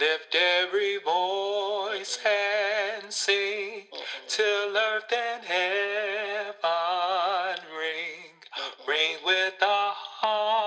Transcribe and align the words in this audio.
Lift 0.00 0.34
every 0.34 0.96
voice 0.96 2.18
and 2.24 3.12
sing 3.12 3.82
till 4.28 4.74
earth 4.74 5.12
and 5.12 5.44
heaven 5.44 6.54
ring. 7.78 8.32
Ring 8.88 9.18
with 9.26 9.58
the 9.60 9.66
harmony 9.66 10.64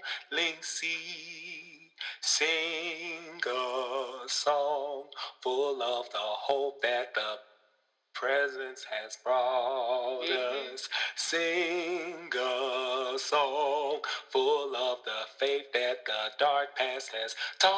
sea. 0.63 1.91
Sing 2.21 3.41
a 3.47 4.23
song 4.27 5.05
full 5.43 5.83
of 5.83 6.09
the 6.11 6.19
hope 6.19 6.81
that 6.83 7.15
the 7.15 7.37
presence 8.13 8.85
has 8.91 9.17
brought 9.23 10.23
Mhm. 10.25 10.73
us. 10.73 10.89
Sing 11.15 12.33
a 12.35 13.15
song 13.19 14.01
full 14.29 14.75
of 14.75 14.99
the 15.05 15.27
faith 15.39 15.71
that 15.73 16.05
the 16.05 16.33
dark 16.39 16.75
past 16.75 17.11
has 17.13 17.35
taught 17.59 17.73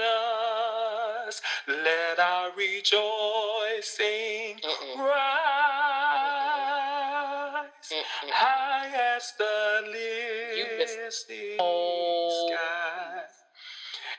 us. 0.00 1.42
Let 1.66 2.20
our 2.20 2.52
rejoicing. 2.52 4.60
High 8.32 9.16
as 9.16 9.32
the 9.38 9.82
listening 10.80 11.56
sky. 11.56 13.22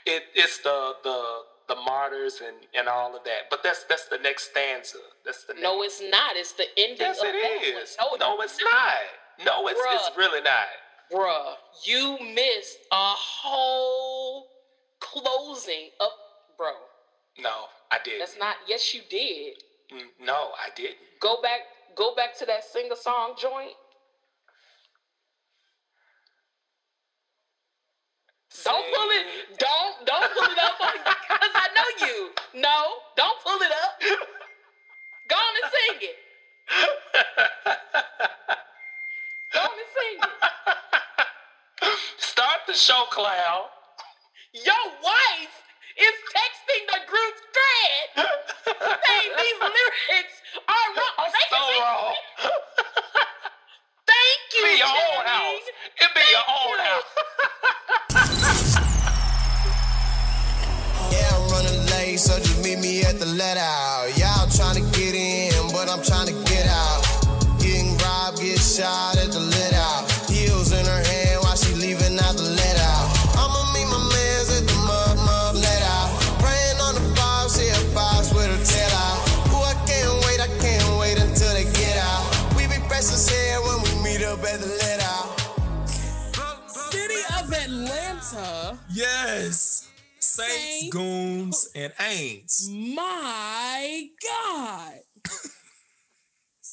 It, 0.05 0.23
it's 0.35 0.59
the 0.59 0.93
the 1.03 1.41
the 1.67 1.75
martyrs 1.75 2.41
and, 2.45 2.55
and 2.77 2.87
all 2.87 3.15
of 3.15 3.23
that. 3.25 3.49
But 3.49 3.61
that's 3.63 3.83
that's 3.89 4.07
the 4.07 4.17
next 4.19 4.51
stanza. 4.51 4.97
That's 5.25 5.43
the 5.45 5.53
next. 5.53 5.63
No, 5.63 5.81
it's 5.83 6.01
not. 6.01 6.35
It's 6.35 6.53
the 6.53 6.65
ending 6.77 6.97
yes, 6.99 7.19
of 7.19 7.27
it 7.27 7.35
is. 7.35 7.97
one. 7.99 8.19
No, 8.19 8.39
it's 8.41 8.59
not. 8.59 9.45
No, 9.45 9.67
it's 9.67 9.79
it's 9.91 10.17
really 10.17 10.41
not. 10.41 10.67
Bruh, 11.11 11.53
you 11.85 12.17
missed 12.19 12.79
a 12.91 13.13
whole 13.15 14.47
closing 14.99 15.89
of 15.99 16.09
bro. 16.57 16.71
No, 17.39 17.65
I 17.91 17.97
didn't. 18.03 18.19
That's 18.19 18.37
not 18.39 18.55
yes 18.67 18.93
you 18.93 19.01
did. 19.09 19.55
No, 20.21 20.51
I 20.59 20.69
didn't. 20.75 20.97
Go 21.21 21.41
back 21.41 21.61
go 21.95 22.15
back 22.15 22.37
to 22.39 22.45
that 22.45 22.63
sing 22.63 22.89
a 22.91 22.95
song 22.95 23.33
joint. 23.39 23.73
Don't 28.65 28.85
pull 28.93 29.09
it 29.11 29.25
don't 29.59 30.05
don't 30.07 30.31
pull 30.33 30.51
it 30.51 30.59
up 30.59 30.75
on 30.81 30.93
because 30.93 31.53
I 31.55 31.67
know 31.75 32.07
you. 32.07 32.31
No, 32.61 32.79
don't 33.17 33.39
pull 33.43 33.59
it 33.61 33.71
up. 33.71 33.93
Go 35.29 35.35
on 35.35 35.53
and 35.63 35.71
sing 35.71 36.09
it. 36.09 36.17
Go 39.53 39.59
on 39.61 39.77
and 39.77 39.91
sing 39.95 40.19
it. 40.21 40.29
Start 42.19 42.59
the 42.67 42.73
show, 42.75 43.05
clown. 43.11 43.65
Your 44.53 44.85
wife 45.03 45.55
is 45.97 46.15
texting 46.33 46.83
the 46.89 47.01
group 47.07 47.35
thread 47.53 48.27
saying 49.07 49.31
these 49.37 49.59
lyrics 49.61 50.35
are 50.67 50.89
wrong. 50.97 51.15
I'm 51.19 51.31
They 51.31 51.47
so 51.51 51.61
be- 51.69 51.79
wrong. 51.81 52.15
Thank 54.07 54.41
you. 54.57 54.63
Be 54.65 54.77
your 54.79 54.87
own 54.89 55.25
house. 55.25 55.67
It 56.01 56.11
be 56.15 56.25
your 56.31 56.45
Thank 56.47 56.59
own 56.61 56.77
you. 56.79 56.85
house. 56.85 57.11
Shot 68.77 69.17
at 69.17 69.31
the 69.31 69.39
let 69.39 69.73
out. 69.73 70.05
Heels 70.29 70.71
in 70.71 70.85
her 70.85 71.01
hand 71.01 71.41
while 71.41 71.55
she 71.55 71.73
leaving 71.73 72.13
out 72.21 72.37
the 72.37 72.45
let 72.45 72.77
out. 72.77 73.09
I'ma 73.33 73.73
meet 73.73 73.89
my 73.89 73.97
mans 73.97 74.53
at 74.53 74.67
the 74.69 74.77
mud 74.85 75.17
mud 75.17 75.55
let 75.55 75.81
out. 75.81 76.13
Praying 76.37 76.77
on 76.85 76.93
the 76.93 77.05
box, 77.17 77.53
see 77.57 77.69
a 77.73 77.81
box 77.95 78.31
with 78.35 78.45
her 78.45 78.61
tail 78.61 78.93
out. 79.01 79.17
Ooh, 79.49 79.65
I 79.65 79.73
can't 79.89 80.13
wait, 80.25 80.39
I 80.45 80.49
can't 80.61 80.99
wait 81.01 81.17
until 81.17 81.51
they 81.57 81.65
get 81.73 81.97
out. 81.97 82.21
We 82.55 82.67
be 82.69 82.77
pressing 82.85 83.17
head 83.17 83.57
when 83.65 83.81
we 83.81 83.91
meet 84.05 84.21
up 84.21 84.45
at 84.45 84.59
the 84.61 84.69
let 84.69 85.01
out. 85.09 85.25
City 86.69 87.21
of 87.33 87.51
Atlanta. 87.51 88.77
Yes. 88.93 89.89
Saints, 90.19 90.53
Saints. 90.53 90.93
goons, 90.93 91.69
and 91.73 91.93
ain'ts. 91.99 92.69
My 92.69 94.05
God. 94.21 95.06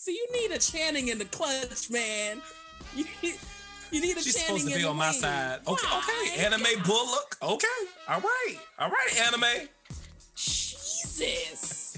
See, 0.04 0.12
you 0.12 0.26
need 0.34 0.50
a 0.54 0.58
Channing 0.58 1.08
in 1.08 1.16
the 1.16 1.24
clutch, 1.24 1.88
man. 1.90 2.42
You 2.94 3.04
need, 3.22 3.36
you 3.90 4.00
need 4.02 4.18
a 4.18 4.20
She's 4.22 4.34
Channing 4.34 4.58
supposed 4.60 4.68
to 4.74 4.78
be 4.78 4.84
on 4.84 4.96
my 4.98 5.08
wing. 5.08 5.18
side. 5.18 5.60
Okay, 5.66 5.86
My 5.88 6.26
okay. 6.30 6.44
Anime. 6.44 6.82
Bullock. 6.84 7.38
Okay. 7.40 7.66
All 8.06 8.20
right. 8.20 8.56
All 8.78 8.90
right, 8.90 9.20
anime. 9.26 9.68
Jesus. 10.36 11.96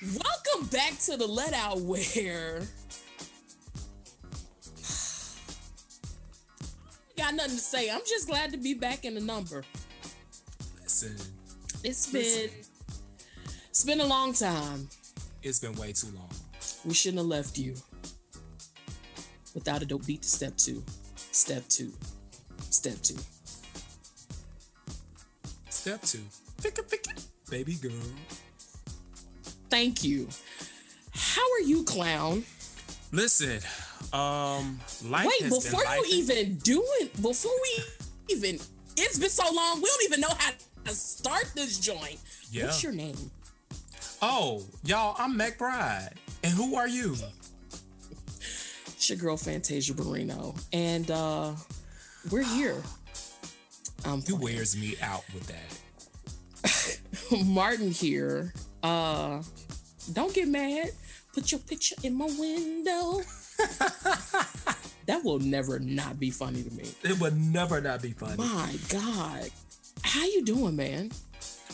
Welcome 0.00 0.66
back 0.68 0.96
to 1.00 1.18
the 1.18 1.26
Let 1.26 1.52
Out 1.52 1.80
Where. 1.82 2.62
Got 7.18 7.34
nothing 7.34 7.50
to 7.56 7.58
say. 7.58 7.90
I'm 7.90 8.00
just 8.08 8.28
glad 8.28 8.50
to 8.52 8.56
be 8.56 8.72
back 8.72 9.04
in 9.04 9.14
the 9.14 9.20
number. 9.20 9.62
Listen, 10.82 11.16
It's 11.82 12.06
been 12.10 12.22
Listen. 12.22 12.50
it's 13.68 13.84
been 13.84 14.00
a 14.00 14.06
long 14.06 14.32
time. 14.32 14.88
it's 15.42 15.58
been 15.60 15.74
way 15.74 15.92
too 15.92 16.08
long. 16.14 16.30
We 16.84 16.94
shouldn't 16.94 17.18
have 17.18 17.26
left 17.26 17.58
you 17.58 17.74
without 19.54 19.82
a 19.82 19.86
dope 19.86 20.06
beat 20.06 20.22
to 20.22 20.28
step 20.28 20.56
two. 20.56 20.84
Step 21.32 21.66
two. 21.68 21.92
Step 22.70 23.00
two. 23.02 23.16
Step 25.70 26.02
two. 26.02 26.20
Pick 26.62 26.78
it, 26.78 26.90
pick 26.90 27.06
it. 27.08 27.24
Baby 27.50 27.74
girl. 27.74 27.92
Thank 29.70 30.04
you. 30.04 30.28
How 31.14 31.42
are 31.42 31.60
you, 31.60 31.84
clown? 31.84 32.44
Listen, 33.12 33.60
um, 34.12 34.80
life 35.04 35.28
Wait, 35.40 35.48
before 35.48 35.82
you 35.84 36.04
even 36.10 36.56
do 36.56 36.84
it, 37.00 37.14
before 37.22 37.52
we 37.62 37.84
even, 38.34 38.56
it's 38.96 39.18
been 39.18 39.30
so 39.30 39.44
long, 39.52 39.76
we 39.80 39.86
don't 39.86 40.04
even 40.04 40.20
know 40.20 40.34
how 40.38 40.50
to 40.84 40.90
start 40.90 41.50
this 41.54 41.78
joint. 41.78 42.18
Yeah. 42.50 42.64
What's 42.64 42.82
your 42.82 42.92
name? 42.92 43.30
Oh, 44.20 44.62
y'all, 44.84 45.14
I'm 45.18 45.38
McBride. 45.38 46.14
And 46.44 46.52
who 46.52 46.76
are 46.76 46.86
you? 46.86 47.16
It's 48.86 49.08
your 49.08 49.18
girl 49.18 49.36
Fantasia 49.36 49.94
Barrino, 49.94 50.54
and 50.72 51.10
uh 51.10 51.52
we're 52.30 52.42
here. 52.44 52.76
Um, 54.06 54.22
You 54.26 54.36
wears 54.36 54.76
me 54.76 54.96
out 55.00 55.24
with 55.32 55.46
that. 55.46 57.40
Martin 57.46 57.90
here. 57.90 58.52
Uh, 58.82 59.40
don't 60.12 60.34
get 60.34 60.46
mad. 60.46 60.90
Put 61.32 61.50
your 61.50 61.60
picture 61.60 61.96
in 62.02 62.14
my 62.14 62.26
window. 62.26 63.22
that 65.06 65.24
will 65.24 65.38
never 65.38 65.78
not 65.78 66.20
be 66.20 66.28
funny 66.28 66.62
to 66.64 66.70
me. 66.74 66.84
It 67.02 67.18
would 67.18 67.40
never 67.40 67.80
not 67.80 68.02
be 68.02 68.10
funny. 68.10 68.36
My 68.36 68.76
God, 68.90 69.48
how 70.02 70.24
you 70.26 70.44
doing, 70.44 70.76
man? 70.76 71.10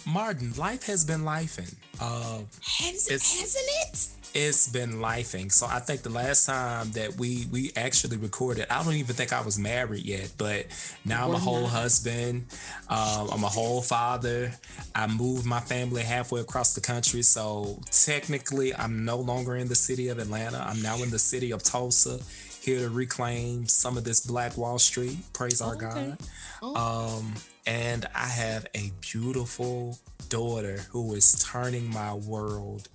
Martin, 0.06 0.52
life 0.56 0.84
has 0.86 1.04
been 1.04 1.22
lifing. 1.22 1.74
Uh, 2.00 2.42
Has, 2.62 3.08
hasn't 3.08 3.64
it? 3.88 4.08
It's 4.34 4.68
been 4.68 4.94
lifing. 4.94 5.50
So 5.50 5.66
I 5.66 5.80
think 5.80 6.02
the 6.02 6.10
last 6.10 6.46
time 6.46 6.92
that 6.92 7.16
we 7.16 7.46
we 7.50 7.72
actually 7.76 8.16
recorded, 8.16 8.66
I 8.70 8.82
don't 8.82 8.94
even 8.94 9.14
think 9.14 9.32
I 9.32 9.40
was 9.42 9.58
married 9.58 10.04
yet, 10.04 10.32
but 10.38 10.66
now 11.04 11.28
I'm 11.28 11.34
a 11.34 11.38
whole 11.38 11.66
husband. 11.66 12.46
Um, 12.88 13.28
I'm 13.32 13.44
a 13.44 13.48
whole 13.48 13.82
father. 13.82 14.52
I 14.94 15.06
moved 15.06 15.46
my 15.46 15.60
family 15.60 16.02
halfway 16.02 16.40
across 16.40 16.74
the 16.74 16.80
country, 16.80 17.22
so 17.22 17.80
technically 17.90 18.74
I'm 18.74 19.04
no 19.04 19.16
longer 19.18 19.56
in 19.56 19.68
the 19.68 19.74
city 19.74 20.08
of 20.08 20.18
Atlanta. 20.18 20.58
I'm 20.58 20.80
now 20.82 21.02
in 21.02 21.10
the 21.10 21.18
city 21.18 21.52
of 21.52 21.62
Tulsa, 21.62 22.20
here 22.62 22.80
to 22.80 22.90
reclaim 22.90 23.66
some 23.66 23.96
of 23.96 24.04
this 24.04 24.20
Black 24.26 24.56
Wall 24.56 24.78
Street. 24.78 25.18
Praise 25.32 25.60
our 25.60 25.74
Okay. 25.74 25.86
God. 25.86 26.18
Oh. 26.62 27.18
Um, 27.18 27.34
and 27.66 28.06
I 28.14 28.26
have 28.26 28.66
a 28.74 28.90
beautiful 29.00 29.98
daughter 30.28 30.78
who 30.90 31.14
is 31.14 31.42
turning 31.44 31.90
my 31.90 32.14
world 32.14 32.88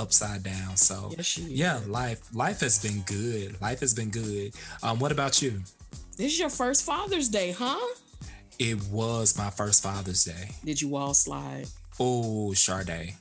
upside 0.00 0.42
down. 0.42 0.76
So 0.76 1.12
Yes, 1.16 1.38
yeah, 1.38 1.80
life 1.86 2.20
life 2.34 2.60
has 2.60 2.82
been 2.82 3.02
good. 3.02 3.60
Life 3.60 3.80
has 3.80 3.94
been 3.94 4.10
good. 4.10 4.52
Um, 4.82 4.98
what 4.98 5.12
about 5.12 5.40
you? 5.42 5.62
This 6.16 6.32
is 6.32 6.38
your 6.40 6.50
first 6.50 6.84
Father's 6.84 7.28
Day, 7.28 7.52
huh? 7.52 7.78
It 8.58 8.82
was 8.90 9.38
my 9.38 9.50
first 9.50 9.82
Father's 9.82 10.24
Day. 10.24 10.50
Did 10.64 10.80
you 10.82 10.96
all 10.96 11.14
slide? 11.14 11.66
Oh, 11.98 12.52
Sade. 12.52 13.14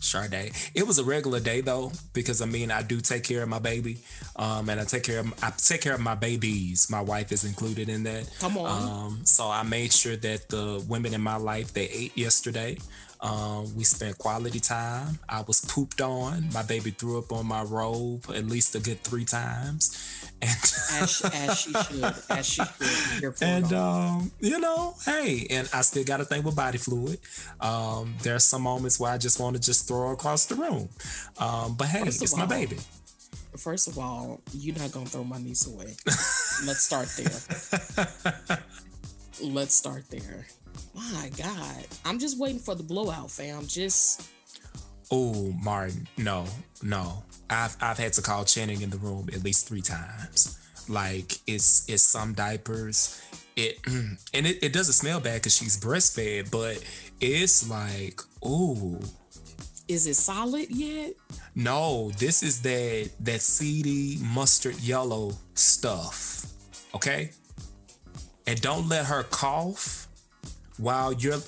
Sade. 0.00 0.52
It 0.74 0.86
was 0.86 0.98
a 0.98 1.04
regular 1.04 1.40
day 1.40 1.60
though, 1.60 1.92
because 2.12 2.40
I 2.42 2.46
mean 2.46 2.70
I 2.70 2.82
do 2.82 3.00
take 3.00 3.22
care 3.22 3.42
of 3.42 3.48
my 3.48 3.58
baby, 3.58 3.98
um, 4.36 4.68
and 4.70 4.80
I 4.80 4.84
take 4.84 5.02
care 5.02 5.20
of 5.20 5.44
I 5.44 5.50
take 5.56 5.82
care 5.82 5.94
of 5.94 6.00
my 6.00 6.14
babies. 6.14 6.88
My 6.90 7.02
wife 7.02 7.32
is 7.32 7.44
included 7.44 7.88
in 7.88 8.02
that. 8.04 8.28
Come 8.40 8.56
on. 8.56 8.82
Um, 8.82 9.20
so 9.24 9.48
I 9.48 9.62
made 9.62 9.92
sure 9.92 10.16
that 10.16 10.48
the 10.48 10.84
women 10.88 11.12
in 11.14 11.20
my 11.20 11.36
life 11.36 11.72
they 11.74 11.88
ate 11.88 12.16
yesterday. 12.16 12.78
Um, 13.22 13.76
we 13.76 13.84
spent 13.84 14.16
quality 14.18 14.60
time. 14.60 15.18
I 15.28 15.42
was 15.42 15.60
pooped 15.60 16.00
on. 16.00 16.48
My 16.54 16.62
baby 16.62 16.90
threw 16.90 17.18
up 17.18 17.32
on 17.32 17.46
my 17.46 17.62
robe 17.62 18.24
at 18.34 18.46
least 18.46 18.74
a 18.74 18.80
good 18.80 19.02
three 19.04 19.24
times, 19.26 20.30
and 20.42 20.50
As, 21.02 21.22
as 21.34 21.60
she 21.60 21.72
should. 21.72 22.14
As 22.30 22.46
she 22.46 22.62
should. 22.62 23.20
Here 23.20 23.32
for 23.32 23.44
it 23.44 23.48
and 23.48 23.72
um, 23.72 24.30
you 24.40 24.58
know, 24.58 24.94
hey, 25.04 25.46
and 25.50 25.68
I 25.74 25.82
still 25.82 26.04
got 26.04 26.20
a 26.20 26.24
thing 26.24 26.42
with 26.42 26.56
body 26.56 26.78
fluid. 26.78 27.18
Um, 27.60 28.14
there 28.22 28.34
are 28.34 28.40
some 28.40 28.62
moments 28.62 28.98
where 28.98 29.12
I 29.12 29.18
just 29.18 29.38
want 29.38 29.56
to 29.56 29.62
just 29.62 29.86
throw 29.86 30.08
her 30.08 30.12
across 30.14 30.46
the 30.46 30.54
room. 30.54 30.88
Um, 31.38 31.74
but 31.74 31.88
hey, 31.88 32.02
it's 32.02 32.36
my 32.36 32.46
baby. 32.46 32.78
First 33.56 33.88
of 33.88 33.98
all, 33.98 34.40
you're 34.52 34.76
not 34.76 34.92
gonna 34.92 35.06
throw 35.06 35.24
my 35.24 35.38
niece 35.38 35.66
away. 35.66 35.94
Let's 36.64 36.82
start 36.82 37.08
there. 37.16 38.58
Let's 39.42 39.74
start 39.74 40.04
there. 40.10 40.46
My 40.94 41.30
God, 41.36 41.86
I'm 42.04 42.18
just 42.18 42.38
waiting 42.38 42.58
for 42.58 42.74
the 42.74 42.82
blowout, 42.82 43.30
fam. 43.30 43.66
Just 43.66 44.30
Oh, 45.10 45.52
Martin, 45.60 46.06
no, 46.16 46.46
no. 46.82 47.24
I've 47.48 47.76
I've 47.80 47.98
had 47.98 48.12
to 48.14 48.22
call 48.22 48.44
Channing 48.44 48.82
in 48.82 48.90
the 48.90 48.98
room 48.98 49.28
at 49.32 49.42
least 49.42 49.66
three 49.66 49.80
times. 49.80 50.58
Like 50.88 51.32
it's 51.46 51.88
it's 51.88 52.02
some 52.02 52.32
diapers. 52.32 53.20
It 53.56 53.78
and 53.86 54.46
it, 54.46 54.62
it 54.62 54.72
doesn't 54.72 54.94
smell 54.94 55.18
bad 55.20 55.34
because 55.34 55.56
she's 55.56 55.78
breastfed, 55.80 56.50
but 56.50 56.84
it's 57.20 57.68
like, 57.68 58.20
ooh. 58.46 59.00
is 59.88 60.06
it 60.06 60.14
solid 60.14 60.70
yet? 60.70 61.14
No, 61.56 62.12
this 62.18 62.44
is 62.44 62.62
that 62.62 63.10
that 63.20 63.40
seedy 63.40 64.18
mustard 64.22 64.78
yellow 64.80 65.32
stuff. 65.54 66.46
Okay? 66.94 67.30
And 68.46 68.60
don't 68.60 68.88
let 68.88 69.06
her 69.06 69.24
cough 69.24 70.08
while 70.80 71.12
you're 71.12 71.38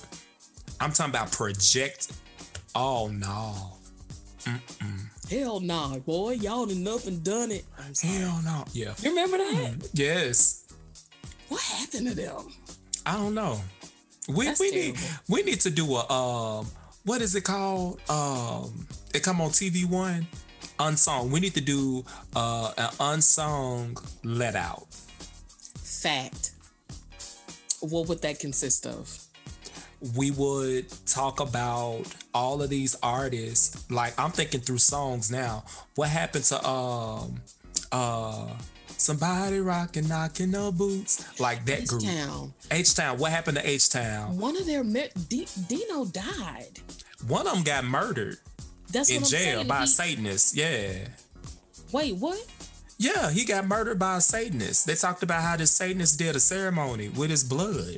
I'm 0.79 0.91
talking 0.91 1.11
about 1.11 1.31
project. 1.31 2.11
Oh 2.75 3.07
no. 3.07 3.77
Hell 5.29 5.59
nah, 5.59 5.97
boy. 5.99 6.31
Y'all 6.33 6.65
done 6.65 6.87
up 6.87 7.05
and 7.05 7.23
done 7.23 7.51
it. 7.51 7.65
I'm 7.79 7.93
sorry. 7.93 8.13
Hell 8.13 8.41
no. 8.43 8.65
Yeah. 8.73 8.93
You 9.01 9.09
remember 9.09 9.37
that? 9.37 9.89
Yes. 9.93 10.65
What 11.47 11.61
happened 11.61 12.07
to 12.09 12.15
them? 12.15 12.53
I 13.05 13.13
don't 13.13 13.33
know. 13.33 13.59
We 14.27 14.45
That's 14.45 14.59
we 14.59 14.71
need 14.71 14.97
we 15.29 15.43
need 15.43 15.61
to 15.61 15.69
do 15.69 15.95
a 15.95 16.09
um 16.11 16.67
what 17.05 17.21
is 17.21 17.35
it 17.35 17.43
called? 17.43 17.99
Um 18.09 18.87
it 19.13 19.23
come 19.23 19.41
on 19.41 19.49
TV 19.49 19.85
one 19.85 20.27
unsung. 20.79 21.31
We 21.31 21.39
need 21.39 21.53
to 21.53 21.61
do 21.61 22.03
uh 22.35 22.73
an 22.77 22.89
unsung 22.99 23.97
let 24.23 24.55
out. 24.55 24.87
Fact. 25.79 26.51
What 27.79 28.07
would 28.07 28.21
that 28.21 28.39
consist 28.39 28.85
of? 28.85 29.22
We 30.15 30.31
would 30.31 30.85
talk 31.05 31.39
about 31.39 32.03
all 32.33 32.61
of 32.61 32.69
these 32.69 32.95
artists. 33.01 33.89
Like 33.89 34.13
I'm 34.19 34.31
thinking 34.31 34.61
through 34.61 34.79
songs 34.79 35.31
now. 35.31 35.63
What 35.95 36.09
happened 36.09 36.43
to 36.45 36.67
um 36.67 37.41
uh 37.91 38.49
somebody 38.97 39.59
rocking 39.59 40.07
knocking 40.07 40.51
the 40.51 40.71
boots 40.71 41.39
like 41.39 41.65
that 41.65 41.87
group? 41.87 42.03
Town. 42.03 42.53
H 42.71 42.95
Town. 42.95 43.17
What 43.17 43.31
happened 43.31 43.57
to 43.57 43.69
H 43.69 43.89
Town? 43.89 44.37
One 44.37 44.57
of 44.57 44.65
their 44.65 44.83
me- 44.83 45.09
D- 45.29 45.47
Dino 45.67 46.05
died. 46.05 46.79
One 47.27 47.47
of 47.47 47.53
them 47.53 47.63
got 47.63 47.85
murdered 47.85 48.37
That's 48.91 49.09
in 49.09 49.19
jail 49.23 49.29
saying. 49.59 49.67
by 49.67 49.83
a 49.83 49.87
Satanist. 49.87 50.55
Yeah. 50.55 51.07
Wait, 51.93 52.15
what? 52.17 52.43
Yeah, 52.97 53.31
he 53.31 53.45
got 53.45 53.65
murdered 53.67 53.99
by 53.99 54.17
a 54.17 54.21
Satanist. 54.21 54.85
They 54.85 54.95
talked 54.95 55.23
about 55.23 55.41
how 55.41 55.55
the 55.57 55.65
Satanist 55.67 56.17
did 56.19 56.35
a 56.35 56.39
ceremony 56.39 57.09
with 57.09 57.29
his 57.29 57.43
blood. 57.43 57.97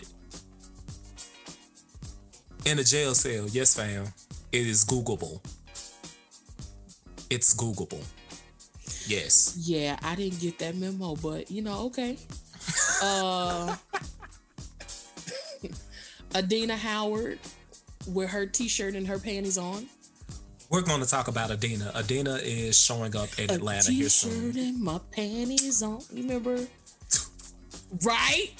In 2.66 2.80
a 2.80 2.84
jail 2.84 3.14
cell. 3.14 3.48
Yes, 3.50 3.76
fam. 3.76 4.06
It 4.52 4.68
is 4.68 4.84
Googleable. 4.86 5.40
It's 7.30 7.54
Googleable. 7.56 8.04
Yes. 9.08 9.56
Yeah, 9.60 9.98
I 10.02 10.16
didn't 10.16 10.40
get 10.40 10.58
that 10.60 10.76
memo, 10.76 11.16
but 11.16 11.52
you 11.52 11.62
know, 11.62 11.86
okay. 11.88 12.18
Uh 13.04 13.76
Adina 16.36 16.76
Howard 16.76 17.40
with 18.08 18.30
her 18.30 18.46
t-shirt 18.46 18.96
and 18.96 19.08
her 19.08 19.20
panties 19.20 19.58
on. 19.58 19.88
We're 20.70 20.82
going 20.82 21.02
to 21.02 21.08
talk 21.08 21.28
about 21.28 21.52
Adina. 21.52 21.92
Adina 21.96 22.36
is 22.36 22.78
showing 22.78 23.16
up 23.16 23.30
in 23.38 23.50
Atlanta 23.52 23.92
here 23.92 24.10
soon. 24.10 24.52
t-shirt 24.54 24.66
and 24.66 24.82
my 24.82 25.00
panties 25.12 25.84
on. 25.84 26.02
You 26.12 26.24
remember? 26.24 26.58
Right? 28.04 28.52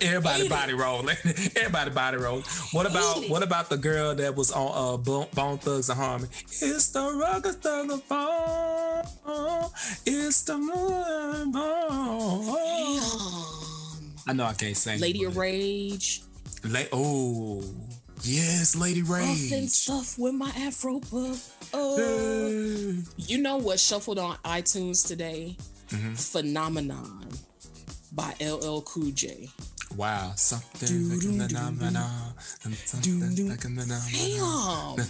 Everybody 0.00 0.44
it. 0.44 0.50
body 0.50 0.74
rolling. 0.74 1.16
Everybody 1.56 1.90
body 1.90 2.16
rolling. 2.16 2.44
What 2.72 2.86
about 2.86 3.28
what 3.28 3.42
about 3.42 3.68
the 3.68 3.76
girl 3.76 4.14
that 4.14 4.34
was 4.34 4.50
on 4.52 4.72
uh 4.74 4.96
Bone, 4.96 5.26
Bone 5.34 5.58
Thugs-n-Harmony? 5.58 6.28
It's 6.46 6.88
the 6.88 7.12
rock 7.14 7.46
of 7.46 7.60
the 7.62 8.02
phone. 8.06 9.70
It's 10.06 10.42
the 10.42 10.58
moon. 10.58 11.52
I 14.28 14.32
know 14.32 14.44
I 14.44 14.54
can't 14.54 14.76
sing. 14.76 15.00
Lady 15.00 15.24
of 15.24 15.36
Rage. 15.36 16.22
La- 16.64 16.80
oh, 16.92 17.62
yes, 18.22 18.74
Lady 18.74 19.02
Rage. 19.02 19.68
stuff 19.68 20.18
with 20.18 20.34
my 20.34 20.50
afro 20.58 20.98
puff. 20.98 21.52
Uh, 21.72 21.96
you 23.16 23.38
know 23.38 23.56
what 23.56 23.78
shuffled 23.78 24.18
on 24.18 24.36
iTunes 24.38 25.06
today? 25.06 25.56
Mm-hmm. 25.90 26.14
Phenomenon 26.14 27.28
by 28.12 28.34
LL 28.40 28.80
Cool 28.80 29.12
J. 29.12 29.48
Wow, 29.96 30.32
something 30.36 31.08
like 31.08 31.18
a 31.18 31.22
Doo, 31.22 31.26
something 32.86 33.48
like 33.48 33.58
a 33.58 33.68
phenomenon. 33.68 34.96
Damn. 34.96 35.06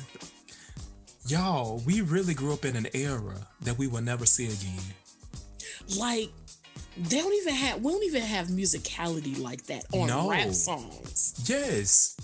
Y'all, 1.28 1.82
we 1.84 2.00
really 2.02 2.34
grew 2.34 2.52
up 2.52 2.64
in 2.64 2.76
an 2.76 2.86
era 2.94 3.34
that 3.62 3.76
we 3.78 3.86
will 3.88 4.02
never 4.02 4.24
see 4.26 4.46
again. 4.46 4.94
like 5.98 6.30
they 6.96 7.18
don't 7.18 7.32
even 7.34 7.54
have 7.54 7.82
we 7.82 7.92
don't 7.92 8.04
even 8.04 8.22
have 8.22 8.46
musicality 8.46 9.38
like 9.38 9.64
that 9.66 9.84
on 9.92 10.06
No. 10.06 10.30
rap 10.30 10.50
songs. 10.52 11.34
Yes. 11.46 12.16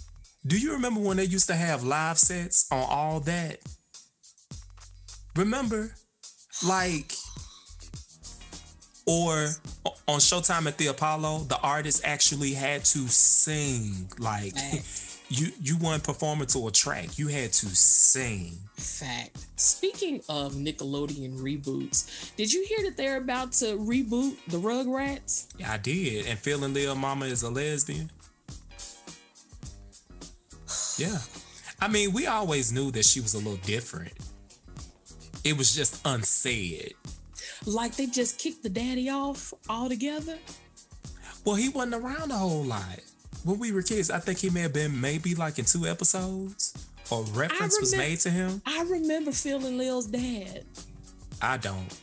Do 0.46 0.58
you 0.58 0.72
remember 0.72 1.00
when 1.00 1.16
they 1.18 1.24
used 1.24 1.46
to 1.48 1.54
have 1.54 1.84
live 1.84 2.18
sets 2.18 2.66
on 2.72 2.84
all 2.88 3.20
that? 3.20 3.58
Remember? 5.36 5.94
Like, 6.66 7.14
or 9.06 9.50
on 10.08 10.18
Showtime 10.20 10.66
at 10.66 10.78
the 10.78 10.88
Apollo, 10.88 11.40
the 11.48 11.58
artist 11.60 12.02
actually 12.04 12.52
had 12.52 12.84
to 12.86 13.08
sing. 13.08 14.10
Like, 14.18 14.54
you 15.28 15.48
you 15.60 15.78
weren't 15.78 16.04
performing 16.04 16.46
to 16.48 16.68
a 16.68 16.70
track, 16.70 17.18
you 17.18 17.28
had 17.28 17.52
to 17.52 17.66
sing. 17.66 18.58
Fact. 18.76 19.46
Speaking 19.56 20.20
of 20.28 20.54
Nickelodeon 20.54 21.38
reboots, 21.38 22.34
did 22.36 22.52
you 22.52 22.64
hear 22.66 22.82
that 22.84 22.96
they're 22.96 23.16
about 23.16 23.52
to 23.52 23.76
reboot 23.76 24.36
the 24.48 24.58
Rugrats? 24.58 25.48
Yeah, 25.58 25.72
I 25.72 25.78
did. 25.78 26.26
And 26.26 26.38
Phil 26.38 26.64
and 26.64 26.74
Lil 26.74 26.94
Mama 26.94 27.26
is 27.26 27.42
a 27.42 27.50
lesbian. 27.50 28.10
Yeah. 30.98 31.18
I 31.80 31.88
mean, 31.88 32.12
we 32.12 32.26
always 32.26 32.70
knew 32.70 32.90
that 32.92 33.04
she 33.04 33.20
was 33.20 33.34
a 33.34 33.38
little 33.38 33.56
different. 33.56 34.12
It 35.42 35.56
was 35.56 35.74
just 35.74 36.00
unsaid. 36.04 36.94
Like 37.66 37.96
they 37.96 38.06
just 38.06 38.38
kicked 38.38 38.62
the 38.62 38.68
daddy 38.68 39.08
off 39.08 39.54
altogether? 39.68 40.38
Well, 41.44 41.56
he 41.56 41.68
wasn't 41.68 41.94
around 41.94 42.30
a 42.30 42.36
whole 42.36 42.64
lot. 42.64 43.00
When 43.44 43.58
we 43.58 43.72
were 43.72 43.82
kids, 43.82 44.10
I 44.10 44.18
think 44.18 44.38
he 44.38 44.50
may 44.50 44.60
have 44.60 44.72
been 44.72 45.00
maybe 45.00 45.34
like 45.34 45.58
in 45.58 45.64
two 45.64 45.86
episodes 45.86 46.74
or 47.10 47.24
reference 47.24 47.80
was 47.80 47.94
made 47.94 48.20
to 48.20 48.30
him. 48.30 48.62
I 48.64 48.82
remember 48.88 49.32
Phil 49.32 49.64
and 49.66 49.78
Lil's 49.78 50.06
dad. 50.06 50.64
I 51.40 51.56
don't. 51.56 51.98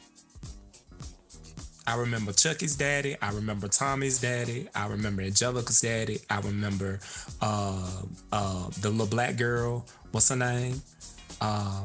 I 1.87 1.95
remember 1.95 2.33
Chucky's 2.33 2.75
daddy. 2.75 3.15
I 3.19 3.31
remember 3.31 3.67
Tommy's 3.67 4.19
daddy. 4.21 4.67
I 4.75 4.87
remember 4.87 5.23
Angelica's 5.23 5.81
daddy. 5.81 6.19
I 6.29 6.39
remember 6.41 6.99
uh, 7.41 8.03
uh, 8.31 8.69
the 8.81 8.91
little 8.91 9.07
black 9.07 9.37
girl. 9.37 9.85
What's 10.11 10.29
her 10.29 10.35
name? 10.35 10.81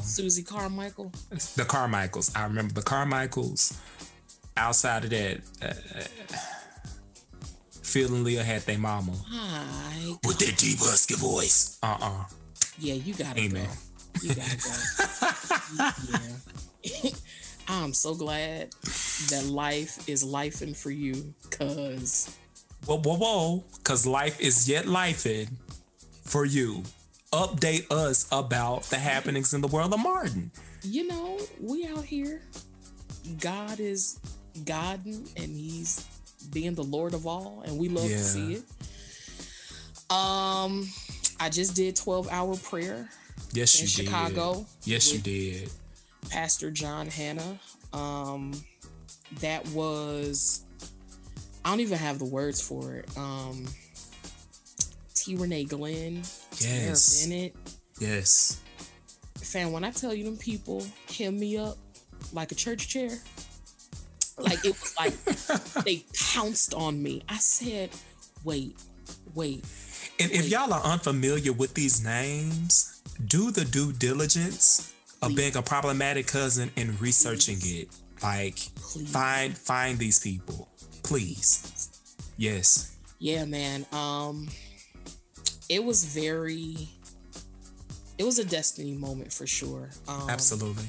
Susie 0.01 0.43
Carmichael. 0.43 1.13
The 1.57 1.65
Carmichaels. 1.65 2.35
I 2.35 2.45
remember 2.45 2.75
the 2.75 2.83
Carmichaels. 2.83 3.79
Outside 4.57 5.05
of 5.05 5.11
that, 5.11 5.41
uh, 5.63 6.37
Phil 7.83 8.13
and 8.15 8.25
Lil 8.25 8.43
had 8.43 8.63
their 8.63 8.79
mama 8.79 9.13
Hi. 9.29 10.15
with 10.25 10.39
their 10.39 10.53
deep 10.53 10.79
husky 10.79 11.15
voice. 11.15 11.79
Uh 11.83 11.97
uh 12.01 12.25
Yeah, 12.79 12.95
you 12.95 13.15
gotta 13.15 13.41
Amen. 13.41 13.67
go. 13.67 14.21
You 14.23 14.35
gotta 14.35 14.57
go. 14.57 15.91
yeah. 16.83 17.11
I'm 17.69 17.93
so 17.95 18.15
glad 18.15 18.71
that 19.31 19.45
life 19.47 20.09
is 20.09 20.25
lifing 20.25 20.77
for 20.77 20.91
you, 20.91 21.35
cause 21.51 22.37
Whoa, 22.87 22.99
whoa, 22.99 23.17
whoa. 23.17 23.65
Cause 23.83 24.07
life 24.07 24.39
is 24.41 24.69
yet 24.69 24.85
lifing 24.85 25.49
for 26.25 26.45
you. 26.45 26.83
Update 27.35 27.91
us 27.91 28.29
about 28.31 28.85
the 28.85 28.97
happenings 28.97 29.55
in 29.55 29.61
the 29.61 29.67
world 29.67 29.93
of 29.93 29.99
Martin. 29.99 30.53
You 30.83 31.09
know, 31.09 31.39
we 31.61 31.85
out 31.87 32.05
here. 32.05 32.41
God 33.41 33.81
is 33.81 34.21
Godding 34.65 35.27
and 35.37 35.49
He's 35.57 36.07
being 36.53 36.75
the 36.77 36.85
Lord 36.85 37.13
of 37.13 37.27
all, 37.27 37.63
and 37.67 37.77
we 37.77 37.89
love 37.89 38.09
Yeah. 38.09 38.19
to 38.19 38.23
see 38.25 38.53
it. 38.55 38.63
Um, 40.15 40.89
I 41.41 41.49
just 41.49 41.75
did 41.75 41.97
12 41.97 42.29
hour 42.31 42.55
prayer 42.57 43.09
Yes, 43.53 43.75
in 43.81 43.83
you 43.83 43.89
Chicago. 43.89 44.55
did. 44.59 44.67
Yes, 44.93 45.13
you 45.13 45.19
did. 45.19 45.71
Pastor 46.31 46.71
John 46.71 47.09
Hannah. 47.09 47.59
Um, 47.93 48.53
that 49.41 49.67
was 49.71 50.61
I 51.65 51.71
don't 51.71 51.81
even 51.81 51.99
have 51.99 52.21
the 52.21 52.27
words 52.27 52.61
for 52.61 52.95
it. 52.95 53.09
Um, 53.17 53.67
T. 55.15 55.35
Renee 55.37 55.65
Glenn, 55.65 56.23
Yes. 56.61 57.27
Bennett. 57.27 57.55
Yes. 58.01 58.61
Fam, 59.37 59.73
when 59.73 59.85
I 59.85 59.91
tell 59.91 60.15
you 60.15 60.25
them 60.25 60.37
people 60.37 60.85
hem 61.17 61.39
me 61.39 61.57
up 61.57 61.77
like 62.33 62.51
a 62.53 62.55
church 62.55 62.89
chair, 62.89 63.11
like 64.39 64.65
it 64.65 64.73
was 64.81 64.95
like 64.99 65.15
they 65.85 66.05
pounced 66.33 66.75
on 66.75 67.03
me. 67.03 67.23
I 67.29 67.37
said, 67.37 67.91
"Wait, 68.43 68.77
wait." 69.35 69.65
And 70.19 70.31
if 70.31 70.49
y'all 70.49 70.73
are 70.73 70.83
unfamiliar 70.83 71.53
with 71.53 71.75
these 71.75 72.05
names, 72.05 73.03
do 73.27 73.51
the 73.51 73.65
due 73.65 73.93
diligence 73.93 74.93
of 75.23 75.35
being 75.35 75.57
a 75.57 75.63
problematic 75.63 76.27
cousin 76.27 76.71
and 76.77 77.01
researching 77.01 77.59
it. 77.63 77.89
Like 78.23 78.57
Please. 78.77 79.11
find 79.11 79.57
find 79.57 79.99
these 79.99 80.21
people. 80.21 80.69
Please. 81.03 81.91
Yes. 82.37 82.97
Yeah, 83.19 83.45
man. 83.45 83.87
Um, 83.93 84.49
it 85.69 85.83
was 85.83 86.05
very. 86.05 86.89
It 88.17 88.25
was 88.25 88.39
a 88.39 88.45
destiny 88.45 88.93
moment 88.93 89.33
for 89.33 89.47
sure. 89.47 89.91
Um, 90.07 90.31
Absolutely. 90.31 90.85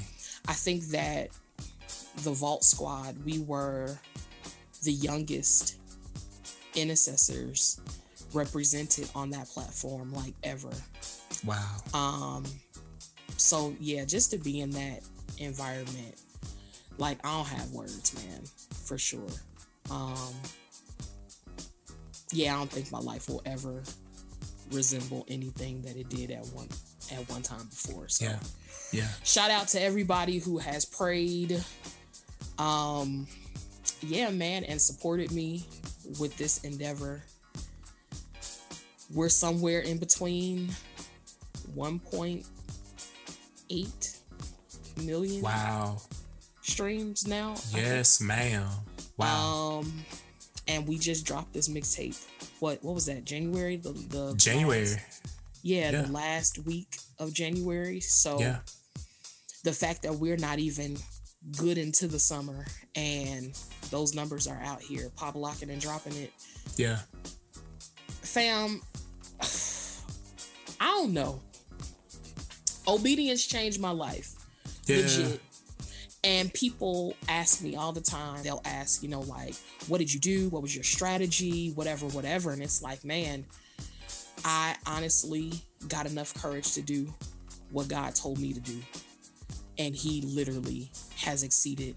I 0.46 0.52
think 0.52 0.84
that 0.88 1.30
the 2.22 2.30
Vault 2.30 2.64
Squad, 2.64 3.16
we 3.24 3.40
were 3.40 3.98
the 4.84 4.92
youngest 4.92 5.76
intercessors 6.76 7.80
represented 8.32 9.08
on 9.14 9.30
that 9.30 9.48
platform, 9.48 10.12
like 10.12 10.34
ever. 10.44 10.70
Wow. 11.44 11.76
Um, 11.92 12.44
so 13.36 13.74
yeah, 13.80 14.04
just 14.04 14.30
to 14.30 14.38
be 14.38 14.60
in 14.60 14.70
that 14.70 15.00
environment, 15.38 16.20
like 16.98 17.18
I 17.24 17.36
don't 17.36 17.48
have 17.48 17.70
words, 17.72 18.14
man, 18.24 18.42
for 18.84 18.98
sure. 18.98 19.26
Um, 19.90 20.34
yeah, 22.32 22.54
I 22.54 22.58
don't 22.58 22.70
think 22.70 22.90
my 22.92 22.98
life 22.98 23.28
will 23.28 23.42
ever 23.46 23.82
resemble 24.72 25.24
anything 25.28 25.82
that 25.82 25.96
it 25.96 26.08
did 26.08 26.30
at 26.30 26.46
one 26.48 26.68
at 27.12 27.28
one 27.30 27.42
time 27.42 27.66
before. 27.68 28.08
So 28.08 28.24
Yeah. 28.26 28.38
Yeah. 28.92 29.08
shout 29.24 29.50
out 29.50 29.68
to 29.68 29.82
everybody 29.82 30.38
who 30.38 30.58
has 30.58 30.84
prayed 30.84 31.62
um 32.58 33.26
yeah 34.00 34.30
man 34.30 34.62
and 34.64 34.80
supported 34.80 35.30
me 35.32 35.66
with 36.20 36.36
this 36.36 36.62
endeavor 36.64 37.22
we're 39.12 39.28
somewhere 39.28 39.80
in 39.80 39.98
between 39.98 40.68
1.8 41.76 44.16
million 45.04 45.42
Wow. 45.42 45.98
streams 46.62 47.26
now 47.26 47.56
Yes, 47.74 48.20
ma'am. 48.20 48.68
Wow. 49.16 49.80
um 49.80 50.04
and 50.68 50.86
we 50.86 50.98
just 50.98 51.26
dropped 51.26 51.52
this 51.52 51.68
mixtape 51.68 52.16
what 52.60 52.82
what 52.82 52.94
was 52.94 53.06
that 53.06 53.24
january 53.24 53.76
the 53.76 53.92
the 53.92 54.34
January. 54.36 54.80
last- 54.86 54.98
yeah, 55.62 55.90
Yeah. 55.90 56.02
the 56.02 56.12
last 56.12 56.58
week 56.64 56.96
of 57.18 57.32
january 57.32 58.00
so 58.00 58.38
Yeah. 58.40 58.58
the 59.64 59.72
fact 59.72 60.02
that 60.02 60.14
we're 60.14 60.36
not 60.36 60.58
even 60.58 60.96
good 61.56 61.78
into 61.78 62.06
the 62.08 62.18
summer 62.20 62.66
and 62.94 63.52
those 63.90 64.14
numbers 64.14 64.46
are 64.46 64.60
out 64.62 64.80
here 64.82 65.10
pop 65.16 65.34
locking 65.34 65.70
and 65.70 65.80
dropping 65.80 66.14
it 66.16 66.32
Yeah. 66.76 67.00
fam 68.22 68.80
i 70.80 70.86
don't 70.86 71.12
know 71.12 71.40
obedience 72.88 73.44
changed 73.46 73.80
my 73.80 73.90
life 73.90 74.34
Yeah. 74.86 74.98
legit 74.98 75.40
and 76.26 76.52
people 76.52 77.14
ask 77.28 77.62
me 77.62 77.76
all 77.76 77.92
the 77.92 78.00
time 78.00 78.42
they'll 78.42 78.62
ask 78.64 79.02
you 79.02 79.08
know 79.08 79.20
like 79.20 79.54
what 79.86 79.98
did 79.98 80.12
you 80.12 80.18
do 80.18 80.48
what 80.48 80.60
was 80.60 80.74
your 80.74 80.84
strategy 80.84 81.70
whatever 81.74 82.06
whatever 82.06 82.50
and 82.50 82.62
it's 82.62 82.82
like 82.82 83.04
man 83.04 83.44
i 84.44 84.74
honestly 84.86 85.52
got 85.88 86.04
enough 86.04 86.34
courage 86.34 86.74
to 86.74 86.82
do 86.82 87.12
what 87.70 87.88
god 87.88 88.14
told 88.14 88.38
me 88.38 88.52
to 88.52 88.60
do 88.60 88.80
and 89.78 89.94
he 89.94 90.22
literally 90.22 90.90
has 91.16 91.42
exceeded 91.42 91.94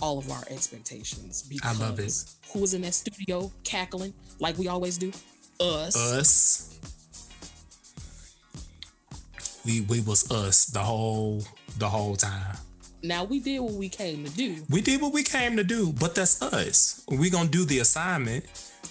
all 0.00 0.18
of 0.18 0.30
our 0.30 0.42
expectations 0.50 1.44
I 1.46 1.48
because 1.48 1.80
love 1.80 1.98
it. 2.00 2.24
who 2.52 2.60
was 2.60 2.74
in 2.74 2.82
that 2.82 2.94
studio 2.94 3.50
cackling 3.64 4.12
like 4.40 4.58
we 4.58 4.68
always 4.68 4.98
do 4.98 5.10
us 5.60 5.96
Us. 5.96 6.68
We 9.64 9.82
we 9.82 10.00
was 10.00 10.28
us 10.32 10.66
the 10.66 10.80
whole 10.80 11.42
the 11.78 11.88
whole 11.88 12.16
time. 12.16 12.56
Now 13.02 13.24
we 13.24 13.40
did 13.40 13.60
what 13.60 13.72
we 13.74 13.88
came 13.88 14.24
to 14.24 14.30
do 14.30 14.56
We 14.70 14.80
did 14.80 15.00
what 15.00 15.12
we 15.12 15.22
came 15.22 15.56
to 15.56 15.64
do, 15.64 15.92
but 15.92 16.14
that's 16.14 16.40
us. 16.42 17.04
We're 17.08 17.30
gonna 17.30 17.48
do 17.48 17.64
the 17.64 17.80
assignment. 17.80 18.44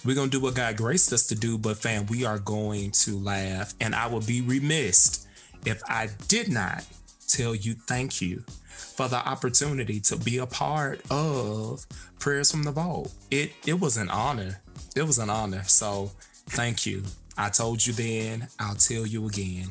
We're 0.04 0.14
gonna 0.14 0.30
do 0.30 0.40
what 0.40 0.54
God 0.54 0.76
graced 0.76 1.12
us 1.12 1.26
to 1.28 1.34
do, 1.34 1.58
but 1.58 1.78
fam, 1.78 2.06
we 2.06 2.24
are 2.24 2.38
going 2.38 2.90
to 3.02 3.18
laugh. 3.18 3.74
And 3.80 3.94
I 3.94 4.06
would 4.06 4.26
be 4.26 4.40
remiss 4.42 5.26
if 5.64 5.82
I 5.88 6.08
did 6.28 6.48
not 6.48 6.84
tell 7.28 7.54
you 7.54 7.74
thank 7.74 8.20
you 8.20 8.44
for 8.72 9.08
the 9.08 9.16
opportunity 9.16 10.00
to 10.00 10.16
be 10.16 10.38
a 10.38 10.46
part 10.46 11.00
of 11.10 11.86
Prayers 12.18 12.50
from 12.50 12.64
the 12.64 12.72
Vault. 12.72 13.12
It 13.30 13.52
it 13.66 13.80
was 13.80 13.96
an 13.96 14.10
honor. 14.10 14.60
It 14.94 15.02
was 15.04 15.18
an 15.18 15.30
honor. 15.30 15.62
So 15.64 16.10
thank 16.50 16.84
you. 16.84 17.02
I 17.38 17.48
told 17.48 17.84
you 17.86 17.94
then, 17.94 18.48
I'll 18.58 18.74
tell 18.74 19.06
you 19.06 19.26
again. 19.26 19.68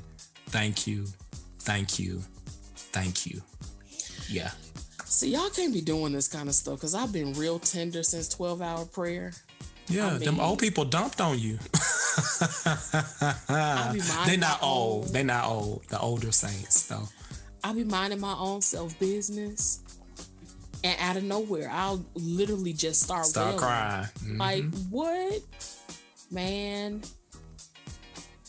Thank 0.48 0.88
you. 0.88 1.06
Thank 1.60 2.00
you. 2.00 2.24
Thank 2.76 3.28
you. 3.28 3.42
Yeah. 4.32 4.52
See, 5.06 5.30
y'all 5.32 5.50
can't 5.50 5.74
be 5.74 5.82
doing 5.82 6.14
this 6.14 6.28
kind 6.28 6.48
of 6.48 6.56
stuff 6.56 6.76
because 6.76 6.96
I've 6.96 7.12
been 7.12 7.34
real 7.34 7.60
tender 7.60 8.02
since 8.04 8.30
12 8.30 8.62
hour 8.62 8.86
prayer. 8.86 9.34
Yeah, 9.88 10.14
I 10.16 10.18
them 10.20 10.40
old 10.40 10.60
people 10.60 10.86
dumped 10.86 11.20
on 11.20 11.38
you. 11.38 11.60
They're 13.48 14.38
not 14.38 14.60
old. 14.64 15.10
They're 15.10 15.24
not 15.24 15.46
old. 15.46 15.84
The 15.90 16.00
older 16.00 16.32
saints, 16.32 16.86
though. 16.88 17.08
I'll 17.64 17.74
be 17.74 17.84
minding 17.84 18.20
my 18.20 18.34
own 18.38 18.62
self 18.62 18.98
business. 19.00 19.80
And 20.84 20.96
out 21.00 21.16
of 21.18 21.24
nowhere, 21.24 21.70
I'll 21.72 22.04
literally 22.16 22.74
just 22.74 23.02
start, 23.02 23.26
Start 23.28 23.48
wailing. 23.48 23.60
crying. 23.60 24.08
Mhm. 24.24 24.40
Like, 24.40 24.64
what? 24.90 25.42
Man. 26.32 27.02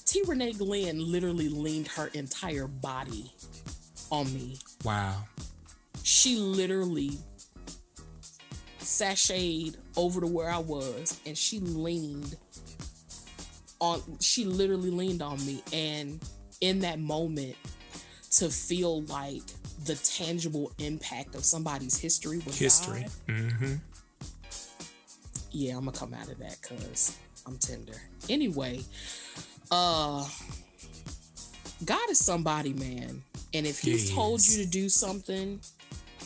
T. 0.07 0.23
Renee 0.27 0.53
Glenn 0.53 1.11
literally 1.11 1.49
leaned 1.49 1.89
her 1.89 2.07
entire 2.15 2.67
body 2.69 3.33
on 4.11 4.33
me. 4.33 4.59
wow. 4.85 5.25
She 6.03 6.37
literally 6.37 7.19
sashayed 8.81 9.77
over 9.97 10.21
to 10.21 10.27
where 10.27 10.51
I 10.51 10.59
was 10.59 11.19
and 11.25 11.37
she 11.39 11.61
leaned 11.61 12.37
on 13.81 14.03
she 14.21 14.45
literally 14.45 14.91
leaned 14.91 15.23
on 15.23 15.45
me 15.47 15.63
and 15.73 16.21
in 16.61 16.81
that 16.81 16.99
moment 16.99 17.57
to 18.33 18.49
feel 18.49 19.03
like 19.03 19.43
the 19.85 19.95
tangible 19.97 20.73
impact 20.79 21.35
of 21.35 21.45
somebody's 21.45 21.97
history 21.99 22.39
with 22.39 22.59
History. 22.59 23.07
God, 23.27 23.37
hmm 23.37 23.75
yeah, 25.51 25.77
I'm 25.77 25.85
gonna 25.85 25.97
come 25.97 26.15
out 26.15 26.29
of 26.29 26.39
that 26.39 26.57
because 26.63 27.19
I'm 27.47 27.59
tender. 27.59 28.01
Anyway, 28.29 28.81
uh 29.71 30.27
God 31.85 32.11
is 32.11 32.25
somebody, 32.25 32.73
man. 32.73 33.23
And 33.55 33.67
if 33.67 33.81
he's 33.81 34.09
He 34.09 34.15
told 34.15 34.47
you 34.47 34.65
to 34.65 34.71
do 34.71 34.89
something, 34.89 35.61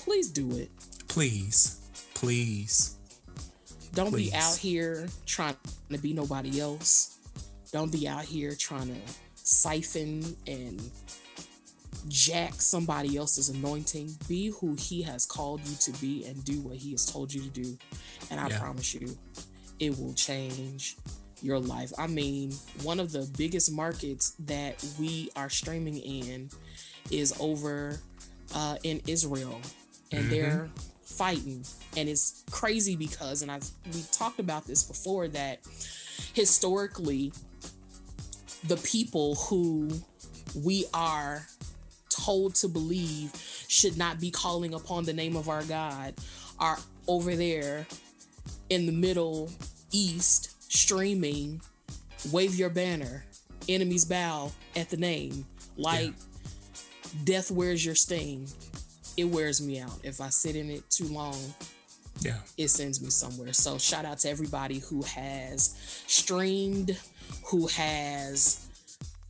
please 0.07 0.31
do 0.31 0.57
it. 0.57 0.71
Please. 1.09 1.81
Please. 2.15 2.95
Don't 3.93 4.11
Please. 4.11 4.31
be 4.31 4.37
out 4.37 4.57
here 4.57 5.09
trying 5.27 5.57
to 5.91 5.99
be 5.99 6.13
nobody 6.13 6.61
else. 6.61 7.19
Don't 7.73 7.91
be 7.91 8.07
out 8.07 8.25
here 8.25 8.55
trying 8.55 8.87
to 8.89 9.01
siphon 9.35 10.37
and 10.47 10.81
jack 12.09 12.55
somebody 12.55 13.17
else's 13.17 13.49
anointing. 13.49 14.17
Be 14.29 14.51
who 14.61 14.77
he 14.79 15.03
has 15.03 15.27
called 15.27 15.61
you 15.67 15.75
to 15.77 15.91
be 16.01 16.25
and 16.27 16.43
do 16.45 16.61
what 16.61 16.77
he 16.77 16.93
has 16.93 17.05
told 17.05 17.35
you 17.35 17.43
to 17.43 17.49
do. 17.49 17.77
And 18.31 18.39
I 18.39 18.49
Yeah. 18.49 18.61
promise 18.61 18.95
you, 18.95 19.19
it 19.81 19.99
will 19.99 20.15
change 20.15 20.97
your 21.43 21.59
life. 21.59 21.93
I 21.99 22.07
mean, 22.07 22.53
one 22.83 23.01
of 23.01 23.11
the 23.13 23.29
biggest 23.37 23.73
markets 23.73 24.35
that 24.41 24.83
we 24.99 25.31
are 25.37 25.51
streaming 25.51 25.99
in 25.99 26.51
is 27.11 27.35
over 27.41 28.01
uh, 28.55 28.77
in 28.85 29.03
Israel, 29.09 29.61
and 30.13 30.23
mm-hmm. 30.23 30.31
they're 30.31 30.69
fighting. 31.05 31.65
And 31.97 32.09
it's 32.09 32.45
crazy 32.51 32.97
because, 32.97 33.43
and 33.43 33.51
I've 33.51 33.69
we 33.93 34.03
talked 34.13 34.41
about 34.41 34.67
this 34.67 34.83
before 34.83 35.29
that 35.29 35.61
historically, 36.35 37.33
the 38.67 38.77
people 38.79 39.37
who 39.37 39.91
we 40.55 40.87
are 40.93 41.47
told 42.09 42.55
to 42.57 42.69
believe 42.69 43.31
should 43.69 43.97
not 43.97 44.21
be 44.21 44.31
calling 44.31 44.75
upon 44.75 45.05
the 45.05 45.13
name 45.13 45.37
of 45.37 45.49
our 45.49 45.63
God 45.65 46.15
are 46.59 46.79
over 47.07 47.37
there 47.37 47.87
in 48.71 48.87
the 48.87 48.93
Middle 48.93 49.51
East 49.93 50.73
streaming 50.73 51.61
Wave 52.33 52.55
Your 52.55 52.71
Banner, 52.71 53.25
Enemies 53.69 54.05
Bow 54.05 54.51
at 54.75 54.91
the 54.91 54.97
name. 54.97 55.47
Like, 55.77 56.15
yeah. 56.15 57.21
death 57.25 57.51
where's 57.51 57.85
your 57.85 57.95
sting. 57.95 58.49
It 59.17 59.25
wears 59.25 59.65
me 59.65 59.81
out. 59.81 59.99
If 60.03 60.21
I 60.21 60.29
sit 60.29 60.57
in 60.57 60.71
it 60.71 60.89
too 60.91 61.07
long, 61.07 61.37
yeah, 62.21 62.39
it 62.57 62.69
sends 62.69 63.03
me 63.03 63.11
somewhere. 63.11 63.53
So, 63.53 63.79
shout 63.79 64.05
out 64.05 64.19
to 64.21 64.31
everybody 64.31 64.79
who 64.79 65.03
has 65.03 66.03
streamed, 66.07 66.99
who 67.47 67.67
has 67.69 68.69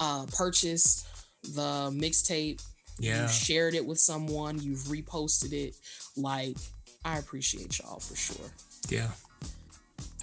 uh, 0.01 0.27
purchased 0.33 1.07
the 1.55 1.91
mixtape 1.95 2.61
yeah. 2.99 3.23
You 3.23 3.29
shared 3.29 3.75
it 3.75 3.85
with 3.85 3.99
someone, 3.99 4.61
you've 4.61 4.85
reposted 4.85 5.53
it. 5.53 5.75
Like, 6.17 6.57
I 7.05 7.19
appreciate 7.19 7.79
y'all 7.79 8.01
for 8.01 8.17
sure. 8.17 8.51
Yeah. 8.89 9.11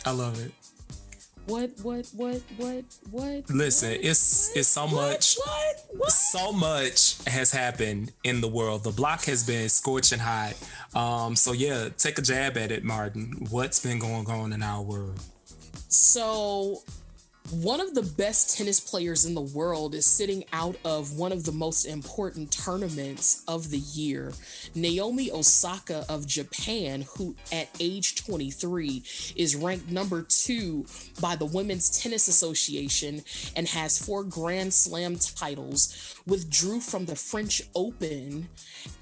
I 0.06 0.12
love 0.12 0.44
it. 0.44 0.52
What 1.46 1.72
what 1.82 2.08
what 2.14 2.42
what 2.58 2.84
what 3.12 3.50
Listen, 3.50 3.90
what, 3.90 4.00
it's 4.06 4.50
what, 4.50 4.58
it's 4.58 4.68
so 4.70 4.84
what, 4.86 4.94
much 4.94 5.38
what, 5.38 5.86
what? 5.98 6.12
so 6.12 6.52
much 6.54 7.18
has 7.28 7.52
happened 7.52 8.14
in 8.24 8.40
the 8.40 8.48
world. 8.48 8.84
The 8.84 8.92
block 8.92 9.26
has 9.26 9.46
been 9.46 9.68
scorching 9.68 10.20
hot. 10.20 10.54
Um, 10.96 11.36
so 11.36 11.52
yeah, 11.52 11.90
take 11.98 12.18
a 12.18 12.22
jab 12.22 12.58
at 12.58 12.72
it, 12.72 12.84
Martin. 12.84 13.46
What's 13.50 13.82
been 13.82 14.00
going 14.00 14.28
on 14.28 14.54
in 14.54 14.64
our 14.64 14.82
world? 14.82 15.20
So 15.90 16.82
one 17.52 17.82
of 17.82 17.94
the 17.94 18.04
best 18.04 18.58
tennis 18.58 18.80
players 18.80 19.26
in 19.26 19.36
the 19.36 19.42
world 19.42 19.94
is 19.96 20.06
sitting 20.06 20.46
out 20.54 20.78
of 20.86 21.18
one 21.18 21.32
of 21.32 21.44
the 21.44 21.52
most 21.52 21.86
important 21.86 22.52
tournaments 22.52 23.44
of 23.48 23.70
the 23.70 23.80
year. 23.80 24.32
Naomi 24.76 25.30
Osaka 25.30 26.06
of 26.08 26.26
Japan, 26.26 27.06
who 27.18 27.36
at 27.52 27.68
age 27.80 28.16
23 28.16 29.04
is 29.36 29.56
ranked 29.56 29.92
number 29.92 30.22
two 30.22 30.86
by 31.20 31.36
the 31.36 31.46
Women's 31.46 32.02
Tennis 32.02 32.28
Association 32.28 33.22
and 33.56 33.68
has 33.68 34.04
four 34.04 34.24
Grand 34.24 34.74
Slam 34.74 35.18
titles, 35.18 36.16
withdrew 36.26 36.80
from 36.80 37.06
the 37.06 37.16
French 37.16 37.62
Open, 37.76 38.48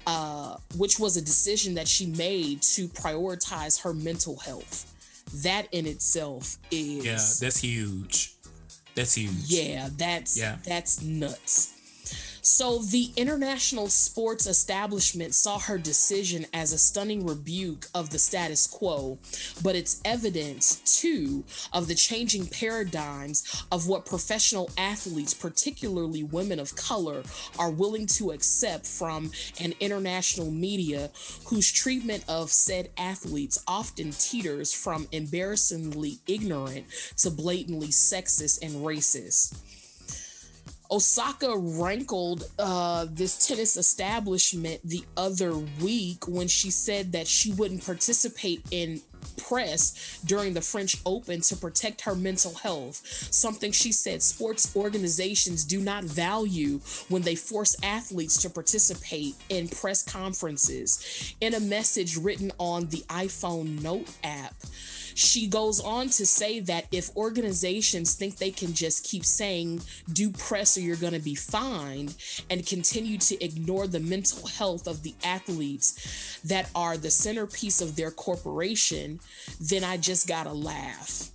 uh, 0.06 0.56
which 0.76 0.98
was 0.98 1.16
a 1.16 1.22
decision 1.22 1.74
that 1.74 1.86
she 1.86 2.06
made 2.06 2.60
to 2.62 2.88
prioritize 2.88 3.82
her 3.82 3.94
mental 3.94 4.36
health 4.36 4.88
that 5.32 5.66
in 5.72 5.86
itself 5.86 6.58
is 6.70 7.04
yeah 7.06 7.46
that's 7.46 7.60
huge 7.60 8.31
that's 8.94 9.14
huge 9.14 9.32
yeah 9.46 9.88
that's 9.96 10.38
yeah. 10.38 10.56
that's 10.66 11.02
nuts 11.02 11.81
so 12.44 12.78
the 12.78 13.10
international 13.16 13.86
sports 13.86 14.48
establishment 14.48 15.32
saw 15.32 15.60
her 15.60 15.78
decision 15.78 16.44
as 16.52 16.72
a 16.72 16.78
stunning 16.78 17.24
rebuke 17.24 17.86
of 17.94 18.10
the 18.10 18.18
status 18.18 18.66
quo, 18.66 19.16
but 19.62 19.76
it's 19.76 20.00
evidence 20.04 21.00
too 21.00 21.44
of 21.72 21.86
the 21.86 21.94
changing 21.94 22.48
paradigms 22.48 23.64
of 23.70 23.86
what 23.86 24.04
professional 24.04 24.68
athletes, 24.76 25.32
particularly 25.32 26.24
women 26.24 26.58
of 26.58 26.74
color, 26.74 27.22
are 27.60 27.70
willing 27.70 28.06
to 28.06 28.32
accept 28.32 28.86
from 28.86 29.30
an 29.60 29.72
international 29.78 30.50
media 30.50 31.10
whose 31.44 31.70
treatment 31.70 32.24
of 32.28 32.50
said 32.50 32.90
athletes 32.98 33.62
often 33.68 34.10
teeters 34.10 34.72
from 34.72 35.06
embarrassingly 35.12 36.18
ignorant 36.26 36.86
to 37.16 37.30
blatantly 37.30 37.88
sexist 37.88 38.60
and 38.62 38.84
racist. 38.84 39.54
Osaka 40.92 41.56
rankled 41.56 42.44
uh, 42.58 43.06
this 43.10 43.46
tennis 43.46 43.78
establishment 43.78 44.78
the 44.84 45.02
other 45.16 45.56
week 45.80 46.28
when 46.28 46.46
she 46.46 46.70
said 46.70 47.12
that 47.12 47.26
she 47.26 47.50
wouldn't 47.52 47.84
participate 47.84 48.62
in 48.70 49.00
press 49.36 50.20
during 50.24 50.54
the 50.54 50.60
French 50.60 50.96
Open 51.04 51.40
to 51.42 51.56
protect 51.56 52.02
her 52.02 52.14
mental 52.14 52.54
health, 52.54 53.02
something 53.30 53.72
she 53.72 53.92
said 53.92 54.22
sports 54.22 54.74
organizations 54.76 55.64
do 55.64 55.80
not 55.80 56.04
value 56.04 56.78
when 57.08 57.22
they 57.22 57.34
force 57.34 57.76
athletes 57.82 58.40
to 58.42 58.50
participate 58.50 59.34
in 59.48 59.68
press 59.68 60.02
conferences. 60.02 61.34
In 61.40 61.54
a 61.54 61.60
message 61.60 62.16
written 62.16 62.52
on 62.58 62.88
the 62.88 63.04
iPhone 63.08 63.82
Note 63.82 64.08
app, 64.24 64.54
she 65.14 65.46
goes 65.46 65.80
on 65.80 66.08
to 66.08 66.26
say 66.26 66.60
that 66.60 66.86
if 66.90 67.14
organizations 67.16 68.14
think 68.14 68.36
they 68.36 68.50
can 68.50 68.72
just 68.72 69.04
keep 69.04 69.24
saying, 69.24 69.82
do 70.12 70.30
press 70.30 70.76
or 70.76 70.80
you're 70.80 70.96
going 70.96 71.12
to 71.12 71.18
be 71.18 71.34
fined, 71.34 72.14
and 72.50 72.66
continue 72.66 73.18
to 73.18 73.44
ignore 73.44 73.86
the 73.86 74.00
mental 74.00 74.46
health 74.46 74.86
of 74.86 75.02
the 75.02 75.14
athletes 75.24 76.40
that 76.44 76.70
are 76.74 76.96
the 76.96 77.10
centerpiece 77.10 77.80
of 77.80 77.96
their 77.96 78.10
corporation, 78.10 79.11
then 79.60 79.84
I 79.84 79.96
just 79.96 80.28
got 80.28 80.44
to 80.44 80.52
laugh 80.52 81.30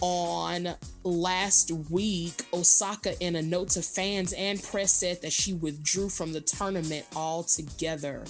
on 0.00 0.68
last 1.04 1.70
week, 1.90 2.44
Osaka, 2.52 3.18
in 3.20 3.36
a 3.36 3.42
note 3.42 3.70
to 3.70 3.82
fans 3.82 4.32
and 4.34 4.62
press, 4.62 4.92
said 4.92 5.22
that 5.22 5.32
she 5.32 5.54
withdrew 5.54 6.08
from 6.08 6.32
the 6.32 6.40
tournament 6.40 7.06
altogether. 7.14 8.24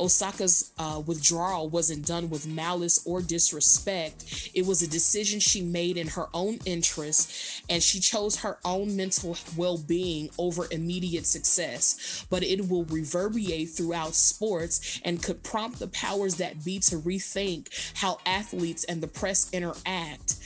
Osaka's 0.00 0.72
uh, 0.78 1.02
withdrawal 1.06 1.68
wasn't 1.68 2.06
done 2.06 2.30
with 2.30 2.46
malice 2.46 3.04
or 3.06 3.20
disrespect. 3.20 4.50
It 4.54 4.66
was 4.66 4.82
a 4.82 4.88
decision 4.88 5.40
she 5.40 5.62
made 5.62 5.96
in 5.96 6.08
her 6.08 6.26
own 6.34 6.58
interest, 6.64 7.62
and 7.68 7.82
she 7.82 8.00
chose 8.00 8.36
her 8.36 8.58
own 8.64 8.96
mental 8.96 9.36
well 9.56 9.78
being 9.78 10.30
over 10.38 10.66
immediate 10.70 11.26
success. 11.26 12.26
But 12.30 12.42
it 12.42 12.68
will 12.68 12.84
reverberate 12.84 13.70
throughout 13.70 14.14
sports 14.14 15.00
and 15.04 15.22
could 15.22 15.42
prompt 15.42 15.78
the 15.78 15.88
powers 15.88 16.36
that 16.36 16.64
be 16.64 16.78
to 16.80 16.96
rethink 16.96 17.68
how 17.94 18.18
athletes 18.26 18.84
and 18.84 19.00
the 19.00 19.08
press 19.08 19.50
interact. 19.52 20.36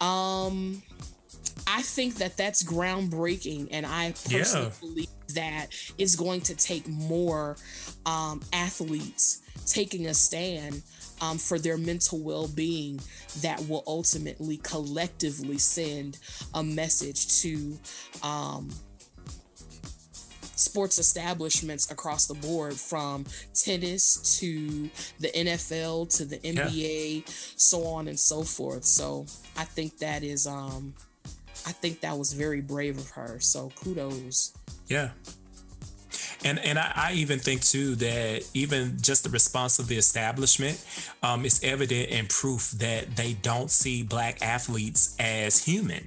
Um, 0.00 0.82
I 1.66 1.82
think 1.82 2.16
that 2.16 2.36
that's 2.36 2.62
groundbreaking, 2.62 3.68
and 3.70 3.84
I 3.84 4.12
personally 4.12 4.66
yeah. 4.66 4.80
believe 4.80 5.08
that 5.34 5.66
is 5.98 6.16
going 6.16 6.40
to 6.42 6.54
take 6.54 6.86
more 6.88 7.56
um, 8.04 8.40
athletes 8.52 9.42
taking 9.66 10.06
a 10.06 10.14
stand 10.14 10.82
um, 11.20 11.38
for 11.38 11.58
their 11.58 11.76
mental 11.76 12.20
well 12.20 12.48
being 12.48 13.00
that 13.40 13.60
will 13.68 13.82
ultimately 13.86 14.58
collectively 14.58 15.58
send 15.58 16.18
a 16.54 16.62
message 16.62 17.40
to 17.42 17.78
um, 18.22 18.68
sports 20.56 20.98
establishments 20.98 21.90
across 21.90 22.26
the 22.26 22.34
board 22.34 22.74
from 22.74 23.24
tennis 23.54 24.38
to 24.38 24.90
the 25.20 25.28
NFL 25.28 26.14
to 26.16 26.24
the 26.24 26.38
NBA, 26.38 27.16
yeah. 27.16 27.32
so 27.56 27.84
on 27.86 28.08
and 28.08 28.18
so 28.18 28.42
forth. 28.42 28.84
So 28.84 29.26
I 29.56 29.64
think 29.64 29.98
that 29.98 30.22
is, 30.22 30.46
um, 30.46 30.94
I 31.66 31.72
think 31.72 32.00
that 32.00 32.16
was 32.16 32.32
very 32.32 32.60
brave 32.60 32.96
of 32.96 33.10
her. 33.10 33.40
So 33.40 33.70
kudos. 33.82 34.54
Yeah. 34.88 35.10
And 36.44 36.58
and 36.60 36.78
I, 36.78 36.92
I, 36.94 37.12
even 37.14 37.38
think 37.38 37.62
too 37.62 37.96
that 37.96 38.48
even 38.54 38.98
just 39.00 39.24
the 39.24 39.30
response 39.30 39.78
of 39.78 39.88
the 39.88 39.96
establishment 39.96 40.82
um, 41.22 41.44
is 41.44 41.60
evident 41.64 42.10
and 42.10 42.28
proof 42.28 42.70
that 42.72 43.16
they 43.16 43.32
don't 43.34 43.70
see 43.70 44.02
black 44.02 44.42
athletes 44.42 45.16
as 45.18 45.64
human. 45.64 46.06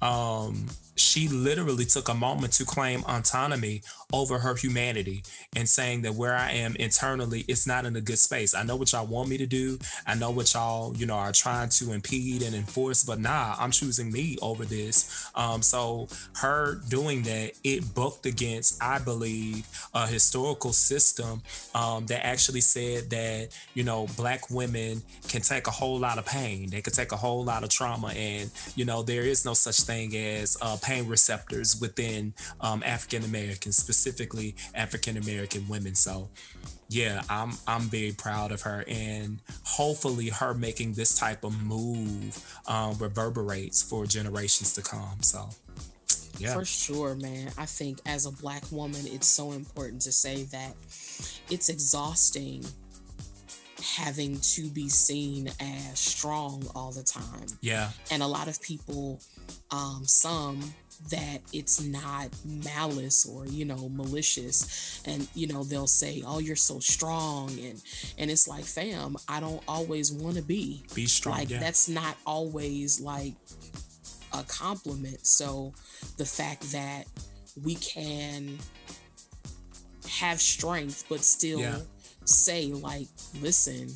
Um, 0.00 0.66
she 0.96 1.28
literally 1.28 1.84
took 1.84 2.08
a 2.08 2.14
moment 2.14 2.52
to 2.54 2.64
claim 2.64 3.02
autonomy 3.04 3.82
over 4.12 4.38
her 4.38 4.54
humanity 4.54 5.22
and 5.56 5.68
saying 5.68 6.02
that 6.02 6.14
where 6.14 6.36
I 6.36 6.52
am 6.52 6.76
internally, 6.76 7.44
it's 7.48 7.66
not 7.66 7.84
in 7.84 7.96
a 7.96 8.00
good 8.00 8.18
space. 8.18 8.54
I 8.54 8.62
know 8.62 8.76
what 8.76 8.92
y'all 8.92 9.06
want 9.06 9.28
me 9.28 9.38
to 9.38 9.46
do. 9.46 9.78
I 10.06 10.14
know 10.14 10.30
what 10.30 10.52
y'all, 10.54 10.96
you 10.96 11.06
know, 11.06 11.14
are 11.14 11.32
trying 11.32 11.68
to 11.70 11.92
impede 11.92 12.42
and 12.42 12.54
enforce, 12.54 13.04
but 13.04 13.20
nah, 13.20 13.54
I'm 13.58 13.70
choosing 13.70 14.10
me 14.10 14.36
over 14.42 14.64
this. 14.64 15.30
Um, 15.34 15.62
so 15.62 16.08
her 16.36 16.80
doing 16.88 17.22
that, 17.22 17.52
it 17.64 17.94
bucked 17.94 18.26
against, 18.26 18.82
I 18.82 18.98
believe, 18.98 19.66
a 19.94 20.06
historical 20.06 20.72
system 20.72 21.42
um, 21.74 22.06
that 22.06 22.26
actually 22.26 22.60
said 22.60 23.10
that, 23.10 23.48
you 23.74 23.84
know, 23.84 24.06
black 24.16 24.50
women 24.50 25.02
can 25.28 25.40
take 25.40 25.66
a 25.66 25.70
whole 25.70 25.98
lot 25.98 26.18
of 26.18 26.26
pain. 26.26 26.68
They 26.70 26.82
can 26.82 26.92
take 26.92 27.12
a 27.12 27.16
whole 27.16 27.44
lot 27.44 27.62
of 27.62 27.70
trauma. 27.70 28.08
And, 28.08 28.50
you 28.74 28.84
know, 28.84 29.02
there 29.02 29.22
is 29.22 29.44
no 29.44 29.54
such 29.54 29.80
thing 29.82 30.16
as 30.16 30.56
uh, 30.60 30.76
pain 30.82 31.06
receptors 31.06 31.80
within 31.80 32.34
um, 32.60 32.82
African 32.84 33.24
Americans, 33.24 33.76
specifically 33.76 33.99
African 34.74 35.16
American 35.16 35.68
women. 35.68 35.94
So 35.94 36.28
yeah, 36.90 37.22
I'm 37.30 37.52
I'm 37.68 37.82
very 37.82 38.12
proud 38.12 38.50
of 38.50 38.62
her, 38.62 38.84
and 38.88 39.38
hopefully, 39.62 40.28
her 40.28 40.54
making 40.54 40.94
this 40.94 41.16
type 41.16 41.44
of 41.44 41.62
move 41.62 42.60
um, 42.66 42.98
reverberates 42.98 43.80
for 43.80 44.06
generations 44.06 44.72
to 44.74 44.82
come. 44.82 45.22
So, 45.22 45.48
yeah, 46.38 46.52
for 46.52 46.64
sure, 46.64 47.14
man. 47.14 47.52
I 47.56 47.66
think 47.66 48.00
as 48.06 48.26
a 48.26 48.32
black 48.32 48.64
woman, 48.72 49.02
it's 49.04 49.28
so 49.28 49.52
important 49.52 50.02
to 50.02 50.12
say 50.12 50.42
that 50.44 50.74
it's 51.48 51.68
exhausting 51.68 52.64
having 53.96 54.40
to 54.40 54.68
be 54.68 54.88
seen 54.88 55.48
as 55.60 55.98
strong 55.98 56.66
all 56.74 56.90
the 56.90 57.04
time. 57.04 57.46
Yeah, 57.60 57.90
and 58.10 58.20
a 58.20 58.26
lot 58.26 58.48
of 58.48 58.60
people, 58.60 59.20
um, 59.70 60.02
some 60.06 60.74
that 61.08 61.40
it's 61.52 61.82
not 61.82 62.28
malice 62.44 63.26
or 63.26 63.46
you 63.46 63.64
know 63.64 63.88
malicious. 63.88 65.02
And 65.06 65.26
you 65.34 65.46
know 65.46 65.64
they'll 65.64 65.86
say 65.86 66.22
oh 66.26 66.38
you're 66.38 66.56
so 66.56 66.78
strong. 66.78 67.50
And 67.58 67.82
and 68.18 68.30
it's 68.30 68.46
like 68.46 68.64
fam 68.64 69.16
i 69.28 69.40
don't 69.40 69.62
always 69.66 70.12
want 70.12 70.36
to 70.36 70.42
be. 70.42 70.82
Be 70.94 71.06
strong 71.06 71.38
like 71.38 71.50
yeah. 71.50 71.58
that's 71.58 71.88
not 71.88 72.16
always 72.26 73.00
like 73.00 73.34
a 74.32 74.42
compliment. 74.44 75.26
So 75.26 75.72
the 76.16 76.26
fact 76.26 76.70
that 76.72 77.04
we 77.64 77.74
can 77.76 78.58
have 80.08 80.40
strength 80.40 81.04
but 81.08 81.20
still 81.20 81.60
Yeah. 81.60 81.78
say 82.24 82.66
like 82.72 83.08
listen 83.40 83.88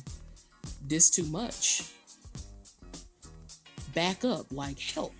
this 0.87 1.09
too 1.09 1.23
much. 1.23 1.83
Back 3.93 4.25
up 4.25 4.47
like 4.51 4.79
help 4.79 5.13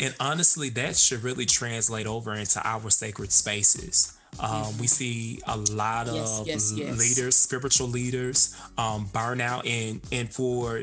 And 0.00 0.14
honestly, 0.20 0.68
that 0.70 0.96
should 0.96 1.22
really 1.22 1.46
translate 1.46 2.06
over 2.06 2.34
into 2.34 2.60
our 2.66 2.90
sacred 2.90 3.32
spaces. 3.32 4.16
Um, 4.40 4.76
we 4.78 4.88
see 4.88 5.40
a 5.46 5.56
lot 5.56 6.06
Yes, 6.08 6.40
of 6.40 6.46
yes, 6.48 6.72
yes. 6.74 6.98
leaders, 6.98 7.36
spiritual 7.36 7.86
leaders, 7.86 8.54
um, 8.76 9.06
burnout, 9.06 9.64
and 9.64 10.00
and 10.10 10.28
for 10.32 10.82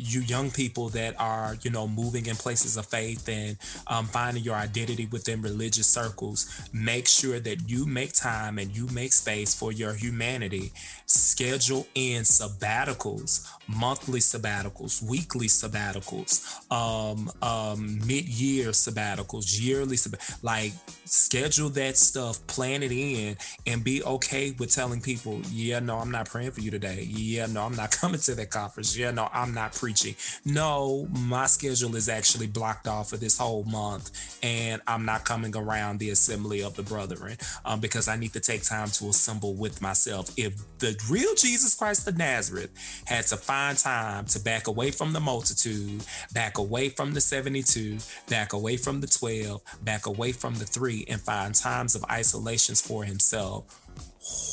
you 0.00 0.20
young 0.20 0.50
people 0.50 0.88
that 0.90 1.14
are 1.18 1.56
you 1.62 1.70
know 1.70 1.86
moving 1.86 2.26
in 2.26 2.36
places 2.36 2.76
of 2.76 2.86
faith 2.86 3.28
and 3.28 3.56
um, 3.86 4.06
finding 4.06 4.42
your 4.42 4.56
identity 4.56 5.06
within 5.06 5.42
religious 5.42 5.86
circles 5.86 6.68
make 6.72 7.06
sure 7.06 7.40
that 7.40 7.68
you 7.68 7.86
make 7.86 8.12
time 8.12 8.58
and 8.58 8.76
you 8.76 8.86
make 8.88 9.12
space 9.12 9.54
for 9.54 9.72
your 9.72 9.92
humanity. 9.92 10.72
Schedule 11.06 11.86
in 11.94 12.22
sabbaticals 12.22 13.46
monthly 13.66 14.20
sabbaticals 14.20 15.02
weekly 15.02 15.46
sabbaticals 15.46 16.70
um, 16.72 17.30
um, 17.42 17.98
mid-year 18.06 18.68
sabbaticals 18.70 19.60
yearly 19.60 19.96
sabb- 19.96 20.38
like 20.42 20.72
schedule 21.04 21.68
that 21.68 21.96
stuff 21.96 22.44
plan 22.46 22.82
it 22.82 22.92
in 22.92 23.36
and 23.66 23.84
be 23.84 24.02
okay 24.02 24.52
with 24.58 24.72
telling 24.74 25.00
people 25.00 25.40
yeah 25.50 25.78
no 25.78 25.98
i'm 25.98 26.10
not 26.10 26.28
praying 26.28 26.50
for 26.50 26.60
you 26.60 26.70
today. 26.70 27.06
Yeah 27.08 27.46
no 27.46 27.62
i'm 27.62 27.76
not 27.76 27.90
coming 28.00 28.20
to 28.20 28.34
that 28.34 28.50
conference. 28.50 28.96
Yeah 28.96 29.10
no 29.10 29.28
i'm 29.32 29.54
not 29.54 29.72
preaching. 29.90 30.14
No 30.44 31.08
my 31.10 31.46
schedule 31.46 31.96
is 31.96 32.08
actually 32.08 32.46
blocked 32.46 32.86
off 32.86 33.10
for 33.10 33.16
this 33.16 33.36
whole 33.36 33.64
month 33.64 34.38
and 34.42 34.80
i'm 34.86 35.04
not 35.04 35.24
coming 35.24 35.56
around 35.56 35.98
the 35.98 36.10
assembly 36.10 36.62
of 36.62 36.74
the 36.76 36.82
brethren 36.82 37.36
um, 37.64 37.80
because 37.80 38.08
i 38.08 38.16
need 38.16 38.32
to 38.32 38.40
take 38.40 38.62
time 38.62 38.88
to 38.88 39.08
assemble 39.08 39.54
with 39.54 39.82
myself. 39.82 40.30
If 40.36 40.54
the 40.78 40.96
real 41.10 41.34
jesus 41.34 41.74
christ 41.74 42.06
of 42.06 42.16
nazareth 42.16 42.70
had 43.06 43.26
to 43.26 43.36
find 43.36 43.76
time 43.76 44.26
to 44.26 44.40
back 44.40 44.68
away 44.68 44.90
from 44.90 45.12
the 45.12 45.20
multitude 45.20 46.02
back 46.32 46.58
away 46.58 46.88
from 46.88 47.12
the 47.12 47.20
72 47.20 47.98
back 48.28 48.52
away 48.52 48.76
from 48.76 49.00
the 49.00 49.06
12 49.06 49.60
back 49.82 50.06
away 50.06 50.32
from 50.32 50.54
the 50.54 50.64
3 50.64 51.06
and 51.08 51.20
find 51.20 51.54
times 51.54 51.94
of 51.94 52.04
isolations 52.10 52.80
for 52.80 53.04
himself 53.04 53.64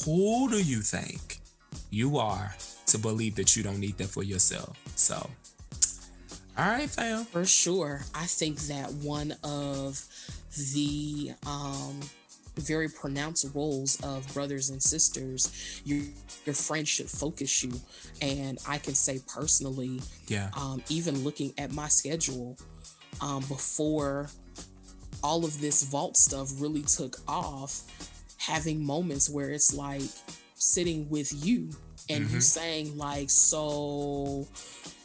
who 0.05 0.49
do 0.49 0.61
you 0.63 0.79
think 0.79 1.39
you 1.89 2.17
are 2.17 2.55
to 2.87 2.97
believe 2.97 3.35
that 3.35 3.55
you 3.55 3.63
don't 3.63 3.79
need 3.79 3.97
that 3.97 4.09
for 4.09 4.23
yourself 4.23 4.77
so 4.95 5.29
all 6.57 6.67
right 6.69 6.89
fam 6.89 7.23
For 7.25 7.45
sure. 7.45 8.01
I 8.15 8.25
think 8.25 8.59
that 8.61 8.91
one 8.93 9.35
of 9.43 10.03
the 10.73 11.31
um, 11.45 11.99
very 12.55 12.89
pronounced 12.89 13.45
roles 13.53 14.01
of 14.03 14.27
brothers 14.33 14.71
and 14.71 14.81
sisters, 14.81 15.81
your, 15.85 16.01
your 16.47 16.55
friends 16.55 16.89
should 16.89 17.09
focus 17.09 17.63
you. 17.63 17.71
And 18.23 18.57
I 18.67 18.79
can 18.79 18.95
say 18.95 19.19
personally, 19.27 20.01
yeah 20.27 20.49
um, 20.57 20.81
even 20.89 21.23
looking 21.23 21.53
at 21.59 21.71
my 21.71 21.87
schedule 21.89 22.57
um, 23.21 23.41
before 23.41 24.29
all 25.23 25.45
of 25.45 25.61
this 25.61 25.83
vault 25.83 26.17
stuff 26.17 26.49
really 26.59 26.81
took 26.81 27.17
off, 27.27 27.81
having 28.37 28.83
moments 28.83 29.29
where 29.29 29.51
it's 29.51 29.75
like 29.75 30.01
sitting 30.55 31.07
with 31.09 31.45
you 31.45 31.69
and 32.09 32.29
you 32.29 32.37
Mhm. 32.37 32.41
saying 32.43 32.97
like, 32.97 33.29
so 33.29 34.47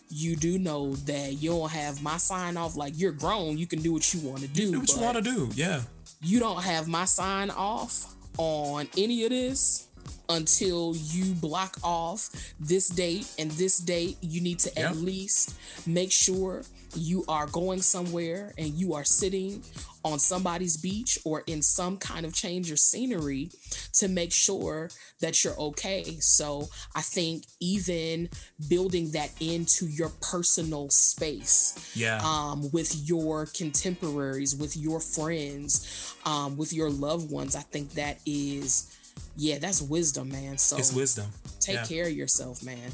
you 0.09 0.37
do 0.37 0.59
know 0.59 0.95
that 1.07 1.41
you 1.43 1.51
don't 1.51 1.71
have 1.71 2.03
my 2.03 2.17
sign 2.19 2.57
off. 2.57 2.77
Like 2.77 2.93
you're 2.99 3.13
grown, 3.13 3.57
you 3.59 3.67
can 3.67 3.81
do 3.83 3.93
what 3.93 4.13
you 4.13 4.21
want 4.21 4.41
to 4.43 4.49
do. 4.49 4.73
do 4.73 4.81
what 4.81 4.89
you 4.91 4.99
want 5.01 5.17
to 5.17 5.23
do 5.23 5.49
yeah 5.55 5.83
you 6.21 6.39
don't 6.39 6.63
have 6.63 6.87
my 6.87 7.05
sign 7.05 7.51
off 7.51 8.15
on 8.39 8.89
any 8.97 9.25
of 9.25 9.31
this 9.31 9.87
until 10.29 10.95
you 10.97 11.35
block 11.35 11.77
off 11.83 12.31
this 12.59 12.89
date 12.89 13.31
and 13.39 13.51
this 13.53 13.79
date 13.79 14.17
you 14.21 14.41
need 14.41 14.59
to 14.59 14.71
Yep. 14.77 14.91
at 14.91 14.97
least 14.97 15.55
make 15.87 16.11
sure 16.13 16.63
you 16.95 17.25
are 17.29 17.47
going 17.47 17.81
somewhere 17.83 18.53
and 18.59 18.69
you 18.75 18.95
are 18.95 19.05
sitting 19.05 19.63
on 20.05 20.19
somebody's 20.19 20.77
beach 20.77 21.19
or 21.25 21.43
in 21.47 21.63
some 21.63 21.97
kind 21.97 22.27
of 22.27 22.35
change 22.35 22.71
of 22.71 22.79
scenery 22.79 23.51
to 23.93 24.09
make 24.09 24.33
sure 24.33 24.91
that 25.21 25.45
you're 25.45 25.59
okay 25.59 26.05
so 26.21 26.69
i 26.97 27.01
think 27.01 27.45
even 27.61 28.29
building 28.69 29.11
that 29.13 29.31
into 29.41 29.87
your 29.87 30.11
personal 30.21 30.89
space 30.91 31.93
yeah 31.95 32.21
um, 32.25 32.71
with 32.73 33.09
your 33.09 33.47
contemporaries, 33.47 34.55
with 34.57 34.77
your 34.77 35.01
friends, 35.01 36.15
um, 36.25 36.57
with 36.57 36.73
your 36.73 36.91
loved 36.91 37.31
ones. 37.31 37.55
I 37.57 37.61
think 37.61 37.93
that 37.95 38.19
is, 38.27 38.91
yeah, 39.37 39.59
that's 39.59 39.83
wisdom, 39.83 40.31
man. 40.31 40.59
So 40.59 40.77
it's 40.77 40.93
wisdom 40.93 41.27
take 41.61 41.77
yeah. 41.77 41.85
care 41.85 42.07
of 42.07 42.13
yourself, 42.13 42.63
man, 42.63 42.91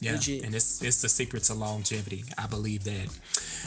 yeah 0.00 0.12
legit. 0.12 0.44
and 0.44 0.54
it's 0.54 0.82
it's 0.82 1.02
the 1.02 1.08
secret 1.08 1.42
to 1.44 1.54
longevity 1.54 2.24
i 2.38 2.46
believe 2.46 2.82
that 2.84 3.08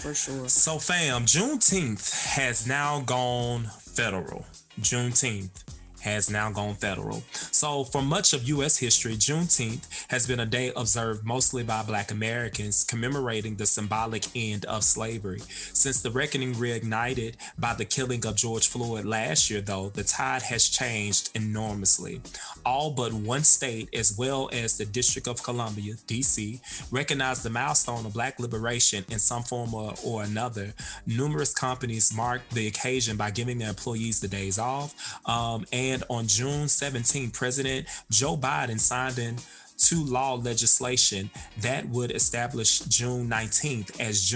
for 0.03 0.13
sure. 0.13 0.49
So, 0.49 0.79
fam, 0.79 1.23
Juneteenth 1.23 2.11
has 2.35 2.67
now 2.67 2.99
gone 3.01 3.63
federal. 3.79 4.45
Juneteenth 4.81 5.63
has 6.03 6.29
now 6.29 6.51
gone 6.51 6.75
federal. 6.75 7.23
So, 7.51 7.85
for 7.85 8.01
much 8.01 8.33
of 8.33 8.43
U.S. 8.49 8.77
history, 8.77 9.13
Juneteenth 9.13 9.87
has 10.09 10.27
been 10.27 10.41
a 10.41 10.45
day 10.45 10.71
observed 10.75 11.25
mostly 11.25 11.63
by 11.63 11.81
Black 11.83 12.11
Americans 12.11 12.83
commemorating 12.83 13.55
the 13.55 13.65
symbolic 13.65 14.25
end 14.35 14.65
of 14.65 14.83
slavery. 14.83 15.39
Since 15.71 16.01
the 16.01 16.11
reckoning 16.11 16.53
reignited 16.55 17.35
by 17.57 17.73
the 17.73 17.85
killing 17.85 18.25
of 18.25 18.35
George 18.35 18.67
Floyd 18.67 19.05
last 19.05 19.49
year, 19.49 19.61
though, 19.61 19.89
the 19.89 20.03
tide 20.03 20.41
has 20.43 20.67
changed 20.67 21.29
enormously. 21.35 22.21
All 22.65 22.91
but 22.91 23.13
one 23.13 23.43
state, 23.43 23.89
as 23.93 24.17
well 24.17 24.49
as 24.51 24.77
the 24.77 24.85
District 24.85 25.27
of 25.27 25.41
Columbia, 25.41 25.93
D.C., 26.07 26.59
recognized 26.91 27.43
the 27.43 27.49
milestone 27.49 28.05
of 28.05 28.13
Black 28.13 28.39
liberation 28.39 29.05
in 29.09 29.19
some 29.19 29.43
form 29.43 29.73
or, 29.73 29.93
or 30.03 30.23
another. 30.23 30.73
Numerous 31.07 31.53
companies 31.53 32.13
marked 32.15 32.53
the 32.53 32.67
occasion 32.67 33.17
by 33.17 33.31
giving 33.31 33.57
their 33.57 33.69
employees 33.69 34.19
the 34.19 34.27
days 34.27 34.59
off. 34.59 34.93
Um, 35.27 35.65
and 35.71 35.92
on 36.09 36.27
June 36.27 36.67
17, 36.67 37.31
President 37.31 37.87
Joe 38.09 38.35
Biden 38.35 38.79
signed 38.79 39.19
into 39.19 40.03
law 40.05 40.35
legislation 40.35 41.29
that 41.61 41.87
would 41.89 42.11
establish 42.11 42.79
June 42.79 43.29
19th 43.29 43.99
as 43.99 44.29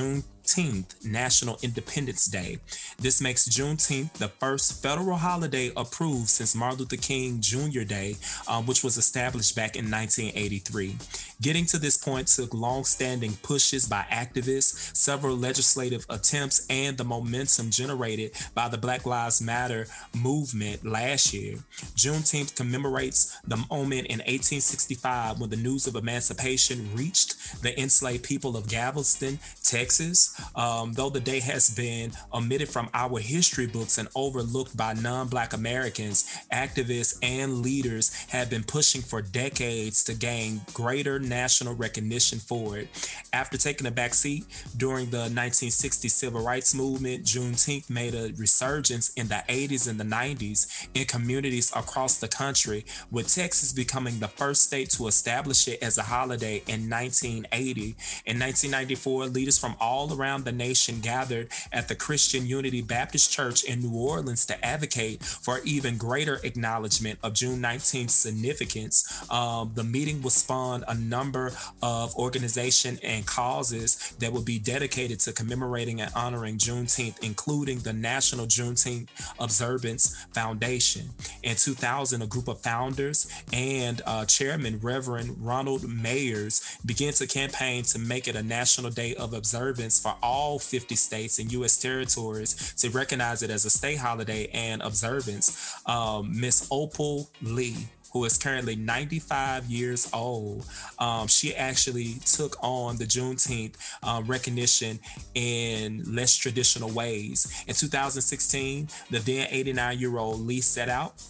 Juneteenth 0.47 1.05
National 1.05 1.57
Independence 1.61 2.25
Day. 2.25 2.57
This 2.99 3.21
makes 3.21 3.49
Juneteenth 3.49 4.13
the 4.13 4.29
first 4.29 4.81
federal 4.81 5.17
holiday 5.17 5.71
approved 5.75 6.29
since 6.29 6.55
Martin 6.55 6.79
Luther 6.79 6.95
King 6.95 7.41
Jr. 7.41 7.83
Day, 7.83 8.15
um, 8.47 8.65
which 8.65 8.83
was 8.83 8.97
established 8.97 9.55
back 9.55 9.75
in 9.75 9.91
1983. 9.91 10.95
Getting 11.41 11.65
to 11.65 11.77
this 11.77 11.97
point 11.97 12.27
took 12.27 12.53
long-standing 12.53 13.33
pushes 13.43 13.87
by 13.87 14.05
activists, 14.09 14.95
several 14.95 15.35
legislative 15.35 16.05
attempts, 16.09 16.65
and 16.69 16.97
the 16.97 17.03
momentum 17.03 17.69
generated 17.69 18.31
by 18.55 18.69
the 18.69 18.77
Black 18.77 19.05
Lives 19.05 19.41
Matter 19.41 19.87
movement 20.15 20.85
last 20.85 21.33
year. 21.33 21.57
Juneteenth 21.95 22.55
commemorates 22.55 23.37
the 23.41 23.57
moment 23.69 24.07
in 24.07 24.19
1865 24.19 25.39
when 25.39 25.49
the 25.49 25.57
news 25.57 25.87
of 25.87 25.95
emancipation 25.95 26.89
reached 26.95 27.61
the 27.61 27.79
enslaved 27.79 28.23
people 28.23 28.55
of 28.55 28.69
Galveston, 28.69 29.39
Texas. 29.63 30.36
Um, 30.55 30.93
though 30.93 31.09
the 31.09 31.19
day 31.19 31.39
has 31.39 31.69
been 31.69 32.11
omitted 32.33 32.69
from 32.69 32.89
our 32.93 33.19
history 33.19 33.67
books 33.67 33.97
and 33.97 34.07
overlooked 34.15 34.75
by 34.75 34.93
non-Black 34.93 35.53
Americans, 35.53 36.29
activists 36.51 37.17
and 37.21 37.61
leaders 37.61 38.13
have 38.29 38.49
been 38.49 38.63
pushing 38.63 39.01
for 39.01 39.21
decades 39.21 40.03
to 40.05 40.13
gain 40.13 40.61
greater 40.73 41.19
national 41.19 41.75
recognition 41.75 42.39
for 42.39 42.77
it. 42.77 42.87
After 43.33 43.57
taking 43.57 43.87
a 43.87 43.91
back 43.91 44.13
seat 44.13 44.45
during 44.77 45.09
the 45.09 45.27
1960s 45.29 46.09
civil 46.09 46.41
rights 46.41 46.73
movement, 46.73 47.23
Juneteenth 47.23 47.89
made 47.89 48.13
a 48.15 48.33
resurgence 48.37 49.13
in 49.13 49.27
the 49.27 49.43
80s 49.47 49.89
and 49.89 49.99
the 49.99 50.03
90s 50.03 50.87
in 50.93 51.05
communities 51.05 51.71
across 51.75 52.19
the 52.19 52.27
country, 52.27 52.85
with 53.11 53.33
Texas 53.33 53.73
becoming 53.73 54.19
the 54.19 54.27
first 54.27 54.63
state 54.63 54.89
to 54.91 55.07
establish 55.07 55.67
it 55.67 55.81
as 55.81 55.97
a 55.97 56.03
holiday 56.03 56.57
in 56.67 56.89
1980. 56.89 57.95
In 58.25 58.39
1994, 58.39 59.25
leaders 59.27 59.57
from 59.57 59.75
all 59.79 60.13
around 60.13 60.26
around 60.27 60.43
the 60.43 60.51
nation 60.51 60.99
gathered 60.99 61.47
at 61.71 61.87
the 61.87 61.95
Christian 61.95 62.45
Unity 62.45 62.81
Baptist 62.81 63.31
Church 63.31 63.63
in 63.63 63.81
New 63.81 63.97
Orleans 63.97 64.45
to 64.47 64.65
advocate 64.65 65.23
for 65.23 65.61
even 65.63 65.97
greater 65.97 66.41
acknowledgement 66.43 67.17
of 67.23 67.33
June 67.33 67.61
19th 67.61 68.09
significance. 68.09 68.97
Um, 69.31 69.71
the 69.73 69.85
meeting 69.85 70.21
will 70.21 70.29
spawn 70.29 70.83
a 70.89 70.95
number 70.95 71.53
of 71.81 72.13
organization 72.17 72.99
and 73.03 73.25
causes 73.25 74.15
that 74.19 74.33
will 74.33 74.43
be 74.43 74.59
dedicated 74.59 75.21
to 75.21 75.31
commemorating 75.31 76.01
and 76.01 76.11
honoring 76.13 76.57
Juneteenth, 76.57 77.23
including 77.23 77.79
the 77.79 77.93
National 77.93 78.45
Juneteenth 78.47 79.07
Observance 79.39 80.25
Foundation. 80.33 81.09
In 81.41 81.55
2000, 81.55 82.21
a 82.21 82.27
group 82.27 82.49
of 82.49 82.59
founders 82.59 83.31
and 83.53 84.01
uh, 84.05 84.25
chairman 84.25 84.79
Reverend 84.81 85.37
Ronald 85.39 85.87
Myers 85.87 86.77
began 86.85 87.13
to 87.13 87.27
campaign 87.27 87.83
to 87.83 87.99
make 87.99 88.27
it 88.27 88.35
a 88.35 88.43
national 88.43 88.91
day 88.91 89.15
of 89.15 89.33
observance 89.33 89.99
for 90.01 90.16
all 90.21 90.59
50 90.59 90.95
states 90.95 91.39
and 91.39 91.51
U.S. 91.53 91.77
territories 91.77 92.73
to 92.75 92.89
recognize 92.89 93.43
it 93.43 93.49
as 93.49 93.65
a 93.65 93.69
state 93.69 93.97
holiday 93.97 94.47
and 94.53 94.81
observance. 94.81 95.75
Um, 95.85 96.39
Miss 96.39 96.67
Opal 96.71 97.29
Lee 97.41 97.89
who 98.13 98.23
is 98.25 98.37
currently 98.37 98.75
95 98.75 99.65
years 99.65 100.09
old. 100.13 100.65
Um, 100.97 101.27
she 101.27 101.55
actually 101.55 102.15
took 102.25 102.55
on 102.63 102.97
the 102.97 103.05
Juneteenth 103.05 103.75
um, 104.01 104.25
recognition 104.25 104.99
in 105.35 106.03
less 106.15 106.35
traditional 106.35 106.89
ways. 106.89 107.63
In 107.67 107.75
2016, 107.75 108.87
the 109.11 109.19
then 109.19 109.47
89 109.49 109.99
year 109.99 110.17
old 110.17 110.39
Lee 110.39 110.61
set 110.61 110.89
out 110.89 111.21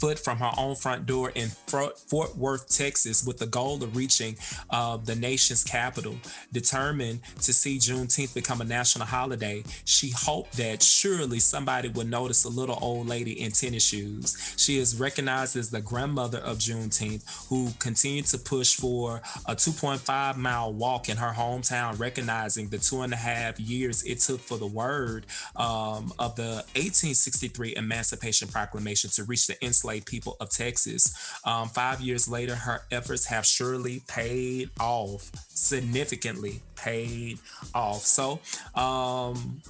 foot 0.00 0.18
from 0.18 0.38
her 0.38 0.50
own 0.56 0.74
front 0.74 1.04
door 1.04 1.30
in 1.34 1.48
Fort 1.48 2.36
Worth, 2.36 2.74
Texas, 2.74 3.24
with 3.24 3.38
the 3.38 3.46
goal 3.46 3.82
of 3.84 3.94
reaching 3.94 4.36
uh, 4.70 4.96
the 4.96 5.14
nation's 5.14 5.62
capital. 5.62 6.16
Determined 6.52 7.20
to 7.42 7.52
see 7.52 7.76
Juneteenth 7.76 8.34
become 8.34 8.62
a 8.62 8.64
national 8.64 9.06
holiday, 9.06 9.62
she 9.84 10.10
hoped 10.16 10.56
that 10.56 10.82
surely 10.82 11.38
somebody 11.38 11.88
would 11.90 12.08
notice 12.08 12.44
a 12.44 12.48
little 12.48 12.78
old 12.80 13.06
lady 13.06 13.42
in 13.42 13.52
tennis 13.52 13.84
shoes. 13.84 14.54
She 14.56 14.78
is 14.78 14.98
recognized 14.98 15.56
as 15.56 15.70
the 15.70 15.82
grandmother 15.82 16.38
of 16.38 16.58
Juneteenth, 16.58 17.48
who 17.48 17.68
continued 17.78 18.26
to 18.26 18.38
push 18.38 18.76
for 18.76 19.20
a 19.46 19.54
2.5 19.54 20.36
mile 20.36 20.72
walk 20.72 21.08
in 21.08 21.18
her 21.18 21.32
hometown, 21.36 21.98
recognizing 21.98 22.68
the 22.68 22.78
two 22.78 23.02
and 23.02 23.12
a 23.12 23.16
half 23.16 23.60
years 23.60 24.02
it 24.04 24.20
took 24.20 24.40
for 24.40 24.56
the 24.56 24.66
word 24.66 25.26
um, 25.56 26.12
of 26.18 26.36
the 26.36 26.64
1863 26.74 27.76
Emancipation 27.76 28.48
Proclamation 28.48 29.10
to 29.10 29.24
reach 29.24 29.46
the 29.46 29.62
enslaved 29.64 29.89
people 29.98 30.36
of 30.38 30.50
Texas. 30.50 31.12
Um, 31.44 31.68
five 31.68 32.00
years 32.00 32.28
later, 32.28 32.54
her 32.54 32.82
efforts 32.92 33.26
have 33.26 33.44
surely 33.44 34.02
paid 34.06 34.70
off, 34.78 35.32
significantly 35.48 36.62
paid 36.76 37.40
off. 37.74 38.02
So, 38.02 38.38
um, 38.80 39.60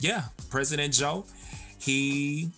yeah, 0.00 0.24
President 0.50 0.92
Joe, 0.92 1.24
he 1.78 2.50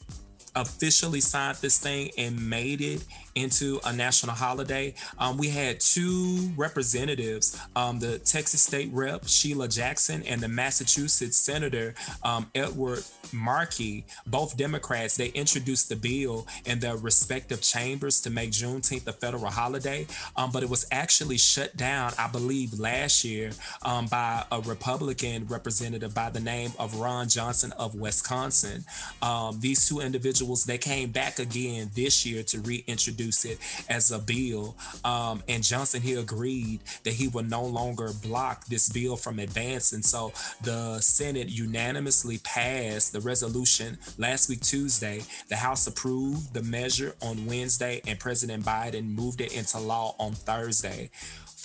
officially 0.57 1.20
signed 1.20 1.59
this 1.59 1.79
thing 1.79 2.11
and 2.18 2.50
made 2.50 2.81
it 2.81 3.05
into 3.37 3.79
a 3.85 3.92
national 3.92 4.35
holiday. 4.35 4.94
Um, 5.18 5.37
we 5.37 5.49
had 5.49 5.79
two 5.79 6.51
representatives, 6.57 7.61
um, 7.77 8.01
the 8.01 8.18
Texas 8.18 8.62
State 8.62 8.90
Rep 8.92 9.29
Sheila 9.29 9.68
Jackson 9.68 10.22
and 10.25 10.40
the 10.40 10.49
Massachusetts 10.49 11.37
Senator 11.37 11.94
um, 12.25 12.51
Edward 12.55 13.05
Markey, 13.33 14.05
both 14.27 14.57
Democrats. 14.57 15.16
They 15.16 15.29
introduced 15.29 15.88
the 15.88 15.96
bill 15.96 16.46
in 16.64 16.81
their 16.81 16.96
respective 16.96 17.61
chambers 17.61 18.20
to 18.22 18.31
make 18.31 18.51
Juneteenth 18.51 19.07
a 19.07 19.12
federal 19.12 19.51
holiday, 19.51 20.07
um, 20.37 20.51
but 20.51 20.62
it 20.62 20.70
was 20.70 20.87
actually 20.90 21.38
shut 21.38 21.77
down, 21.77 22.12
I 22.18 22.29
believe, 22.29 22.79
last 22.79 23.25
year 23.25 23.51
um, 23.83 24.07
by 24.07 24.44
a 24.51 24.61
Republican 24.62 25.46
representative 25.46 26.14
by 26.14 26.31
the 26.31 26.40
name 26.40 26.72
of 26.79 26.99
Ron 26.99 27.29
Johnson 27.29 27.72
of 27.72 27.94
Wisconsin. 27.94 28.85
Um, 29.20 29.61
these 29.61 29.87
two 29.87 30.01
individuals 30.01 30.64
they 30.64 30.79
came 30.79 31.11
back 31.11 31.38
again 31.38 31.90
this 31.94 32.25
year 32.25 32.42
to 32.44 32.61
reintroduce 32.61 33.26
it 33.45 33.59
as 33.89 34.11
a 34.11 34.19
bill. 34.19 34.77
Um, 35.05 35.43
and 35.49 35.62
Johnson, 35.62 36.03
he 36.03 36.15
agreed 36.15 36.81
that 37.05 37.15
he 37.15 37.29
would 37.29 37.51
no 37.51 37.65
longer 37.65 38.11
block 38.23 38.67
this 38.67 38.89
bill 38.89 39.17
from 39.17 39.39
advancing. 39.39 40.03
So 40.03 40.33
the 40.62 41.01
Senate 41.01 41.49
unanimously 41.49 42.39
passed 42.39 43.12
the 43.12 43.21
resolution 43.21 43.99
last 44.19 44.49
week, 44.49 44.61
Tuesday. 44.61 45.23
The 45.49 45.57
House 45.57 45.87
approved 45.87 46.55
the 46.55 46.62
measure 46.62 47.15
on 47.23 47.47
Wednesday, 47.47 48.01
and 48.07 48.19
President 48.19 48.65
Biden 48.65 49.15
moved 49.15 49.41
it 49.41 49.57
into 49.57 49.79
law 49.79 50.15
on 50.19 50.33
Thursday. 50.33 51.11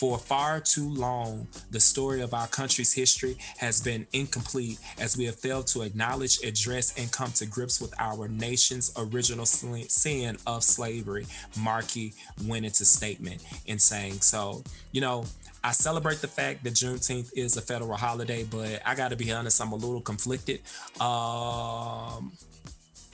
For 0.02 0.18
far 0.18 0.60
too 0.60 0.90
long, 0.90 1.48
the 1.70 1.80
story 1.80 2.22
of 2.22 2.34
our 2.34 2.48
country's 2.48 2.92
history 2.92 3.38
has 3.60 3.80
been 3.80 4.08
incomplete 4.14 4.80
as 5.00 5.16
we 5.16 5.26
have 5.26 5.36
failed 5.36 5.68
to 5.68 5.84
acknowledge, 5.84 6.40
address, 6.44 6.98
and 6.98 7.12
come 7.12 7.32
to 7.34 7.46
grips 7.46 7.80
with 7.80 7.94
our 8.00 8.28
nation's 8.28 8.92
original 8.98 9.46
sin 9.46 10.38
of 10.48 10.64
slavery. 10.64 11.28
Markey 11.56 12.16
went 12.48 12.66
into 12.66 12.84
statement 12.84 13.44
in 13.68 13.78
saying 13.78 14.22
so. 14.22 14.64
You 14.92 15.02
know, 15.02 15.26
I 15.64 15.72
celebrate 15.72 16.18
the 16.18 16.28
fact 16.28 16.64
that 16.64 16.74
Juneteenth 16.74 17.32
is 17.36 17.56
a 17.58 17.62
federal 17.62 17.96
holiday, 17.96 18.44
but 18.44 18.82
I 18.84 18.96
got 18.96 19.10
to 19.10 19.16
be 19.16 19.32
honest, 19.32 19.62
I'm 19.62 19.72
a 19.72 19.76
little 19.76 20.02
conflicted. 20.02 20.62
Um, 21.00 22.32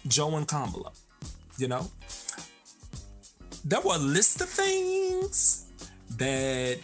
Joe 0.07 0.37
and 0.37 0.47
Kamala, 0.47 0.93
you 1.57 1.67
know, 1.67 1.91
there 3.65 3.81
were 3.81 3.95
a 3.95 3.97
list 3.97 4.39
of 4.39 4.47
things 4.47 5.66
that 6.17 6.79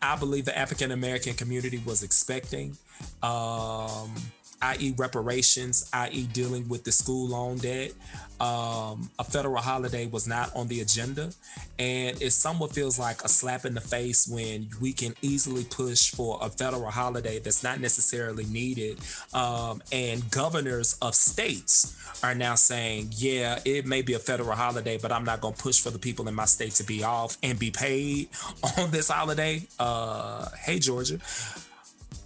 I 0.00 0.16
believe 0.16 0.44
the 0.44 0.56
African 0.56 0.90
American 0.90 1.34
community 1.34 1.82
was 1.84 2.02
expecting, 2.02 2.76
um, 3.22 4.14
i.e., 4.62 4.94
reparations, 4.96 5.88
i.e., 5.92 6.26
dealing 6.32 6.68
with 6.68 6.84
the 6.84 6.92
school 6.92 7.28
loan 7.28 7.58
debt, 7.58 7.92
um, 8.40 9.10
a 9.18 9.24
federal 9.24 9.62
holiday 9.62 10.06
was 10.06 10.26
not 10.26 10.54
on 10.54 10.68
the 10.68 10.80
agenda. 10.80 11.30
And 11.78 12.20
it 12.22 12.30
somewhat 12.32 12.72
feels 12.72 12.98
like 12.98 13.22
a 13.22 13.28
slap 13.28 13.64
in 13.64 13.74
the 13.74 13.80
face 13.80 14.26
when 14.26 14.68
we 14.80 14.92
can 14.92 15.14
easily 15.22 15.64
push 15.64 16.10
for 16.10 16.38
a 16.40 16.48
federal 16.48 16.90
holiday 16.90 17.38
that's 17.38 17.62
not 17.62 17.80
necessarily 17.80 18.44
needed. 18.46 18.98
Um, 19.34 19.82
and 19.92 20.28
governors 20.30 20.96
of 21.02 21.14
states 21.14 21.96
are 22.22 22.34
now 22.34 22.54
saying, 22.54 23.10
yeah, 23.12 23.58
it 23.64 23.86
may 23.86 24.02
be 24.02 24.14
a 24.14 24.18
federal 24.18 24.56
holiday, 24.56 24.98
but 24.98 25.12
I'm 25.12 25.24
not 25.24 25.40
going 25.40 25.54
to 25.54 25.62
push 25.62 25.80
for 25.80 25.90
the 25.90 25.98
people 25.98 26.28
in 26.28 26.34
my 26.34 26.44
state 26.44 26.72
to 26.72 26.84
be 26.84 27.04
off 27.04 27.36
and 27.42 27.58
be 27.58 27.70
paid 27.70 28.28
on 28.78 28.90
this 28.90 29.08
holiday. 29.08 29.62
Uh, 29.78 30.48
hey, 30.64 30.78
Georgia. 30.78 31.18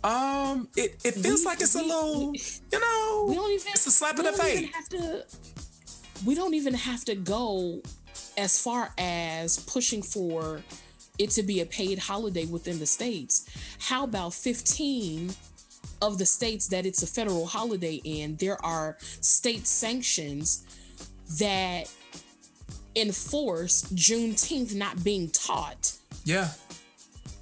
Um, 0.07 0.69
it, 0.77 1.01
it 1.05 1.14
feels 1.14 1.40
we, 1.40 1.47
like 1.47 1.61
it's 1.61 1.75
we, 1.75 1.81
a 1.81 1.85
little, 1.85 2.33
you 2.73 2.81
know, 2.81 3.27
we 3.29 3.35
don't 3.35 3.51
even, 3.51 3.66
it's 3.69 3.87
a 3.87 3.90
slap 3.90 4.19
in 4.19 4.25
the 4.25 4.33
face 4.33 4.71
we 6.25 6.35
don't 6.35 6.55
even 6.55 6.75
have 6.75 7.05
to 7.05 7.14
go 7.14 7.83
as 8.38 8.62
far 8.62 8.92
as 8.99 9.59
pushing 9.64 10.03
for 10.03 10.62
it 11.19 11.31
to 11.31 11.42
be 11.42 11.61
a 11.61 11.66
paid 11.66 11.99
holiday 11.99 12.47
within 12.47 12.79
the 12.79 12.87
states. 12.87 13.49
How 13.81 14.05
about 14.05 14.35
15 14.35 15.31
of 16.03 16.19
the 16.19 16.27
states 16.27 16.69
that 16.69 16.87
it's 16.87 17.03
a 17.03 17.07
federal 17.07 17.47
holiday 17.47 18.01
in? 18.05 18.37
There 18.37 18.62
are 18.64 18.97
state 19.01 19.66
sanctions 19.66 20.64
that 21.38 21.90
enforce 22.95 23.83
Juneteenth 23.92 24.75
not 24.75 25.03
being 25.03 25.31
taught. 25.31 25.92
Yeah. 26.25 26.51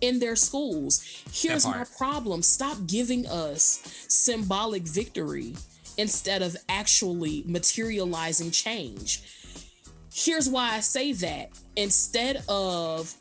In 0.04 0.18
their 0.18 0.36
schools. 0.36 1.02
Here's 1.32 1.64
my 1.64 1.84
problem 1.96 2.42
stop 2.42 2.76
giving 2.86 3.26
us 3.26 3.80
symbolic 4.08 4.82
victory 4.82 5.54
instead 5.96 6.42
of 6.42 6.56
actually 6.68 7.42
materializing 7.46 8.50
change. 8.50 9.22
Here's 10.12 10.48
why 10.48 10.74
I 10.74 10.80
say 10.80 11.12
that. 11.14 11.50
Instead 11.76 12.42
of 12.48 13.14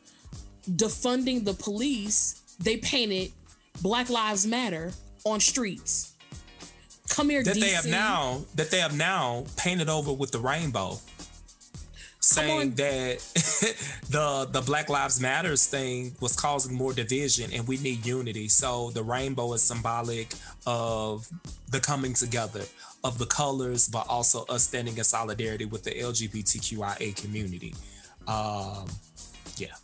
defunding 0.69 1.45
the 1.45 1.53
police, 1.53 2.43
they 2.59 2.77
painted 2.77 3.31
Black 3.81 4.09
Lives 4.09 4.45
Matter 4.45 4.91
on 5.25 5.39
streets. 5.39 6.13
Come 7.09 7.29
here, 7.29 7.43
that 7.43 7.55
DC. 7.55 7.59
they 7.59 7.69
have 7.69 7.85
now 7.85 8.43
that 8.55 8.71
they 8.71 8.79
have 8.79 8.97
now 8.97 9.45
painted 9.57 9.89
over 9.89 10.11
with 10.11 10.31
the 10.31 10.39
rainbow 10.39 10.99
saying 12.23 12.71
that 12.75 13.19
the 14.09 14.47
the 14.49 14.61
Black 14.61 14.89
Lives 14.89 15.19
Matters 15.19 15.67
thing 15.67 16.15
was 16.21 16.35
causing 16.35 16.73
more 16.73 16.93
division 16.93 17.51
and 17.53 17.67
we 17.67 17.77
need 17.77 18.05
unity. 18.05 18.47
So 18.47 18.91
the 18.91 19.03
rainbow 19.03 19.51
is 19.53 19.61
symbolic 19.61 20.33
of 20.65 21.27
the 21.69 21.79
coming 21.79 22.13
together 22.13 22.61
of 23.03 23.17
the 23.17 23.25
colors, 23.25 23.89
but 23.89 24.07
also 24.07 24.45
us 24.45 24.63
standing 24.63 24.97
in 24.97 25.03
solidarity 25.03 25.65
with 25.65 25.83
the 25.83 25.91
LGBTQIA 25.91 27.15
community. 27.21 27.75
Um, 28.25 28.85
yeah. 29.57 29.75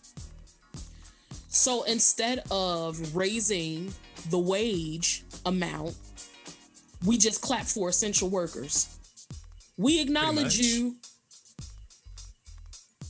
So 1.49 1.83
instead 1.83 2.43
of 2.49 3.15
raising 3.15 3.93
the 4.29 4.39
wage 4.39 5.25
amount, 5.45 5.95
we 7.05 7.17
just 7.17 7.41
clap 7.41 7.65
for 7.65 7.89
essential 7.89 8.29
workers. 8.29 8.95
We 9.77 10.01
acknowledge 10.01 10.57
you 10.57 10.95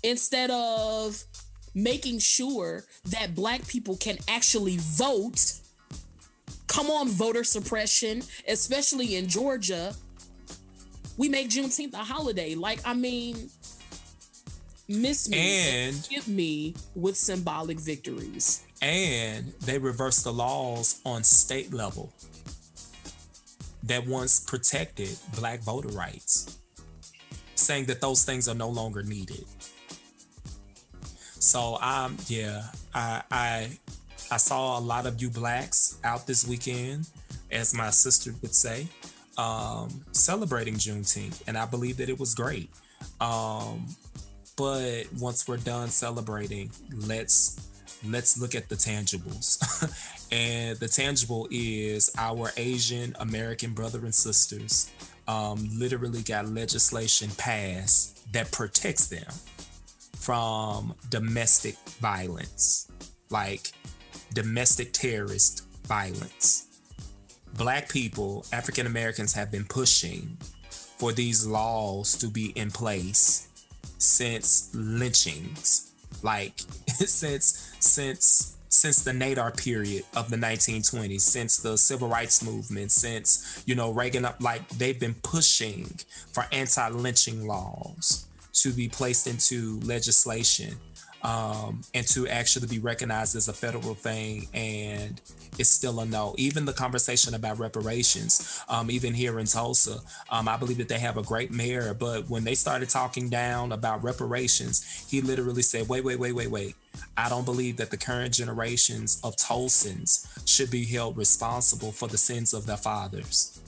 instead 0.04 0.50
of 0.52 1.24
making 1.76 2.20
sure 2.20 2.84
that 3.06 3.36
black 3.36 3.66
people 3.68 3.96
can 3.98 4.18
actually 4.28 4.78
vote 4.80 5.54
Come 6.68 6.92
on, 6.92 7.10
voter 7.10 7.44
suppression, 7.44 8.22
especially 8.48 9.16
in 9.16 9.28
Georgia. 9.28 9.96
We 11.18 11.28
make 11.28 11.50
Juneteenth 11.50 11.94
a 11.96 11.98
holiday. 11.98 12.54
Like, 12.54 12.80
I 12.86 12.94
mean, 12.94 13.50
miss 14.88 15.28
me 15.28 15.38
And- 15.38 16.08
give 16.10 16.28
me 16.28 16.76
with 16.96 17.18
symbolic 17.18 17.80
victories. 17.80 18.62
and 18.84 19.52
they 19.62 19.80
reverse 19.80 20.22
the 20.22 20.32
laws 20.32 21.00
on 21.06 21.24
state 21.24 21.74
level 21.74 22.14
that 23.84 24.06
once 24.06 24.40
protected 24.40 25.18
black 25.36 25.62
voter 25.62 25.90
rights 25.90 26.58
saying 27.56 27.86
that 27.86 28.00
those 28.00 28.24
things 28.24 28.48
are 28.48 28.56
no 28.56 28.70
longer 28.70 29.02
needed 29.04 29.44
so 31.40 31.78
um 31.82 32.18
yeah 32.28 32.64
i 32.94 33.22
i 33.32 33.70
i 34.32 34.38
saw 34.38 34.78
a 34.78 34.82
lot 34.82 35.06
of 35.06 35.22
you 35.22 35.30
blacks 35.30 35.98
out 36.04 36.28
this 36.28 36.48
weekend 36.48 37.08
as 37.52 37.74
my 37.74 37.90
sister 37.90 38.32
would 38.42 38.54
say 38.54 38.88
um 39.38 39.90
celebrating 40.12 40.76
juneteenth 40.76 41.42
and 41.48 41.58
i 41.58 41.66
believe 41.66 41.98
that 41.98 42.10
it 42.10 42.20
was 42.20 42.36
great 42.36 42.70
um 43.22 43.86
but 44.58 45.04
once 45.20 45.48
we're 45.48 45.58
done 45.58 45.88
celebrating 45.88 46.70
let's 47.08 47.70
let's 48.08 48.40
look 48.40 48.56
at 48.56 48.70
the 48.70 48.76
tangibles. 48.76 49.58
and 50.32 50.78
the 50.80 50.88
tangible 50.88 51.48
is 51.52 52.12
our 52.18 52.52
Asian 52.58 53.16
American 53.20 53.74
brother 53.74 54.00
and 54.00 54.14
sisters 54.14 54.92
um, 55.28 55.70
literally 55.78 56.22
got 56.22 56.48
legislation 56.48 57.30
passed 57.38 58.32
that 58.34 58.52
protects 58.52 59.08
them 59.08 59.26
from 60.20 60.94
domestic 61.10 61.76
violence, 62.02 62.88
like 63.30 63.72
domestic 64.34 64.94
terrorist 64.94 65.66
violence. 65.86 66.68
Black 67.58 67.90
people, 67.90 68.46
African 68.54 68.86
Americans, 68.86 69.34
have 69.34 69.52
been 69.52 69.66
pushing 69.66 70.38
for 70.70 71.12
these 71.12 71.48
laws 71.48 72.18
to 72.18 72.28
be 72.28 72.48
in 72.56 72.70
place 72.70 73.48
since 73.98 74.70
lynchings 74.74 75.90
like 76.24 76.54
since 76.88 77.74
since 77.80 78.58
since 78.72 79.04
the 79.04 79.12
Nadir 79.12 79.50
period 79.52 80.04
of 80.16 80.30
the 80.30 80.38
1920s, 80.38 81.22
since 81.22 81.58
the 81.58 81.76
civil 81.76 82.08
rights 82.08 82.44
movement, 82.44 82.92
since 82.92 83.64
you 83.66 83.76
know 83.76 83.92
Reagan 83.92 84.26
up 84.26 84.36
like 84.42 84.68
they've 84.70 85.00
been 85.00 85.16
pushing 85.16 85.90
for 86.32 86.46
anti-lynching 86.52 87.48
laws 87.48 88.29
to 88.54 88.72
be 88.72 88.90
placed 88.90 89.28
into 89.28 89.80
legislation 89.82 90.76
um, 91.24 91.82
and 91.94 92.08
to 92.08 92.28
actually 92.28 92.68
be 92.68 92.80
recognized 92.80 93.36
as 93.36 93.48
a 93.48 93.54
federal 93.54 93.94
thing 93.94 94.48
and 94.54 95.22
it's 95.58 95.70
still 95.70 96.00
a 96.00 96.06
no. 96.06 96.34
Even 96.38 96.66
the 96.66 96.74
conversation 96.74 97.34
about 97.34 97.60
reparations, 97.60 98.64
um, 98.70 98.90
even 98.90 99.14
here 99.14 99.40
in 99.40 99.46
Tulsa, 99.46 100.00
um, 100.30 100.48
I 100.48 100.58
believe 100.58 100.78
that 100.78 100.88
they 100.88 101.00
have 101.00 101.18
a 101.18 101.24
great 101.24 101.52
mayor, 101.52 101.94
but 101.94 102.30
when 102.30 102.44
they 102.44 102.56
started 102.56 102.90
talking 102.90 103.30
down 103.30 103.72
about 103.72 104.04
reparations, 104.04 105.06
he 105.10 105.22
literally 105.22 105.62
said, 105.62 105.90
wait, 105.90 106.04
wait, 106.04 106.20
wait, 106.20 106.34
wait, 106.34 106.50
wait. 106.50 106.76
I 107.18 107.30
don't 107.30 107.46
believe 107.46 107.78
that 107.78 107.92
the 107.92 107.98
current 107.98 108.34
generations 108.34 109.20
of 109.24 109.36
Tulsans 109.36 110.28
should 110.48 110.72
be 110.72 110.86
held 110.86 111.18
responsible 111.18 111.92
for 111.92 112.08
the 112.08 112.18
sins 112.18 112.54
of 112.54 112.66
their 112.66 112.78
fathers. 112.78 113.60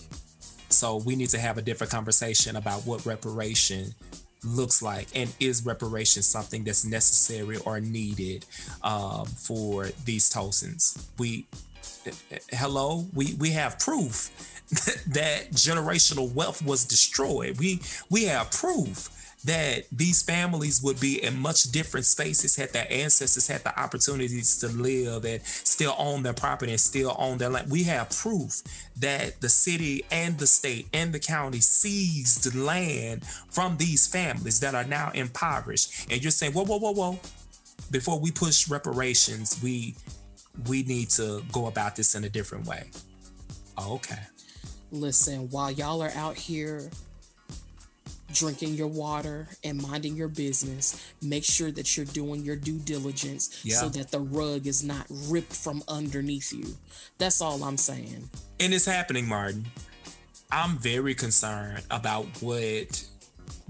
So 0.70 0.98
we 0.98 1.18
need 1.18 1.30
to 1.30 1.40
have 1.40 1.58
a 1.58 1.62
different 1.62 1.92
conversation 1.92 2.56
about 2.56 2.86
what 2.86 3.06
reparation 3.06 3.94
looks 4.44 4.82
like 4.82 5.08
and 5.16 5.34
is 5.40 5.66
reparation 5.66 6.24
something 6.24 6.64
that's 6.64 6.86
necessary 6.86 7.58
or 7.58 7.80
needed 7.80 8.46
um, 8.84 9.26
for 9.26 9.90
these 10.06 10.30
Tulsans. 10.30 11.06
We 11.18 11.46
hello, 12.52 13.06
we 13.14 13.36
we 13.36 13.52
have 13.52 13.80
proof 13.80 14.30
that 15.08 15.52
generational 15.52 16.34
wealth 16.34 16.64
was 16.64 16.86
destroyed. 16.86 17.60
We 17.60 17.82
we 18.10 18.26
have 18.26 18.52
proof 18.52 19.10
that 19.46 19.86
these 19.92 20.22
families 20.22 20.82
would 20.84 21.00
be 21.00 21.24
in 21.24 21.38
much 21.40 21.64
different 21.72 22.06
spaces 22.06 22.56
had 22.56 22.72
their 22.74 22.88
ancestors 22.92 23.48
had 23.48 23.64
the 23.64 23.80
opportunities 23.80 24.58
to 24.60 24.68
live 24.68 25.26
and 25.26 25.42
still 25.44 25.96
own 25.98 26.24
their 26.24 26.34
property 26.34 26.72
and 26.72 26.80
still 26.80 27.16
own 27.18 27.38
their 27.38 27.50
land. 27.50 27.72
We 27.72 27.84
have 27.84 28.10
proof 28.10 28.62
that 28.98 29.42
the 29.42 29.50
city 29.50 30.06
and 30.12 30.38
the 30.38 30.48
state 30.48 30.88
and 30.94 31.14
the 31.14 31.20
county 31.20 31.60
seized 31.60 32.54
land 32.56 33.26
from 33.26 33.78
these 33.78 34.08
families 34.08 34.60
that 34.60 34.76
are 34.76 34.84
now 34.84 35.12
impoverished. 35.14 36.12
And 36.12 36.22
you're 36.22 36.32
saying, 36.32 36.54
whoa, 36.54 36.66
whoa, 36.66 36.80
whoa, 36.80 36.94
whoa. 36.94 37.20
Before 37.90 38.20
we 38.20 38.32
push 38.32 38.70
reparations, 38.70 39.60
we 39.62 39.96
we 40.68 40.84
need 40.84 41.10
to 41.12 41.44
go 41.52 41.68
about 41.68 41.96
this 41.96 42.16
in 42.16 42.24
a 42.24 42.30
different 42.30 42.68
way. 42.68 42.90
Okay. 43.80 44.20
Listen, 44.92 45.50
while 45.50 45.72
y'all 45.72 46.04
are 46.04 46.12
out 46.16 46.36
here 46.36 46.90
drinking 48.34 48.76
your 48.76 48.88
water 48.88 49.48
and 49.64 49.82
minding 49.82 50.16
your 50.16 50.28
business, 50.28 51.14
make 51.22 51.44
sure 51.44 51.72
that 51.72 51.96
you're 51.96 52.06
doing 52.06 52.42
your 52.44 52.56
due 52.56 52.80
diligence 52.80 53.62
Yeah. 53.64 53.78
so 53.78 53.90
that 53.90 54.12
the 54.12 54.20
rug 54.20 54.68
is 54.68 54.84
not 54.84 55.06
ripped 55.10 55.54
from 55.56 55.84
underneath 55.88 56.52
you. 56.54 56.78
That's 57.18 57.42
all 57.42 57.64
I'm 57.64 57.78
saying. 57.78 58.30
And 58.60 58.74
it's 58.74 58.86
happening, 58.86 59.28
Martin. 59.28 59.66
I'm 60.52 60.78
very 60.78 61.16
concerned 61.16 61.84
about 61.90 62.26
what 62.42 63.04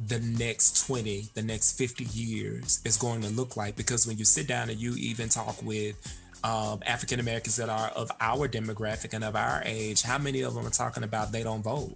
the 0.08 0.20
next 0.20 0.88
20, 0.88 1.28
the 1.36 1.44
next 1.44 1.78
50 1.78 2.06
years 2.06 2.82
is 2.86 2.98
going 2.98 3.22
to 3.22 3.30
look 3.30 3.56
like 3.56 3.76
because 3.76 4.08
when 4.08 4.18
you 4.18 4.26
sit 4.26 4.48
down 4.48 4.70
and 4.70 4.80
you 4.80 4.96
even 4.96 5.30
talk 5.30 5.62
with 5.62 5.96
um, 6.44 6.80
African 6.88 7.20
Americans 7.20 7.56
that 7.58 7.70
are 7.70 7.90
of 7.90 8.12
our 8.20 8.48
demographic 8.48 9.14
and 9.14 9.24
of 9.24 9.36
our 9.36 9.62
age, 9.64 10.02
how 10.02 10.18
many 10.18 10.42
of 10.42 10.56
them 10.56 10.66
are 10.66 10.72
talking 10.72 11.04
about 11.04 11.32
they 11.32 11.44
don't 11.44 11.62
vote? 11.62 11.96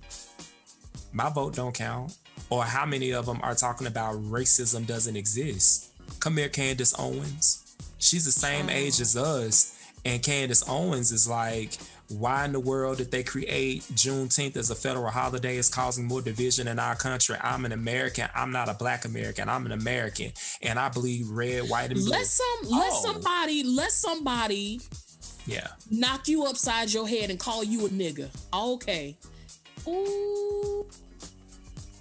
My 1.13 1.30
vote 1.30 1.56
don't 1.56 1.73
count. 1.73 2.15
Or 2.49 2.63
how 2.63 2.85
many 2.85 3.11
of 3.11 3.25
them 3.25 3.39
are 3.43 3.55
talking 3.55 3.87
about 3.87 4.15
racism 4.23 4.85
doesn't 4.85 5.15
exist? 5.15 5.91
Come 6.19 6.37
here, 6.37 6.49
Candace 6.49 6.93
Owens. 6.99 7.75
She's 7.97 8.25
the 8.25 8.31
same 8.31 8.67
oh. 8.67 8.73
age 8.73 8.99
as 9.01 9.17
us. 9.17 9.71
And 10.05 10.21
Candace 10.21 10.63
Owens 10.69 11.11
is 11.11 11.27
like, 11.27 11.77
why 12.09 12.45
in 12.45 12.51
the 12.51 12.59
world 12.59 12.97
did 12.99 13.09
they 13.09 13.23
create 13.23 13.81
Juneteenth 13.93 14.55
as 14.55 14.69
a 14.69 14.75
federal 14.75 15.09
holiday? 15.09 15.57
It's 15.57 15.69
causing 15.69 16.05
more 16.07 16.21
division 16.21 16.67
in 16.67 16.77
our 16.77 16.95
country. 16.95 17.35
I'm 17.41 17.65
an 17.65 17.71
American. 17.71 18.29
I'm 18.35 18.51
not 18.51 18.69
a 18.69 18.75
black 18.75 19.05
American. 19.05 19.49
I'm 19.49 19.65
an 19.65 19.71
American. 19.71 20.31
And 20.61 20.77
I 20.77 20.89
believe 20.89 21.27
red, 21.31 21.67
white, 21.67 21.89
and 21.89 21.95
blue. 21.99 22.11
Let 22.11 22.27
some 22.27 22.69
let 22.69 22.91
Oh. 22.91 23.01
somebody 23.03 23.63
let 23.63 23.91
somebody 23.91 24.81
yeah. 25.47 25.69
knock 25.89 26.27
you 26.27 26.45
upside 26.45 26.93
your 26.93 27.07
head 27.07 27.31
and 27.31 27.39
call 27.39 27.63
you 27.63 27.87
a 27.87 27.89
nigga. 27.89 28.29
Okay. 28.53 29.17
Ooh. 29.87 30.87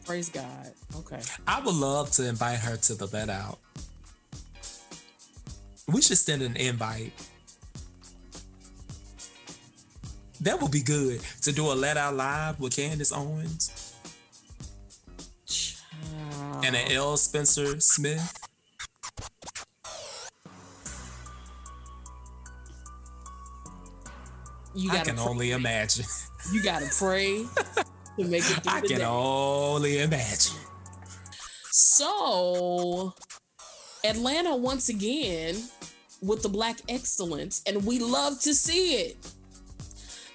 Praise 0.05 0.29
God. 0.29 0.73
Okay. 0.97 1.21
I 1.47 1.61
would 1.61 1.75
love 1.75 2.11
to 2.13 2.29
invite 2.29 2.59
her 2.59 2.77
to 2.77 2.95
the 2.95 3.07
let 3.07 3.29
out. 3.31 3.59
We 5.89 6.03
should 6.03 6.19
send 6.19 6.43
an 6.43 6.57
invite. 6.57 7.13
That 10.41 10.61
would 10.61 10.71
be 10.71 10.83
good 10.83 11.21
to 11.43 11.53
do 11.53 11.73
a 11.73 11.75
let 11.75 11.97
out 11.97 12.17
live 12.17 12.61
with 12.61 12.77
Candace 12.77 13.13
Owens 13.13 13.95
Child. 15.47 16.65
and 16.67 16.77
an 16.77 16.93
L. 16.93 17.17
Spencer 17.17 17.81
Smith. 17.81 18.39
you 24.75 24.91
I 24.91 24.95
gotta 24.95 25.07
can 25.11 25.17
pray, 25.17 25.25
only 25.25 25.51
imagine. 25.53 26.05
you 26.53 26.63
gotta 26.63 26.89
pray 26.99 27.45
to 28.19 28.25
make 28.25 28.43
it 28.49 28.61
I 28.67 28.81
can 28.81 28.99
day. 28.99 29.05
only 29.05 29.99
imagine. 30.01 30.57
So, 31.71 33.15
Atlanta 34.05 34.57
once 34.57 34.89
again 34.89 35.57
with 36.23 36.43
the 36.43 36.49
black 36.49 36.79
excellence, 36.89 37.63
and 37.67 37.85
we 37.85 37.99
love 37.99 38.41
to 38.43 38.55
see 38.55 38.95
it. 38.95 39.17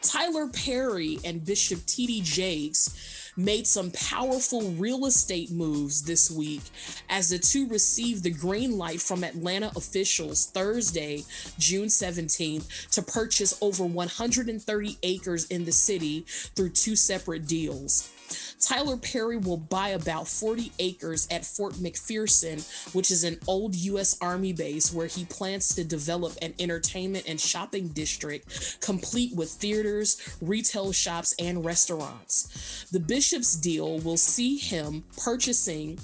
Tyler 0.01 0.47
Perry 0.47 1.19
and 1.25 1.45
Bishop 1.45 1.85
T.D. 1.85 2.21
Jakes 2.21 3.18
made 3.35 3.67
some 3.67 3.91
powerful 3.91 4.71
real 4.71 5.05
estate 5.05 5.51
moves 5.51 6.03
this 6.03 6.29
week 6.31 6.61
as 7.09 7.29
the 7.29 7.39
two 7.39 7.67
received 7.67 8.23
the 8.23 8.31
green 8.31 8.77
light 8.77 9.01
from 9.01 9.23
Atlanta 9.23 9.71
officials 9.75 10.47
Thursday, 10.47 11.23
June 11.57 11.87
17th, 11.87 12.91
to 12.91 13.01
purchase 13.01 13.57
over 13.61 13.85
130 13.85 14.97
acres 15.03 15.45
in 15.47 15.65
the 15.65 15.71
city 15.71 16.25
through 16.55 16.69
two 16.69 16.95
separate 16.95 17.47
deals. 17.47 18.11
Tyler 18.59 18.97
Perry 18.97 19.37
will 19.37 19.57
buy 19.57 19.89
about 19.89 20.27
40 20.27 20.71
acres 20.79 21.27
at 21.31 21.45
Fort 21.45 21.73
McPherson, 21.75 22.65
which 22.93 23.11
is 23.11 23.23
an 23.23 23.39
old 23.47 23.75
U.S. 23.75 24.17
Army 24.21 24.53
base 24.53 24.93
where 24.93 25.07
he 25.07 25.25
plans 25.25 25.73
to 25.75 25.83
develop 25.83 26.33
an 26.41 26.53
entertainment 26.59 27.25
and 27.27 27.39
shopping 27.39 27.89
district 27.89 28.79
complete 28.81 29.35
with 29.35 29.49
theaters, 29.49 30.37
retail 30.41 30.91
shops, 30.91 31.33
and 31.39 31.65
restaurants. 31.65 32.85
The 32.91 32.99
Bishop's 32.99 33.55
deal 33.55 33.99
will 33.99 34.17
see 34.17 34.57
him 34.57 35.03
purchasing 35.23 35.99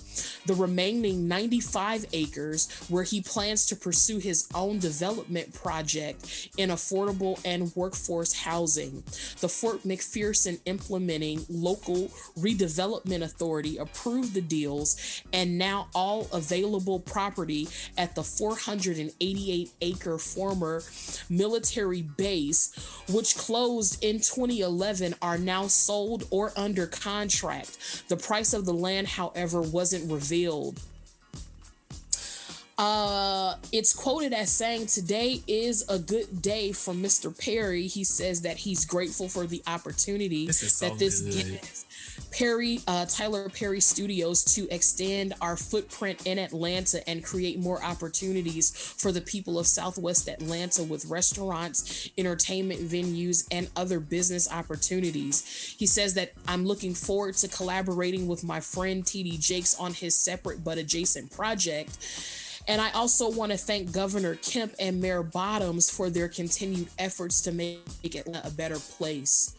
the 0.45 0.53
remaining 0.53 1.27
95 1.27 2.05
acres 2.13 2.69
where 2.89 3.03
he 3.03 3.21
plans 3.21 3.65
to 3.67 3.75
pursue 3.75 4.19
his 4.19 4.47
own 4.53 4.79
development 4.79 5.53
project 5.53 6.49
in 6.57 6.69
affordable 6.69 7.39
and 7.45 7.75
workforce 7.75 8.33
housing. 8.33 9.03
The 9.39 9.49
Fort 9.49 9.83
McPherson 9.83 10.59
implementing 10.65 11.45
local 11.49 12.09
redevelopment 12.37 13.21
authority 13.21 13.77
approved 13.77 14.33
the 14.33 14.41
deals 14.41 15.21
and 15.33 15.57
now 15.57 15.87
all 15.93 16.27
available 16.33 16.99
property 16.99 17.67
at 17.97 18.15
the 18.15 18.23
488 18.23 19.71
acre 19.81 20.17
former 20.17 20.81
military 21.29 22.01
base 22.01 22.73
which 23.09 23.35
closed 23.37 24.03
in 24.03 24.17
2011 24.17 25.15
are 25.21 25.37
now 25.37 25.67
sold 25.67 26.27
or 26.31 26.51
under 26.55 26.87
contract. 26.87 28.07
The 28.09 28.17
price 28.17 28.53
of 28.53 28.65
the 28.65 28.73
land 28.73 29.07
however 29.07 29.61
wasn't 29.61 30.11
revealed. 30.11 30.79
Uh, 32.77 33.55
it's 33.71 33.93
quoted 33.93 34.33
as 34.33 34.51
saying, 34.51 34.87
Today 34.87 35.41
is 35.47 35.85
a 35.87 35.97
good 35.97 36.41
day 36.41 36.73
for 36.73 36.93
Mr. 36.93 37.37
Perry. 37.37 37.87
He 37.87 38.03
says 38.03 38.41
that 38.41 38.57
he's 38.57 38.85
grateful 38.85 39.29
for 39.29 39.47
the 39.47 39.63
opportunity 39.65 40.47
This 40.47 40.73
so 40.77 40.89
that 40.89 40.99
this 40.99 41.21
good. 41.21 41.51
gives 41.61 41.84
Perry, 42.37 42.81
uh, 42.85 43.05
Tyler 43.05 43.47
Perry 43.47 43.79
Studios 43.79 44.43
to 44.55 44.67
extend 44.69 45.33
our 45.39 45.55
footprint 45.55 46.27
in 46.27 46.37
Atlanta 46.37 47.07
and 47.09 47.23
create 47.23 47.59
more 47.59 47.81
opportunities 47.81 48.71
for 48.75 49.13
the 49.13 49.21
people 49.21 49.57
of 49.57 49.65
Southwest 49.65 50.27
Atlanta 50.27 50.83
with 50.83 51.05
restaurants, 51.05 52.09
entertainment 52.17 52.81
venues, 52.81 53.47
and 53.51 53.69
other 53.77 54.01
business 54.01 54.51
opportunities. 54.51 55.75
He 55.79 55.85
says 55.85 56.13
that 56.15 56.33
I'm 56.45 56.65
looking 56.65 56.93
forward 56.93 57.35
to 57.35 57.47
collaborating 57.47 58.27
with 58.27 58.43
my 58.43 58.59
friend 58.59 59.05
TD 59.05 59.39
Jakes 59.39 59.79
on 59.79 59.93
his 59.93 60.13
separate 60.17 60.61
but 60.61 60.77
adjacent 60.77 61.31
project. 61.31 61.97
And 62.67 62.81
I 62.81 62.91
also 62.91 63.31
want 63.31 63.53
to 63.53 63.57
thank 63.57 63.93
Governor 63.93 64.35
Kemp 64.35 64.75
and 64.77 64.99
Mayor 64.99 65.23
Bottoms 65.23 65.89
for 65.89 66.09
their 66.09 66.27
continued 66.27 66.89
efforts 66.99 67.39
to 67.43 67.53
make 67.53 67.79
Atlanta 68.03 68.45
a 68.45 68.51
better 68.51 68.79
place. 68.79 69.55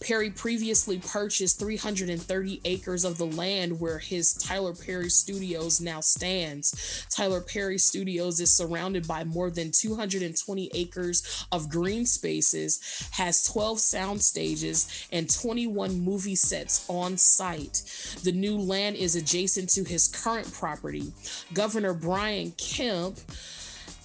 Perry 0.00 0.30
previously 0.30 0.98
purchased 0.98 1.58
330 1.58 2.60
acres 2.64 3.04
of 3.04 3.18
the 3.18 3.26
land 3.26 3.78
where 3.80 3.98
his 3.98 4.34
Tyler 4.34 4.74
Perry 4.74 5.10
Studios 5.10 5.80
now 5.80 6.00
stands. 6.00 7.06
Tyler 7.10 7.40
Perry 7.40 7.78
Studios 7.78 8.40
is 8.40 8.52
surrounded 8.52 9.06
by 9.06 9.24
more 9.24 9.50
than 9.50 9.70
220 9.70 10.70
acres 10.74 11.46
of 11.52 11.68
green 11.68 12.06
spaces, 12.06 13.08
has 13.12 13.42
12 13.44 13.80
sound 13.80 14.22
stages, 14.22 15.06
and 15.12 15.32
21 15.32 16.00
movie 16.00 16.36
sets 16.36 16.84
on 16.88 17.16
site. 17.16 17.82
The 18.22 18.32
new 18.32 18.56
land 18.58 18.96
is 18.96 19.16
adjacent 19.16 19.70
to 19.70 19.84
his 19.84 20.08
current 20.08 20.52
property. 20.52 21.12
Governor 21.52 21.94
Brian 21.94 22.52
Kemp 22.52 23.18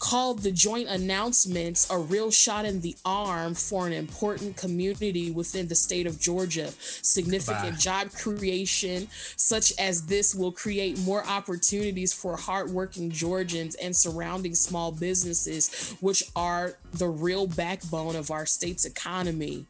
called 0.04 0.40
the 0.40 0.52
joint 0.52 0.90
announcements 0.90 1.90
a 1.90 1.98
real 1.98 2.30
shot 2.30 2.66
in 2.66 2.82
the 2.82 2.94
arm 3.06 3.54
for 3.54 3.88
an 3.88 3.94
important 3.94 4.58
community 4.58 5.32
within 5.32 5.66
the 5.70 5.76
state 5.76 6.06
of 6.06 6.20
Georgia. 6.20 6.70
Significant 7.02 7.76
Bye. 7.76 7.78
job 7.78 8.12
creation, 8.12 9.08
such 9.38 9.72
as 9.80 10.06
this, 10.06 10.36
will 10.36 10.52
create 10.52 11.00
more 11.00 11.26
opportunities 11.26 12.12
for 12.12 12.36
hardworking 12.36 13.12
Georgians 13.12 13.76
and 13.76 13.96
surrounding 13.96 14.56
small 14.56 14.92
businesses, 14.92 15.96
which 16.02 16.22
are 16.36 16.74
the 16.96 17.08
real 17.08 17.48
backbone 17.48 18.18
of 18.18 18.30
our 18.30 18.46
state's 18.46 18.84
economy. 18.84 19.66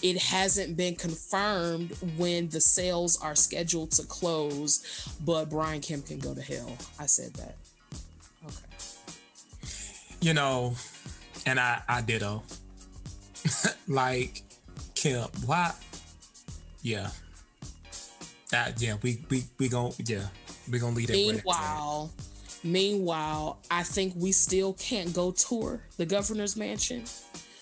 It 0.00 0.16
hasn't 0.16 0.78
been 0.78 0.96
confirmed 0.96 1.94
when 2.16 2.48
the 2.48 2.62
sales 2.62 3.20
are 3.20 3.36
scheduled 3.36 3.90
to 3.92 4.06
close, 4.06 5.14
but 5.22 5.50
Brian 5.50 5.82
Kemp 5.82 6.06
can 6.06 6.18
go 6.18 6.34
to 6.34 6.40
hell. 6.40 6.78
I 6.98 7.04
said 7.04 7.34
that. 7.34 7.59
You 10.20 10.34
know, 10.34 10.74
and 11.46 11.58
I 11.58 11.82
I 11.88 12.02
ditto. 12.02 12.42
like 13.88 14.42
Kemp, 14.94 15.34
why? 15.46 15.72
Yeah. 16.82 17.10
That 18.50 18.80
yeah, 18.82 18.96
we 19.02 19.22
we 19.30 19.44
we 19.58 19.68
gon' 19.68 19.92
yeah, 20.04 20.26
we 20.70 20.78
gonna 20.78 20.96
leave 20.96 21.06
that. 21.08 21.16
where. 21.16 21.34
Meanwhile, 21.34 22.10
meanwhile, 22.64 23.58
I 23.70 23.82
think 23.82 24.14
we 24.16 24.32
still 24.32 24.74
can't 24.74 25.12
go 25.14 25.30
tour 25.30 25.80
the 25.96 26.06
governor's 26.06 26.56
mansion, 26.56 27.04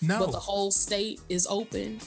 no. 0.01 0.19
but 0.19 0.31
the 0.31 0.39
whole 0.39 0.71
state 0.71 1.21
is 1.29 1.47
open. 1.47 1.99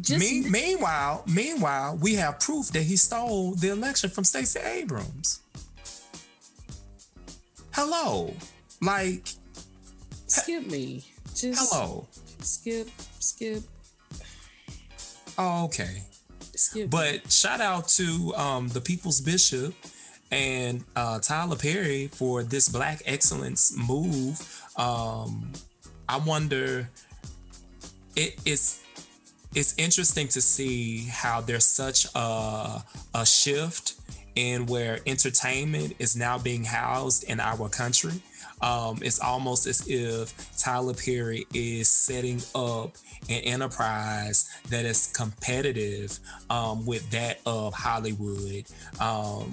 Just 0.00 0.18
Me- 0.18 0.48
meanwhile, 0.48 1.22
meanwhile, 1.26 1.96
we 1.98 2.14
have 2.14 2.40
proof 2.40 2.68
that 2.68 2.82
he 2.82 2.96
stole 2.96 3.52
the 3.52 3.68
election 3.68 4.10
from 4.10 4.24
Stacey 4.24 4.60
Abrams. 4.60 5.40
Hello, 7.72 8.34
like 8.80 9.28
skip 10.26 10.66
me. 10.66 11.04
Just 11.34 11.72
hello. 11.72 12.06
skip, 12.40 12.88
skip, 13.20 13.62
Oh, 15.38 15.64
okay. 15.66 16.02
skip. 16.54 16.88
But 16.90 17.30
shout 17.30 17.60
out 17.60 17.88
to 17.88 18.32
um, 18.36 18.68
the 18.68 18.80
People's 18.80 19.20
Bishop 19.20 19.74
and 20.30 20.82
uh, 20.96 21.18
Tyler 21.20 21.56
Perry 21.56 22.08
for 22.08 22.42
this 22.42 22.68
Black 22.68 23.02
Excellence 23.04 23.76
move. 23.76 24.40
Um, 24.76 25.52
I 26.08 26.18
wonder, 26.18 26.88
it, 28.14 28.36
it's 28.46 28.82
it's 29.54 29.74
interesting 29.78 30.28
to 30.28 30.40
see 30.40 31.06
how 31.10 31.40
there's 31.40 31.64
such 31.64 32.06
a, 32.14 32.82
a 33.14 33.24
shift 33.26 33.94
in 34.34 34.66
where 34.66 35.00
entertainment 35.06 35.94
is 35.98 36.14
now 36.14 36.36
being 36.38 36.64
housed 36.64 37.24
in 37.24 37.40
our 37.40 37.68
country. 37.70 38.12
Um, 38.62 38.98
it's 39.02 39.20
almost 39.20 39.66
as 39.66 39.86
if 39.88 40.34
Tyler 40.58 40.94
Perry 40.94 41.46
is 41.52 41.88
setting 41.88 42.40
up 42.54 42.96
an 43.28 43.40
enterprise 43.42 44.48
that 44.70 44.84
is 44.84 45.12
competitive 45.14 46.18
um, 46.50 46.86
with 46.86 47.08
that 47.10 47.40
of 47.46 47.74
Hollywood. 47.74 48.64
Um, 49.00 49.50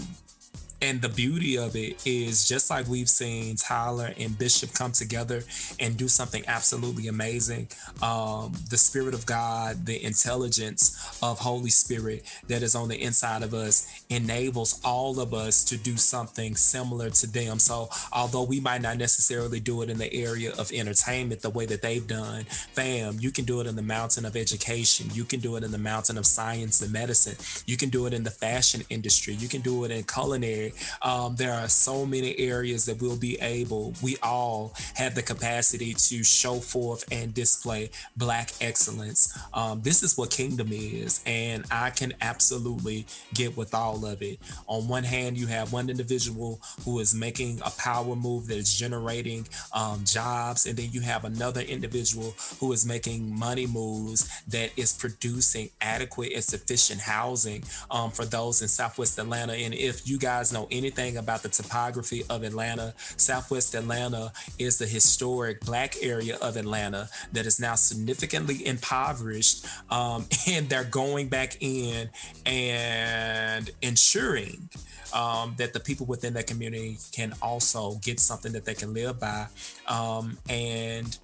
and 0.83 1.01
the 1.01 1.07
beauty 1.07 1.57
of 1.57 1.77
it 1.77 2.05
is 2.05 2.45
just 2.45 2.69
like 2.69 2.85
we've 2.89 3.09
seen 3.09 3.55
Tyler 3.55 4.13
and 4.19 4.37
Bishop 4.37 4.73
come 4.73 4.91
together 4.91 5.43
and 5.79 5.95
do 5.95 6.09
something 6.09 6.43
absolutely 6.45 7.07
amazing. 7.07 7.69
Um, 8.01 8.51
the 8.69 8.77
Spirit 8.77 9.13
of 9.13 9.25
God, 9.25 9.85
the 9.85 10.03
intelligence 10.03 11.17
of 11.23 11.39
Holy 11.39 11.69
Spirit 11.69 12.25
that 12.49 12.63
is 12.63 12.75
on 12.75 12.89
the 12.89 13.01
inside 13.01 13.43
of 13.43 13.53
us 13.53 14.03
enables 14.09 14.81
all 14.83 15.21
of 15.21 15.33
us 15.33 15.63
to 15.65 15.77
do 15.77 15.95
something 15.95 16.53
similar 16.57 17.09
to 17.11 17.27
them. 17.27 17.59
So, 17.59 17.89
although 18.11 18.43
we 18.43 18.59
might 18.59 18.81
not 18.81 18.97
necessarily 18.97 19.61
do 19.61 19.83
it 19.83 19.89
in 19.89 19.97
the 19.97 20.13
area 20.13 20.51
of 20.57 20.69
entertainment 20.73 21.41
the 21.41 21.49
way 21.49 21.65
that 21.65 21.81
they've 21.81 22.05
done, 22.05 22.43
fam, 22.43 23.19
you 23.21 23.31
can 23.31 23.45
do 23.45 23.61
it 23.61 23.67
in 23.67 23.77
the 23.77 23.81
mountain 23.81 24.25
of 24.25 24.35
education. 24.35 25.07
You 25.13 25.23
can 25.23 25.39
do 25.39 25.55
it 25.55 25.63
in 25.63 25.71
the 25.71 25.77
mountain 25.77 26.17
of 26.17 26.25
science 26.25 26.81
and 26.81 26.91
medicine. 26.91 27.37
You 27.65 27.77
can 27.77 27.87
do 27.89 28.05
it 28.05 28.13
in 28.13 28.23
the 28.23 28.31
fashion 28.31 28.81
industry. 28.89 29.33
You 29.35 29.47
can 29.47 29.61
do 29.61 29.85
it 29.85 29.91
in 29.91 30.03
culinary. 30.03 30.72
Um, 31.01 31.35
there 31.35 31.53
are 31.53 31.67
so 31.67 32.05
many 32.05 32.37
areas 32.39 32.85
that 32.85 33.01
we'll 33.01 33.17
be 33.17 33.39
able, 33.41 33.93
we 34.01 34.17
all 34.21 34.73
have 34.95 35.15
the 35.15 35.21
capacity 35.21 35.93
to 35.93 36.23
show 36.23 36.55
forth 36.55 37.05
and 37.11 37.33
display 37.33 37.89
Black 38.17 38.51
excellence. 38.61 39.37
Um, 39.53 39.81
this 39.81 40.03
is 40.03 40.17
what 40.17 40.29
kingdom 40.29 40.69
is. 40.71 41.21
And 41.25 41.65
I 41.71 41.89
can 41.89 42.13
absolutely 42.21 43.05
get 43.33 43.55
with 43.57 43.73
all 43.73 44.05
of 44.05 44.21
it. 44.21 44.39
On 44.67 44.87
one 44.87 45.03
hand, 45.03 45.37
you 45.37 45.47
have 45.47 45.73
one 45.73 45.89
individual 45.89 46.59
who 46.85 46.99
is 46.99 47.13
making 47.13 47.59
a 47.65 47.71
power 47.71 48.15
move 48.15 48.47
that 48.47 48.57
is 48.57 48.73
generating 48.73 49.47
um, 49.73 50.03
jobs. 50.05 50.65
And 50.65 50.77
then 50.77 50.89
you 50.91 51.01
have 51.01 51.25
another 51.25 51.61
individual 51.61 52.33
who 52.59 52.71
is 52.73 52.85
making 52.85 53.37
money 53.37 53.67
moves 53.67 54.29
that 54.47 54.71
is 54.77 54.93
producing 54.93 55.69
adequate 55.81 56.33
and 56.33 56.43
sufficient 56.43 57.01
housing 57.01 57.63
um, 57.91 58.11
for 58.11 58.25
those 58.25 58.61
in 58.61 58.67
Southwest 58.67 59.19
Atlanta. 59.19 59.53
And 59.53 59.73
if 59.73 60.07
you 60.07 60.17
guys 60.17 60.53
know 60.53 60.62
anything 60.71 61.17
about 61.17 61.43
the 61.43 61.49
topography 61.49 62.23
of 62.29 62.43
Atlanta, 62.43 62.93
Southwest 63.17 63.75
Atlanta 63.75 64.31
is 64.59 64.77
the 64.77 64.85
historic 64.85 65.61
black 65.61 65.95
area 66.01 66.37
of 66.41 66.57
Atlanta 66.57 67.09
that 67.31 67.45
is 67.45 67.59
now 67.59 67.75
significantly 67.75 68.65
impoverished. 68.65 69.65
Um, 69.89 70.25
and 70.47 70.69
they're 70.69 70.83
going 70.83 71.27
back 71.27 71.57
in 71.61 72.09
and 72.45 73.69
ensuring 73.81 74.69
um, 75.13 75.53
that 75.57 75.73
the 75.73 75.79
people 75.79 76.05
within 76.05 76.33
that 76.33 76.47
community 76.47 76.97
can 77.11 77.33
also 77.41 77.95
get 78.01 78.19
something 78.19 78.51
that 78.53 78.65
they 78.65 78.73
can 78.73 78.93
live 78.93 79.19
by. 79.19 79.47
Um, 79.87 80.37
and 80.49 81.17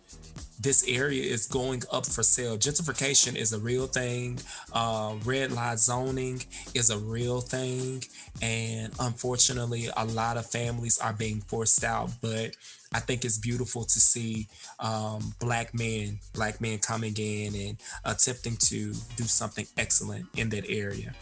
this 0.59 0.85
area 0.87 1.23
is 1.23 1.47
going 1.47 1.83
up 1.91 2.05
for 2.05 2.21
sale. 2.21 2.57
Gentrification 2.57 3.35
is 3.35 3.53
a 3.53 3.59
real 3.59 3.87
thing. 3.87 4.39
Uh, 4.73 5.15
red 5.23 5.51
light 5.51 5.79
zoning 5.79 6.41
is 6.73 6.89
a 6.89 6.97
real 6.97 7.39
thing. 7.39 8.03
And 8.41 8.93
unfortunately, 8.99 9.89
a 9.95 10.05
lot 10.05 10.37
of 10.37 10.45
families 10.45 10.99
are 10.99 11.13
being 11.13 11.41
forced 11.41 11.83
out. 11.83 12.09
But 12.21 12.55
I 12.93 12.99
think 12.99 13.23
it's 13.23 13.37
beautiful 13.37 13.83
to 13.83 13.99
see 13.99 14.47
um, 14.79 15.33
black 15.39 15.73
men, 15.73 16.19
black 16.33 16.59
men 16.59 16.79
coming 16.79 17.13
in 17.17 17.55
and 17.55 17.77
attempting 18.03 18.57
to 18.57 18.93
do 19.15 19.23
something 19.23 19.67
excellent 19.77 20.25
in 20.35 20.49
that 20.49 20.65
area. 20.69 21.13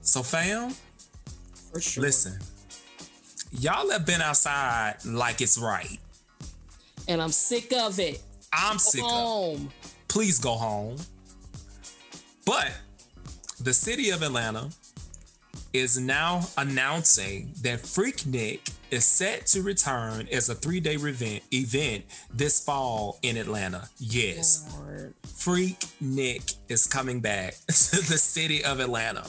So, 0.00 0.22
fam, 0.22 0.74
For 1.72 1.80
sure. 1.80 2.02
listen, 2.02 2.38
y'all 3.52 3.90
have 3.90 4.06
been 4.06 4.20
outside 4.20 4.96
like 5.04 5.40
it's 5.40 5.58
right. 5.58 5.98
And 7.08 7.20
I'm 7.20 7.30
sick 7.30 7.72
of 7.72 7.98
it. 7.98 8.20
I'm 8.52 8.78
sick 8.78 9.00
Go 9.00 9.06
of. 9.06 9.12
it. 9.12 9.58
home. 9.58 9.72
please 10.08 10.38
go 10.38 10.52
home. 10.52 10.96
But 12.44 12.72
the 13.60 13.72
city 13.72 14.10
of 14.10 14.22
Atlanta 14.22 14.70
is 15.72 15.98
now 15.98 16.42
announcing 16.58 17.52
that 17.62 17.80
Freaknik 17.80 18.60
is 18.90 19.04
set 19.04 19.46
to 19.46 19.62
return 19.62 20.28
as 20.30 20.48
a 20.50 20.54
three-day 20.54 20.96
event 20.96 21.42
event 21.50 22.04
this 22.32 22.62
fall 22.62 23.18
in 23.22 23.36
Atlanta. 23.36 23.88
Yes, 23.98 24.68
Lord. 24.76 25.14
Freaknik 25.26 26.56
is 26.68 26.86
coming 26.86 27.20
back 27.20 27.54
to 27.66 27.96
the 27.96 28.18
city 28.18 28.64
of 28.64 28.80
Atlanta. 28.80 29.24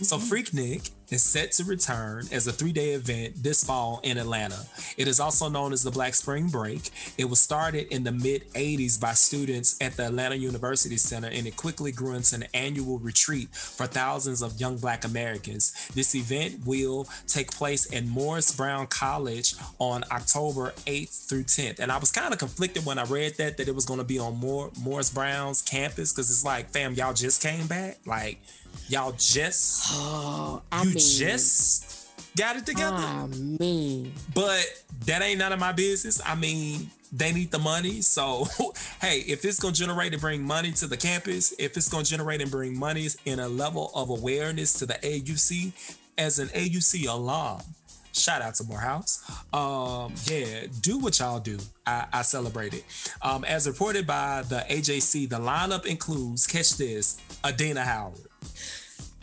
So 0.00 0.16
mm-hmm. 0.16 0.34
Freaknik 0.34 0.90
is 1.14 1.22
set 1.22 1.52
to 1.52 1.64
return 1.64 2.26
as 2.32 2.46
a 2.46 2.52
three-day 2.52 2.90
event 2.90 3.42
this 3.42 3.62
fall 3.62 4.00
in 4.02 4.18
Atlanta. 4.18 4.66
It 4.96 5.08
is 5.08 5.20
also 5.20 5.48
known 5.48 5.72
as 5.72 5.82
the 5.82 5.90
Black 5.90 6.14
Spring 6.14 6.48
Break. 6.48 6.90
It 7.16 7.26
was 7.26 7.40
started 7.40 7.86
in 7.94 8.02
the 8.02 8.12
mid 8.12 8.52
80s 8.52 9.00
by 9.00 9.12
students 9.12 9.76
at 9.80 9.96
the 9.96 10.06
Atlanta 10.06 10.34
University 10.34 10.96
Center 10.96 11.28
and 11.28 11.46
it 11.46 11.56
quickly 11.56 11.92
grew 11.92 12.14
into 12.14 12.34
an 12.34 12.44
annual 12.52 12.98
retreat 12.98 13.54
for 13.54 13.86
thousands 13.86 14.42
of 14.42 14.60
young 14.60 14.76
black 14.76 15.04
Americans. 15.04 15.88
This 15.94 16.14
event 16.14 16.66
will 16.66 17.06
take 17.28 17.52
place 17.52 17.86
in 17.86 18.08
Morris 18.08 18.54
Brown 18.54 18.88
College 18.88 19.54
on 19.78 20.02
October 20.10 20.72
8th 20.86 21.28
through 21.28 21.44
10th. 21.44 21.78
And 21.78 21.92
I 21.92 21.98
was 21.98 22.10
kind 22.10 22.32
of 22.32 22.40
conflicted 22.40 22.84
when 22.84 22.98
I 22.98 23.04
read 23.04 23.36
that 23.38 23.56
that 23.58 23.68
it 23.68 23.74
was 23.74 23.86
going 23.86 24.00
to 24.00 24.04
be 24.04 24.18
on 24.18 24.36
Mor- 24.38 24.72
Morris 24.80 25.10
Brown's 25.10 25.62
campus 25.62 26.10
cuz 26.12 26.28
it's 26.28 26.44
like, 26.44 26.70
fam, 26.70 26.94
y'all 26.94 27.14
just 27.14 27.40
came 27.40 27.68
back? 27.68 27.98
Like 28.04 28.40
y'all 28.88 29.12
just 29.12 29.84
Oh, 29.92 30.62
you 30.82 30.90
mean, 30.90 30.98
just 30.98 32.08
got 32.36 32.56
it 32.56 32.66
together. 32.66 32.96
I 32.96 33.26
mean, 33.26 34.12
But 34.34 34.64
that 35.06 35.22
ain't 35.22 35.38
none 35.38 35.52
of 35.52 35.58
my 35.58 35.72
business. 35.72 36.20
I 36.24 36.34
mean, 36.34 36.90
they 37.12 37.32
need 37.32 37.50
the 37.50 37.58
money. 37.58 38.00
So, 38.00 38.46
hey, 39.00 39.20
if 39.20 39.44
it's 39.44 39.60
gonna 39.60 39.72
generate 39.72 40.12
and 40.12 40.20
bring 40.20 40.42
money 40.42 40.72
to 40.72 40.86
the 40.86 40.96
campus, 40.96 41.54
if 41.58 41.76
it's 41.76 41.88
gonna 41.88 42.04
generate 42.04 42.40
and 42.40 42.50
bring 42.50 42.76
money 42.76 43.08
in 43.24 43.38
a 43.38 43.48
level 43.48 43.90
of 43.94 44.10
awareness 44.10 44.72
to 44.74 44.86
the 44.86 44.94
AUC, 44.94 45.72
as 46.18 46.38
an 46.38 46.48
AUC 46.48 47.08
alum, 47.08 47.60
shout 48.12 48.42
out 48.42 48.54
to 48.54 48.64
Morehouse. 48.64 49.22
Um, 49.52 50.14
yeah, 50.24 50.66
do 50.80 50.98
what 50.98 51.18
y'all 51.18 51.40
do. 51.40 51.58
I, 51.86 52.06
I 52.12 52.22
celebrate 52.22 52.74
it. 52.74 52.84
Um, 53.22 53.44
as 53.44 53.66
reported 53.66 54.06
by 54.06 54.42
the 54.42 54.64
AJC, 54.68 55.28
the 55.28 55.38
lineup 55.38 55.86
includes, 55.86 56.46
catch 56.46 56.76
this, 56.76 57.18
Adina 57.44 57.82
Howard. 57.82 58.20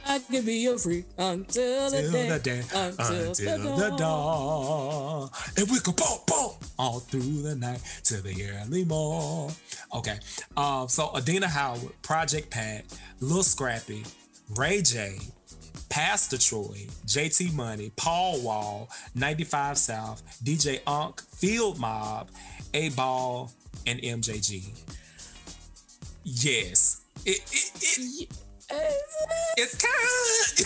I 0.08 0.20
could 0.20 0.46
be 0.46 0.56
your 0.56 0.78
freak 0.78 1.06
until 1.18 1.90
the 1.90 2.02
Till 2.02 2.12
day, 2.12 2.30
the 2.30 2.40
day, 2.40 2.64
until, 2.74 3.28
until 3.30 3.58
the, 3.58 3.70
the 3.70 3.90
dawn. 3.90 3.98
dawn, 3.98 5.30
and 5.58 5.70
we 5.70 5.80
go 5.80 5.92
boom, 5.92 6.18
boom, 6.28 6.52
all 6.78 7.00
through 7.00 7.42
the 7.44 7.56
night 7.56 7.82
to 8.06 8.22
the 8.22 8.50
early 8.50 8.86
morn. 8.86 9.52
Okay, 9.96 10.18
um, 10.58 10.88
so 10.88 11.12
Adina 11.16 11.48
Howard, 11.48 12.02
Project 12.02 12.50
Pat, 12.50 12.86
Lil 13.20 13.44
Scrappy, 13.44 14.04
Ray 14.58 14.82
J, 14.82 15.18
Pastor 15.90 16.38
Troy, 16.38 16.88
JT 17.06 17.54
Money, 17.54 17.92
Paul 17.96 18.42
Wall, 18.42 18.90
95 19.16 19.78
South, 19.78 20.24
DJ 20.44 20.80
Unk, 20.88 21.22
Field 21.36 21.80
Mob, 21.80 22.30
8Ball, 22.74 23.52
and 23.86 24.00
MJG. 24.02 24.64
Yes, 26.24 27.02
it, 27.26 27.42
it, 27.52 27.72
it 28.22 28.41
it's 29.58 29.76
kind 29.78 29.94
of 30.04 30.62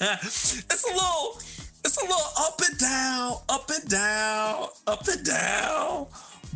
it's 0.70 0.84
a 0.84 0.92
little 0.92 1.38
it's 1.84 1.96
a 1.96 2.02
little 2.02 2.32
up 2.38 2.60
and 2.68 2.78
down 2.78 3.36
up 3.48 3.70
and 3.70 3.88
down 3.88 4.68
up 4.86 5.08
and 5.08 5.24
down 5.24 6.06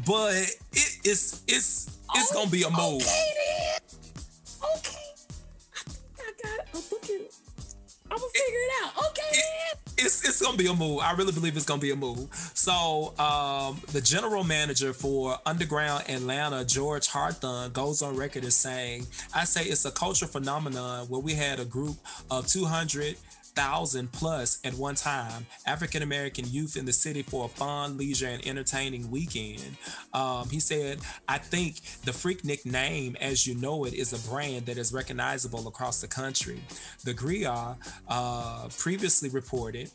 but 0.06 0.34
it, 0.34 0.98
it's 1.04 1.42
it's 1.46 1.98
it's 2.14 2.32
gonna 2.32 2.50
be 2.50 2.62
a 2.62 2.70
move 2.70 3.02
Okay, 3.02 3.32
then. 3.36 3.80
Okay. 4.76 4.98
I 6.18 6.32
got 6.42 6.58
it. 6.60 6.68
I'm. 6.74 7.41
I'm 8.12 8.18
gonna 8.18 8.30
figure 8.30 8.58
it 8.58 8.84
out. 8.84 9.06
Okay, 9.08 9.22
then. 9.32 10.04
it's 10.04 10.28
it's 10.28 10.42
gonna 10.42 10.58
be 10.58 10.66
a 10.66 10.74
move. 10.74 11.00
I 11.00 11.12
really 11.14 11.32
believe 11.32 11.56
it's 11.56 11.64
gonna 11.64 11.80
be 11.80 11.92
a 11.92 11.96
move. 11.96 12.28
So 12.52 13.14
um, 13.18 13.80
the 13.92 14.02
general 14.02 14.44
manager 14.44 14.92
for 14.92 15.38
Underground 15.46 16.04
Atlanta, 16.10 16.62
George 16.64 17.08
Harthon, 17.08 17.72
goes 17.72 18.02
on 18.02 18.14
record 18.14 18.44
as 18.44 18.54
saying, 18.54 19.06
"I 19.34 19.44
say 19.44 19.64
it's 19.64 19.86
a 19.86 19.90
cultural 19.90 20.30
phenomenon 20.30 21.06
where 21.08 21.20
we 21.22 21.32
had 21.32 21.58
a 21.58 21.64
group 21.64 21.96
of 22.30 22.46
200." 22.46 23.16
Thousand 23.54 24.10
plus 24.12 24.58
at 24.64 24.74
one 24.74 24.94
time, 24.94 25.46
African 25.66 26.02
American 26.02 26.46
youth 26.48 26.76
in 26.76 26.86
the 26.86 26.92
city 26.92 27.22
for 27.22 27.44
a 27.44 27.48
fun, 27.48 27.98
leisure, 27.98 28.28
and 28.28 28.46
entertaining 28.46 29.10
weekend. 29.10 29.76
Um, 30.14 30.48
he 30.48 30.58
said, 30.58 31.00
I 31.28 31.38
think 31.38 31.82
the 32.04 32.12
Freaknik 32.12 32.64
name, 32.64 33.16
as 33.20 33.46
you 33.46 33.54
know 33.54 33.84
it, 33.84 33.92
is 33.94 34.12
a 34.12 34.30
brand 34.30 34.66
that 34.66 34.78
is 34.78 34.92
recognizable 34.92 35.68
across 35.68 36.00
the 36.00 36.08
country. 36.08 36.62
The 37.04 37.12
Grio 37.12 37.76
uh, 38.08 38.68
previously 38.78 39.28
reported 39.28 39.90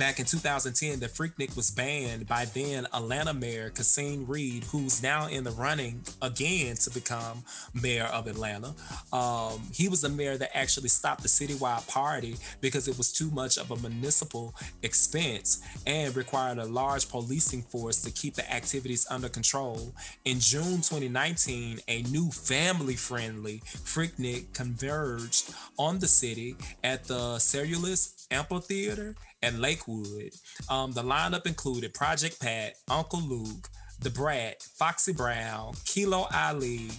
back 0.00 0.18
in 0.18 0.24
2010 0.24 0.98
the 0.98 1.08
Freaknik 1.08 1.54
was 1.54 1.70
banned 1.70 2.26
by 2.26 2.46
then 2.46 2.86
Atlanta 2.94 3.34
Mayor 3.34 3.68
Kasim 3.68 4.26
Reed, 4.26 4.64
who's 4.64 5.02
now 5.02 5.28
in 5.28 5.44
the 5.44 5.50
running 5.50 6.00
again 6.22 6.74
to 6.76 6.90
become 6.90 7.44
mayor 7.74 8.04
of 8.04 8.26
Atlanta. 8.26 8.74
Um, 9.12 9.60
he 9.74 9.90
was 9.90 10.00
the 10.00 10.08
mayor 10.08 10.38
that 10.38 10.56
actually 10.56 10.88
stopped 10.88 11.20
the 11.20 11.28
citywide 11.28 11.86
party 11.86 12.36
because 12.62 12.88
it 12.88 12.96
was 12.96 13.12
too 13.12 13.30
much 13.32 13.58
of 13.58 13.70
a 13.70 13.76
municipal 13.76 14.54
expense 14.82 15.60
and 15.86 16.16
required 16.16 16.56
a 16.56 16.64
large 16.64 17.06
policing 17.10 17.60
force 17.60 18.00
to 18.00 18.10
keep 18.10 18.36
the 18.36 18.50
activities 18.50 19.06
under 19.10 19.28
control. 19.28 19.94
In 20.24 20.40
June 20.40 20.76
2019, 20.76 21.78
a 21.88 22.00
new 22.04 22.30
family-friendly 22.30 23.60
Freaknik 23.66 24.54
converged 24.54 25.52
on 25.78 25.98
the 25.98 26.08
city 26.08 26.56
at 26.82 27.04
the 27.04 27.36
Cellairis 27.36 28.26
Amphitheater 28.30 29.14
and 29.42 29.60
Lakewood. 29.60 30.32
Um, 30.68 30.92
the 30.92 31.02
lineup 31.02 31.46
included 31.46 31.94
Project 31.94 32.40
Pat, 32.40 32.74
Uncle 32.88 33.20
Luke, 33.20 33.68
Da 34.00 34.10
Brat, 34.10 34.62
Foxy 34.62 35.12
Brown, 35.12 35.74
Kilo 35.84 36.26
Ali, 36.32 36.90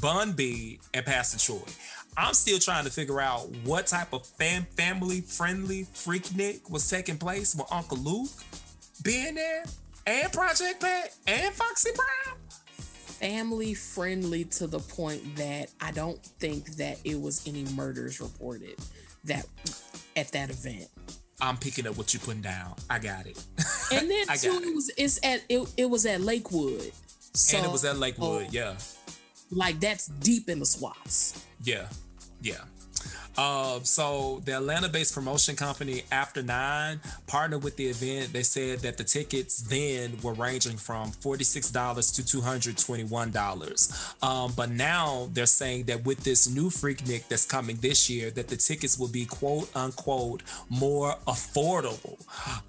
Bun 0.00 0.32
B, 0.32 0.80
and 0.94 1.04
Pastor 1.04 1.38
Troy. 1.38 1.66
I'm 2.16 2.34
still 2.34 2.58
trying 2.58 2.84
to 2.84 2.90
figure 2.90 3.20
out 3.20 3.48
what 3.64 3.86
type 3.86 4.12
of 4.12 4.26
fam- 4.26 4.66
family 4.76 5.20
friendly 5.20 5.84
Freaknik 5.84 6.68
was 6.70 6.88
taking 6.88 7.18
place 7.18 7.54
with 7.54 7.66
Uncle 7.70 7.98
Luke 7.98 8.30
being 9.02 9.34
there, 9.34 9.64
and 10.06 10.32
Project 10.32 10.80
Pat, 10.80 11.14
and 11.26 11.54
Foxy 11.54 11.90
Brown. 11.94 12.38
Family 12.76 13.74
friendly 13.74 14.44
to 14.44 14.66
the 14.66 14.78
point 14.78 15.36
that 15.36 15.70
I 15.80 15.90
don't 15.92 16.22
think 16.22 16.76
that 16.76 16.98
it 17.04 17.20
was 17.20 17.46
any 17.46 17.64
murders 17.74 18.20
reported 18.20 18.76
that 19.24 19.46
at 20.16 20.32
that 20.32 20.50
event. 20.50 20.88
I'm 21.40 21.56
picking 21.56 21.86
up 21.86 21.96
what 21.96 22.12
you're 22.12 22.20
putting 22.20 22.42
down. 22.42 22.74
I 22.88 22.98
got 22.98 23.26
it. 23.26 23.42
And 23.92 24.08
then 24.08 24.24
too, 24.36 24.62
it 24.62 24.92
it's 24.96 25.18
at 25.24 25.42
it, 25.48 25.68
it 25.76 25.86
was 25.86 26.06
at 26.06 26.20
Lakewood. 26.20 26.92
So, 27.34 27.56
and 27.56 27.66
it 27.66 27.72
was 27.72 27.84
at 27.84 27.98
Lakewood. 27.98 28.46
oh, 28.46 28.48
Yeah. 28.50 28.76
Like 29.50 29.80
that's 29.80 30.06
deep 30.06 30.48
in 30.48 30.60
the 30.60 30.66
swaths. 30.66 31.44
Yeah, 31.64 31.88
yeah. 32.40 32.62
Um, 33.40 33.84
so 33.84 34.42
the 34.44 34.52
Atlanta-based 34.56 35.14
promotion 35.14 35.56
company 35.56 36.02
After 36.12 36.42
Nine 36.42 37.00
partnered 37.26 37.62
with 37.64 37.76
the 37.76 37.86
event. 37.86 38.34
They 38.34 38.42
said 38.42 38.80
that 38.80 38.98
the 38.98 39.04
tickets 39.04 39.62
then 39.62 40.18
were 40.22 40.34
ranging 40.34 40.76
from 40.76 41.10
forty-six 41.10 41.70
dollars 41.70 42.12
to 42.12 42.26
two 42.26 42.42
hundred 42.42 42.76
twenty-one 42.76 43.30
dollars. 43.30 43.80
Um, 44.20 44.52
but 44.54 44.70
now 44.70 45.30
they're 45.32 45.46
saying 45.46 45.84
that 45.84 46.04
with 46.04 46.22
this 46.22 46.50
new 46.50 46.68
Freaknik 46.68 47.28
that's 47.28 47.46
coming 47.46 47.76
this 47.76 48.10
year, 48.10 48.30
that 48.32 48.48
the 48.48 48.56
tickets 48.56 48.98
will 48.98 49.08
be 49.08 49.24
quote 49.24 49.74
unquote 49.74 50.42
more 50.68 51.14
affordable. 51.26 52.16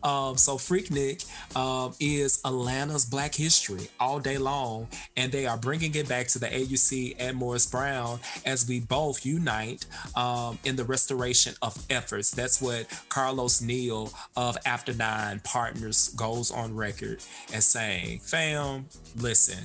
Um, 0.04 0.38
so 0.38 0.56
Freaknik 0.56 1.20
um, 1.56 1.94
is 2.00 2.40
Atlanta's 2.46 3.06
Black 3.06 3.36
History 3.36 3.90
all 4.00 4.20
day 4.20 4.38
long, 4.38 4.88
and 5.18 5.34
they 5.34 5.46
are 5.46 5.58
bringing 5.58 5.94
it 5.96 6.08
back 6.08 6.28
to 6.28 6.40
the 6.40 6.48
AUC 6.48 7.18
and 7.20 7.36
Morris 7.36 7.66
Brown 7.66 8.20
as 8.46 8.68
we 8.70 8.80
both 8.80 9.26
unite 9.26 9.86
um, 10.16 10.60
in 10.64 10.76
the 10.76 10.84
restoration 10.84 11.56
of 11.62 11.78
efforts. 11.90 12.32
That's 12.32 12.62
what 12.62 12.88
Carlos 13.10 13.62
Neal 13.62 14.12
of 14.36 14.58
After 14.66 14.94
Nine 14.94 15.40
Partners 15.44 16.10
goes 16.10 16.52
on 16.52 16.76
record 16.76 17.22
as 17.54 17.66
saying, 17.66 18.20
fam, 18.20 18.86
listen. 19.18 19.64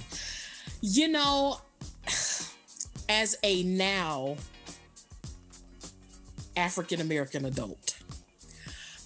You 0.81 1.09
know, 1.09 1.61
as 3.09 3.37
a 3.43 3.63
now 3.65 4.37
African 6.57 7.01
American 7.01 7.45
adult, 7.45 7.97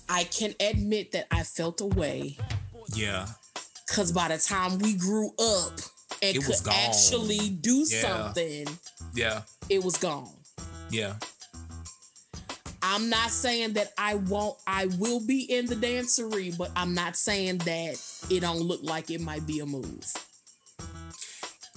I 0.08 0.24
can 0.24 0.54
admit 0.60 1.12
that 1.12 1.26
I 1.30 1.42
felt 1.42 1.80
a 1.80 1.86
way 1.86 2.36
Yeah. 2.94 3.26
because 3.86 4.12
by 4.12 4.28
the 4.28 4.38
time 4.38 4.78
we 4.78 4.94
grew 4.94 5.28
up 5.38 5.72
and 6.22 6.44
could 6.44 6.64
gone. 6.64 6.74
actually 6.74 7.48
do 7.50 7.84
Yeah. 7.88 8.00
something, 8.02 8.78
Yeah. 9.14 9.42
it 9.68 9.82
was 9.84 9.96
gone. 9.96 10.32
Yeah. 10.90 11.16
I'm 12.82 13.08
not 13.10 13.30
saying 13.30 13.74
that 13.74 13.92
I 13.98 14.14
won't, 14.14 14.56
I 14.66 14.86
will 14.98 15.24
be 15.26 15.42
in 15.42 15.66
the 15.66 15.76
dancery, 15.76 16.56
but 16.56 16.70
I'm 16.74 16.94
not 16.94 17.16
saying 17.16 17.58
that 17.58 18.00
it 18.30 18.40
don't 18.40 18.60
look 18.60 18.80
like 18.82 19.10
it 19.10 19.20
might 19.20 19.46
be 19.46 19.60
a 19.60 19.66
move. 19.66 20.12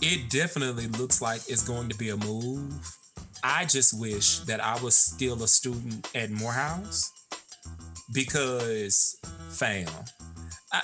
It 0.01 0.29
definitely 0.29 0.87
looks 0.87 1.21
like 1.21 1.41
it's 1.47 1.63
going 1.63 1.89
to 1.89 1.97
be 1.97 2.09
a 2.09 2.17
move. 2.17 2.73
I 3.43 3.65
just 3.65 3.99
wish 3.99 4.39
that 4.39 4.63
I 4.63 4.81
was 4.81 4.95
still 4.95 5.43
a 5.43 5.47
student 5.47 6.09
at 6.15 6.29
Morehouse 6.31 7.11
because, 8.13 9.17
fam, 9.49 9.87
I, 10.71 10.81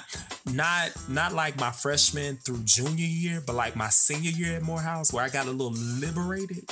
not 0.53 0.91
not 1.09 1.34
like 1.34 1.59
my 1.59 1.72
freshman 1.72 2.38
through 2.38 2.59
junior 2.63 3.05
year, 3.05 3.41
but 3.45 3.55
like 3.55 3.76
my 3.76 3.89
senior 3.89 4.32
year 4.32 4.57
at 4.57 4.61
Morehouse, 4.61 5.13
where 5.13 5.24
I 5.24 5.30
got 5.30 5.47
a 5.47 5.51
little 5.51 5.74
liberated. 5.74 6.70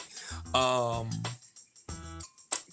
Um, 0.53 1.09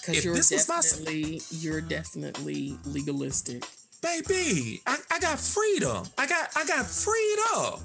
Because 0.06 0.24
you're 0.24 0.34
this 0.34 0.50
was 0.50 0.68
my 0.68 1.40
you're 1.50 1.80
definitely 1.80 2.76
legalistic. 2.84 3.64
baby, 4.02 4.82
I, 4.86 4.98
I 5.10 5.18
got 5.18 5.38
freedom. 5.38 6.06
I 6.18 6.26
got 6.26 6.50
I 6.56 6.64
got 6.66 6.86
freed 6.86 7.38
up. 7.56 7.80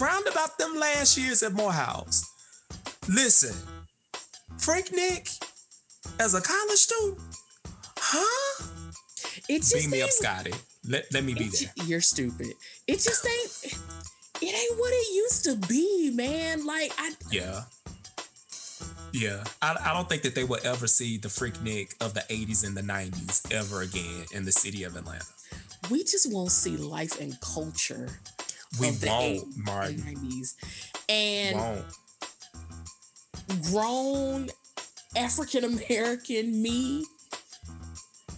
Round 0.00 0.26
about 0.26 0.58
them 0.58 0.74
last 0.76 1.16
years 1.16 1.42
at 1.44 1.52
Morehouse. 1.52 2.28
Listen, 3.08 3.54
Freaknik, 4.56 5.40
as 6.18 6.34
a 6.34 6.40
college 6.40 6.78
student, 6.78 7.20
huh? 7.96 8.64
It 9.48 9.58
just 9.58 9.74
Beam 9.74 9.90
me 9.90 10.02
up, 10.02 10.10
Scotty. 10.10 10.52
Let, 10.88 11.04
let 11.12 11.22
me 11.22 11.34
be 11.34 11.48
there. 11.48 11.86
You're 11.86 12.00
stupid. 12.00 12.54
It 12.88 12.94
just 12.94 13.26
ain't. 13.26 13.74
It 14.40 14.54
ain't 14.54 14.80
what 14.80 14.92
it 14.92 15.14
used 15.14 15.44
to 15.44 15.56
be, 15.68 16.10
man. 16.12 16.66
Like 16.66 16.92
I, 16.98 17.12
Yeah. 17.30 17.62
Yeah. 19.12 19.44
I, 19.60 19.76
I 19.84 19.92
don't 19.92 20.08
think 20.08 20.22
that 20.22 20.34
they 20.34 20.44
will 20.44 20.60
ever 20.64 20.86
see 20.86 21.18
the 21.18 21.28
Freaknik 21.28 21.94
of 22.00 22.14
the 22.14 22.20
80s 22.30 22.66
and 22.66 22.76
the 22.76 22.80
90s 22.82 23.52
ever 23.52 23.82
again 23.82 24.24
in 24.32 24.44
the 24.44 24.52
city 24.52 24.84
of 24.84 24.96
Atlanta. 24.96 25.24
we 25.90 26.02
just 26.04 26.32
won't 26.32 26.50
see 26.50 26.76
life 26.76 27.20
and 27.20 27.38
culture 27.40 28.08
We 28.80 28.88
of 28.88 29.00
the 29.00 29.08
won't, 29.08 29.36
80s 29.38 29.42
and 29.56 29.64
Martin. 29.64 29.96
90s. 29.98 30.54
And 31.08 31.56
Won't. 31.58 31.84
grown 33.70 34.48
African 35.16 35.64
American 35.64 36.62
me, 36.62 37.04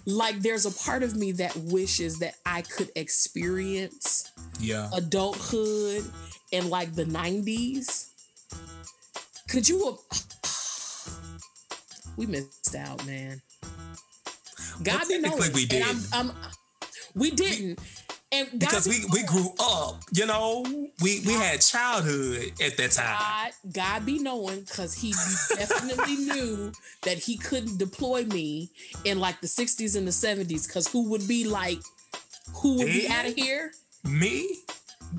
like 0.06 0.40
there's 0.40 0.66
a 0.66 0.72
part 0.84 1.02
of 1.02 1.14
me 1.16 1.32
that 1.32 1.56
wishes 1.56 2.18
that 2.18 2.34
I 2.44 2.62
could 2.62 2.90
experience 2.96 4.30
Yeah. 4.60 4.90
adulthood 4.94 6.04
in 6.50 6.68
like 6.68 6.94
the 6.94 7.04
90s. 7.04 8.08
Could 9.48 9.68
you 9.68 9.98
we 12.16 12.26
missed 12.26 12.74
out, 12.76 13.04
man. 13.06 13.40
God 14.82 15.00
Well, 15.00 15.08
be 15.08 15.18
knowing. 15.18 15.52
we 15.52 15.66
did. 15.66 15.82
I'm, 15.86 16.00
I'm, 16.12 16.32
we 17.14 17.30
didn't. 17.30 17.78
And 18.32 18.48
God 18.50 18.58
Because 18.58 18.88
be 18.88 19.04
we, 19.12 19.20
we 19.20 19.26
grew 19.26 19.50
up, 19.60 20.02
you 20.12 20.26
know, 20.26 20.64
we, 21.00 21.20
we 21.24 21.34
had 21.34 21.60
childhood 21.60 22.52
at 22.60 22.76
that 22.76 22.90
time. 22.90 23.16
God, 23.16 23.72
God 23.72 24.06
be 24.06 24.18
knowing 24.18 24.62
because 24.62 24.94
he 24.94 25.12
definitely 25.54 26.16
knew 26.34 26.72
that 27.02 27.18
he 27.18 27.36
couldn't 27.36 27.78
deploy 27.78 28.24
me 28.24 28.70
in 29.04 29.20
like 29.20 29.40
the 29.40 29.46
60s 29.46 29.96
and 29.96 30.06
the 30.06 30.10
70s 30.10 30.66
because 30.66 30.88
who 30.88 31.08
would 31.10 31.28
be 31.28 31.46
like, 31.46 31.78
who 32.56 32.78
would 32.78 32.86
be 32.86 33.06
out 33.08 33.26
of 33.26 33.34
here? 33.34 33.72
Me? 34.02 34.64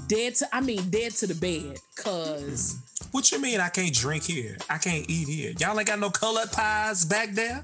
Dead 0.08 0.36
to, 0.36 0.48
I 0.56 0.62
mean, 0.62 0.90
dead 0.90 1.12
to 1.14 1.28
the 1.28 1.36
bed 1.36 1.78
because 1.96 2.78
What 3.12 3.32
you 3.32 3.40
mean 3.42 3.60
I 3.60 3.70
can't 3.70 3.94
drink 3.94 4.24
here? 4.24 4.58
I 4.70 4.78
can't 4.78 5.10
eat 5.10 5.28
here. 5.28 5.54
Y'all 5.60 5.78
ain't 5.80 5.88
got 5.88 6.00
no 6.00 6.10
colored 6.10 6.52
pies 6.52 7.06
back 7.06 7.32
there? 7.32 7.64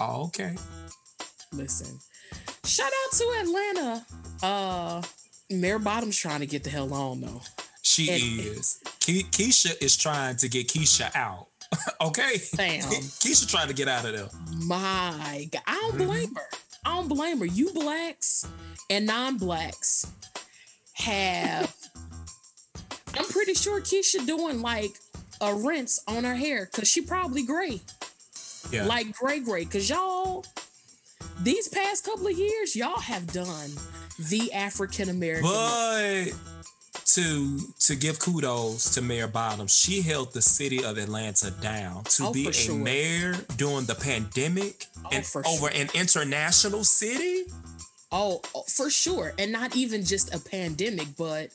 Oh, 0.00 0.24
okay. 0.24 0.54
listen, 1.52 1.98
shout 2.64 2.90
out 3.04 3.12
to 3.12 3.24
Atlanta. 3.40 4.06
Uh, 4.42 5.02
Mayor 5.50 5.78
Bottom's 5.78 6.16
trying 6.16 6.40
to 6.40 6.46
get 6.46 6.64
the 6.64 6.70
hell 6.70 6.92
on 6.92 7.20
though. 7.20 7.40
She 7.82 8.10
And- 8.10 8.40
is. 8.40 8.78
Ke- 9.00 9.28
Keisha 9.30 9.80
is 9.82 9.96
trying 9.96 10.36
to 10.36 10.48
get 10.48 10.68
Keisha 10.68 11.14
out. 11.14 11.48
okay? 12.00 12.40
Damn. 12.56 12.80
Keisha 13.20 13.48
trying 13.48 13.68
to 13.68 13.74
get 13.74 13.86
out 13.88 14.04
of 14.06 14.12
there. 14.12 14.28
My 14.66 15.46
God, 15.52 15.62
I 15.66 15.74
don't 15.74 15.94
Mm-hmm. 15.98 16.06
blame 16.06 16.34
her. 16.34 16.48
I 16.86 16.94
don't 16.96 17.08
blame 17.08 17.38
her. 17.38 17.46
You 17.46 17.72
blacks 17.72 18.46
and 18.90 19.06
non-blacks 19.06 20.06
have. 21.04 21.74
I'm 23.16 23.24
pretty 23.26 23.54
sure 23.54 23.80
Keisha 23.80 24.26
doing 24.26 24.60
like 24.62 24.92
a 25.40 25.54
rinse 25.54 26.00
on 26.08 26.24
her 26.24 26.34
hair 26.34 26.68
because 26.70 26.88
she 26.88 27.00
probably 27.02 27.44
gray, 27.44 27.80
Yeah. 28.70 28.86
like 28.86 29.12
gray 29.12 29.40
gray. 29.40 29.64
Because 29.64 29.88
y'all, 29.88 30.44
these 31.42 31.68
past 31.68 32.04
couple 32.04 32.26
of 32.26 32.36
years, 32.38 32.74
y'all 32.74 33.00
have 33.00 33.26
done 33.32 33.70
the 34.18 34.52
African 34.52 35.08
American. 35.10 35.50
But 35.50 36.32
to 37.06 37.58
to 37.80 37.94
give 37.96 38.18
kudos 38.18 38.94
to 38.94 39.02
Mayor 39.02 39.26
Bottoms, 39.28 39.72
she 39.74 40.00
held 40.02 40.32
the 40.32 40.42
city 40.42 40.82
of 40.84 40.96
Atlanta 40.98 41.50
down 41.50 42.04
to 42.04 42.26
Oh, 42.28 42.32
be 42.32 42.48
a 42.48 42.52
sure. 42.52 42.74
mayor 42.76 43.34
during 43.56 43.84
the 43.84 43.94
pandemic 43.94 44.86
Oh, 45.04 45.08
and 45.12 45.26
over 45.46 45.68
an 45.68 45.88
international 45.94 46.82
city. 46.84 47.44
Oh, 48.16 48.40
oh, 48.54 48.62
for 48.68 48.90
sure. 48.90 49.32
And 49.40 49.50
not 49.50 49.74
even 49.74 50.04
just 50.04 50.32
a 50.32 50.38
pandemic, 50.38 51.08
but 51.18 51.50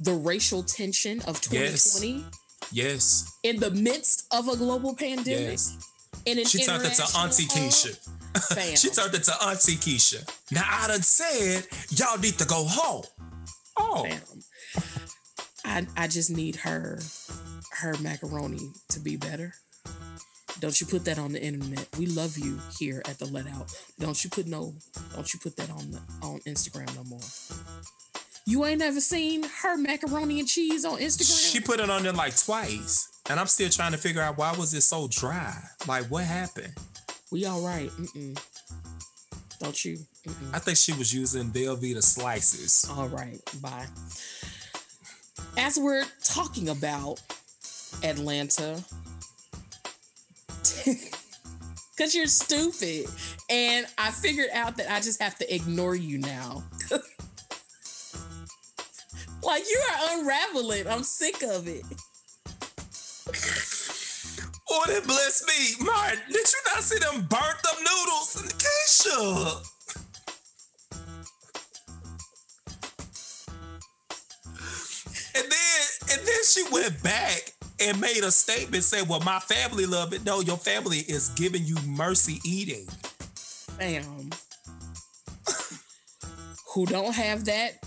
the 0.00 0.12
racial 0.12 0.64
tension 0.64 1.20
of 1.20 1.40
2020 1.40 2.24
Yes, 2.72 2.72
yes. 2.72 3.38
in 3.44 3.60
the 3.60 3.70
midst 3.70 4.26
of 4.32 4.48
a 4.48 4.56
global 4.56 4.96
pandemic. 4.96 5.50
yes. 5.52 5.78
In 6.26 6.38
an 6.38 6.46
She 6.46 6.64
turned 6.64 6.84
it 6.84 6.94
to 6.94 7.18
Auntie 7.18 7.44
Keisha. 7.44 7.96
She 8.76 8.90
turned 8.90 9.14
it 9.14 9.22
to 9.24 9.32
Auntie 9.46 9.76
Keisha. 9.76 10.28
Now 10.50 10.64
I 10.68 10.88
done 10.88 11.02
said 11.02 11.64
y'all 11.90 12.18
need 12.18 12.38
to 12.38 12.44
go 12.44 12.64
home. 12.68 13.04
Oh, 13.76 14.04
Fam. 14.04 14.20
I 15.64 15.86
I 15.96 16.08
just 16.08 16.30
need 16.30 16.56
her 16.56 16.98
her 17.78 17.94
macaroni 18.00 18.72
to 18.88 18.98
be 18.98 19.16
better. 19.16 19.54
Don't 20.60 20.80
you 20.80 20.86
put 20.86 21.04
that 21.04 21.18
on 21.18 21.32
the 21.32 21.42
internet. 21.42 21.86
We 21.98 22.06
love 22.06 22.38
you 22.38 22.58
here 22.78 23.02
at 23.08 23.18
the 23.18 23.26
Let 23.26 23.46
Out. 23.48 23.72
Don't 23.98 24.22
you 24.22 24.30
put 24.30 24.46
no 24.46 24.74
don't 25.14 25.32
you 25.32 25.40
put 25.40 25.56
that 25.56 25.70
on 25.70 25.90
the 25.90 26.00
on 26.22 26.40
Instagram 26.40 26.94
no 26.96 27.04
more. 27.04 27.20
You 28.46 28.64
ain't 28.66 28.78
never 28.80 29.00
seen 29.00 29.44
her 29.62 29.76
macaroni 29.76 30.38
and 30.38 30.48
cheese 30.48 30.84
on 30.84 30.98
Instagram? 30.98 31.52
she 31.52 31.60
put 31.60 31.80
it 31.80 31.88
on 31.88 32.02
there 32.02 32.12
like 32.12 32.36
twice, 32.36 33.08
and 33.30 33.40
I'm 33.40 33.46
still 33.46 33.70
trying 33.70 33.92
to 33.92 33.98
figure 33.98 34.20
out 34.20 34.36
why 34.36 34.52
was 34.52 34.74
it 34.74 34.82
so 34.82 35.08
dry. 35.10 35.56
Like 35.88 36.06
what 36.06 36.24
happened? 36.24 36.74
we 37.34 37.46
all 37.46 37.62
right. 37.62 37.88
Mm-mm. 37.90 38.38
Don't 39.58 39.84
you? 39.84 39.96
Mm-mm. 40.26 40.54
I 40.54 40.60
think 40.60 40.78
she 40.78 40.92
was 40.92 41.12
using 41.12 41.50
Velveeta 41.50 42.02
slices. 42.02 42.88
All 42.90 43.08
right, 43.08 43.40
bye. 43.60 43.86
As 45.56 45.78
we're 45.78 46.04
talking 46.22 46.68
about 46.68 47.20
Atlanta, 48.02 48.84
because 51.96 52.14
you're 52.14 52.26
stupid, 52.26 53.06
and 53.50 53.86
I 53.98 54.10
figured 54.10 54.50
out 54.52 54.76
that 54.78 54.90
I 54.90 55.00
just 55.00 55.22
have 55.22 55.36
to 55.38 55.54
ignore 55.54 55.94
you 55.94 56.18
now. 56.18 56.64
like 59.42 59.64
you 59.70 59.80
are 59.90 60.18
unraveling. 60.18 60.86
I'm 60.88 61.02
sick 61.02 61.42
of 61.42 61.68
it. 61.68 61.84
Oh, 64.70 64.84
that 64.88 65.06
bless 65.06 65.46
me, 65.46 65.84
Martin. 65.84 66.18
Did 66.28 66.46
you 66.52 66.58
not 66.66 66.82
see 66.82 66.98
them 66.98 67.26
burnt 67.28 67.64
up 67.68 67.78
noodles 67.78 68.40
in 68.40 68.46
the 68.48 68.54
Keisha? 68.54 69.62
And 75.36 75.44
then, 75.50 75.80
and 76.12 76.26
then 76.26 76.44
she 76.44 76.64
went 76.72 77.02
back 77.02 77.52
and 77.80 78.00
made 78.00 78.22
a 78.22 78.30
statement 78.30 78.84
saying, 78.84 79.08
"Well, 79.08 79.20
my 79.20 79.40
family 79.40 79.86
love 79.86 80.12
it. 80.12 80.24
No, 80.24 80.40
your 80.40 80.56
family 80.56 80.98
is 80.98 81.28
giving 81.30 81.64
you 81.64 81.76
mercy 81.86 82.40
eating." 82.44 82.88
Bam. 83.78 84.30
Who 86.74 86.86
don't 86.86 87.14
have 87.14 87.44
that 87.44 87.78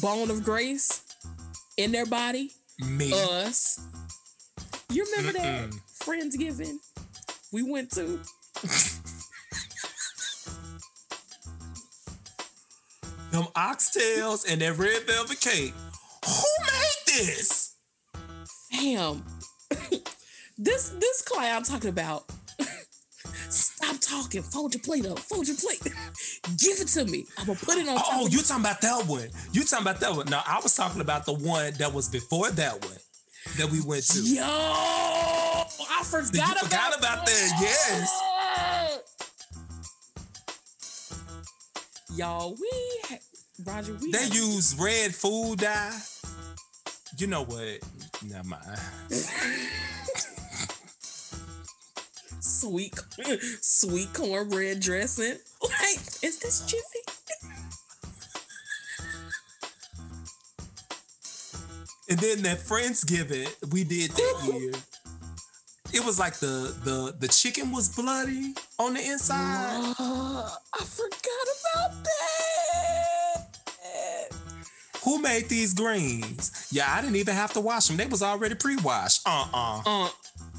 bone 0.00 0.30
of 0.30 0.44
grace 0.44 1.02
in 1.76 1.92
their 1.92 2.06
body? 2.06 2.52
Me, 2.78 3.12
Us. 3.12 3.80
You 4.90 5.04
remember 5.16 5.38
that 5.38 5.70
Mm-mm. 5.70 5.80
Friendsgiving 6.04 6.76
we 7.52 7.62
went 7.62 7.90
to? 7.92 8.20
Them 13.30 13.44
oxtails 13.56 14.44
and 14.50 14.60
that 14.60 14.76
red 14.76 15.02
velvet 15.06 15.40
cake. 15.40 15.72
Who 16.26 16.64
made 16.66 17.02
this? 17.06 17.61
Damn. 18.72 19.24
this 20.58 20.90
this 20.90 21.22
client 21.22 21.56
I'm 21.56 21.62
talking 21.62 21.90
about. 21.90 22.24
Stop 23.48 23.96
talking. 24.00 24.42
Fold 24.42 24.74
your 24.74 24.82
plate 24.82 25.06
up. 25.06 25.18
Fold 25.18 25.46
your 25.46 25.56
plate. 25.56 25.82
Give 26.58 26.80
it 26.80 26.88
to 26.88 27.04
me. 27.04 27.26
I'm 27.38 27.46
gonna 27.46 27.58
put 27.58 27.76
it 27.76 27.88
on. 27.88 27.98
Oh, 27.98 28.26
you 28.28 28.40
talking 28.42 28.64
about 28.64 28.80
that 28.80 29.06
one? 29.06 29.28
You 29.52 29.64
talking 29.64 29.86
about 29.86 30.00
that 30.00 30.14
one? 30.16 30.26
No, 30.26 30.40
I 30.46 30.60
was 30.62 30.74
talking 30.74 31.00
about 31.00 31.26
the 31.26 31.34
one 31.34 31.74
that 31.74 31.92
was 31.92 32.08
before 32.08 32.50
that 32.50 32.84
one 32.84 32.98
that 33.56 33.70
we 33.70 33.80
went 33.80 34.04
to. 34.04 34.22
Yo, 34.22 34.42
I 34.44 35.64
forgot, 36.04 36.32
You 36.34 36.40
about, 36.40 36.58
forgot 36.58 36.98
about 36.98 37.26
that, 37.26 37.58
yes. 37.60 39.02
Y'all, 42.14 42.56
we 42.60 42.70
ha- 43.08 43.18
Roger, 43.64 43.94
we 44.00 44.12
They 44.12 44.24
use 44.26 44.76
red 44.78 45.14
food 45.14 45.58
dye. 45.60 45.98
You 47.18 47.26
know 47.26 47.44
what? 47.44 47.78
Never 48.28 48.48
mind. 48.48 48.78
sweet 52.40 52.94
sweet 53.60 54.12
cornbread 54.12 54.80
dressing. 54.80 55.36
Wait, 55.62 56.18
is 56.22 56.38
this 56.38 56.64
Jiffy? 56.66 57.00
And 62.08 62.18
then 62.20 62.42
that 62.42 62.58
Friendsgiving 62.58 63.48
we 63.72 63.84
did 63.84 64.10
that 64.10 64.50
year. 64.52 64.72
It 65.94 66.04
was 66.04 66.18
like 66.18 66.34
the 66.34 66.74
the 66.84 67.14
the 67.18 67.28
chicken 67.28 67.72
was 67.72 67.94
bloody 67.94 68.54
on 68.78 68.94
the 68.94 69.00
inside. 69.00 69.94
Uh, 69.98 70.50
I 70.74 70.84
forgot 70.84 71.46
about 71.74 72.04
that. 72.04 72.51
Who 75.04 75.20
made 75.20 75.48
these 75.48 75.74
greens? 75.74 76.68
Yeah, 76.70 76.86
I 76.88 77.00
didn't 77.00 77.16
even 77.16 77.34
have 77.34 77.52
to 77.54 77.60
wash 77.60 77.88
them. 77.88 77.96
They 77.96 78.06
was 78.06 78.22
already 78.22 78.54
pre-washed. 78.54 79.22
Uh-uh. 79.26 79.82
Uh, 79.84 80.08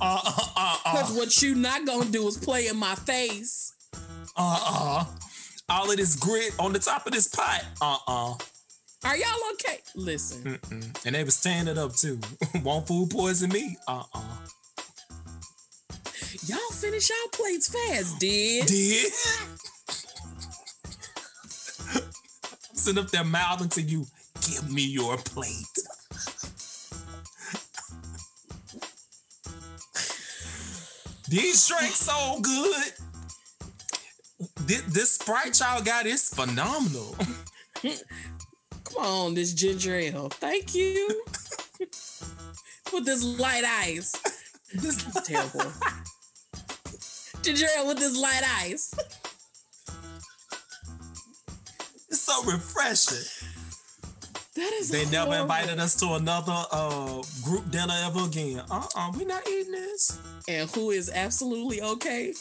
Uh 0.01 0.19
uh 0.25 0.47
uh 0.55 0.77
Cause 0.91 1.11
uh 1.11 1.17
what 1.17 1.41
you 1.41 1.55
not 1.55 1.85
gonna 1.85 2.09
do 2.09 2.27
is 2.27 2.37
play 2.37 2.67
in 2.67 2.75
my 2.77 2.95
face. 2.95 3.73
uh 4.35 4.59
uh. 4.65 5.05
All 5.69 5.89
of 5.89 5.95
this 5.97 6.15
grit 6.17 6.53
on 6.59 6.73
the 6.73 6.79
top 6.79 7.05
of 7.07 7.13
this 7.13 7.27
pot. 7.27 7.63
Uh 7.81 7.97
uh. 8.07 8.33
Are 9.05 9.17
y'all 9.17 9.27
okay? 9.53 9.79
Listen, 9.95 10.57
Mm-mm. 10.59 11.05
And 11.05 11.15
they 11.15 11.23
was 11.23 11.39
tearing 11.41 11.67
it 11.67 11.77
up 11.77 11.93
too. 11.95 12.19
Won't 12.63 12.87
food 12.87 13.09
poison 13.11 13.49
me? 13.49 13.77
Uh 13.87 14.03
uh. 14.13 14.21
y'all 16.47 16.71
finish 16.73 17.09
y'all 17.09 17.29
plates 17.31 17.69
fast, 17.69 18.19
did? 18.19 18.65
Did? 18.67 19.11
Sitting 22.75 23.01
up 23.03 23.09
there 23.11 23.23
mouthing 23.23 23.69
to 23.69 23.81
you. 23.81 24.05
Give 24.45 24.69
me 24.71 24.83
your 24.83 25.17
plate. 25.17 25.77
These 31.29 31.67
drinks 31.67 31.95
so 31.95 32.39
good. 32.41 32.91
This, 34.67 34.81
this 34.83 35.11
Sprite 35.13 35.59
y'all 35.59 35.81
got 35.81 36.05
is 36.05 36.29
phenomenal. 36.29 37.15
Come 37.81 39.03
on, 39.03 39.33
this 39.33 39.53
ginger 39.53 39.95
ale. 39.95 40.29
Thank 40.29 40.75
you. 40.75 41.23
with 41.79 43.05
this 43.05 43.23
light 43.39 43.63
ice. 43.65 44.13
This 44.73 45.05
is 45.07 45.13
terrible. 45.25 45.71
ginger 47.41 47.67
ale 47.77 47.87
with 47.87 47.97
this 47.97 48.17
light 48.17 48.43
ice. 48.61 48.93
It's 52.09 52.21
so 52.21 52.43
refreshing. 52.43 53.32
That 54.63 54.73
is. 54.79 54.89
They 54.89 55.05
never 55.07 55.35
invited 55.35 55.77
us 55.79 55.93
to 55.95 56.13
another 56.13 56.55
uh, 56.71 57.21
group 57.43 57.69
dinner 57.69 57.93
ever 58.05 58.23
again. 58.23 58.61
Uh-uh, 58.71 59.11
we 59.17 59.25
not 59.25 59.45
eating 59.47 59.73
this. 59.73 60.17
And 60.47 60.69
who 60.69 60.91
is 60.91 61.11
absolutely 61.13 61.81
okay? 61.81 62.33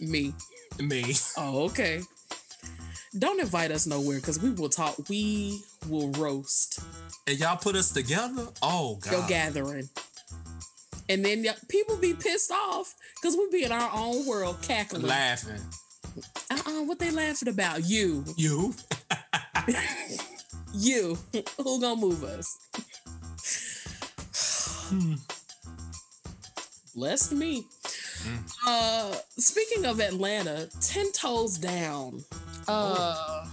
Me. 0.00 0.32
Me. 0.78 1.14
Oh, 1.36 1.64
okay. 1.64 2.02
Don't 3.18 3.40
invite 3.40 3.72
us 3.72 3.88
nowhere 3.88 4.18
because 4.18 4.40
we 4.40 4.50
will 4.50 4.68
talk. 4.68 4.94
We 5.08 5.64
will 5.88 6.12
roast 6.12 6.78
And 7.26 7.36
y'all 7.40 7.56
put 7.56 7.74
us 7.74 7.90
together? 7.90 8.46
Oh 8.62 8.96
God. 9.00 9.12
your 9.12 9.26
gathering. 9.26 9.88
And 11.08 11.24
then 11.24 11.42
y- 11.42 11.54
people 11.68 11.96
be 11.96 12.14
pissed 12.14 12.52
off 12.52 12.94
because 13.20 13.36
we 13.36 13.48
be 13.50 13.64
in 13.64 13.72
our 13.72 13.90
own 13.92 14.26
world 14.26 14.58
cackling. 14.62 15.02
Laughing. 15.02 15.60
uh-uh, 16.52 16.84
what 16.84 17.00
they 17.00 17.10
laughing 17.10 17.48
about? 17.48 17.84
You. 17.88 18.24
You? 18.36 18.74
You. 20.80 21.18
Who 21.58 21.78
gonna 21.78 22.00
move 22.00 22.24
us? 22.24 22.56
Bless 26.94 27.32
me. 27.32 27.66
Uh 28.66 29.14
speaking 29.36 29.84
of 29.84 30.00
Atlanta, 30.00 30.68
10 30.80 31.12
toes 31.12 31.58
down. 31.58 32.24
Uh 32.66 33.46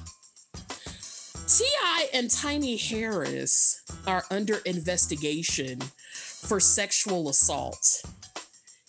T.I. 1.47 2.09
and 2.13 2.32
Tiny 2.32 2.78
Harris 2.78 3.82
are 4.05 4.23
under 4.32 4.57
investigation 4.65 5.82
for 6.13 6.61
sexual 6.61 7.28
assault 7.30 8.03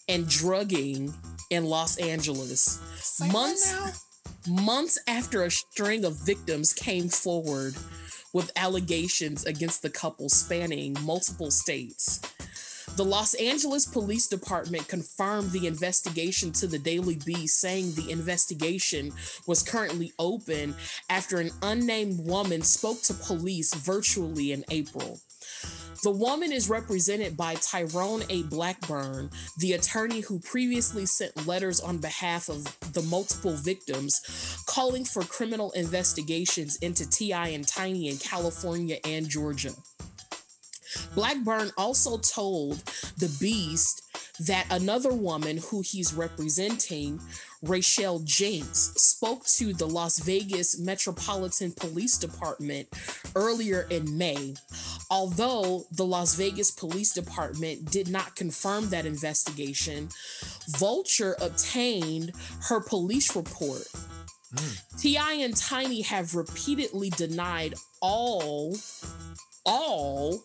and 0.09 0.29
drugging 0.29 1.13
in 1.51 1.65
Los 1.65 1.97
Angeles. 1.99 2.79
months 3.33 3.75
months 4.47 4.97
after 5.09 5.43
a 5.43 5.51
string 5.51 6.05
of 6.05 6.25
victims 6.25 6.73
came 6.73 7.09
forward 7.09 7.75
with 8.33 8.53
allegations 8.57 9.45
against 9.45 9.83
the 9.83 9.91
couple 9.91 10.29
spanning 10.29 10.97
multiple 11.03 11.51
states. 11.51 12.21
The 12.97 13.05
Los 13.05 13.35
Angeles 13.35 13.87
Police 13.87 14.27
Department 14.27 14.89
confirmed 14.89 15.53
the 15.53 15.67
investigation 15.67 16.51
to 16.53 16.67
the 16.67 16.79
Daily 16.79 17.17
Beast, 17.25 17.61
saying 17.61 17.93
the 17.93 18.11
investigation 18.11 19.13
was 19.47 19.63
currently 19.63 20.13
open 20.19 20.75
after 21.09 21.39
an 21.39 21.51
unnamed 21.63 22.27
woman 22.27 22.63
spoke 22.63 23.03
to 23.03 23.15
police 23.15 23.73
virtually 23.75 24.53
in 24.53 24.65
April. 24.71 25.21
The 26.03 26.11
woman 26.13 26.53
is 26.53 26.69
represented 26.69 27.37
by 27.37 27.57
Tyrone 27.57 28.23
A. 28.31 28.45
Blackburn, 28.45 29.31
the 29.59 29.73
attorney 29.73 30.21
who 30.21 30.39
previously 30.39 31.07
sent 31.07 31.47
letters 31.47 31.81
on 31.81 31.99
behalf 31.99 32.49
of 32.49 32.65
the 32.93 33.03
multiple 33.03 33.55
victims 33.55 34.63
calling 34.67 35.05
for 35.05 35.23
criminal 35.23 35.73
investigations 35.73 36.77
into 36.77 37.09
T.I. 37.09 37.49
and 37.49 37.67
Tiny 37.67 38.09
in 38.09 38.19
California 38.19 38.99
and 39.05 39.29
Georgia. 39.29 39.73
Blackburn 41.15 41.73
also 41.77 42.19
told 42.19 42.77
the 43.19 43.35
Beast 43.41 44.08
that 44.41 44.67
another 44.71 45.13
woman 45.13 45.59
who 45.59 45.81
he's 45.81 46.15
representing, 46.15 47.21
Rachel 47.63 48.21
James, 48.21 48.93
spoke 49.01 49.45
to 49.57 49.73
the 49.73 49.87
Las 49.87 50.19
Vegas 50.21 50.79
Metropolitan 50.79 51.73
Police 51.73 52.19
Department 52.19 52.89
earlier 53.35 53.87
in 53.91 54.17
May. 54.17 54.55
Although 55.11 55.87
the 55.93 56.05
Las 56.05 56.35
Vegas 56.35 56.71
Police 56.71 57.13
Department 57.13 57.91
did 57.91 58.09
not 58.09 58.37
confirm 58.37 58.91
that 58.91 59.07
investigation, 59.07 60.09
Vulture 60.69 61.37
obtained 61.41 62.33
her 62.69 62.81
police 62.81 63.35
report. 63.35 63.87
Hmm. 64.57 64.99
T.I. 64.99 65.33
and 65.33 65.57
Tiny 65.57 66.03
have 66.03 66.35
repeatedly 66.35 67.11
denied 67.11 67.75
all 68.01 68.75
all 69.67 70.43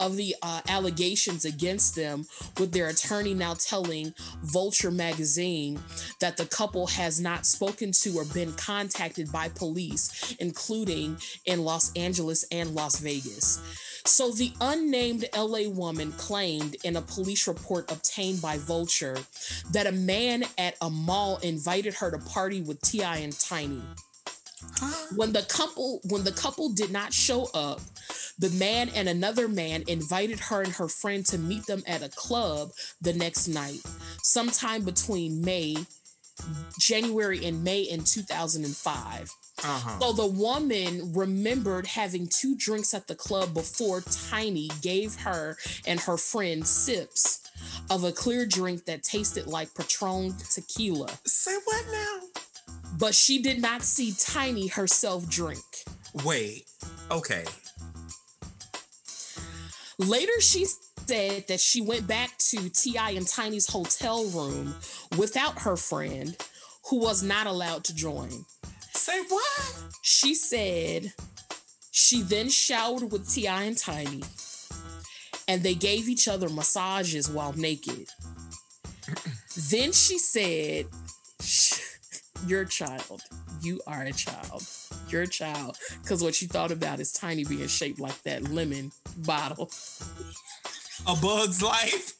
of 0.00 0.16
the 0.16 0.34
uh, 0.42 0.60
allegations 0.68 1.44
against 1.44 1.94
them, 1.94 2.26
with 2.58 2.72
their 2.72 2.88
attorney 2.88 3.34
now 3.34 3.54
telling 3.54 4.14
Vulture 4.42 4.90
magazine 4.90 5.80
that 6.20 6.36
the 6.36 6.46
couple 6.46 6.86
has 6.86 7.20
not 7.20 7.46
spoken 7.46 7.92
to 7.92 8.16
or 8.16 8.24
been 8.26 8.52
contacted 8.52 9.30
by 9.32 9.48
police, 9.48 10.34
including 10.38 11.16
in 11.44 11.64
Los 11.64 11.92
Angeles 11.96 12.44
and 12.50 12.74
Las 12.74 12.98
Vegas. 13.00 13.60
So, 14.06 14.32
the 14.32 14.52
unnamed 14.60 15.24
LA 15.34 15.66
woman 15.66 16.12
claimed 16.12 16.76
in 16.84 16.96
a 16.96 17.00
police 17.00 17.48
report 17.48 17.90
obtained 17.90 18.42
by 18.42 18.58
Vulture 18.58 19.16
that 19.72 19.86
a 19.86 19.92
man 19.92 20.44
at 20.58 20.76
a 20.82 20.90
mall 20.90 21.38
invited 21.38 21.94
her 21.94 22.10
to 22.10 22.18
party 22.18 22.60
with 22.60 22.82
T.I. 22.82 23.16
and 23.16 23.38
Tiny. 23.38 23.80
When 25.16 25.32
the 25.32 25.42
couple 25.42 26.00
when 26.04 26.24
the 26.24 26.32
couple 26.32 26.70
did 26.70 26.90
not 26.90 27.12
show 27.12 27.48
up, 27.54 27.80
the 28.38 28.50
man 28.50 28.90
and 28.94 29.08
another 29.08 29.48
man 29.48 29.84
invited 29.86 30.40
her 30.40 30.62
and 30.62 30.72
her 30.72 30.88
friend 30.88 31.24
to 31.26 31.38
meet 31.38 31.66
them 31.66 31.82
at 31.86 32.02
a 32.02 32.08
club 32.08 32.70
the 33.00 33.12
next 33.12 33.48
night, 33.48 33.80
sometime 34.22 34.82
between 34.82 35.44
May 35.44 35.76
January 36.78 37.44
and 37.44 37.62
May 37.62 37.82
in 37.82 38.04
2005. 38.04 39.30
Uh-huh. 39.62 39.98
So 40.00 40.12
the 40.12 40.26
woman 40.26 41.12
remembered 41.14 41.86
having 41.86 42.26
two 42.26 42.56
drinks 42.56 42.92
at 42.92 43.06
the 43.06 43.14
club 43.14 43.54
before 43.54 44.00
Tiny 44.30 44.68
gave 44.82 45.14
her 45.16 45.56
and 45.86 46.00
her 46.00 46.16
friend 46.16 46.66
sips 46.66 47.48
of 47.88 48.04
a 48.04 48.12
clear 48.12 48.46
drink 48.46 48.84
that 48.86 49.02
tasted 49.04 49.46
like 49.46 49.74
Patron 49.74 50.34
tequila. 50.52 51.08
Say 51.24 51.56
what 51.64 51.84
now? 51.92 52.42
But 52.98 53.14
she 53.14 53.42
did 53.42 53.60
not 53.60 53.82
see 53.82 54.14
Tiny 54.18 54.68
herself 54.68 55.28
drink. 55.28 55.64
Wait. 56.24 56.64
Okay. 57.10 57.44
Later, 59.98 60.40
she 60.40 60.66
said 61.06 61.46
that 61.48 61.60
she 61.60 61.80
went 61.80 62.06
back 62.06 62.36
to 62.38 62.68
T.I. 62.68 63.10
and 63.12 63.26
Tiny's 63.26 63.68
hotel 63.68 64.24
room 64.26 64.74
without 65.16 65.60
her 65.62 65.76
friend, 65.76 66.36
who 66.90 66.98
was 66.98 67.22
not 67.22 67.46
allowed 67.46 67.84
to 67.84 67.94
join. 67.94 68.30
Say 68.92 69.20
what? 69.28 69.84
She 70.02 70.34
said 70.34 71.12
she 71.90 72.22
then 72.22 72.48
showered 72.48 73.12
with 73.12 73.28
T.I. 73.32 73.62
and 73.64 73.78
Tiny, 73.78 74.22
and 75.46 75.62
they 75.62 75.74
gave 75.74 76.08
each 76.08 76.26
other 76.26 76.48
massages 76.48 77.28
while 77.30 77.52
naked. 77.52 78.08
then 79.70 79.92
she 79.92 80.18
said, 80.18 80.86
You're 82.46 82.64
child. 82.64 83.22
You 83.62 83.80
are 83.86 84.02
a 84.02 84.12
child. 84.12 84.66
You're 85.08 85.22
a 85.22 85.26
child. 85.26 85.78
Because 86.02 86.22
what 86.22 86.40
you 86.42 86.48
thought 86.48 86.70
about 86.70 87.00
is 87.00 87.12
Tiny 87.12 87.44
being 87.44 87.66
shaped 87.68 88.00
like 88.00 88.22
that 88.22 88.50
lemon 88.50 88.92
bottle. 89.18 89.70
A 91.06 91.16
bug's 91.16 91.62
life? 91.62 92.14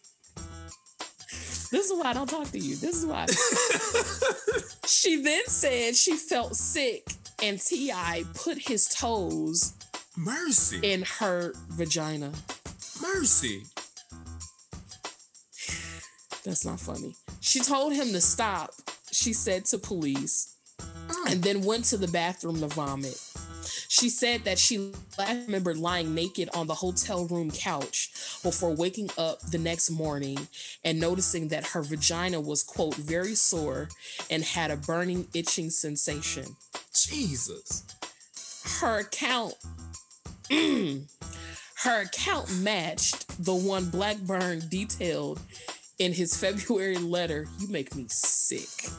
This 1.70 1.91
is 1.91 1.93
why 1.93 2.11
I 2.11 2.12
don't 2.12 2.29
talk 2.31 2.51
to 2.53 2.59
you. 2.59 2.77
This 2.77 2.97
is 3.03 3.07
why. 3.07 3.27
she 4.87 5.22
then 5.22 5.43
said 5.47 5.97
she 5.97 6.16
felt 6.16 6.55
sick, 6.55 7.05
and 7.43 7.61
T.I. 7.61 8.25
put 8.35 8.59
his 8.59 8.87
toes 8.87 9.75
Mercy. 10.16 10.79
in 10.83 11.03
her 11.18 11.53
vagina. 11.70 12.33
Mercy. 13.03 13.64
That's 16.45 16.64
not 16.64 16.79
funny. 16.79 17.16
She 17.41 17.61
told 17.61 17.93
him 17.93 18.09
to 18.12 18.20
stop, 18.20 18.70
she 19.15 19.33
said 19.33 19.65
to 19.67 19.79
police, 19.79 20.57
oh. 20.81 21.27
and 21.29 21.43
then 21.43 21.62
went 21.62 21.85
to 21.87 21.97
the 21.97 22.09
bathroom 22.09 22.61
to 22.61 22.67
vomit. 22.69 23.21
She 23.89 24.09
said 24.09 24.45
that 24.45 24.59
she 24.59 24.93
last 25.17 25.47
remembered 25.47 25.77
lying 25.77 26.15
naked 26.15 26.51
on 26.53 26.67
the 26.67 26.75
hotel 26.75 27.27
room 27.27 27.51
couch 27.51 28.11
before 28.43 28.75
waking 28.75 29.11
up 29.17 29.41
the 29.43 29.59
next 29.59 29.91
morning 29.91 30.49
and 30.85 31.01
noticing 31.01 31.49
that 31.49 31.69
her 31.69 31.83
vagina 31.83 32.41
was, 32.41 32.62
quote, 32.62 32.97
very 32.97 33.35
sore 33.35 33.89
and 34.31 34.43
had 34.43 34.71
a 34.71 34.77
burning, 34.77 35.29
itching 35.33 35.71
sensation. 35.71 36.57
Jesus. 36.93 37.85
Her 38.81 39.01
account, 39.01 39.55
her 40.51 42.03
account 42.03 42.53
matched 42.59 43.45
the 43.45 43.55
one 43.55 43.91
Blackburn 43.91 44.62
detailed 44.69 45.41
in 45.99 46.12
his 46.12 46.36
February 46.40 46.97
letter. 46.97 47.47
You 47.59 47.68
make 47.68 47.95
me 47.95 48.07
sick. 48.09 48.90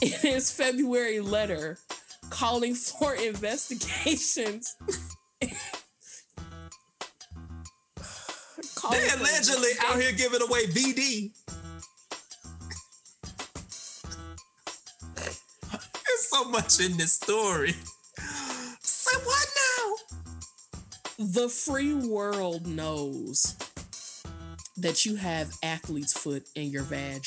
In 0.00 0.12
his 0.20 0.50
February 0.50 1.20
letter, 1.20 1.78
calling 2.30 2.74
for 2.74 3.14
investigations. 3.22 4.76
Calling 8.74 9.00
They 9.00 9.08
for 9.08 9.18
allegedly 9.20 9.70
out 9.86 10.00
here 10.00 10.12
giving 10.12 10.42
away 10.42 10.66
VD. 10.66 11.32
There's 15.72 16.28
so 16.30 16.44
much 16.48 16.80
in 16.80 16.96
this 16.96 17.14
story. 17.14 17.74
Say 18.80 19.18
what 19.24 19.48
now? 19.56 19.96
The 21.18 21.48
free 21.48 21.94
world 21.94 22.66
knows 22.66 23.56
that 24.80 25.04
you 25.04 25.16
have 25.16 25.52
athlete's 25.62 26.12
foot 26.12 26.48
in 26.54 26.70
your 26.70 26.84
vag. 26.84 27.24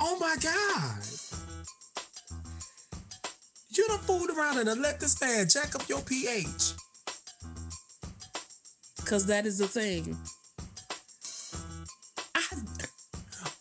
Oh 0.00 0.16
my 0.18 0.36
God. 0.42 1.02
You 3.70 3.86
done 3.88 3.98
fooled 3.98 4.30
around 4.30 4.58
and 4.58 4.80
let 4.80 5.00
this 5.00 5.20
man 5.20 5.46
jack 5.48 5.74
up 5.74 5.88
your 5.88 6.00
pH. 6.00 6.72
Because 8.96 9.26
that 9.26 9.46
is 9.46 9.58
the 9.58 9.68
thing. 9.68 10.16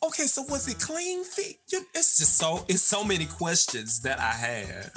Okay, 0.04 0.28
so 0.28 0.44
was 0.44 0.68
it 0.70 0.80
clean 0.80 1.24
feet? 1.24 1.60
It's 1.94 2.18
just 2.18 2.38
so 2.38 2.64
it's 2.70 2.82
so 2.82 3.04
many 3.04 3.26
questions 3.26 4.02
that 4.02 4.20
I 4.20 4.32
have. 4.32 4.92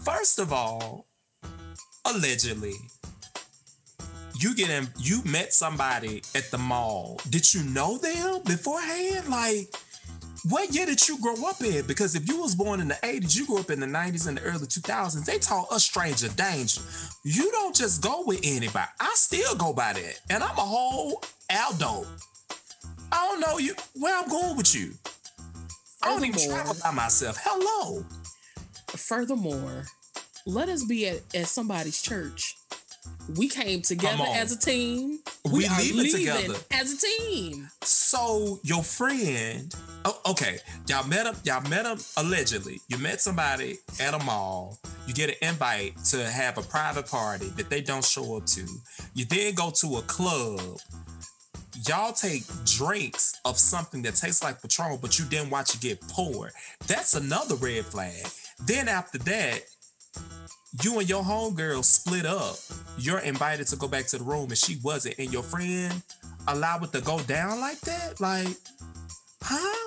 First 0.00 0.38
of 0.38 0.52
all, 0.52 1.06
allegedly, 2.06 2.76
you 4.44 4.54
get 4.54 4.68
in, 4.68 4.86
you 4.98 5.22
met 5.24 5.54
somebody 5.54 6.22
at 6.34 6.50
the 6.50 6.58
mall. 6.58 7.18
Did 7.30 7.54
you 7.54 7.62
know 7.64 7.96
them 7.96 8.42
beforehand? 8.44 9.26
Like, 9.26 9.74
what 10.50 10.70
year 10.74 10.84
did 10.84 11.08
you 11.08 11.18
grow 11.22 11.48
up 11.48 11.62
in? 11.62 11.86
Because 11.86 12.14
if 12.14 12.28
you 12.28 12.42
was 12.42 12.54
born 12.54 12.80
in 12.80 12.88
the 12.88 12.94
80s, 12.96 13.34
you 13.34 13.46
grew 13.46 13.58
up 13.58 13.70
in 13.70 13.80
the 13.80 13.86
90s 13.86 14.28
and 14.28 14.36
the 14.36 14.42
early 14.42 14.66
2000s, 14.66 15.24
they 15.24 15.38
taught 15.38 15.72
us 15.72 15.84
stranger 15.84 16.28
danger. 16.28 16.82
You 17.24 17.50
don't 17.52 17.74
just 17.74 18.02
go 18.02 18.22
with 18.26 18.40
anybody. 18.44 18.90
I 19.00 19.12
still 19.14 19.54
go 19.54 19.72
by 19.72 19.94
that. 19.94 20.20
And 20.28 20.42
I'm 20.42 20.58
a 20.58 20.60
whole 20.60 21.24
Aldo. 21.50 22.06
I 23.10 23.26
don't 23.26 23.40
know 23.40 23.56
you 23.56 23.74
where 23.94 24.14
I'm 24.14 24.28
going 24.28 24.58
with 24.58 24.74
you. 24.74 24.92
I 26.02 26.08
don't 26.08 26.22
even 26.22 26.50
travel 26.50 26.76
by 26.82 26.90
myself. 26.90 27.38
Hello. 27.42 28.04
Furthermore, 28.88 29.86
let 30.44 30.68
us 30.68 30.84
be 30.84 31.08
at, 31.08 31.22
at 31.34 31.46
somebody's 31.46 32.02
church. 32.02 32.58
We 33.36 33.48
came 33.48 33.80
together 33.82 34.24
as 34.34 34.52
a 34.52 34.58
team. 34.58 35.20
We 35.50 35.66
are 35.66 35.80
leaving 35.80 36.12
together. 36.12 36.58
as 36.70 36.92
a 36.92 36.98
team. 36.98 37.68
So 37.82 38.60
your 38.62 38.82
friend, 38.82 39.74
oh, 40.04 40.20
okay, 40.30 40.58
y'all 40.88 41.06
met 41.06 41.26
him. 41.26 41.34
Y'all 41.44 41.66
met 41.68 41.86
him 41.86 41.98
allegedly. 42.16 42.80
You 42.88 42.98
met 42.98 43.20
somebody 43.20 43.78
at 44.00 44.14
a 44.14 44.18
mall. 44.24 44.78
You 45.06 45.14
get 45.14 45.30
an 45.30 45.36
invite 45.48 45.96
to 46.06 46.24
have 46.28 46.58
a 46.58 46.62
private 46.62 47.06
party 47.06 47.46
that 47.56 47.70
they 47.70 47.80
don't 47.80 48.04
show 48.04 48.36
up 48.36 48.46
to. 48.46 48.66
You 49.14 49.24
then 49.24 49.54
go 49.54 49.70
to 49.70 49.96
a 49.96 50.02
club. 50.02 50.78
Y'all 51.88 52.12
take 52.12 52.44
drinks 52.64 53.38
of 53.44 53.58
something 53.58 54.02
that 54.02 54.14
tastes 54.14 54.42
like 54.42 54.62
Patron, 54.62 54.98
but 55.02 55.18
you 55.18 55.24
didn't 55.24 55.50
watch 55.50 55.74
it 55.74 55.80
get 55.80 56.00
poured. 56.08 56.52
That's 56.86 57.14
another 57.14 57.56
red 57.56 57.84
flag. 57.84 58.26
Then 58.64 58.88
after 58.88 59.18
that, 59.18 59.60
you 60.82 60.98
and 60.98 61.08
your 61.08 61.22
homegirl 61.22 61.84
split 61.84 62.26
up. 62.26 62.56
You're 62.98 63.20
invited 63.20 63.66
to 63.68 63.76
go 63.76 63.86
back 63.88 64.06
to 64.08 64.18
the 64.18 64.24
room 64.24 64.48
and 64.48 64.58
she 64.58 64.78
wasn't, 64.82 65.18
and 65.18 65.32
your 65.32 65.42
friend 65.42 66.02
allowed 66.48 66.84
it 66.84 66.92
to 66.92 67.00
go 67.00 67.20
down 67.20 67.60
like 67.60 67.80
that? 67.82 68.20
Like, 68.20 68.56
huh? 69.42 69.80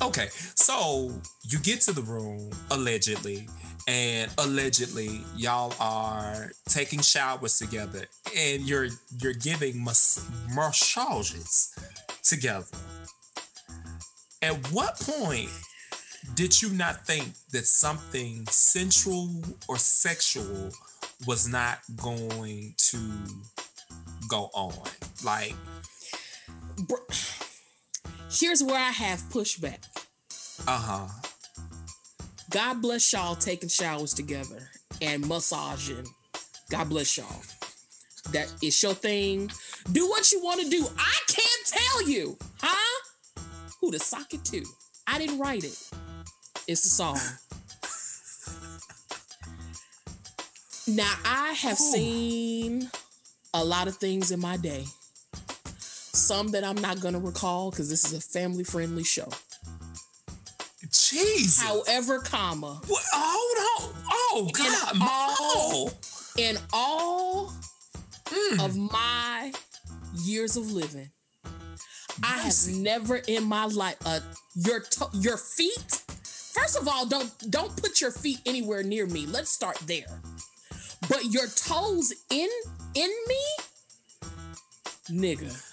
Okay, 0.00 0.28
so 0.54 1.10
you 1.50 1.58
get 1.58 1.80
to 1.82 1.92
the 1.92 2.02
room 2.02 2.50
allegedly, 2.70 3.48
and 3.88 4.30
allegedly 4.38 5.22
y'all 5.36 5.74
are 5.80 6.52
taking 6.68 7.00
showers 7.00 7.58
together, 7.58 8.06
and 8.36 8.62
you're 8.62 8.88
you're 9.20 9.32
giving 9.34 9.82
mas- 9.82 10.24
massages 10.54 11.74
together. 12.22 12.66
At 14.40 14.54
what 14.72 15.00
point 15.00 15.50
did 16.34 16.60
you 16.60 16.70
not 16.70 17.06
think 17.06 17.32
that 17.52 17.66
something 17.66 18.46
sensual 18.48 19.30
or 19.68 19.76
sexual 19.76 20.70
was 21.26 21.48
not 21.48 21.78
going 21.96 22.74
to 22.76 22.98
go 24.28 24.50
on? 24.54 24.72
Like, 25.24 25.54
Here's 28.30 28.62
where 28.62 28.78
I 28.78 28.90
have 28.90 29.20
pushback. 29.30 29.78
uh 30.66 30.78
huh. 30.78 31.08
God 32.50 32.80
bless 32.80 33.12
y'all 33.12 33.34
taking 33.34 33.68
showers 33.68 34.14
together 34.14 34.68
and 35.02 35.26
massaging. 35.26 36.06
God 36.70 36.88
bless 36.88 37.16
y'all. 37.16 37.42
That 38.32 38.52
is 38.62 38.82
your 38.82 38.94
thing. 38.94 39.50
Do 39.92 40.08
what 40.08 40.30
you 40.32 40.42
want 40.42 40.60
to 40.60 40.68
do. 40.68 40.86
I 40.98 41.16
can't 41.26 41.66
tell 41.66 42.08
you, 42.08 42.36
huh? 42.60 43.42
Who 43.80 43.90
to 43.92 43.98
sock 43.98 44.32
it 44.34 44.44
to. 44.46 44.64
I 45.06 45.18
didn't 45.18 45.38
write 45.38 45.64
it. 45.64 45.90
It's 46.68 46.84
a 46.84 46.90
song. 46.90 47.18
Now 50.86 51.12
I 51.24 51.52
have 51.52 51.78
seen 51.78 52.90
a 53.54 53.64
lot 53.64 53.88
of 53.88 53.96
things 53.96 54.30
in 54.30 54.38
my 54.40 54.58
day. 54.58 54.84
Some 55.80 56.48
that 56.48 56.64
I'm 56.64 56.76
not 56.76 57.00
gonna 57.00 57.18
recall 57.20 57.70
because 57.70 57.88
this 57.88 58.04
is 58.04 58.12
a 58.12 58.20
family-friendly 58.20 59.04
show. 59.04 59.28
Jesus. 60.90 61.58
However, 61.62 62.20
comma, 62.20 62.80
What? 62.86 63.02
Hold 63.14 63.82
on. 63.82 64.04
Oh, 64.10 64.50
God. 64.52 64.98
all- 65.00 65.86
Mo. 65.86 65.92
in 66.36 66.58
all 66.72 67.52
Mm. 68.26 68.64
of 68.64 68.76
my 68.76 69.52
years 70.16 70.56
of 70.56 70.70
living, 70.70 71.10
I 72.22 72.38
have 72.38 72.66
never 72.68 73.16
in 73.16 73.44
my 73.44 73.64
life 73.64 73.96
uh 74.04 74.20
your 74.54 74.80
to- 74.80 75.10
your 75.14 75.38
feet. 75.38 75.97
First 76.58 76.76
of 76.76 76.88
all, 76.88 77.06
don't 77.06 77.50
don't 77.50 77.74
put 77.76 78.00
your 78.00 78.10
feet 78.10 78.40
anywhere 78.44 78.82
near 78.82 79.06
me. 79.06 79.26
Let's 79.26 79.50
start 79.50 79.78
there. 79.86 80.20
But 81.08 81.24
your 81.26 81.46
toes 81.46 82.12
in 82.30 82.48
in 82.94 83.10
me, 83.28 83.44
nigga. 85.08 85.64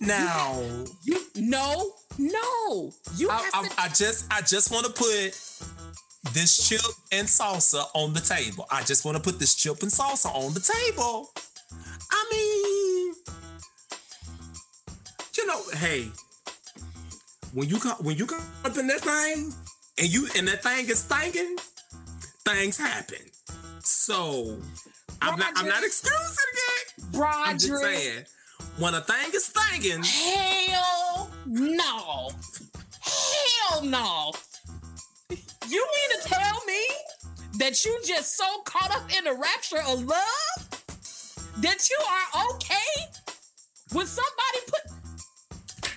Now, 0.00 0.60
You 1.04 1.20
no 1.36 1.92
no. 2.18 2.92
You 3.16 3.30
I, 3.30 3.34
have 3.34 3.54
I, 3.54 3.68
to. 3.68 3.80
I 3.82 3.88
just 3.88 4.32
I 4.32 4.40
just 4.40 4.72
want 4.72 4.86
to 4.86 4.92
put 4.92 5.38
this 6.32 6.68
chip 6.68 6.80
and 7.12 7.28
salsa 7.28 7.84
on 7.94 8.12
the 8.14 8.20
table. 8.20 8.66
I 8.70 8.82
just 8.82 9.04
want 9.04 9.16
to 9.16 9.22
put 9.22 9.38
this 9.38 9.54
chip 9.54 9.82
and 9.82 9.90
salsa 9.90 10.34
on 10.34 10.54
the 10.54 10.60
table. 10.60 11.30
I 12.10 12.24
mean, 12.32 13.14
you 15.36 15.46
know, 15.46 15.62
hey, 15.74 16.08
when 17.52 17.68
you 17.68 17.78
come 17.78 17.96
when 17.98 18.16
you 18.16 18.26
come 18.26 18.44
up 18.64 18.76
in 18.78 18.86
that 18.86 19.00
thing 19.00 19.52
and 19.98 20.12
you 20.12 20.26
and 20.36 20.48
that 20.48 20.62
thing 20.62 20.88
is 20.88 20.98
stinking, 21.00 21.56
things 22.44 22.78
happen. 22.78 23.18
So 23.80 24.58
I'm 25.20 25.38
not 25.38 25.52
I'm 25.56 25.68
not 25.68 25.84
excusing 25.84 26.18
it. 26.18 27.18
I'm 27.22 27.58
just 27.58 27.82
saying 27.82 28.24
when 28.78 28.94
a 28.94 29.00
thing 29.00 29.30
is 29.34 29.44
stinking. 29.44 30.02
Hell 30.02 31.30
no. 31.46 32.30
Hell 33.00 33.84
no. 33.84 34.32
You 35.68 35.86
mean 35.86 36.20
to 36.20 36.28
tell 36.28 36.64
me 36.66 36.86
that 37.58 37.84
you 37.84 37.98
just 38.04 38.36
so 38.36 38.44
caught 38.64 38.90
up 38.94 39.16
in 39.16 39.24
the 39.24 39.34
rapture 39.34 39.82
of 39.86 40.04
love 40.04 40.68
that 41.58 41.88
you 41.88 41.98
are 42.08 42.46
okay 42.54 43.06
when 43.92 44.06
somebody 44.06 44.58
put 44.66 44.92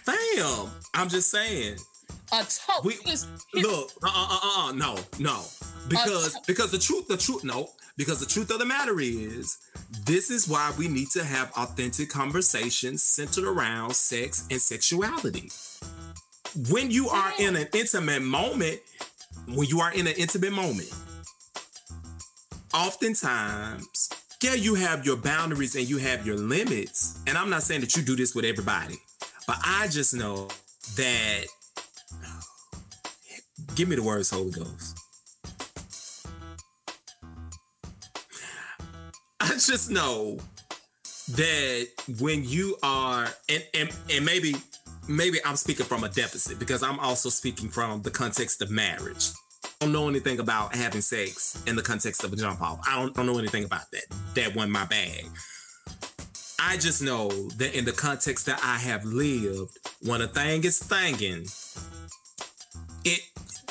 Fam, 0.06 0.70
I'm 0.94 1.10
just 1.10 1.32
saying. 1.32 1.78
A 2.32 2.44
toe? 2.44 2.82
We 2.84 2.94
his- 3.06 3.26
his- 3.54 3.64
look, 3.64 3.92
uh, 4.04 4.08
uh, 4.08 4.28
uh, 4.32 4.68
uh, 4.68 4.72
no, 4.74 4.98
no, 5.20 5.46
because 5.88 6.38
because 6.48 6.72
the 6.72 6.80
truth, 6.80 7.08
the 7.08 7.18
truth, 7.18 7.44
no, 7.44 7.72
because 7.98 8.20
the 8.20 8.26
truth 8.26 8.50
of 8.52 8.60
the 8.60 8.66
matter 8.66 9.00
is, 9.00 9.58
this 10.06 10.30
is 10.30 10.48
why 10.48 10.74
we 10.78 10.88
need 10.88 11.10
to 11.12 11.24
have 11.24 11.52
authentic 11.58 12.10
conversations 12.10 13.04
centered 13.04 13.46
around 13.46 13.96
sex 13.96 14.46
and 14.50 14.62
sexuality. 14.62 15.52
When 16.70 16.90
you 16.92 17.10
are 17.10 17.34
in 17.38 17.56
an 17.56 17.68
intimate 17.74 18.22
moment, 18.22 18.80
when 19.48 19.68
you 19.68 19.82
are 19.82 19.92
in 19.94 20.08
an 20.08 20.14
intimate 20.18 20.54
moment, 20.54 20.90
oftentimes, 22.74 24.10
yeah, 24.42 24.54
you 24.54 24.76
have 24.76 25.06
your 25.06 25.18
boundaries 25.18 25.76
and 25.76 25.90
you 25.90 25.98
have 25.98 26.26
your 26.26 26.38
limits. 26.38 27.20
And 27.28 27.38
I'm 27.38 27.50
not 27.50 27.64
saying 27.64 27.82
that 27.82 27.96
you 27.96 28.04
do 28.04 28.16
this 28.16 28.36
with 28.36 28.46
everybody, 28.46 28.98
but 29.48 29.58
I 29.64 29.88
just 29.88 30.14
know 30.14 30.50
that 30.96 31.46
Give 33.74 33.90
me 33.90 33.96
the 33.96 34.04
words, 34.04 34.30
Holy 34.30 34.52
Ghost. 34.52 35.00
I 39.42 39.50
just 39.50 39.90
know 39.90 40.38
that 41.32 41.88
when 42.20 42.44
you 42.44 42.78
are, 42.84 43.28
and, 43.50 43.66
and 43.74 43.90
and 44.12 44.26
maybe 44.26 44.56
maybe 45.08 45.40
I'm 45.46 45.56
speaking 45.56 45.86
from 45.86 46.04
a 46.04 46.10
deficit 46.10 46.60
because 46.60 46.84
I'm 46.84 47.00
also 47.00 47.30
speaking 47.30 47.70
from 47.70 48.02
the 48.02 48.12
context 48.12 48.62
of 48.62 48.70
marriage. 48.70 49.32
I 49.64 49.70
don't 49.86 49.94
know 49.94 50.08
anything 50.08 50.40
about 50.40 50.76
having 50.76 51.02
sex 51.02 51.62
in 51.68 51.76
the 51.76 51.82
context 51.82 52.24
of 52.24 52.32
a 52.34 52.36
jump 52.36 52.62
off. 52.62 52.80
I 52.88 53.00
don't, 53.00 53.16
don't 53.16 53.26
know 53.26 53.38
anything 53.38 53.66
about 53.66 53.90
that. 53.92 54.04
That 54.36 54.56
wasn't 54.56 54.74
my 54.74 54.86
bag. 54.86 55.26
I 56.60 56.78
just 56.78 57.02
know 57.02 57.30
that 57.58 57.78
in 57.78 57.86
the 57.86 57.92
context 57.92 58.46
that 58.46 58.60
I 58.64 58.78
have 58.78 59.04
lived, 59.04 59.78
when 60.02 60.22
a 60.22 60.28
thing 60.28 60.64
is 60.64 60.80
thinging, 60.80 61.46
it 63.06 63.22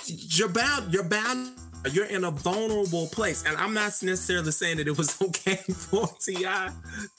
you're 0.06 0.48
bound 0.48 0.92
you're 0.92 1.04
bound 1.04 1.52
you're 1.92 2.06
in 2.06 2.24
a 2.24 2.30
vulnerable 2.30 3.06
place. 3.08 3.44
And 3.44 3.56
i'm 3.56 3.74
not 3.74 3.92
necessarily 4.02 4.52
saying 4.52 4.78
that 4.78 4.88
it 4.88 4.96
was 4.96 5.20
okay 5.22 5.56
for 5.56 6.08
T.I. 6.20 6.70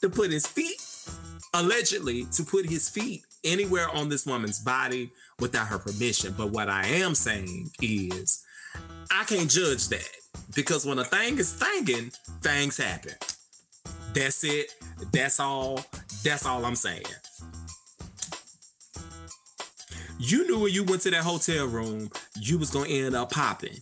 to 0.02 0.10
put 0.10 0.32
his 0.32 0.48
feet 0.48 0.82
allegedly 1.54 2.26
to 2.34 2.44
put 2.44 2.66
his 2.66 2.90
feet 2.90 3.24
anywhere 3.44 3.90
on 3.90 4.10
this 4.10 4.26
woman's 4.26 4.60
body 4.60 5.12
without 5.40 5.68
her 5.68 5.78
permission. 5.78 6.34
But 6.38 6.52
what 6.52 6.70
i 6.70 6.86
am 6.86 7.16
saying 7.16 7.70
is 7.82 8.44
i 9.12 9.24
can't 9.26 9.50
judge 9.50 9.90
that. 9.90 10.10
Because 10.56 10.86
when 10.86 11.00
a 11.00 11.04
thing 11.04 11.38
is 11.38 11.54
thinking 11.54 12.12
things 12.42 12.78
happen. 12.78 13.14
That's 14.14 14.44
it. 14.44 14.74
That's 15.12 15.40
all. 15.40 15.80
That's 16.24 16.46
all 16.46 16.66
i'm 16.66 16.76
saying 16.76 17.04
you 20.20 20.48
knew 20.48 20.60
when 20.60 20.74
you 20.74 20.84
went 20.84 21.02
to 21.04 21.12
that 21.12 21.24
hotel 21.24 21.66
room, 21.68 22.10
you 22.40 22.58
was 22.58 22.70
gonna 22.72 22.90
end 22.90 23.16
up 23.16 23.32
popping. 23.32 23.78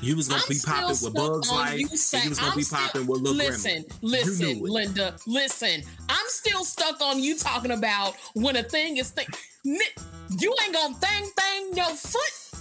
You 0.00 0.16
was 0.16 0.28
gonna 0.28 0.42
I'm 0.42 0.48
be 0.48 0.58
popping 0.64 0.88
with 0.88 1.14
Bugs 1.14 1.50
Life, 1.50 1.78
you 1.80 1.88
and 1.88 2.24
you 2.24 2.28
was 2.30 2.38
gonna 2.38 2.50
I'm 2.52 2.56
be 2.56 2.62
still- 2.62 2.78
popping 2.78 3.06
with 3.06 3.20
Lil 3.22 3.34
Listen, 3.34 3.72
Grandma. 3.72 3.96
listen, 4.02 4.48
You 4.48 4.54
knew 4.56 4.66
it. 4.66 4.70
Linda, 4.70 5.16
listen. 5.26 5.82
I'm 6.08 6.26
still 6.28 6.64
stuck 6.64 7.00
on 7.00 7.20
you 7.22 7.36
talking 7.38 7.70
about 7.72 8.14
when 8.34 8.56
a 8.56 8.62
thing 8.62 8.98
is 8.98 9.10
thing. 9.10 9.26
You 9.64 10.54
ain't 10.64 10.74
gonna 10.74 10.94
thing 10.96 11.30
thing 11.36 11.76
your 11.76 11.86
foot. 11.96 12.60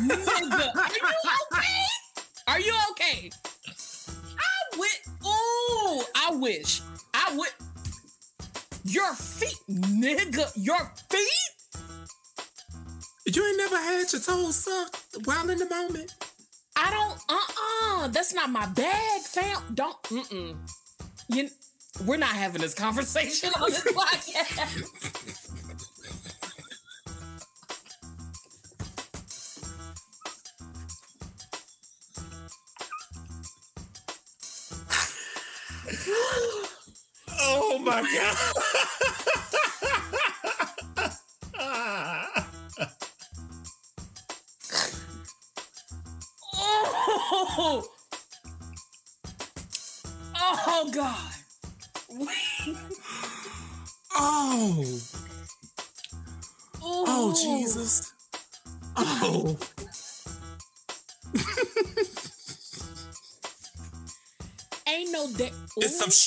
Nigga, 0.00 0.76
are 0.76 0.90
you 0.90 1.30
okay? 1.52 1.84
Are 2.48 2.60
you 2.60 2.74
okay? 2.90 3.30
I 3.66 4.78
wish. 4.78 5.00
Ooh, 5.24 6.02
I 6.16 6.30
wish. 6.34 6.80
I 7.14 7.36
would. 7.36 7.48
Your 8.84 9.14
feet, 9.14 9.58
nigga. 9.68 10.50
Your 10.56 10.90
feet. 11.08 11.39
You 13.32 13.46
ain't 13.46 13.58
never 13.58 13.76
had 13.76 14.12
your 14.12 14.20
toes 14.20 14.64
sucked 14.64 14.96
while 15.24 15.48
in 15.50 15.58
the 15.58 15.68
moment. 15.68 16.14
I 16.74 16.90
don't. 16.90 17.20
Uh 17.28 18.02
uh 18.02 18.08
That's 18.08 18.34
not 18.34 18.50
my 18.50 18.66
bag, 18.66 19.20
fam. 19.22 19.62
Don't. 19.74 20.02
Mm 20.04 20.28
mm. 20.30 20.56
You. 21.28 21.48
We're 22.06 22.16
not 22.16 22.30
having 22.30 22.60
this 22.62 22.74
conversation 22.74 23.50
on 23.60 23.70
this 23.70 23.84
podcast. 23.84 24.86
Oh 37.42 37.78
my 37.78 38.02
god. 38.02 38.59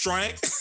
Strength. 0.04 0.44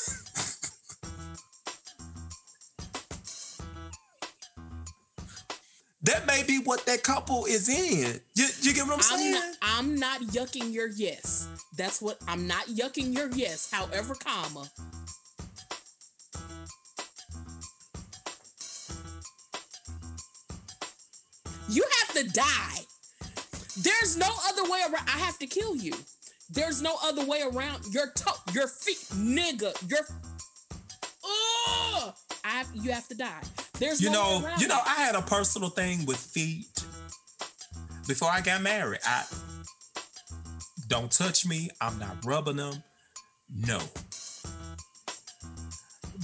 that 6.04 6.26
may 6.28 6.44
be 6.44 6.60
what 6.60 6.86
that 6.86 7.02
couple 7.02 7.46
is 7.46 7.68
in. 7.68 8.20
You, 8.36 8.46
you 8.60 8.72
get 8.72 8.86
what 8.86 8.92
I'm, 8.92 9.00
I'm 9.00 9.02
saying? 9.02 9.32
not, 9.32 9.56
I'm 9.60 9.96
not 9.96 10.20
yucking 10.20 10.72
your 10.72 10.86
yes. 10.86 11.48
That's 11.76 12.00
what 12.00 12.18
I'm 12.28 12.46
not 12.46 12.66
yucking 12.66 13.12
your 13.12 13.32
yes. 13.32 13.68
However, 13.72 14.14
comma. 14.14 14.70
You 21.68 21.84
have 21.98 22.14
to 22.14 22.22
die. 22.30 22.78
There's 23.76 24.16
no 24.16 24.30
other 24.50 24.70
way 24.70 24.82
around. 24.88 25.08
I 25.08 25.18
have 25.18 25.36
to 25.40 25.48
kill 25.48 25.74
you. 25.74 25.94
There's 26.52 26.82
no 26.82 26.96
other 27.02 27.24
way 27.24 27.42
around. 27.42 27.84
Your 27.90 28.08
toe, 28.14 28.32
your 28.52 28.68
feet, 28.68 28.98
nigga, 29.14 29.72
your. 29.90 30.00
Ugh! 31.24 32.14
I 32.44 32.64
you 32.74 32.92
have 32.92 33.08
to 33.08 33.14
die. 33.14 33.40
There's 33.78 34.00
you 34.00 34.10
no 34.10 34.40
know, 34.40 34.54
you 34.58 34.68
know. 34.68 34.78
I 34.84 34.96
had 34.96 35.14
a 35.14 35.22
personal 35.22 35.70
thing 35.70 36.04
with 36.04 36.18
feet 36.18 36.84
before 38.06 38.28
I 38.30 38.42
got 38.42 38.60
married. 38.60 39.00
I 39.04 39.24
don't 40.88 41.10
touch 41.10 41.46
me. 41.46 41.70
I'm 41.80 41.98
not 41.98 42.22
rubbing 42.24 42.56
them. 42.56 42.82
No. 43.54 43.80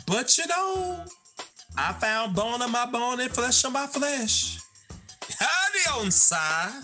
But 0.06 0.36
you 0.36 0.46
know, 0.46 1.04
I 1.76 1.92
found 1.94 2.34
bone 2.34 2.60
on 2.60 2.70
my 2.70 2.86
bone 2.86 3.20
and 3.20 3.30
flesh 3.30 3.64
on 3.64 3.72
my 3.72 3.86
flesh. 3.86 4.58
Howdy 5.38 6.04
on 6.04 6.10
side. 6.10 6.82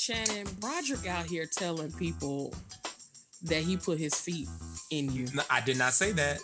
Shannon 0.00 0.46
Broderick 0.60 1.06
out 1.06 1.26
here 1.26 1.44
telling 1.44 1.92
people 1.92 2.54
that 3.42 3.62
he 3.62 3.76
put 3.76 3.98
his 3.98 4.14
feet 4.14 4.48
in 4.90 5.12
you. 5.12 5.26
No, 5.34 5.42
I 5.50 5.60
did 5.60 5.76
not 5.76 5.92
say 5.92 6.12
that. 6.12 6.38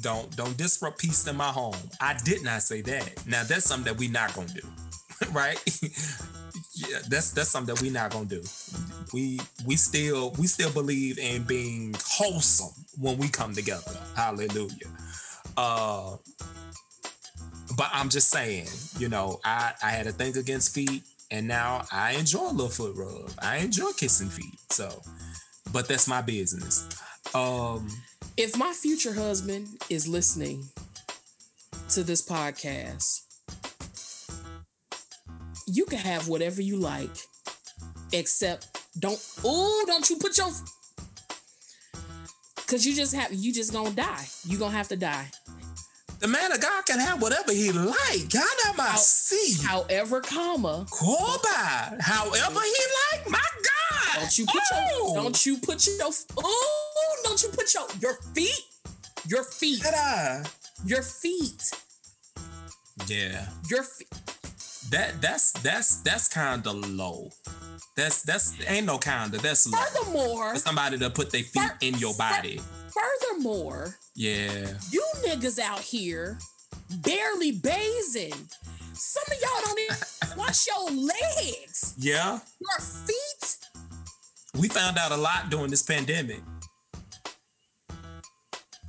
Don't 0.00 0.34
don't 0.36 0.56
disrupt 0.56 0.98
peace 0.98 1.24
in 1.28 1.36
my 1.36 1.48
home. 1.48 1.76
I 2.00 2.16
did 2.24 2.42
not 2.42 2.62
say 2.62 2.80
that. 2.82 3.24
Now 3.24 3.44
that's 3.44 3.64
something 3.64 3.92
that 3.92 4.00
we 4.00 4.08
not 4.08 4.34
gonna 4.34 4.48
do, 4.48 4.66
right? 5.32 5.62
yeah, 6.74 6.98
that's 7.08 7.30
that's 7.30 7.50
something 7.50 7.72
that 7.72 7.80
we 7.82 7.88
not 7.88 8.10
gonna 8.10 8.24
do. 8.24 8.42
We 9.12 9.38
we 9.64 9.76
still 9.76 10.32
we 10.36 10.48
still 10.48 10.72
believe 10.72 11.18
in 11.18 11.44
being 11.44 11.94
wholesome 12.04 12.74
when 12.98 13.16
we 13.16 13.28
come 13.28 13.54
together. 13.54 13.96
Hallelujah. 14.16 14.88
Uh, 15.56 16.16
but 17.76 17.90
I'm 17.92 18.08
just 18.08 18.28
saying, 18.28 18.66
you 18.98 19.08
know, 19.08 19.38
I 19.44 19.72
I 19.82 19.90
had 19.90 20.08
a 20.08 20.12
thing 20.12 20.36
against 20.36 20.74
feet, 20.74 21.04
and 21.30 21.46
now 21.46 21.84
I 21.92 22.12
enjoy 22.12 22.50
a 22.50 22.52
little 22.52 22.68
foot 22.68 22.96
rub. 22.96 23.30
I 23.40 23.58
enjoy 23.58 23.90
kissing 23.92 24.28
feet. 24.28 24.58
So, 24.70 25.02
but 25.72 25.88
that's 25.88 26.08
my 26.08 26.22
business. 26.22 26.88
Um, 27.34 27.88
if 28.36 28.56
my 28.56 28.72
future 28.72 29.12
husband 29.12 29.68
is 29.88 30.08
listening 30.08 30.68
to 31.90 32.02
this 32.02 32.26
podcast, 32.26 33.22
you 35.66 35.84
can 35.84 35.98
have 35.98 36.28
whatever 36.28 36.62
you 36.62 36.76
like, 36.76 37.16
except 38.12 38.66
don't 38.98 39.24
oh 39.44 39.84
don't 39.86 40.08
you 40.10 40.16
put 40.16 40.36
your 40.36 40.48
because 42.56 42.86
you 42.86 42.94
just 42.94 43.14
have 43.14 43.32
you 43.32 43.52
just 43.52 43.72
gonna 43.72 43.90
die. 43.90 44.24
You 44.44 44.58
gonna 44.58 44.76
have 44.76 44.88
to 44.88 44.96
die. 44.96 45.26
The 46.20 46.28
man 46.28 46.52
of 46.52 46.60
God 46.60 46.84
can 46.84 46.98
have 46.98 47.22
whatever 47.22 47.50
he 47.50 47.72
like. 47.72 48.28
God 48.30 48.56
have 48.64 48.76
my 48.76 48.94
seat. 48.96 49.62
However, 49.62 50.20
comma. 50.20 50.86
Call 50.90 51.38
by. 51.42 51.96
However 51.98 52.60
he 52.60 52.84
like. 53.12 53.30
My 53.30 53.38
God. 53.38 54.20
Don't 54.20 54.38
you 54.38 54.44
put 54.44 54.62
oh. 54.72 55.12
your 55.14 55.22
don't 55.22 55.46
you 55.46 55.56
put 55.58 55.86
your 55.86 56.10
oh 56.38 57.16
don't 57.24 57.42
you 57.42 57.48
put 57.50 57.72
your 57.72 57.86
your 58.00 58.14
feet 58.34 58.60
your 59.26 59.44
feet 59.44 59.84
uh, 59.86 60.42
your 60.84 61.02
feet 61.02 61.70
yeah 63.06 63.46
your 63.68 63.82
feet 63.84 64.08
that 64.90 65.20
that's 65.20 65.52
that's 65.52 65.96
that's 65.98 66.28
kind 66.28 66.66
of 66.66 66.74
low 66.90 67.30
that's 67.96 68.22
that's 68.22 68.54
ain't 68.68 68.86
no 68.86 68.98
kinda 68.98 69.38
that's 69.38 69.70
low. 69.70 69.78
furthermore 69.78 70.54
For 70.54 70.60
somebody 70.60 70.98
to 70.98 71.10
put 71.10 71.30
their 71.30 71.44
feet 71.44 71.70
in 71.80 71.94
your 71.98 72.14
body 72.14 72.60
furthermore 73.00 73.96
yeah. 74.14 74.74
you 74.90 75.04
niggas 75.24 75.58
out 75.58 75.80
here 75.80 76.38
barely 77.02 77.52
bathing. 77.52 78.34
Some 78.92 79.22
of 79.28 79.40
y'all 79.40 79.62
don't 79.64 79.80
even 79.80 79.96
wash 80.36 80.66
your 80.66 80.90
legs. 80.90 81.94
Yeah. 81.98 82.40
Your 82.60 82.80
feet. 82.80 83.56
We 84.58 84.68
found 84.68 84.98
out 84.98 85.12
a 85.12 85.16
lot 85.16 85.48
during 85.50 85.70
this 85.70 85.82
pandemic. 85.82 86.40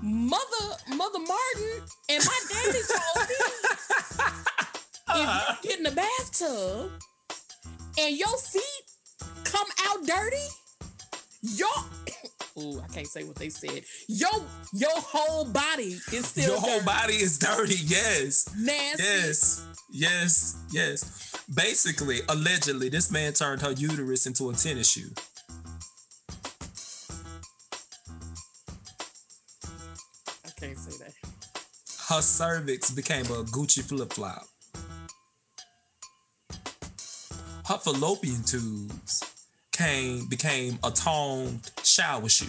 Mother, 0.02 0.76
Mother 0.96 1.20
Martin, 1.20 1.84
and 2.10 2.26
my 2.26 2.40
daddy 2.50 2.80
told 2.90 3.30
me 3.30 3.36
if 5.10 5.62
you 5.64 5.70
get 5.70 5.78
in 5.78 5.84
the 5.84 5.92
bathtub 5.92 6.92
and 8.00 8.18
your 8.18 8.36
feet 8.38 8.64
come 9.44 9.68
out 9.88 10.04
dirty, 10.08 10.48
your 11.44 11.70
oh, 12.58 12.82
I 12.84 12.88
can't 12.94 13.08
say 13.08 13.24
what 13.24 13.36
they 13.36 13.50
said. 13.50 13.84
Your 14.08 14.32
your 14.74 14.90
whole 14.96 15.46
body 15.46 15.98
is 16.12 16.28
still 16.28 16.52
your 16.52 16.60
whole 16.60 16.80
dirty. 16.80 16.86
body 16.86 17.14
is 17.14 17.40
dirty. 17.40 17.76
Yes, 17.86 18.50
nasty. 18.58 19.04
Yes, 19.04 19.66
yes, 19.92 20.58
yes. 20.72 21.44
Basically, 21.54 22.20
allegedly, 22.30 22.90
this 22.90 23.12
man 23.12 23.34
turned 23.34 23.62
her 23.62 23.72
uterus 23.72 24.26
into 24.26 24.50
a 24.50 24.54
tennis 24.54 24.90
shoe. 24.90 25.12
I 30.46 30.50
can't 30.60 30.78
say 30.78 31.04
that. 31.04 31.14
Her 32.10 32.22
cervix 32.22 32.92
became 32.92 33.26
a 33.26 33.44
Gucci 33.44 33.84
flip 33.84 34.14
flop. 34.14 34.46
Her 37.68 37.78
fallopian 37.78 38.44
tubes 38.44 39.24
came 39.72 40.28
became 40.28 40.78
a 40.84 40.92
toned 40.92 41.72
shower 42.02 42.30
shoe. 42.30 42.46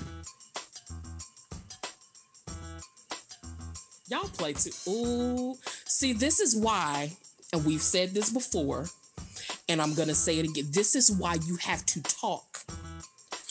Y'all 4.08 4.28
play 4.28 4.54
too. 4.54 4.70
Ooh, 4.88 5.56
see, 5.86 6.12
this 6.12 6.40
is 6.40 6.56
why, 6.56 7.12
and 7.52 7.64
we've 7.64 7.82
said 7.82 8.10
this 8.14 8.30
before, 8.30 8.86
and 9.68 9.80
I'm 9.80 9.94
gonna 9.94 10.14
say 10.14 10.38
it 10.38 10.48
again. 10.48 10.66
This 10.70 10.94
is 10.94 11.10
why 11.10 11.34
you 11.46 11.56
have 11.56 11.84
to 11.86 12.02
talk 12.02 12.60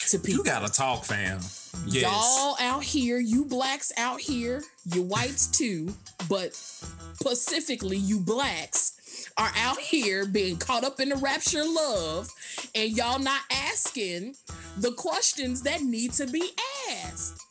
to 0.10 0.18
people. 0.18 0.38
You 0.38 0.44
gotta 0.44 0.72
talk, 0.72 1.06
fam. 1.06 1.40
Yes. 1.86 2.04
Y'all 2.04 2.58
out 2.60 2.84
here, 2.84 3.20
you 3.20 3.46
blacks 3.46 3.92
out 3.98 4.20
here, 4.20 4.64
you 4.92 5.04
whites 5.04 5.48
too, 5.48 5.94
but 6.28 6.54
specifically 6.56 7.98
you 7.98 8.20
blacks 8.20 9.01
are 9.38 9.52
out 9.58 9.80
here 9.80 10.26
being 10.26 10.58
caught 10.58 10.84
up 10.84 11.00
in 11.00 11.10
the 11.10 11.16
rapture 11.18 11.64
love, 11.64 12.30
and 12.76 12.92
y'all 12.92 13.20
not 13.20 13.42
asking 13.52 14.36
the 14.78 14.92
questions 14.94 15.62
that 15.64 15.82
need 15.82 16.14
to 16.14 16.28
be 16.28 16.52
asked. 16.90 17.42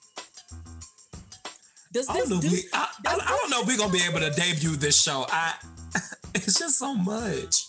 Does 1.93 2.07
this 2.07 2.11
I 2.11 2.19
don't 2.19 2.31
know, 2.31 2.41
do, 2.41 2.51
we, 2.51 2.65
I, 2.73 2.89
I, 3.07 3.15
I 3.15 3.37
don't 3.41 3.51
know 3.51 3.63
if 3.63 3.67
we're 3.67 3.77
gonna 3.77 3.93
be 3.93 4.03
able 4.09 4.21
to 4.21 4.31
debut 4.31 4.77
this 4.77 5.01
show. 5.01 5.27
I 5.29 5.55
it's 6.35 6.59
just 6.59 6.79
so 6.79 6.95
much. 6.95 7.67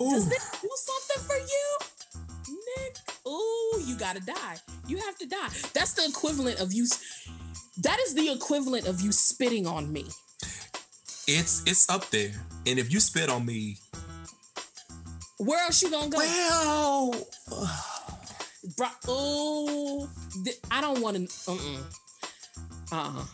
Ooh. 0.00 0.10
Does 0.10 0.28
this 0.28 0.50
do 0.60 0.68
something 0.74 1.24
for 1.26 1.36
you? 1.36 2.56
Nick, 2.76 2.98
ooh, 3.26 3.80
you 3.84 3.96
gotta 3.96 4.20
die. 4.20 4.56
You 4.86 4.98
have 4.98 5.16
to 5.18 5.26
die. 5.26 5.48
That's 5.72 5.94
the 5.94 6.06
equivalent 6.08 6.60
of 6.60 6.72
you. 6.72 6.86
That 7.78 7.98
is 8.00 8.14
the 8.14 8.30
equivalent 8.30 8.86
of 8.86 9.00
you 9.00 9.12
spitting 9.12 9.66
on 9.66 9.90
me. 9.92 10.04
It's 11.28 11.62
it's 11.66 11.88
up 11.88 12.10
there, 12.10 12.32
and 12.66 12.78
if 12.80 12.92
you 12.92 12.98
spit 12.98 13.30
on 13.30 13.46
me, 13.46 13.78
where 15.38 15.64
else 15.64 15.80
you 15.82 15.90
gonna 15.90 16.10
go? 16.10 16.18
Well, 16.18 17.14
Bro, 18.76 18.88
oh, 19.08 20.08
I 20.70 20.80
don't 20.80 21.00
want 21.00 21.16
to. 21.16 21.50
Uh 21.50 21.54
uh-uh. 22.92 23.20
uh. 23.20 23.24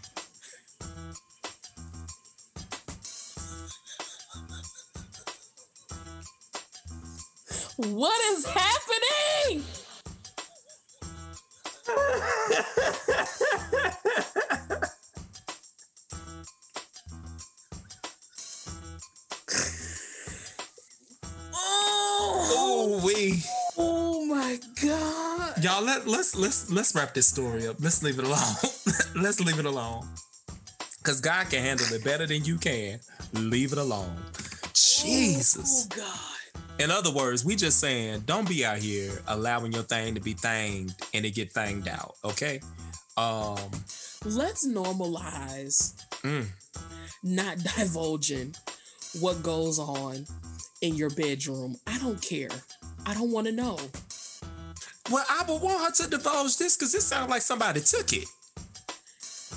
What 7.76 8.20
is 8.32 8.45
happening? 8.47 9.64
Y'all 25.61 25.82
let 25.82 26.06
let's 26.06 26.36
let's 26.36 26.70
let's 26.70 26.94
wrap 26.94 27.14
this 27.14 27.26
story 27.26 27.66
up. 27.66 27.74
Let's 27.80 28.00
leave 28.04 28.20
it 28.20 28.24
alone. 28.24 28.54
let's 29.16 29.40
leave 29.40 29.59
it 29.59 29.64
alone. 29.64 30.06
Cause 31.02 31.20
God 31.20 31.50
can 31.50 31.62
handle 31.62 31.86
it 31.92 32.04
better 32.04 32.26
than 32.26 32.44
you 32.44 32.59
can. 32.59 33.00
Leave 33.32 33.72
it 33.72 33.78
alone. 33.78 34.16
Jesus. 34.72 35.88
Oh 35.90 35.96
god. 35.96 36.80
In 36.80 36.92
other 36.92 37.11
words, 37.11 37.44
we 37.44 37.56
just 37.56 37.80
saying 37.80 38.20
don't 38.24 38.48
be 38.48 38.64
out 38.64 38.78
here 38.78 39.11
allowing 39.26 39.72
your 39.72 39.82
thing 39.82 40.14
to 40.14 40.20
be 40.20 40.34
thanged 40.34 40.94
and 41.12 41.24
it 41.24 41.34
get 41.34 41.50
thanged 41.52 41.88
out. 41.88 42.14
Okay. 42.24 42.61
Um 43.16 43.59
let's 44.24 44.64
normalize 44.64 46.00
mm. 46.22 46.46
not 47.24 47.59
divulging 47.76 48.54
what 49.20 49.42
goes 49.42 49.80
on 49.80 50.24
in 50.82 50.94
your 50.94 51.11
bedroom. 51.11 51.74
I 51.84 51.98
don't 51.98 52.22
care. 52.22 52.50
I 53.06 53.14
don't 53.14 53.32
want 53.32 53.48
to 53.48 53.52
know. 53.52 53.78
Well, 55.11 55.24
I 55.28 55.44
would 55.48 55.62
want 55.62 55.80
her 55.80 56.04
to 56.04 56.11
divulge 56.11 56.59
this 56.59 56.76
because 56.76 56.94
it 56.94 57.02
sounds 57.02 57.30
like 57.30 57.42
somebody 57.42 57.80
took 57.80 58.12
it. 58.12 58.26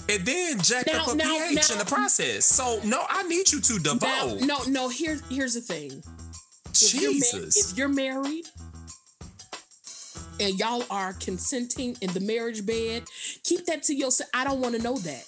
And 0.09 0.25
then 0.25 0.59
jacked 0.59 0.87
now, 0.87 1.03
up 1.03 1.11
a 1.13 1.15
now, 1.15 1.37
pH 1.47 1.55
now, 1.55 1.73
in 1.73 1.79
the 1.79 1.85
process. 1.85 2.45
So 2.45 2.79
no, 2.83 3.03
I 3.07 3.23
need 3.23 3.51
you 3.51 3.61
to 3.61 3.79
divulge. 3.79 4.41
no, 4.41 4.63
no. 4.67 4.89
Here's 4.89 5.21
here's 5.29 5.53
the 5.53 5.61
thing. 5.61 6.03
Jesus. 6.73 7.71
If 7.71 7.77
you're, 7.77 7.87
ma- 7.89 8.03
if 8.03 8.23
you're 8.23 8.23
married 8.23 8.45
and 10.39 10.57
y'all 10.59 10.83
are 10.89 11.13
consenting 11.13 11.95
in 12.01 12.11
the 12.13 12.19
marriage 12.19 12.65
bed, 12.65 13.03
keep 13.43 13.65
that 13.67 13.83
to 13.83 13.93
yourself. 13.93 14.29
I 14.33 14.43
don't 14.43 14.59
want 14.59 14.75
to 14.75 14.81
know 14.81 14.97
that. 14.97 15.25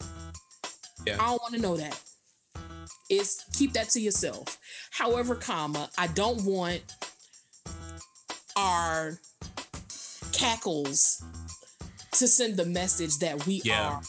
Yeah. 1.06 1.16
I 1.16 1.28
don't 1.28 1.42
want 1.42 1.54
to 1.56 1.62
know 1.62 1.78
that. 1.78 2.02
It's 3.10 3.44
keep 3.54 3.74
that 3.74 3.90
to 3.90 4.00
yourself. 4.00 4.58
However, 4.92 5.36
comma, 5.36 5.90
I 5.98 6.08
don't 6.08 6.44
want 6.46 6.82
our 8.56 9.20
cackles 10.44 11.24
to 12.12 12.28
send 12.28 12.58
the 12.58 12.66
message 12.66 13.18
that 13.20 13.46
we 13.46 13.62
yeah. 13.64 13.88
are 13.88 14.02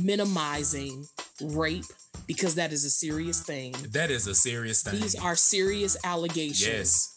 minimizing 0.00 1.06
rape 1.42 1.84
because 2.26 2.54
that 2.56 2.72
is 2.72 2.84
a 2.84 2.90
serious 2.90 3.42
thing. 3.42 3.74
That 3.90 4.10
is 4.10 4.26
a 4.26 4.34
serious 4.34 4.82
thing. 4.82 5.00
These 5.00 5.14
are 5.16 5.36
serious 5.36 5.96
allegations. 6.04 6.66
Yes. 6.66 7.12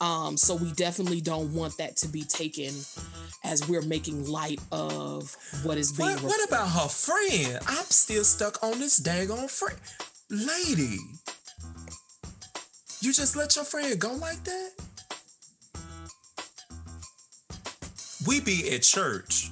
Um, 0.00 0.36
so 0.36 0.54
we 0.54 0.72
definitely 0.72 1.20
don't 1.20 1.52
want 1.54 1.76
that 1.78 1.96
to 1.98 2.08
be 2.08 2.22
taken 2.22 2.72
as 3.44 3.68
we're 3.68 3.82
making 3.82 4.28
light 4.28 4.60
of 4.70 5.36
what 5.64 5.76
is 5.76 5.92
being 5.92 6.10
What, 6.10 6.22
what 6.22 6.48
about 6.48 6.68
her 6.68 6.88
friend? 6.88 7.58
I'm 7.66 7.84
still 7.84 8.22
stuck 8.22 8.62
on 8.62 8.78
this 8.78 9.00
daggone 9.00 9.50
friend. 9.50 9.78
Lady, 10.30 10.98
you 13.00 13.12
just 13.12 13.34
let 13.34 13.56
your 13.56 13.64
friend 13.64 13.98
go 13.98 14.12
like 14.12 14.44
that? 14.44 14.70
We 18.28 18.40
be 18.40 18.74
at 18.74 18.82
church. 18.82 19.48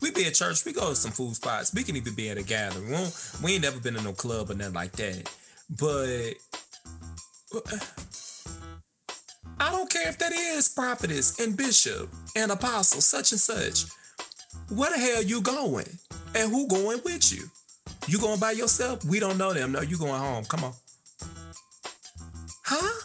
We 0.00 0.12
be 0.12 0.26
at 0.26 0.34
church. 0.34 0.64
We 0.64 0.72
go 0.72 0.90
to 0.90 0.94
some 0.94 1.10
food 1.10 1.34
spots. 1.34 1.74
We 1.74 1.82
can 1.82 1.96
even 1.96 2.14
be 2.14 2.30
at 2.30 2.38
a 2.38 2.44
gathering. 2.44 2.88
We, 2.88 2.96
we 3.42 3.52
ain't 3.54 3.62
never 3.62 3.80
been 3.80 3.96
in 3.96 4.04
no 4.04 4.12
club 4.12 4.48
or 4.48 4.54
nothing 4.54 4.74
like 4.74 4.92
that. 4.92 5.28
But 5.68 6.34
I 9.58 9.72
don't 9.72 9.90
care 9.90 10.08
if 10.08 10.18
that 10.18 10.30
is 10.30 10.68
prophetess 10.68 11.40
and 11.40 11.56
bishop 11.56 12.10
and 12.36 12.52
apostle, 12.52 13.00
such 13.00 13.32
and 13.32 13.40
such. 13.40 13.86
Where 14.68 14.92
the 14.92 14.98
hell 14.98 15.24
you 15.24 15.42
going? 15.42 15.88
And 16.36 16.48
who 16.48 16.68
going 16.68 17.00
with 17.04 17.32
you? 17.32 17.50
You 18.06 18.20
going 18.20 18.38
by 18.38 18.52
yourself? 18.52 19.04
We 19.04 19.18
don't 19.18 19.36
know 19.36 19.52
them. 19.52 19.72
No, 19.72 19.80
you 19.80 19.98
going 19.98 20.20
home. 20.20 20.44
Come 20.44 20.62
on. 20.62 20.74
Huh? 22.66 23.02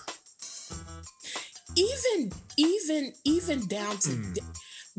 even 1.77 2.31
even 2.57 3.14
even 3.23 3.68
down 3.68 3.98
to 3.98 4.10
hmm. 4.10 4.34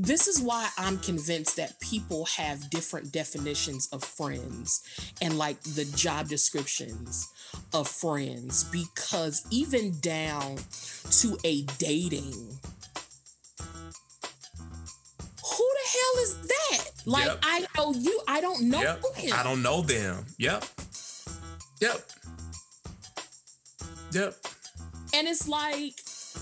This 0.01 0.29
is 0.29 0.41
why 0.41 0.69
i'm 0.79 0.97
convinced 0.99 1.57
that 1.57 1.79
people 1.81 2.25
have 2.27 2.70
different 2.70 3.12
definitions 3.12 3.89
of 3.93 4.03
friends 4.05 4.83
and 5.20 5.37
like 5.37 5.61
the 5.62 5.85
job 5.97 6.29
descriptions 6.29 7.29
of 7.75 7.89
friends 7.89 8.62
because 8.65 9.45
even 9.51 9.99
down 10.01 10.57
to 11.11 11.37
a 11.45 11.62
dating 11.79 12.33
who 15.43 15.66
the 15.75 15.89
hell 15.91 16.23
is 16.23 16.39
that 16.47 16.85
like 17.05 17.27
Yep. 17.27 17.39
i 17.43 17.66
know 17.77 17.93
you 17.93 18.20
i 18.29 18.41
don't 18.41 18.62
know 18.62 18.81
Yep. 18.81 19.03
him 19.16 19.33
I 19.35 19.43
don't 19.43 19.62
know 19.62 19.83
them. 19.83 20.27
Yep. 20.39 20.65
Yep. 21.81 22.01
Yep. 24.12 24.35
And 25.15 25.27
it's 25.29 25.49
like, 25.49 25.95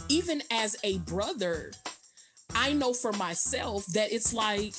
even 0.09 0.43
as 0.51 0.77
a 0.85 0.99
brother, 0.99 1.73
I 2.55 2.73
know 2.73 2.93
for 2.93 3.13
myself 3.13 3.87
that 3.87 4.13
it's 4.13 4.33
like, 4.33 4.75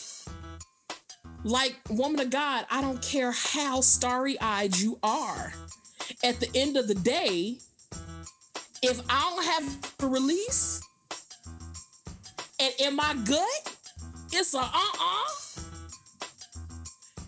like, 1.43 1.75
woman 1.89 2.19
of 2.19 2.29
God, 2.29 2.65
I 2.69 2.81
don't 2.81 3.01
care 3.01 3.31
how 3.31 3.81
starry 3.81 4.39
eyed 4.41 4.77
you 4.77 4.99
are. 5.03 5.53
At 6.23 6.39
the 6.39 6.49
end 6.55 6.77
of 6.77 6.87
the 6.87 6.95
day, 6.95 7.57
if 8.81 9.01
I 9.09 9.29
don't 9.29 9.45
have 9.45 9.93
a 10.03 10.07
release 10.07 10.81
and 12.59 12.73
in 12.79 12.95
my 12.95 13.13
gut, 13.25 13.75
it's 14.31 14.53
a 14.53 14.59
uh 14.59 14.63
uh. 14.63 15.61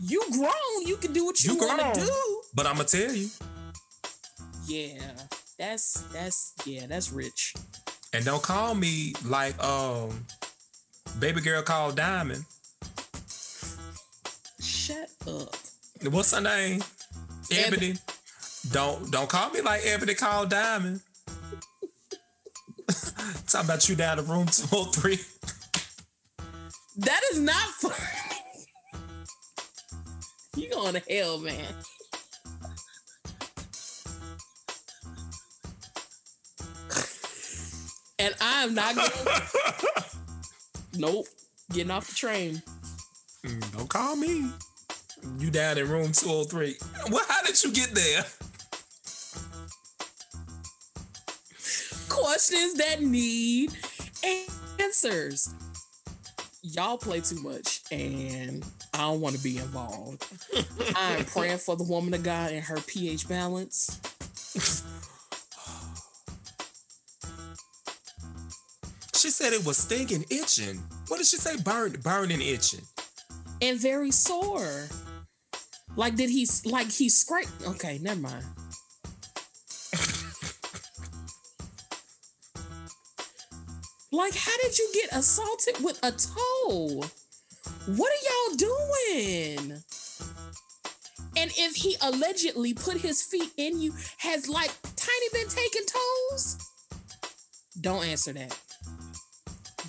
You 0.01 0.23
grown, 0.31 0.85
you 0.85 0.95
can 0.97 1.11
do 1.13 1.25
what 1.25 1.43
you, 1.43 1.53
You 1.53 1.59
want 1.59 1.93
to 1.93 2.01
do. 2.01 2.41
But 2.53 2.65
I'm 2.65 2.77
gonna 2.77 2.87
tell 2.87 3.13
you, 3.13 3.29
Yeah, 4.65 5.01
that's 5.57 6.01
that's 6.13 6.53
yeah, 6.65 6.87
that's 6.87 7.11
rich. 7.11 7.53
And 8.13 8.25
don't 8.25 8.41
call 8.41 8.75
me 8.75 9.13
like 9.25 9.61
um 9.63 10.25
baby 11.19 11.41
girl 11.41 11.61
called 11.61 11.95
Diamond. 11.95 12.45
Shut 14.61 15.09
up. 15.27 15.55
What's 16.11 16.33
her 16.33 16.41
name? 16.41 16.81
Ebony. 17.51 17.91
Ebony. 17.91 17.93
Don't 18.71 19.11
don't 19.11 19.29
call 19.29 19.49
me 19.51 19.61
like 19.61 19.81
Ebony 19.85 20.13
called 20.15 20.49
Diamond. 20.49 21.01
Talking 23.47 23.65
about 23.69 23.89
you 23.89 23.95
down 23.95 24.17
the 24.17 24.23
room 24.23 24.47
203. 24.47 25.19
That 26.97 27.21
is 27.31 27.39
not 27.39 27.55
funny. 27.55 27.95
you 30.55 30.69
going 30.69 30.95
to 30.95 31.01
hell, 31.09 31.39
man. 31.39 31.73
And 38.19 38.35
I 38.41 38.63
am 38.63 38.75
not 38.75 38.95
going. 38.95 39.09
nope. 40.97 41.25
Getting 41.71 41.91
off 41.91 42.07
the 42.07 42.15
train. 42.15 42.61
Mm, 43.45 43.77
Don't 43.77 43.89
call 43.89 44.15
me. 44.15 44.49
You 45.37 45.49
down 45.51 45.77
in 45.77 45.89
room 45.89 46.11
203. 46.11 46.75
Well, 47.11 47.25
how 47.27 47.43
did 47.43 47.61
you 47.63 47.71
get 47.71 47.91
there? 47.91 48.25
Questions 52.09 52.75
that 52.75 53.01
need 53.01 53.71
answers. 54.79 55.53
Y'all 56.61 56.97
play 56.97 57.21
too 57.21 57.41
much, 57.41 57.81
and 57.91 58.65
I 58.93 58.99
don't 58.99 59.21
want 59.21 59.35
to 59.35 59.43
be 59.43 59.57
involved. 59.57 60.25
I'm 60.95 61.23
praying 61.25 61.59
for 61.59 61.75
the 61.75 61.83
woman 61.83 62.13
of 62.13 62.23
God 62.23 62.51
and 62.51 62.63
her 62.63 62.79
pH 62.85 63.27
balance. 63.29 63.99
Said 69.39 69.53
it 69.53 69.65
was 69.65 69.77
stinging, 69.77 70.25
itching. 70.29 70.83
What 71.07 71.15
did 71.15 71.25
she 71.25 71.37
say? 71.37 71.55
Burn, 71.55 71.93
burning, 72.03 72.41
itching. 72.41 72.81
and 73.61 73.79
very 73.79 74.11
sore. 74.11 74.89
Like 75.95 76.17
did 76.17 76.29
he 76.29 76.45
like 76.65 76.91
he 76.91 77.07
scraped? 77.07 77.53
Okay, 77.65 77.99
never 78.01 78.19
mind. 78.19 78.43
like 84.11 84.35
how 84.35 84.57
did 84.61 84.77
you 84.77 84.89
get 84.93 85.13
assaulted 85.13 85.81
with 85.81 85.97
a 86.03 86.11
toe? 86.11 87.01
What 87.95 88.11
are 88.11 88.23
y'all 88.27 88.57
doing? 88.57 89.81
And 91.37 91.49
if 91.57 91.77
he 91.77 91.95
allegedly 92.01 92.73
put 92.73 92.97
his 92.97 93.21
feet 93.21 93.53
in 93.55 93.79
you, 93.79 93.93
has 94.17 94.49
like 94.49 94.71
Tiny 94.97 95.29
been 95.31 95.47
taking 95.47 95.85
toes? 95.85 96.57
Don't 97.79 98.03
answer 98.03 98.33
that. 98.33 98.59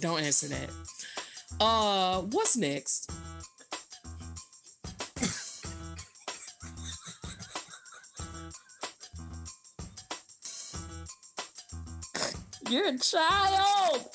Don't 0.01 0.21
answer 0.23 0.49
that. 0.49 0.71
Uh, 1.61 2.23
what's 2.23 2.57
next? 2.57 3.11
You're 12.71 12.89
a 12.89 12.99
child. 12.99 14.09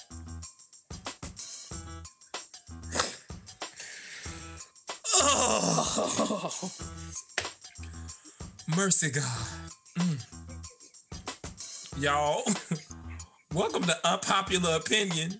Oh. 5.17 6.71
Mercy 8.75 9.11
God. 9.11 9.23
Mm. 9.99 10.19
Y'all, 12.01 12.43
welcome 13.53 13.83
to 13.83 13.95
Unpopular 14.07 14.77
Opinion. 14.77 15.39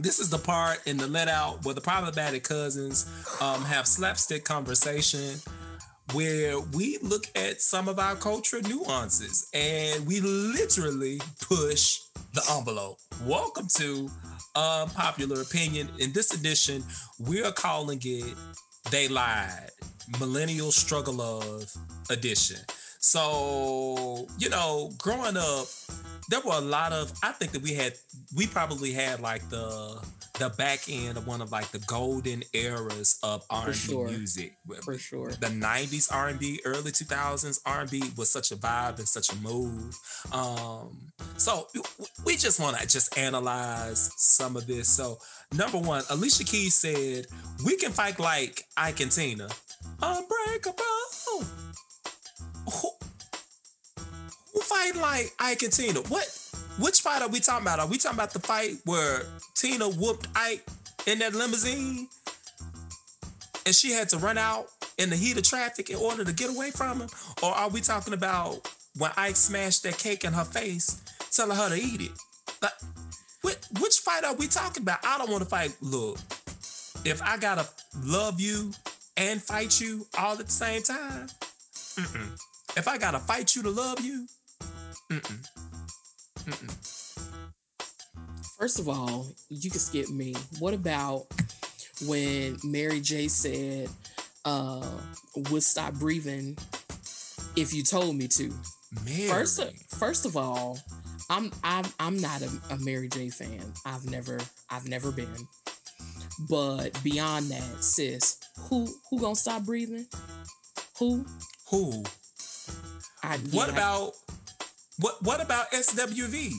This 0.00 0.20
is 0.20 0.30
the 0.30 0.38
part 0.38 0.86
in 0.86 0.96
the 0.96 1.08
let 1.08 1.26
out 1.26 1.64
where 1.64 1.74
the 1.74 1.80
problematic 1.80 2.44
cousins 2.44 3.04
um, 3.40 3.64
have 3.64 3.84
slapstick 3.84 4.44
conversation 4.44 5.40
where 6.12 6.60
we 6.60 6.98
look 7.02 7.24
at 7.34 7.60
some 7.60 7.88
of 7.88 7.98
our 7.98 8.14
cultural 8.14 8.62
nuances 8.62 9.48
and 9.52 10.06
we 10.06 10.20
literally 10.20 11.20
push 11.40 11.98
the 12.32 12.42
envelope. 12.48 12.98
Welcome 13.26 13.66
to 13.74 14.08
Unpopular 14.54 15.42
Opinion. 15.42 15.88
In 15.98 16.12
this 16.12 16.32
edition, 16.32 16.84
we 17.18 17.42
are 17.42 17.52
calling 17.52 17.98
it 18.04 18.34
They 18.92 19.08
Lied 19.08 19.70
Millennial 20.20 20.70
Struggle 20.70 21.20
of 21.20 21.72
Edition. 22.08 22.60
So, 23.00 24.28
you 24.38 24.48
know, 24.48 24.92
growing 24.96 25.36
up, 25.36 25.66
there 26.28 26.40
were 26.40 26.54
a 26.54 26.60
lot 26.60 26.92
of 26.92 27.12
I 27.22 27.32
think 27.32 27.52
that 27.52 27.62
we 27.62 27.72
had 27.74 27.94
we 28.34 28.46
probably 28.46 28.92
had 28.92 29.20
like 29.20 29.48
the 29.48 30.00
the 30.38 30.50
back 30.50 30.88
end 30.88 31.18
of 31.18 31.26
one 31.26 31.40
of 31.40 31.50
like 31.50 31.68
the 31.72 31.80
golden 31.80 32.44
eras 32.52 33.18
of 33.24 33.44
R&B 33.50 33.72
sure. 33.72 34.08
music. 34.08 34.56
For 34.84 34.96
sure. 34.96 35.30
The 35.32 35.48
90s 35.48 36.14
R&B, 36.14 36.60
early 36.64 36.92
2000s 36.92 37.58
R&B 37.66 38.12
was 38.16 38.30
such 38.30 38.52
a 38.52 38.56
vibe 38.56 38.98
and 38.98 39.08
such 39.08 39.32
a 39.32 39.36
move. 39.36 39.98
Um 40.32 41.10
so 41.36 41.66
we 42.24 42.36
just 42.36 42.60
want 42.60 42.76
to 42.76 42.86
just 42.86 43.16
analyze 43.18 44.10
some 44.16 44.56
of 44.56 44.66
this. 44.66 44.88
So, 44.88 45.18
number 45.52 45.78
1, 45.78 46.04
Alicia 46.10 46.44
Keys 46.44 46.74
said, 46.74 47.26
"We 47.64 47.76
can 47.76 47.92
fight 47.92 48.18
like 48.18 48.64
Ike 48.76 49.00
and 49.00 49.10
Tina. 49.10 49.48
Unbreakable." 50.02 50.84
Who, 52.72 52.90
who 54.52 54.60
fight 54.60 54.96
like 54.96 55.32
Ike 55.38 55.62
and 55.62 55.72
Tina? 55.72 56.00
What? 56.00 56.47
Which 56.78 57.00
fight 57.00 57.22
are 57.22 57.28
we 57.28 57.40
talking 57.40 57.66
about? 57.66 57.80
Are 57.80 57.86
we 57.86 57.98
talking 57.98 58.18
about 58.18 58.32
the 58.32 58.40
fight 58.40 58.76
where 58.84 59.22
Tina 59.54 59.88
whooped 59.88 60.28
Ike 60.34 60.64
in 61.06 61.18
that 61.18 61.34
limousine, 61.34 62.08
and 63.66 63.74
she 63.74 63.92
had 63.92 64.08
to 64.10 64.18
run 64.18 64.38
out 64.38 64.66
in 64.96 65.10
the 65.10 65.16
heat 65.16 65.36
of 65.36 65.42
traffic 65.42 65.90
in 65.90 65.96
order 65.96 66.24
to 66.24 66.32
get 66.32 66.50
away 66.50 66.70
from 66.70 67.00
him? 67.00 67.08
Or 67.42 67.50
are 67.50 67.68
we 67.68 67.80
talking 67.80 68.14
about 68.14 68.70
when 68.96 69.10
Ike 69.16 69.36
smashed 69.36 69.82
that 69.82 69.98
cake 69.98 70.24
in 70.24 70.32
her 70.32 70.44
face, 70.44 71.00
telling 71.32 71.56
her 71.56 71.68
to 71.68 71.76
eat 71.76 72.00
it? 72.00 72.12
What? 73.42 73.66
which 73.80 73.98
fight 73.98 74.24
are 74.24 74.34
we 74.34 74.46
talking 74.46 74.82
about? 74.82 74.98
I 75.04 75.18
don't 75.18 75.30
want 75.30 75.42
to 75.42 75.48
fight. 75.48 75.76
Look, 75.80 76.18
if 77.04 77.22
I 77.22 77.36
gotta 77.36 77.66
love 78.04 78.40
you 78.40 78.72
and 79.16 79.42
fight 79.42 79.80
you 79.80 80.06
all 80.18 80.32
at 80.32 80.46
the 80.46 80.52
same 80.52 80.82
time, 80.82 81.28
mm-mm. 81.72 82.38
if 82.76 82.88
I 82.88 82.98
gotta 82.98 83.18
fight 83.18 83.54
you 83.54 83.62
to 83.62 83.70
love 83.70 84.00
you, 84.00 84.26
mm-mm. 85.10 85.48
Mm-mm. 86.48 87.28
First 88.58 88.78
of 88.78 88.88
all, 88.88 89.26
you 89.50 89.70
can 89.70 89.80
skip 89.80 90.08
me. 90.08 90.34
What 90.58 90.74
about 90.74 91.26
when 92.06 92.58
Mary 92.64 93.00
J 93.00 93.28
said, 93.28 93.88
uh, 94.44 94.98
would 95.50 95.62
stop 95.62 95.94
breathing 95.94 96.56
if 97.56 97.72
you 97.74 97.82
told 97.82 98.16
me 98.16 98.28
to? 98.28 98.52
Mary. 99.04 99.28
First, 99.28 99.60
first 99.98 100.26
of 100.26 100.36
all, 100.36 100.78
I'm 101.30 101.52
I'm 101.62 101.84
I'm 102.00 102.18
not 102.18 102.42
a, 102.42 102.50
a 102.70 102.78
Mary 102.78 103.08
J 103.08 103.28
fan. 103.28 103.60
I've 103.84 104.10
never 104.10 104.38
I've 104.70 104.88
never 104.88 105.12
been. 105.12 105.48
But 106.48 107.02
beyond 107.02 107.46
that, 107.50 107.84
sis, 107.84 108.38
who 108.70 108.88
who 109.10 109.20
gonna 109.20 109.36
stop 109.36 109.64
breathing? 109.64 110.06
Who? 110.98 111.26
Who? 111.70 112.02
I, 113.22 113.36
What 113.50 113.68
yeah, 113.68 113.74
about 113.74 114.12
what? 114.98 115.22
What 115.22 115.40
about 115.40 115.70
SWV? 115.70 116.52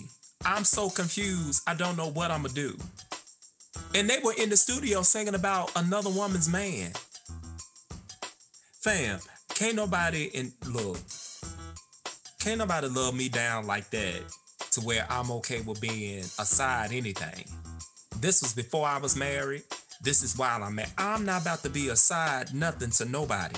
I'm 0.46 0.64
so 0.64 0.90
confused. 0.90 1.64
I 1.68 1.74
don't 1.74 1.98
know 1.98 2.10
what 2.10 2.32
I'm 2.32 2.44
gonna 2.44 2.54
do. 2.54 2.78
And 3.96 4.10
they 4.10 4.20
were 4.24 4.34
in 4.38 4.50
the 4.50 4.58
studio 4.58 5.02
singing 5.02 5.36
about 5.36 5.72
another 5.76 6.10
woman's 6.10 6.50
man. 6.50 6.92
Fam, 8.82 9.20
can't 9.54 9.76
nobody 9.76 10.26
in 10.34 10.54
look. 10.68 10.98
Can't 12.40 12.60
nobody 12.60 12.88
love 12.88 13.16
me 13.16 13.28
down 13.28 13.68
like 13.68 13.90
that 13.90 14.22
to 14.72 14.82
where 14.82 15.06
I'm 15.10 15.32
okay 15.32 15.62
with 15.62 15.82
being 15.82 16.20
aside 16.40 16.92
anything. 16.94 17.46
This 18.22 18.42
was 18.42 18.54
before 18.54 18.88
I 18.88 18.98
was 18.98 19.16
married. 19.16 19.64
This 20.02 20.24
is 20.24 20.38
while 20.38 20.64
I'm 20.64 20.76
married. 20.76 20.94
I'm 20.98 21.26
not 21.26 21.42
about 21.42 21.64
to 21.64 21.70
be 21.70 21.90
aside 21.90 22.54
nothing 22.54 22.92
to 22.92 23.06
nobody. 23.06 23.56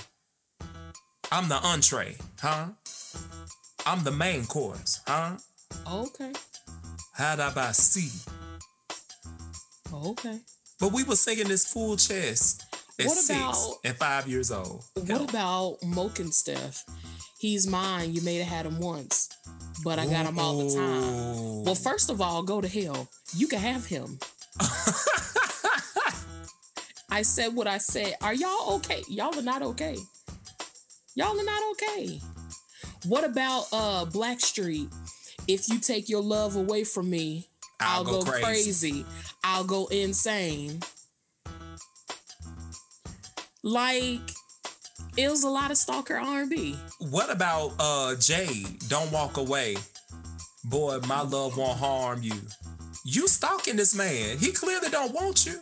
I'm 1.31 1.47
the 1.47 1.55
entree, 1.55 2.15
huh? 2.41 2.69
I'm 3.85 4.03
the 4.03 4.11
main 4.11 4.45
course, 4.45 5.01
huh? 5.07 5.37
Oh, 5.85 6.03
okay. 6.07 6.31
How'd 7.13 7.39
I 7.39 7.51
by 7.53 7.71
C? 7.71 8.09
Oh, 9.93 10.11
okay. 10.11 10.39
But 10.79 10.91
we 10.93 11.03
were 11.03 11.15
singing 11.15 11.47
this 11.47 11.65
full 11.71 11.97
chest 11.97 12.63
at 12.99 13.05
What 13.07 13.17
six 13.17 13.39
about- 13.39 13.75
and 13.83 13.97
five 13.97 14.27
years 14.27 14.51
old. 14.51 14.83
What 14.95 15.29
about 15.29 15.79
MoKenStef? 15.83 16.83
He's 17.39 17.65
mine. 17.67 18.13
You 18.13 18.21
may 18.21 18.35
have 18.37 18.47
had 18.47 18.65
him 18.67 18.79
once, 18.79 19.29
but 19.83 19.97
I 19.99 20.05
got 20.05 20.27
him 20.27 20.37
all 20.39 20.57
the 20.59 20.75
time. 20.75 21.63
Well, 21.63 21.75
first 21.75 22.09
of 22.11 22.21
all, 22.21 22.43
go 22.43 22.61
to 22.61 22.67
hell. 22.67 23.07
You 23.35 23.47
can 23.47 23.59
have 23.59 23.85
him. 23.87 24.19
I 27.09 27.23
said 27.23 27.55
what 27.55 27.67
I 27.67 27.77
said. 27.79 28.15
Are 28.21 28.33
y'all 28.33 28.75
okay? 28.75 29.03
Y'all 29.09 29.37
are 29.37 29.41
not 29.41 29.61
okay. 29.63 29.97
Y'all 31.15 31.37
are 31.39 31.43
not 31.43 31.61
okay. 31.71 32.21
What 33.05 33.23
about 33.23 33.67
uh 33.71 34.05
Blackstreet? 34.05 34.91
If 35.47 35.69
you 35.69 35.79
take 35.79 36.07
your 36.07 36.21
love 36.21 36.55
away 36.55 36.83
from 36.83 37.09
me, 37.09 37.47
I'll, 37.79 38.03
go, 38.03 38.21
crazy. 38.21 39.05
I'll 39.43 39.63
go 39.63 39.87
insane. 39.87 40.81
Like 43.63 44.21
it 45.17 45.29
was 45.29 45.43
a 45.43 45.49
lot 45.49 45.71
of 45.71 45.77
stalker 45.77 46.15
R&B. 46.15 46.77
What 46.99 47.31
about 47.31 47.73
uh 47.79 48.15
Jay? 48.15 48.65
Don't 48.87 49.11
walk 49.11 49.37
away. 49.37 49.75
Boy, 50.63 50.99
my 51.07 51.21
love 51.21 51.57
won't 51.57 51.79
harm 51.79 52.21
you. 52.21 52.35
You 53.03 53.27
stalking 53.27 53.75
this 53.75 53.95
man. 53.95 54.37
He 54.37 54.51
clearly 54.51 54.89
don't 54.89 55.13
want 55.13 55.45
you. 55.45 55.59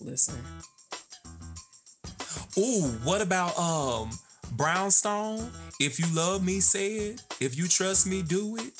Listen, 0.00 0.36
Ooh, 2.58 2.82
what 3.04 3.22
about 3.22 3.58
um 3.58 4.10
Brownstone? 4.56 5.50
If 5.80 5.98
you 5.98 6.06
love 6.14 6.44
me, 6.44 6.60
say 6.60 6.92
it. 6.92 7.22
If 7.40 7.56
you 7.56 7.68
trust 7.68 8.06
me, 8.06 8.22
do 8.22 8.56
it. 8.56 8.72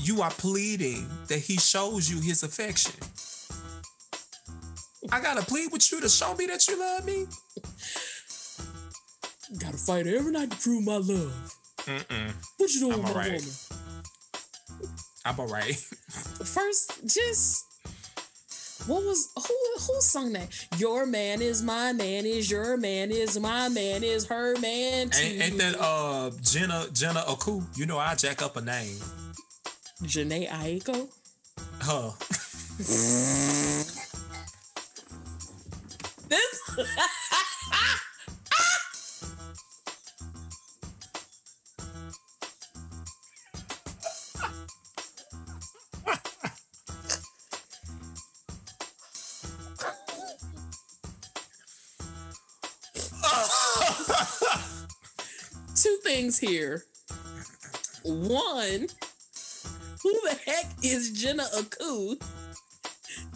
You 0.00 0.22
are 0.22 0.30
pleading 0.30 1.06
that 1.28 1.38
he 1.38 1.56
shows 1.56 2.10
you 2.10 2.20
his 2.20 2.42
affection. 2.42 2.94
I 5.12 5.20
gotta 5.20 5.42
plead 5.42 5.70
with 5.70 5.90
you 5.92 6.00
to 6.00 6.08
show 6.08 6.34
me 6.34 6.46
that 6.46 6.66
you 6.68 6.80
love 6.80 7.04
me. 7.04 7.26
gotta 9.58 9.76
fight 9.76 10.06
every 10.06 10.32
night 10.32 10.50
to 10.50 10.56
prove 10.56 10.84
my 10.84 10.96
love. 10.96 11.54
Mm-mm. 11.78 12.32
What 12.56 12.70
you 12.70 12.80
doing, 12.80 13.04
I'm 13.04 13.14
woman? 13.14 13.40
I'm 15.24 15.38
alright. 15.38 15.76
First, 16.44 17.06
just 17.06 17.65
what 18.86 19.02
was 19.04 19.30
who 19.36 19.54
who 19.80 20.00
sung 20.00 20.32
that? 20.34 20.48
Your 20.78 21.06
man 21.06 21.42
is 21.42 21.62
my 21.62 21.92
man 21.92 22.26
is 22.26 22.50
your 22.50 22.76
man 22.76 23.10
is 23.10 23.38
my 23.38 23.68
man 23.68 24.04
is 24.04 24.26
her 24.26 24.56
man 24.60 25.10
too. 25.10 25.22
ain't, 25.22 25.42
ain't 25.42 25.58
that 25.58 25.80
uh 25.80 26.30
Jenna 26.42 26.86
Jenna 26.92 27.24
Aku? 27.28 27.62
You 27.74 27.86
know 27.86 27.98
I 27.98 28.14
jack 28.14 28.42
up 28.42 28.56
a 28.56 28.60
name. 28.60 28.98
Jhené 30.02 30.48
Aiko? 30.48 31.08
Huh. 31.80 32.12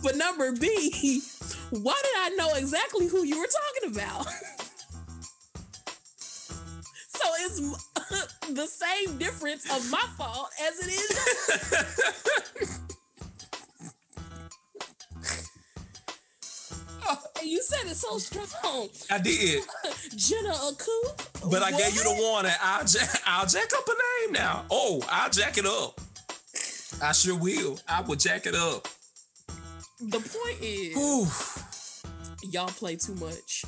But 0.03 0.17
number 0.17 0.53
B, 0.53 1.23
why 1.71 1.95
did 2.03 2.17
I 2.17 2.31
know 2.37 2.55
exactly 2.55 3.07
who 3.07 3.23
you 3.25 3.39
were 3.39 3.47
talking 3.47 3.93
about? 3.95 4.27
so 7.09 7.27
it's 7.41 7.61
the 8.49 8.67
same 8.67 9.19
difference 9.19 9.65
of 9.71 9.89
my 9.91 10.05
fault 10.17 10.49
as 10.67 10.81
it 10.81 10.91
is. 10.91 11.11
And 17.41 17.49
you 17.51 17.63
said 17.63 17.89
it 17.89 17.95
so 17.95 18.19
strong. 18.19 18.89
I 19.11 19.19
did. 19.19 19.63
Jenna 20.17 20.55
Aku? 20.55 21.51
But 21.51 21.63
I 21.63 21.71
gave 21.71 21.95
you 21.95 22.03
the 22.03 22.17
warning. 22.21 22.53
I'll 22.61 22.85
jack, 22.85 23.23
I'll 23.27 23.47
jack 23.47 23.69
up 23.77 23.87
a 23.87 24.27
name 24.27 24.33
now. 24.33 24.65
Oh, 24.71 25.03
I'll 25.09 25.31
jack 25.31 25.57
it 25.57 25.67
up. 25.67 26.01
I 27.03 27.13
sure 27.13 27.37
will. 27.37 27.79
I 27.89 28.03
will 28.03 28.17
jack 28.17 28.47
it 28.47 28.55
up. 28.55 28.87
The 30.01 30.19
point 30.21 30.59
is, 30.63 32.03
y'all 32.43 32.69
play 32.69 32.97
too 32.97 33.15
much, 33.17 33.65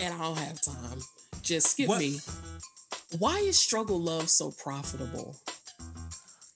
and 0.00 0.14
I 0.14 0.18
don't 0.18 0.38
have 0.38 0.60
time. 0.62 0.98
Just 1.42 1.68
skip 1.72 1.88
What? 1.88 1.98
me. 2.00 2.18
Why 3.18 3.38
is 3.38 3.58
struggle 3.58 4.00
love 4.00 4.28
so 4.28 4.50
profitable? 4.62 5.36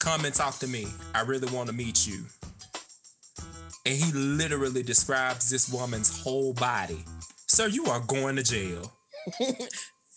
Come 0.00 0.24
and 0.24 0.34
talk 0.34 0.58
to 0.58 0.66
me. 0.68 0.86
I 1.14 1.20
really 1.22 1.52
want 1.52 1.68
to 1.68 1.74
meet 1.74 2.06
you. 2.06 2.24
And 3.86 3.94
he 3.96 4.12
literally 4.12 4.82
describes 4.82 5.50
this 5.50 5.68
woman's 5.72 6.22
whole 6.22 6.52
body. 6.54 7.04
Sir, 7.46 7.68
you 7.68 7.84
are 7.86 8.00
going 8.00 8.36
to 8.36 8.42
jail. 8.42 8.92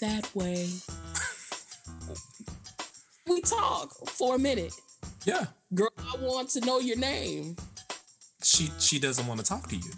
That 0.01 0.33
way. 0.35 0.67
we 3.27 3.39
talk 3.41 3.91
for 4.09 4.35
a 4.35 4.39
minute. 4.39 4.73
Yeah. 5.25 5.45
Girl, 5.73 5.89
I 5.99 6.17
want 6.19 6.49
to 6.51 6.61
know 6.61 6.79
your 6.79 6.97
name. 6.97 7.55
She 8.43 8.71
she 8.79 8.99
doesn't 8.99 9.27
want 9.27 9.39
to 9.39 9.45
talk 9.45 9.67
to 9.69 9.75
you. 9.75 9.91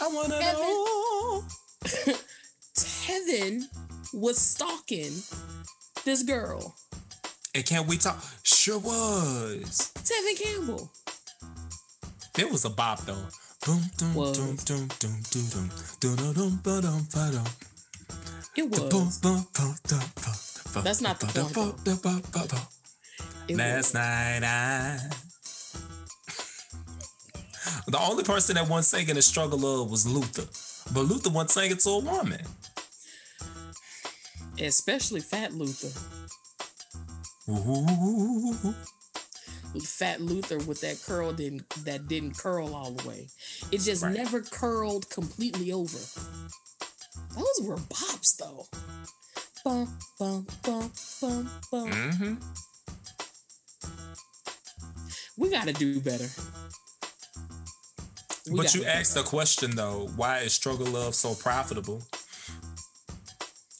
I 0.00 0.08
want 0.08 0.32
to 0.32 0.40
know. 0.40 1.44
Tevin 2.76 3.62
was 4.12 4.38
stalking 4.38 5.12
this 6.04 6.22
girl. 6.24 6.74
And 7.54 7.64
can't 7.64 7.86
we 7.86 7.96
talk? 7.96 8.22
Sure 8.42 8.78
was. 8.78 9.92
Tevin 9.94 10.36
Campbell. 10.42 10.90
It 12.36 12.50
was 12.50 12.64
a 12.64 12.70
bop 12.70 13.00
though. 13.06 13.28
It 18.56 18.70
was. 18.70 19.20
That's 20.82 21.00
not 21.00 21.20
the 21.20 21.26
point. 21.26 21.54
It 23.48 23.56
Last 23.56 23.94
night 23.94 24.42
I. 24.42 24.98
The 27.86 27.98
only 28.00 28.24
person 28.24 28.54
that 28.54 28.68
once 28.68 28.88
sang 28.88 29.08
in 29.08 29.16
the 29.16 29.22
struggle 29.22 29.58
love 29.58 29.90
was 29.90 30.06
Luther. 30.06 30.46
But 30.92 31.02
Luther 31.02 31.30
once 31.30 31.52
sang 31.52 31.70
it 31.70 31.80
to 31.80 31.90
a 31.90 31.98
woman. 31.98 32.40
Especially 34.58 35.20
Fat 35.20 35.52
Luther. 35.52 35.92
Ooh. 37.50 38.74
Fat 39.82 40.20
Luther 40.20 40.58
with 40.58 40.80
that 40.80 41.02
curl 41.04 41.32
didn't 41.32 41.68
that 41.84 42.08
didn't 42.08 42.38
curl 42.38 42.74
all 42.74 42.92
the 42.92 43.06
way. 43.08 43.28
It 43.70 43.78
just 43.78 44.02
Right. 44.02 44.14
never 44.14 44.40
curled 44.40 45.10
completely 45.10 45.72
over. 45.72 45.98
Those 47.34 47.60
were 47.62 47.76
bops 47.76 48.36
though. 48.38 48.66
Bum, 49.64 49.98
bum, 50.18 50.46
bum, 50.62 50.92
bum, 51.20 51.50
bum. 51.70 51.90
Mm-hmm. 51.90 52.34
We 55.36 55.50
gotta 55.50 55.72
do 55.72 56.00
better. 56.00 56.28
We 58.50 58.56
But 58.56 58.74
you 58.74 58.84
asked 58.84 59.14
the 59.14 59.22
question 59.22 59.74
though, 59.74 60.08
why 60.16 60.38
is 60.40 60.52
struggle 60.52 60.86
love 60.86 61.14
so 61.14 61.34
profitable? 61.34 62.02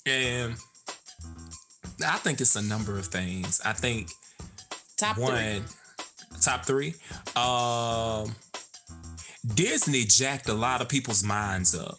And 0.07 0.55
I 2.05 2.19
think 2.19 2.41
it's 2.41 2.57
a 2.57 2.63
number 2.63 2.99
of 2.99 3.07
things. 3.07 3.61
I 3.65 3.73
think 3.73 4.11
top 4.97 5.19
one, 5.19 5.63
three. 5.63 6.39
top 6.41 6.65
three. 6.65 6.95
Um, 7.37 8.35
Disney 9.55 10.05
jacked 10.05 10.49
a 10.49 10.55
lot 10.55 10.81
of 10.81 10.89
people's 10.89 11.23
minds 11.23 11.75
up. 11.75 11.99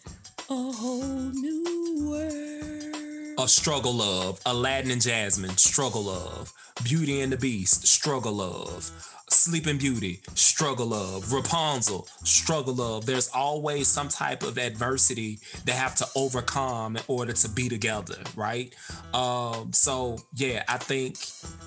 A 0.50 0.54
whole 0.54 1.04
new 1.04 2.10
world. 2.10 3.40
Of 3.40 3.50
struggle 3.50 3.94
love, 3.94 4.40
Aladdin 4.46 4.92
and 4.92 5.02
Jasmine, 5.02 5.58
struggle 5.58 6.04
love, 6.04 6.54
Beauty 6.84 7.22
and 7.22 7.32
the 7.32 7.38
Beast, 7.38 7.86
struggle 7.86 8.34
love, 8.34 8.92
Sleeping 9.30 9.78
Beauty, 9.78 10.22
struggle 10.36 10.94
of 10.94 11.32
Rapunzel, 11.34 12.08
struggle 12.24 12.82
of. 12.82 13.06
There's 13.06 13.30
always 13.30 13.88
some 13.88 14.08
type 14.08 14.44
of 14.44 14.58
adversity 14.58 15.40
they 15.66 15.72
have 15.72 15.96
to 15.96 16.08
overcome 16.16 16.98
in 16.98 17.04
order 17.08 17.34
to 17.34 17.50
be 17.50 17.68
together, 17.68 18.18
right? 18.36 18.74
Um, 19.14 19.74
so 19.74 20.18
yeah, 20.36 20.64
I 20.68 20.78
think 20.78 21.18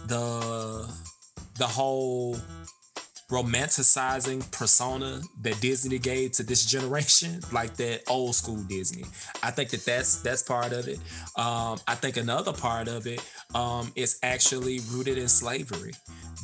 the 0.07 0.89
the 1.57 1.67
whole 1.67 2.37
romanticizing 3.31 4.51
persona 4.51 5.21
that 5.43 5.61
Disney 5.61 5.99
gave 5.99 6.33
to 6.33 6.43
this 6.43 6.65
generation, 6.65 7.41
like 7.53 7.77
that 7.77 8.03
old 8.09 8.35
school 8.35 8.63
Disney. 8.65 9.05
I 9.43 9.51
think 9.51 9.71
that 9.71 9.85
that's 9.85 10.21
that's 10.23 10.43
part 10.43 10.73
of 10.73 10.89
it. 10.89 10.99
Um, 11.37 11.79
I 11.87 11.95
think 11.95 12.17
another 12.17 12.53
part 12.53 12.89
of 12.89 13.07
it 13.07 13.23
um, 13.55 13.93
is 13.95 14.19
actually 14.23 14.81
rooted 14.91 15.19
in 15.19 15.29
slavery. 15.29 15.93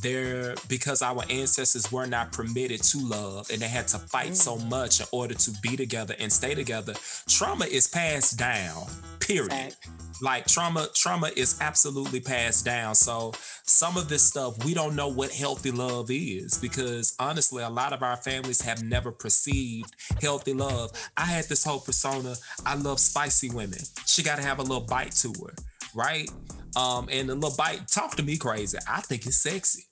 There, 0.03 0.55
because 0.69 1.01
our 1.01 1.23
ancestors 1.31 1.91
were 1.91 2.07
not 2.07 2.31
permitted 2.31 2.83
to 2.83 2.99
love 2.99 3.49
and 3.51 3.63
they 3.63 3.69
had 3.69 3.89
to 3.89 3.99
fight 3.99 4.37
so 4.37 4.59
much 4.59 5.01
in 5.01 5.07
order 5.13 5.33
to 5.33 5.51
be 5.63 5.79
together 5.79 6.15
and 6.19 6.31
stay 6.31 6.55
together. 6.55 6.93
Trauma 7.27 7.65
is 7.65 7.89
passed 7.89 8.39
down. 8.39 8.85
Period 9.19 9.75
like 10.21 10.47
trauma 10.47 10.89
trauma 10.95 11.31
is 11.37 11.59
absolutely 11.61 12.21
passed 12.21 12.65
down 12.65 12.95
so 12.95 13.33
some 13.65 13.97
of 13.97 14.09
this 14.09 14.23
stuff 14.23 14.65
we 14.65 14.73
don't 14.73 14.95
know 14.95 15.09
what 15.09 15.31
healthy 15.33 15.71
love 15.71 16.11
is 16.11 16.57
because 16.59 16.74
honestly 17.19 17.63
a 17.63 17.69
lot 17.69 17.93
of 17.93 18.03
our 18.03 18.17
families 18.17 18.61
have 18.61 18.83
never 18.83 19.13
perceived 19.13 19.95
healthy 20.21 20.55
love. 20.55 20.91
I 21.17 21.25
had 21.25 21.45
this 21.45 21.65
whole 21.65 21.81
persona 21.81 22.35
i 22.67 22.75
love 22.75 23.01
spicy 23.01 23.51
women. 23.51 23.79
She 24.07 24.23
got 24.23 24.37
to 24.37 24.43
have 24.43 24.59
a 24.59 24.63
little 24.63 24.81
bite 24.81 25.13
to 25.23 25.33
her 25.45 25.55
right? 25.95 26.29
Um 26.77 27.09
and 27.11 27.29
the 27.29 27.35
little 27.35 27.57
bite 27.57 27.89
talk 27.89 28.17
to 28.17 28.23
me 28.23 28.37
crazy. 28.37 28.79
I 28.89 29.01
think 29.01 29.27
it's 29.27 29.37
sexy. 29.37 29.85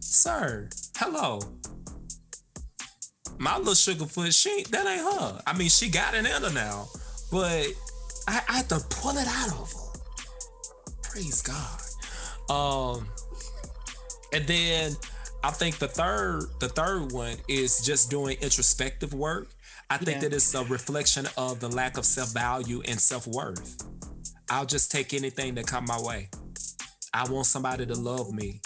Sir 0.00 0.68
hello. 0.96 1.40
My 3.38 3.58
little 3.58 3.74
sugarfoot 3.74 4.34
she 4.34 4.64
that 4.70 4.86
ain't 4.86 5.20
her. 5.20 5.42
I 5.46 5.56
mean 5.56 5.68
she 5.68 5.88
got 5.88 6.14
an 6.14 6.26
in 6.26 6.42
her 6.42 6.52
now 6.52 6.86
but 7.30 7.66
I, 8.28 8.40
I 8.48 8.52
had 8.58 8.68
to 8.70 8.80
pull 8.90 9.16
it 9.16 9.26
out 9.26 9.48
of 9.48 9.72
her. 9.72 9.84
Praise 11.02 11.42
God. 11.42 11.80
Um, 12.50 13.06
and 14.32 14.46
then 14.46 14.96
I 15.44 15.50
think 15.50 15.76
the 15.76 15.88
third, 15.88 16.44
the 16.58 16.70
third 16.70 17.12
one 17.12 17.36
is 17.48 17.84
just 17.84 18.08
doing 18.08 18.38
introspective 18.40 19.12
work. 19.12 19.48
I 19.90 19.98
think 19.98 20.22
Yeah. 20.22 20.28
that 20.30 20.32
it's 20.32 20.54
a 20.54 20.64
reflection 20.64 21.28
of 21.36 21.60
the 21.60 21.68
lack 21.68 21.98
of 21.98 22.06
self 22.06 22.30
value 22.32 22.80
and 22.86 22.98
self 22.98 23.26
worth. 23.26 23.76
I'll 24.48 24.64
just 24.64 24.90
take 24.90 25.12
anything 25.12 25.54
that 25.56 25.66
come 25.66 25.84
my 25.84 26.00
way. 26.00 26.30
I 27.12 27.28
want 27.28 27.46
somebody 27.46 27.84
to 27.84 27.94
love 27.94 28.32
me. 28.32 28.62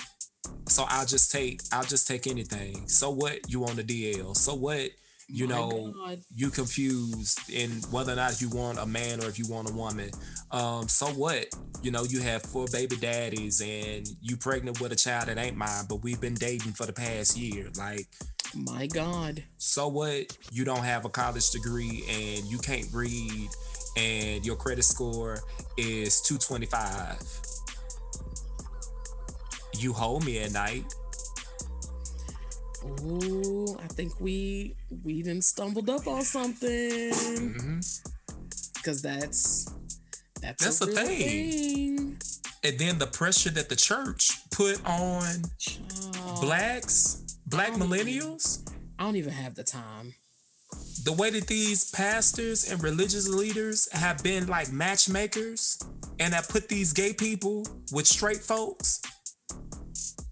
So 0.69 0.85
I'll 0.89 1.05
just 1.05 1.33
take 1.33 1.63
I'll 1.73 1.83
just 1.83 2.07
take 2.07 2.29
anything. 2.29 2.87
So 2.87 3.11
what 3.11 3.51
you 3.51 3.65
on 3.65 3.75
the 3.75 3.83
DL? 3.83 4.37
So 4.37 4.55
what 4.55 4.91
you 5.29 5.47
My 5.47 5.55
know 5.55 5.93
God. 5.95 6.21
you 6.35 6.51
confused 6.51 7.39
in 7.51 7.71
whether 7.91 8.13
or 8.13 8.17
not 8.17 8.41
you 8.41 8.49
want 8.49 8.79
a 8.79 8.87
man 8.87 9.23
or 9.23 9.29
if 9.29 9.39
you 9.39 9.47
want 9.49 9.71
a 9.71 9.73
woman. 9.75 10.11
Um, 10.51 10.89
so 10.89 11.07
what? 11.07 11.47
You 11.83 11.91
know, 11.91 12.05
you 12.05 12.21
have 12.21 12.43
four 12.43 12.67
baby 12.73 12.97
daddies 12.97 13.61
and 13.61 14.09
you 14.23 14.37
pregnant 14.37 14.81
with 14.81 14.93
a 14.93 14.97
child 14.97 15.29
that 15.29 15.39
ain't 15.39 15.57
mine, 15.57 15.85
but 15.89 15.97
we've 16.03 16.21
been 16.21 16.35
dating 16.35 16.73
for 16.73 16.87
the 16.87 16.93
past 16.93 17.37
year. 17.37 17.69
Like, 17.77 18.07
My 18.55 18.87
God. 18.87 19.45
so 19.59 19.89
what? 19.89 20.37
You 20.51 20.65
don't 20.65 20.83
have 20.85 21.05
a 21.05 21.09
college 21.11 21.51
degree 21.51 22.03
and 22.09 22.45
you 22.47 22.59
can't 22.59 22.89
read 22.93 23.49
and 23.97 24.45
your 24.47 24.57
credit 24.57 24.85
score 24.85 25.41
is 25.77 26.21
225. 26.23 27.19
You 29.77 29.93
hold 29.93 30.25
me 30.25 30.39
at 30.39 30.53
night. 30.53 30.85
Ooh, 32.85 33.77
I 33.83 33.87
think 33.89 34.21
we 34.21 34.77
we 35.05 35.23
done 35.23 35.43
stumbled 35.43 35.91
up 35.91 36.07
on 36.07 36.23
something. 36.23 37.11
Mhm. 37.13 38.01
Cause 38.85 39.03
that's 39.03 39.67
that's, 40.41 40.63
That's 40.65 40.81
a 40.83 40.87
the 40.87 40.93
real 40.93 41.07
thing. 41.07 41.97
thing. 41.97 42.21
And 42.65 42.79
then 42.79 42.99
the 42.99 43.07
pressure 43.09 43.51
that 43.51 43.69
the 43.69 43.77
church 43.77 44.31
put 44.51 44.81
on 44.87 45.43
Child, 45.59 46.41
blacks, 46.41 47.23
black 47.47 47.71
Oh. 47.75 47.79
millennials, 47.79 48.61
I 48.99 49.05
don't 49.05 49.17
even 49.17 49.33
have 49.33 49.55
the 49.57 49.65
time. 49.65 50.15
the 51.05 51.13
way 51.13 51.31
that 51.31 51.47
these 51.47 51.91
pastors 51.91 52.71
and 52.71 52.83
religious 52.83 53.27
leaders 53.29 53.89
have 53.93 54.23
been 54.23 54.47
like 54.47 54.71
matchmakers 54.71 55.79
and 56.21 56.35
have 56.35 56.49
put 56.49 56.69
these 56.69 56.93
gay 56.93 57.13
people 57.15 57.67
with 57.93 58.07
straight 58.07 58.43
folks 58.43 59.01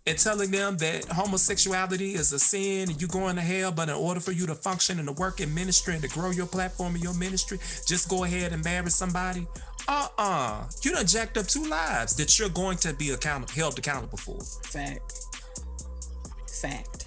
and 0.06 0.16
telling 0.16 0.50
them 0.50 0.76
that 0.76 1.04
homosexuality 1.06 2.14
is 2.14 2.32
a 2.32 2.38
sin 2.38 2.90
and 2.90 3.00
you 3.00 3.08
going 3.08 3.36
to 3.36 3.42
hell, 3.42 3.72
but 3.72 3.88
in 3.88 3.94
order 3.94 4.20
for 4.20 4.32
you 4.32 4.46
to 4.46 4.54
function 4.54 4.98
and 4.98 5.08
to 5.08 5.12
work 5.14 5.40
in 5.40 5.52
ministry 5.52 5.94
and 5.94 6.02
to 6.02 6.08
grow 6.08 6.30
your 6.30 6.46
platform 6.46 6.94
in 6.94 7.02
your 7.02 7.14
ministry, 7.14 7.58
just 7.86 8.08
go 8.08 8.24
ahead 8.24 8.52
and 8.52 8.62
marry 8.64 8.90
somebody. 8.90 9.46
Uh-uh. 9.88 10.64
You 10.82 10.92
done 10.92 11.06
jacked 11.06 11.36
up 11.36 11.46
two 11.46 11.64
lives 11.64 12.14
that 12.16 12.38
you're 12.38 12.48
going 12.48 12.76
to 12.78 12.94
be 12.94 13.10
accountable 13.10 13.52
held 13.52 13.78
accountable 13.78 14.18
for. 14.18 14.40
Fact. 14.40 15.12
Fact. 16.62 17.06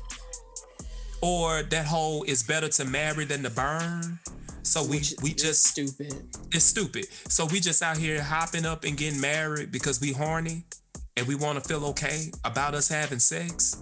Or 1.22 1.64
that 1.64 1.86
whole 1.86 2.24
it's 2.24 2.44
better 2.44 2.70
to 2.70 2.86
marry 2.86 3.26
than 3.26 3.44
to 3.44 3.50
burn. 3.50 4.20
So 4.64 4.84
we 4.84 4.98
Which 4.98 5.16
we 5.24 5.34
just 5.34 5.68
stupid. 5.68 6.14
it's 6.54 6.66
stupid. 6.66 7.08
So 7.28 7.46
we 7.46 7.60
just 7.60 7.82
out 7.82 7.98
here 7.98 8.22
hopping 8.22 8.66
up 8.66 8.84
and 8.84 8.96
getting 8.96 9.20
married 9.20 9.72
because 9.72 10.00
we 10.00 10.12
horny 10.12 10.64
and 11.20 11.28
we 11.28 11.36
want 11.36 11.62
to 11.62 11.68
feel 11.68 11.86
okay 11.86 12.32
about 12.46 12.74
us 12.74 12.88
having 12.90 13.20
sex 13.20 13.76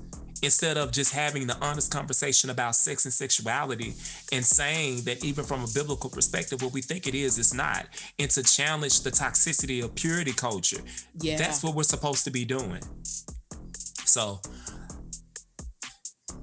instead 0.44 0.76
of 0.78 0.92
just 0.92 1.14
having 1.14 1.48
the 1.48 1.56
honest 1.64 1.92
conversation 1.92 2.50
about 2.50 2.76
sex 2.76 3.06
and 3.06 3.14
sexuality 3.14 3.94
and 4.32 4.44
saying 4.46 5.02
that 5.04 5.24
even 5.24 5.46
from 5.46 5.64
a 5.64 5.68
biblical 5.74 6.10
perspective 6.10 6.62
what 6.62 6.74
we 6.74 6.82
think 6.82 7.08
it 7.08 7.16
is 7.16 7.38
is 7.38 7.54
not 7.54 7.86
and 8.20 8.30
to 8.32 8.44
challenge 8.44 9.02
the 9.02 9.10
toxicity 9.12 9.84
of 9.84 9.94
purity 9.96 10.34
culture 10.34 10.82
Yeah. 11.22 11.38
that's 11.38 11.64
what 11.64 11.76
we're 11.76 11.84
supposed 11.84 12.24
to 12.26 12.32
be 12.32 12.44
doing 12.44 12.82
so 14.06 14.40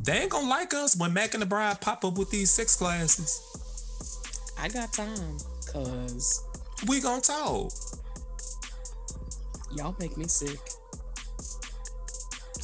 they 0.00 0.18
ain't 0.18 0.30
gonna 0.30 0.48
like 0.48 0.74
us 0.74 0.96
when 0.96 1.12
Mac 1.12 1.34
and 1.34 1.42
the 1.42 1.46
Bride 1.46 1.80
pop 1.80 2.04
up 2.04 2.18
with 2.18 2.30
these 2.30 2.50
sex 2.50 2.76
classes. 2.76 3.40
I 4.60 4.68
got 4.68 4.92
time. 4.92 5.38
Cause 5.72 6.44
We 6.86 7.00
gonna 7.00 7.22
talk. 7.22 7.72
y'all 9.74 9.96
make 9.98 10.16
me 10.18 10.26
sick. 10.28 10.58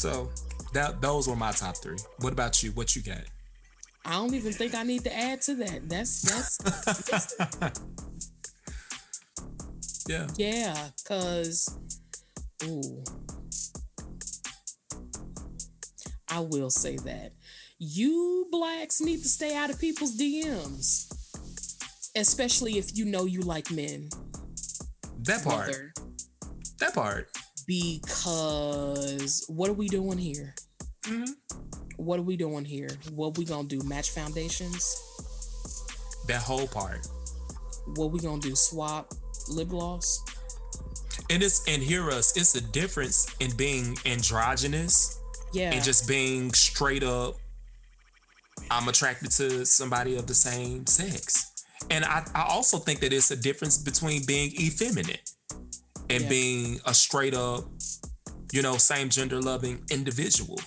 So 0.00 0.30
that 0.72 1.02
those 1.02 1.28
were 1.28 1.36
my 1.36 1.52
top 1.52 1.76
three. 1.76 1.98
What 2.20 2.32
about 2.32 2.62
you? 2.62 2.70
What 2.70 2.96
you 2.96 3.02
got? 3.02 3.20
I 4.06 4.12
don't 4.12 4.32
even 4.32 4.50
think 4.50 4.74
I 4.74 4.82
need 4.82 5.04
to 5.04 5.14
add 5.14 5.42
to 5.42 5.54
that. 5.56 5.90
That's 5.90 6.22
that's 6.22 7.36
Yeah. 10.08 10.26
yeah, 10.36 10.88
cause 11.06 11.76
ooh. 12.64 13.04
I 16.30 16.40
will 16.40 16.70
say 16.70 16.96
that. 16.96 17.32
You 17.78 18.46
blacks 18.50 19.02
need 19.02 19.18
to 19.18 19.28
stay 19.28 19.54
out 19.54 19.68
of 19.68 19.78
people's 19.78 20.16
DMs. 20.16 21.12
Especially 22.16 22.78
if 22.78 22.96
you 22.96 23.04
know 23.04 23.26
you 23.26 23.42
like 23.42 23.70
men. 23.70 24.08
That 25.24 25.44
part. 25.44 25.66
Mother. 25.66 25.92
That 26.78 26.94
part. 26.94 27.28
Because 27.66 29.44
what 29.48 29.68
are 29.70 29.74
we 29.74 29.88
doing 29.88 30.18
here? 30.18 30.54
Mhm. 31.04 31.28
What 31.96 32.18
are 32.18 32.22
we 32.22 32.36
doing 32.36 32.64
here? 32.64 32.88
What 33.12 33.36
we 33.38 33.44
gonna 33.44 33.68
do? 33.68 33.80
Match 33.84 34.10
foundations? 34.10 34.96
That 36.26 36.42
whole 36.42 36.66
part. 36.68 37.06
What 37.96 38.12
we 38.12 38.20
gonna 38.20 38.40
do? 38.40 38.54
Swap 38.56 39.12
lip 39.48 39.68
gloss? 39.68 40.20
And 41.28 41.42
it's 41.42 41.62
and 41.68 41.82
hear 41.82 42.10
us, 42.10 42.36
it's 42.36 42.54
a 42.54 42.60
difference 42.60 43.26
in 43.40 43.54
being 43.56 43.96
androgynous 44.06 45.18
Yeah. 45.52 45.72
and 45.72 45.82
just 45.84 46.06
being 46.06 46.52
straight 46.54 47.02
up 47.02 47.36
i'm 48.70 48.86
attracted 48.88 49.30
to 49.32 49.64
somebody 49.66 50.16
of 50.16 50.26
the 50.28 50.34
same 50.34 50.86
sex 50.86 51.46
and 51.90 52.04
i, 52.04 52.24
I 52.34 52.42
also 52.42 52.78
think 52.78 53.00
that 53.00 53.12
it's 53.12 53.30
a 53.32 53.36
difference 53.36 53.78
between 53.78 54.24
being 54.26 54.52
effeminate 54.60 55.29
and 56.10 56.22
Yeah. 56.24 56.28
being 56.28 56.80
a 56.86 56.92
straight 56.94 57.34
up 57.34 57.64
you 58.52 58.62
know 58.62 58.76
same 58.76 59.08
gender 59.08 59.40
loving 59.40 59.82
individual 59.90 60.58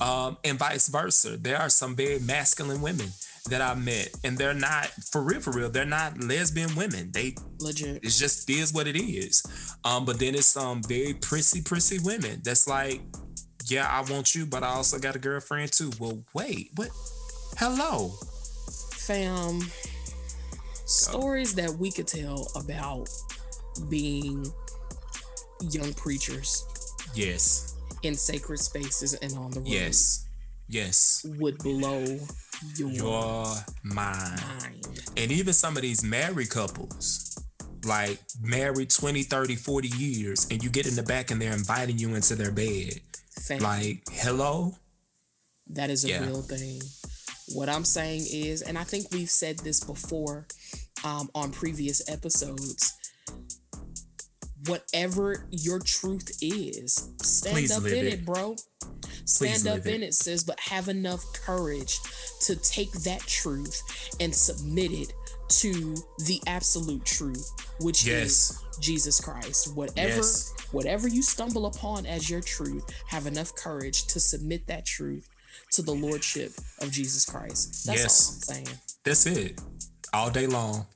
um, 0.00 0.36
and 0.44 0.58
vice 0.58 0.88
versa 0.88 1.36
there 1.36 1.58
are 1.58 1.68
some 1.70 1.94
very 1.96 2.18
masculine 2.18 2.80
women 2.82 3.08
that 3.48 3.60
i 3.60 3.74
met 3.74 4.08
and 4.24 4.38
they're 4.38 4.54
not 4.54 4.86
for 5.10 5.22
real 5.22 5.40
for 5.40 5.52
real 5.52 5.70
they're 5.70 5.84
not 5.84 6.18
lesbian 6.22 6.74
women 6.74 7.10
they 7.12 7.34
legit. 7.62 7.96
it 8.02 8.10
just 8.10 8.48
is 8.50 8.72
what 8.72 8.86
it 8.86 8.96
is. 8.96 9.42
Um, 9.84 10.04
but 10.04 10.18
then 10.18 10.34
it's 10.34 10.46
some 10.46 10.82
very 10.82 11.14
prissy, 11.14 11.62
prissy 11.62 11.98
women 12.02 12.40
that's 12.44 12.68
like, 12.68 13.00
yeah, 13.66 13.86
I 13.88 14.00
want 14.10 14.34
you, 14.34 14.46
but 14.46 14.62
I 14.62 14.68
also 14.68 14.98
got 14.98 15.16
a 15.16 15.18
girlfriend 15.18 15.72
too. 15.72 15.90
Well, 15.98 16.18
wait, 16.34 16.70
what? 16.76 16.90
Hello. 17.58 18.10
Fam, 18.94 19.60
stories 20.86 21.54
that 21.54 21.70
we 21.70 21.90
could 21.90 22.06
tell 22.06 22.48
about 22.54 23.08
being 23.88 24.44
young 25.70 25.92
preachers 25.94 26.64
Yes. 27.14 27.74
in 28.02 28.14
sacred 28.14 28.58
spaces 28.58 29.14
and 29.14 29.32
on 29.36 29.50
the 29.50 29.60
road 29.60 29.68
Yes. 29.68 30.26
Yes. 30.68 31.24
would 31.38 31.58
blow 31.58 32.04
your, 32.76 32.90
Your 32.90 33.54
mind. 33.82 34.40
mind. 34.60 35.00
And 35.16 35.30
even 35.32 35.52
some 35.52 35.76
of 35.76 35.82
these 35.82 36.02
married 36.02 36.50
couples, 36.50 37.36
like 37.84 38.18
married 38.40 38.90
20, 38.90 39.22
30, 39.24 39.56
40 39.56 39.88
years, 39.88 40.46
and 40.50 40.62
you 40.62 40.70
get 40.70 40.86
in 40.86 40.94
the 40.94 41.02
back 41.02 41.30
and 41.30 41.40
they're 41.42 41.52
inviting 41.52 41.98
you 41.98 42.14
into 42.14 42.34
their 42.34 42.52
bed. 42.52 43.00
Like, 43.60 44.02
hello? 44.10 44.74
that 45.68 45.90
is 45.90 46.04
a 46.04 46.08
yeah. 46.08 46.24
real 46.26 46.42
thing. 46.42 46.80
What 47.54 47.68
I'm 47.68 47.84
saying 47.84 48.26
is, 48.32 48.62
and 48.62 48.76
I 48.78 48.84
think 48.84 49.06
we've 49.12 49.30
said 49.30 49.58
this 49.60 49.80
before 49.82 50.46
um, 51.04 51.30
on 51.34 51.50
previous 51.50 52.08
episodes. 52.10 52.92
Whatever 54.66 55.46
your 55.50 55.80
truth 55.80 56.30
is, 56.40 57.10
stand 57.22 57.54
Please 57.56 57.72
up 57.72 57.84
in 57.84 58.06
it. 58.06 58.12
it, 58.14 58.24
bro. 58.24 58.56
Stand 59.24 59.66
up 59.66 59.86
in 59.86 60.02
it. 60.02 60.08
it, 60.08 60.14
sis, 60.14 60.44
but 60.44 60.58
have 60.60 60.88
enough 60.88 61.24
courage 61.32 61.98
to 62.42 62.56
take 62.56 62.92
that 63.02 63.20
truth 63.20 63.82
and 64.20 64.34
submit 64.34 64.92
it 64.92 65.12
to 65.48 65.94
the 66.26 66.40
absolute 66.46 67.04
truth, 67.04 67.46
which 67.80 68.04
Yes. 68.06 68.50
is 68.50 68.58
Jesus 68.80 69.20
Christ. 69.20 69.74
Whatever 69.74 70.16
Yes. 70.16 70.50
whatever 70.70 71.08
you 71.08 71.22
stumble 71.22 71.66
upon 71.66 72.06
as 72.06 72.30
your 72.30 72.40
truth, 72.40 72.84
have 73.08 73.26
enough 73.26 73.54
courage 73.54 74.06
to 74.06 74.18
submit 74.20 74.66
that 74.68 74.86
truth 74.86 75.28
to 75.72 75.82
the 75.82 75.92
lordship 75.92 76.52
of 76.80 76.90
Jesus 76.90 77.24
Christ. 77.24 77.84
That's 77.84 78.00
Yes. 78.00 78.28
all 78.28 78.34
I'm 78.34 78.40
saying. 78.64 78.78
That's 79.04 79.26
it. 79.26 79.60
All 80.12 80.30
day 80.30 80.46
long. 80.46 80.86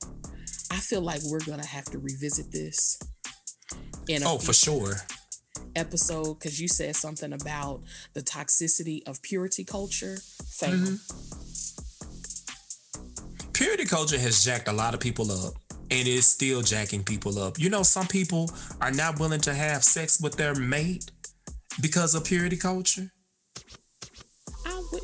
I 0.71 0.79
feel 0.79 1.01
like 1.01 1.21
we're 1.23 1.39
gonna 1.45 1.65
have 1.65 1.85
to 1.85 1.99
revisit 1.99 2.51
this 2.51 2.97
in 4.07 4.23
a 4.23 4.29
Oh, 4.33 4.37
for 4.37 4.53
sure. 4.53 4.95
episode 5.75 6.35
because 6.39 6.59
you 6.59 6.67
said 6.67 6.95
something 6.95 7.33
about 7.33 7.81
the 8.13 8.21
toxicity 8.21 9.01
of 9.07 9.21
purity 9.21 9.63
culture. 9.63 10.17
Fam, 10.49 10.71
mm-hmm. 10.73 10.95
purity 13.53 13.85
culture 13.85 14.17
has 14.19 14.43
jacked 14.43 14.67
a 14.67 14.73
lot 14.73 14.93
of 14.93 14.99
people 14.99 15.31
up 15.31 15.53
and 15.89 16.07
is 16.07 16.25
still 16.27 16.61
jacking 16.61 17.03
people 17.03 17.39
up. 17.39 17.59
You 17.59 17.69
know, 17.69 17.83
some 17.83 18.07
people 18.07 18.49
are 18.81 18.91
not 18.91 19.19
willing 19.19 19.41
to 19.41 19.53
have 19.53 19.83
sex 19.83 20.19
with 20.19 20.35
their 20.35 20.53
mate 20.55 21.11
because 21.81 22.15
of 22.15 22.25
purity 22.25 22.57
culture. 22.57 23.11
I 24.65 24.83
would. 24.91 25.01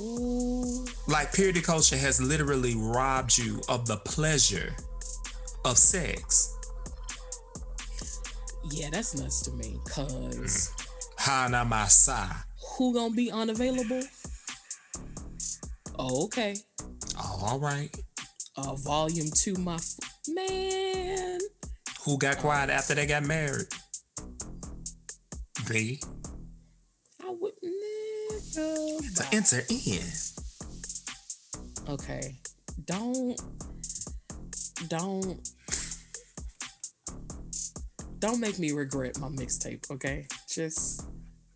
Ooh, 0.00 0.86
Like, 1.06 1.32
purity 1.32 1.60
culture 1.60 1.96
has 1.96 2.20
literally 2.20 2.74
robbed 2.76 3.36
you 3.38 3.60
of 3.68 3.86
the 3.86 3.96
pleasure 3.98 4.74
of 5.64 5.76
sex. 5.78 6.54
Yeah, 8.70 8.90
that's 8.90 9.16
nuts 9.16 9.42
to 9.42 9.52
me. 9.52 9.78
Cause 9.88 10.72
Hana 11.16 11.64
Masa. 11.64 12.44
who 12.76 12.94
gonna 12.94 13.14
be 13.14 13.30
unavailable? 13.30 14.02
Oh, 15.98 16.24
okay. 16.24 16.56
Oh, 17.18 17.40
all 17.42 17.58
right. 17.58 17.94
Uh, 18.56 18.74
volume 18.76 19.28
two, 19.34 19.54
my 19.54 19.74
f- 19.76 19.98
man. 20.28 21.38
Who 22.04 22.18
got 22.18 22.38
quiet 22.38 22.70
after 22.70 22.94
they 22.94 23.06
got 23.06 23.24
married? 23.24 23.66
B. 25.68 26.00
I 27.24 27.30
would 27.30 27.52
never. 27.62 29.02
To 29.16 29.26
enter 29.32 29.62
in. 29.68 30.02
Okay. 31.88 32.36
Don't 32.84 33.40
don't 34.88 35.50
don't 38.18 38.40
make 38.40 38.58
me 38.58 38.72
regret 38.72 39.18
my 39.18 39.28
mixtape, 39.28 39.90
okay? 39.90 40.26
Just 40.48 41.06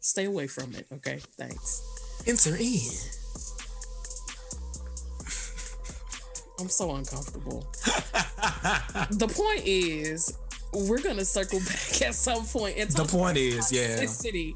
stay 0.00 0.24
away 0.26 0.46
from 0.46 0.74
it, 0.74 0.86
okay? 0.92 1.20
Thanks. 1.38 1.82
Enter 2.26 2.56
in. 2.56 2.78
I'm 6.60 6.68
so 6.68 6.94
uncomfortable. 6.94 7.66
the 9.10 9.28
point 9.28 9.66
is, 9.66 10.36
we're 10.72 11.02
gonna 11.02 11.24
circle 11.24 11.58
back 11.66 12.02
at 12.02 12.14
some 12.14 12.44
point. 12.44 12.76
and 12.78 12.90
The 12.90 13.04
point 13.04 13.36
is, 13.36 13.72
yeah. 13.72 14.06
city 14.06 14.54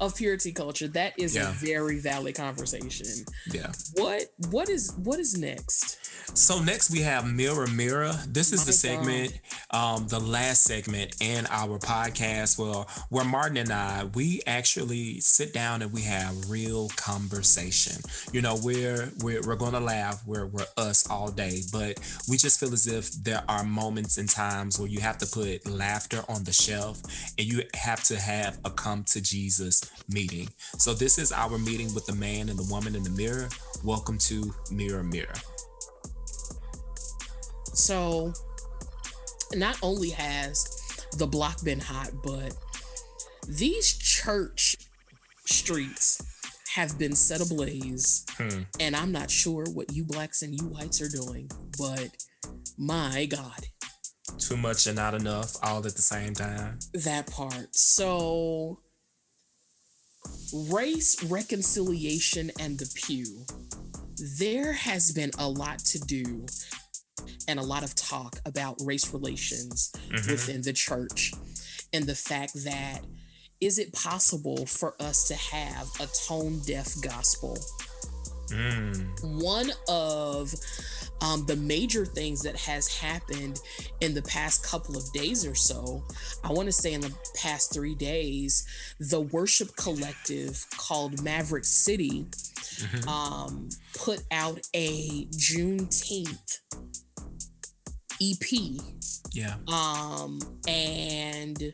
of 0.00 0.16
purity 0.16 0.52
culture. 0.52 0.88
That 0.88 1.18
is 1.18 1.36
a 1.36 1.52
very 1.52 2.00
valid 2.00 2.34
conversation. 2.34 3.24
Yeah. 3.52 3.70
What 3.94 4.24
what 4.50 4.68
is 4.68 4.92
what 4.96 5.20
is 5.20 5.38
next? 5.38 6.03
So 6.34 6.60
next 6.60 6.90
we 6.90 7.00
have 7.00 7.32
Mirror 7.32 7.68
Mirror. 7.68 8.12
This 8.26 8.52
is 8.52 8.60
My 8.60 8.66
the 8.66 8.72
segment, 8.72 9.40
um, 9.70 10.08
the 10.08 10.18
last 10.18 10.64
segment 10.64 11.14
in 11.20 11.46
our 11.48 11.78
podcast 11.78 12.58
where 12.58 12.84
where 13.08 13.24
Martin 13.24 13.56
and 13.56 13.72
I 13.72 14.04
we 14.14 14.42
actually 14.46 15.20
sit 15.20 15.52
down 15.52 15.82
and 15.82 15.92
we 15.92 16.02
have 16.02 16.50
real 16.50 16.88
conversation. 16.96 18.02
You 18.32 18.42
know, 18.42 18.58
we're 18.62 19.10
we're 19.20 19.42
we're 19.42 19.56
gonna 19.56 19.80
laugh, 19.80 20.22
we're 20.26 20.46
we're 20.46 20.66
us 20.76 21.08
all 21.08 21.30
day, 21.30 21.60
but 21.72 22.00
we 22.28 22.36
just 22.36 22.58
feel 22.58 22.72
as 22.72 22.88
if 22.88 23.12
there 23.22 23.44
are 23.48 23.62
moments 23.62 24.18
and 24.18 24.28
times 24.28 24.78
where 24.78 24.88
you 24.88 25.00
have 25.00 25.18
to 25.18 25.26
put 25.26 25.66
laughter 25.68 26.22
on 26.28 26.42
the 26.44 26.52
shelf 26.52 27.00
and 27.38 27.46
you 27.46 27.62
have 27.74 28.02
to 28.04 28.18
have 28.18 28.58
a 28.64 28.70
come 28.70 29.04
to 29.04 29.22
Jesus 29.22 29.82
meeting. 30.08 30.48
So 30.78 30.94
this 30.94 31.18
is 31.18 31.30
our 31.30 31.58
meeting 31.58 31.94
with 31.94 32.06
the 32.06 32.14
man 32.14 32.48
and 32.48 32.58
the 32.58 32.66
woman 32.72 32.96
in 32.96 33.04
the 33.04 33.10
mirror. 33.10 33.48
Welcome 33.84 34.18
to 34.18 34.52
Mirror 34.70 35.04
Mirror. 35.04 35.34
So, 37.74 38.32
not 39.54 39.76
only 39.82 40.10
has 40.10 40.64
the 41.18 41.26
block 41.26 41.62
been 41.64 41.80
hot, 41.80 42.10
but 42.22 42.54
these 43.48 43.96
church 43.96 44.76
streets 45.46 46.22
have 46.74 46.98
been 46.98 47.14
set 47.14 47.40
ablaze. 47.40 48.24
Hmm. 48.36 48.62
And 48.80 48.96
I'm 48.96 49.12
not 49.12 49.30
sure 49.30 49.64
what 49.72 49.92
you 49.92 50.04
blacks 50.04 50.42
and 50.42 50.54
you 50.54 50.66
whites 50.68 51.00
are 51.00 51.08
doing, 51.08 51.50
but 51.78 52.10
my 52.76 53.26
God, 53.26 53.66
too 54.38 54.56
much 54.56 54.86
and 54.86 54.96
not 54.96 55.14
enough 55.14 55.56
all 55.62 55.78
at 55.78 55.94
the 55.94 56.02
same 56.02 56.34
time. 56.34 56.78
that 56.92 57.26
part. 57.30 57.74
So, 57.76 58.80
race 60.52 61.22
reconciliation 61.24 62.50
and 62.58 62.78
the 62.78 62.90
pew. 62.94 63.44
There 64.38 64.72
has 64.72 65.12
been 65.12 65.32
a 65.38 65.48
lot 65.48 65.80
to 65.80 65.98
do 65.98 66.46
and 67.48 67.58
a 67.58 67.62
lot 67.62 67.82
of 67.82 67.94
talk 67.94 68.38
about 68.46 68.76
race 68.82 69.12
relations 69.12 69.92
mm-hmm. 70.08 70.30
within 70.30 70.62
the 70.62 70.72
church 70.72 71.32
and 71.92 72.04
the 72.04 72.14
fact 72.14 72.52
that 72.64 73.00
is 73.60 73.78
it 73.78 73.92
possible 73.92 74.66
for 74.66 74.94
us 75.00 75.28
to 75.28 75.34
have 75.34 75.88
a 76.00 76.08
tone 76.26 76.60
deaf 76.66 76.92
gospel? 77.02 77.56
Mm. 78.48 79.42
One 79.42 79.70
of 79.88 80.52
um, 81.24 81.46
the 81.46 81.56
major 81.56 82.04
things 82.04 82.42
that 82.42 82.56
has 82.56 82.86
happened 83.00 83.58
in 84.00 84.12
the 84.14 84.22
past 84.22 84.64
couple 84.64 84.96
of 84.96 85.10
days 85.12 85.46
or 85.46 85.54
so, 85.54 86.02
I 86.44 86.52
want 86.52 86.66
to 86.66 86.72
say 86.72 86.92
in 86.92 87.00
the 87.00 87.12
past 87.34 87.72
three 87.72 87.94
days, 87.94 88.64
the 89.00 89.20
worship 89.20 89.74
collective 89.76 90.64
called 90.76 91.22
Maverick 91.22 91.64
City 91.64 92.26
um, 93.08 93.68
put 93.96 94.22
out 94.32 94.60
a 94.74 95.26
Juneteenth 95.26 96.58
EP 98.22 98.80
Yeah. 99.32 99.56
um 99.68 100.38
and 100.68 101.72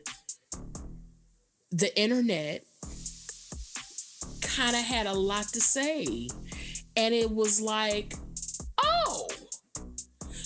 the 1.71 1.91
internet 1.99 2.63
kind 4.41 4.75
of 4.75 4.83
had 4.83 5.05
a 5.07 5.13
lot 5.13 5.45
to 5.53 5.61
say. 5.61 6.27
And 6.97 7.13
it 7.13 7.31
was 7.31 7.61
like 7.61 8.13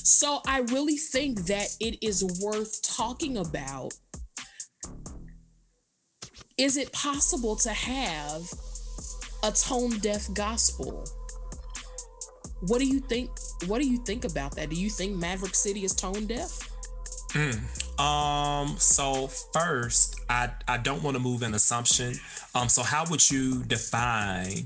so 0.06 0.42
i 0.48 0.60
really 0.60 0.98
think 0.98 1.46
that 1.46 1.68
it 1.80 1.98
is 2.02 2.24
worth 2.42 2.82
talking 2.82 3.38
about 3.38 3.94
is 6.58 6.78
it 6.78 6.92
possible 6.94 7.56
to 7.58 7.70
have 7.70 8.50
a 9.44 9.52
tone 9.52 9.98
deaf 10.00 10.34
gospel? 10.34 11.06
What 12.62 12.80
do 12.80 12.88
you 12.88 13.00
think? 13.00 13.30
What 13.68 13.82
do 13.82 13.88
you 13.88 13.98
think 14.00 14.26
about 14.26 14.56
that? 14.56 14.70
Do 14.70 14.76
you 14.76 14.90
think 14.90 15.16
Maverick 15.18 15.54
City 15.54 15.84
is 15.84 15.94
tone 15.94 16.26
deaf? 16.26 16.58
Mm. 17.34 18.00
Um. 18.00 18.76
So 18.78 19.28
first, 19.54 20.22
I 20.30 20.50
I 20.68 20.78
don't 20.78 21.04
want 21.04 21.16
to 21.16 21.22
move 21.22 21.42
an 21.42 21.54
assumption. 21.54 22.16
Um. 22.56 22.70
So 22.70 22.82
how 22.82 23.06
would 23.10 23.30
you 23.30 23.64
define 23.64 24.66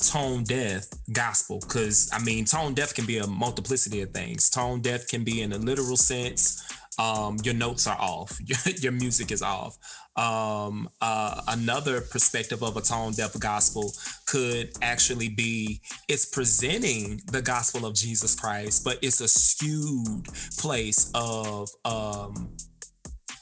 tone 0.00 0.44
deaf 0.44 0.84
gospel? 1.12 1.60
Because 1.60 2.10
I 2.12 2.18
mean, 2.22 2.44
tone 2.44 2.74
deaf 2.74 2.94
can 2.94 3.06
be 3.06 3.18
a 3.18 3.26
multiplicity 3.26 4.02
of 4.02 4.10
things. 4.10 4.50
Tone 4.50 4.80
deaf 4.80 5.08
can 5.08 5.24
be 5.24 5.42
in 5.42 5.52
a 5.52 5.58
literal 5.58 5.96
sense. 5.96 6.62
Um, 6.98 7.36
your 7.44 7.54
notes 7.54 7.86
are 7.86 7.96
off. 8.00 8.36
Your, 8.82 8.90
music 8.90 9.30
is 9.30 9.40
off 9.40 9.78
um, 10.18 10.88
uh, 11.00 11.40
another 11.46 12.00
perspective 12.00 12.62
of 12.62 12.76
a 12.76 12.80
tone 12.80 13.12
deaf 13.12 13.38
gospel 13.38 13.92
could 14.26 14.70
actually 14.82 15.28
be 15.28 15.80
it's 16.08 16.26
presenting 16.26 17.22
the 17.30 17.40
gospel 17.40 17.86
of 17.86 17.94
Jesus 17.94 18.34
Christ, 18.34 18.82
but 18.84 18.98
it's 19.00 19.20
a 19.20 19.28
skewed 19.28 20.26
place 20.58 21.10
of 21.14 21.70
um, 21.84 22.50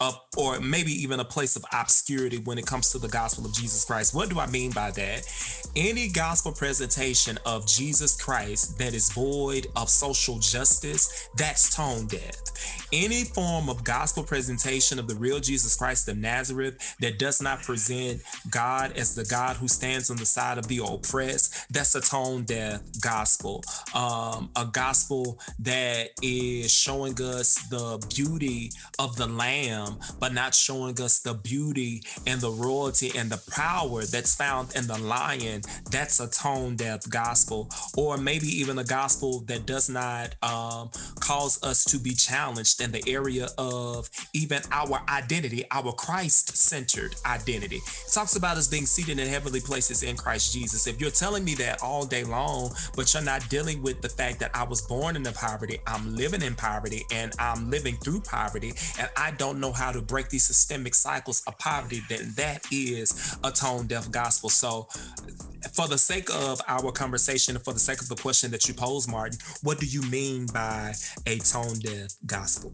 up 0.00 0.26
or 0.36 0.60
maybe 0.60 0.92
even 0.92 1.20
a 1.20 1.24
place 1.24 1.56
of 1.56 1.64
obscurity 1.72 2.38
when 2.38 2.58
it 2.58 2.66
comes 2.66 2.90
to 2.92 2.98
the 2.98 3.08
gospel 3.08 3.44
of 3.44 3.52
Jesus 3.52 3.84
Christ. 3.84 4.14
What 4.14 4.30
do 4.30 4.38
I 4.38 4.46
mean 4.46 4.70
by 4.70 4.90
that? 4.92 5.22
Any 5.74 6.08
gospel 6.08 6.52
presentation 6.52 7.38
of 7.44 7.66
Jesus 7.66 8.20
Christ 8.20 8.78
that 8.78 8.94
is 8.94 9.12
void 9.12 9.66
of 9.76 9.88
social 9.90 10.38
justice, 10.38 11.28
that's 11.36 11.74
tone 11.74 12.06
deaf. 12.06 12.34
Any 12.92 13.24
form 13.24 13.68
of 13.68 13.84
gospel 13.84 14.22
presentation 14.22 14.98
of 14.98 15.08
the 15.08 15.14
real 15.14 15.40
Jesus 15.40 15.76
Christ 15.76 16.08
of 16.08 16.16
Nazareth 16.16 16.96
that 17.00 17.18
does 17.18 17.42
not 17.42 17.62
present 17.62 18.22
God 18.50 18.92
as 18.96 19.14
the 19.14 19.24
God 19.24 19.56
who 19.56 19.68
stands 19.68 20.10
on 20.10 20.16
the 20.16 20.26
side 20.26 20.56
of 20.58 20.68
the 20.68 20.78
oppressed, 20.78 21.72
that's 21.72 21.94
a 21.94 22.00
tone 22.00 22.44
deaf 22.44 22.80
gospel. 23.00 23.62
Um, 23.94 24.50
a 24.56 24.66
gospel 24.72 25.38
that 25.60 26.10
is 26.22 26.72
showing 26.72 27.20
us 27.20 27.56
the 27.68 28.04
beauty 28.14 28.70
of 28.98 29.16
the 29.16 29.26
Lamb, 29.26 29.85
but 30.18 30.32
not 30.32 30.54
showing 30.54 31.00
us 31.00 31.20
the 31.20 31.34
beauty 31.34 32.02
and 32.26 32.40
the 32.40 32.50
royalty 32.50 33.12
and 33.16 33.30
the 33.30 33.42
power 33.50 34.04
that's 34.04 34.34
found 34.34 34.74
in 34.76 34.86
the 34.86 34.98
lion, 34.98 35.62
that's 35.90 36.20
a 36.20 36.28
tone 36.28 36.76
deaf 36.76 37.08
gospel. 37.08 37.68
Or 37.96 38.16
maybe 38.16 38.46
even 38.46 38.78
a 38.78 38.84
gospel 38.84 39.40
that 39.46 39.66
does 39.66 39.88
not 39.88 40.34
um, 40.42 40.90
cause 41.20 41.62
us 41.62 41.84
to 41.86 41.98
be 41.98 42.12
challenged 42.14 42.80
in 42.80 42.92
the 42.92 43.02
area 43.06 43.48
of 43.58 44.08
even 44.32 44.62
our 44.72 45.02
identity, 45.08 45.64
our 45.70 45.92
Christ 45.92 46.56
centered 46.56 47.14
identity. 47.24 47.76
It 47.76 48.12
talks 48.12 48.36
about 48.36 48.56
us 48.56 48.68
being 48.68 48.86
seated 48.86 49.18
in 49.18 49.28
heavenly 49.28 49.60
places 49.60 50.02
in 50.02 50.16
Christ 50.16 50.52
Jesus. 50.52 50.86
If 50.86 51.00
you're 51.00 51.10
telling 51.10 51.44
me 51.44 51.54
that 51.56 51.82
all 51.82 52.04
day 52.04 52.24
long, 52.24 52.72
but 52.94 53.12
you're 53.12 53.22
not 53.22 53.48
dealing 53.48 53.82
with 53.82 54.02
the 54.02 54.08
fact 54.08 54.40
that 54.40 54.50
I 54.54 54.64
was 54.64 54.82
born 54.82 55.16
into 55.16 55.32
poverty, 55.32 55.78
I'm 55.86 56.14
living 56.14 56.42
in 56.42 56.54
poverty, 56.54 57.04
and 57.12 57.32
I'm 57.38 57.70
living 57.70 57.96
through 57.96 58.20
poverty, 58.20 58.72
and 58.98 59.08
I 59.16 59.32
don't 59.32 59.60
know 59.60 59.72
how 59.76 59.92
to 59.92 60.00
break 60.00 60.28
these 60.28 60.44
systemic 60.44 60.94
cycles 60.94 61.42
of 61.46 61.58
poverty, 61.58 62.02
then 62.08 62.32
that 62.36 62.64
is 62.72 63.36
a 63.44 63.50
tone 63.50 63.86
deaf 63.86 64.10
gospel. 64.10 64.50
So, 64.50 64.88
for 65.72 65.88
the 65.88 65.98
sake 65.98 66.28
of 66.30 66.60
our 66.68 66.92
conversation 66.92 67.58
for 67.58 67.72
the 67.72 67.80
sake 67.80 68.00
of 68.00 68.08
the 68.08 68.16
question 68.16 68.50
that 68.52 68.68
you 68.68 68.74
pose, 68.74 69.08
Martin, 69.08 69.38
what 69.62 69.78
do 69.78 69.86
you 69.86 70.02
mean 70.02 70.46
by 70.46 70.94
a 71.26 71.38
tone 71.38 71.78
deaf 71.80 72.14
gospel? 72.24 72.72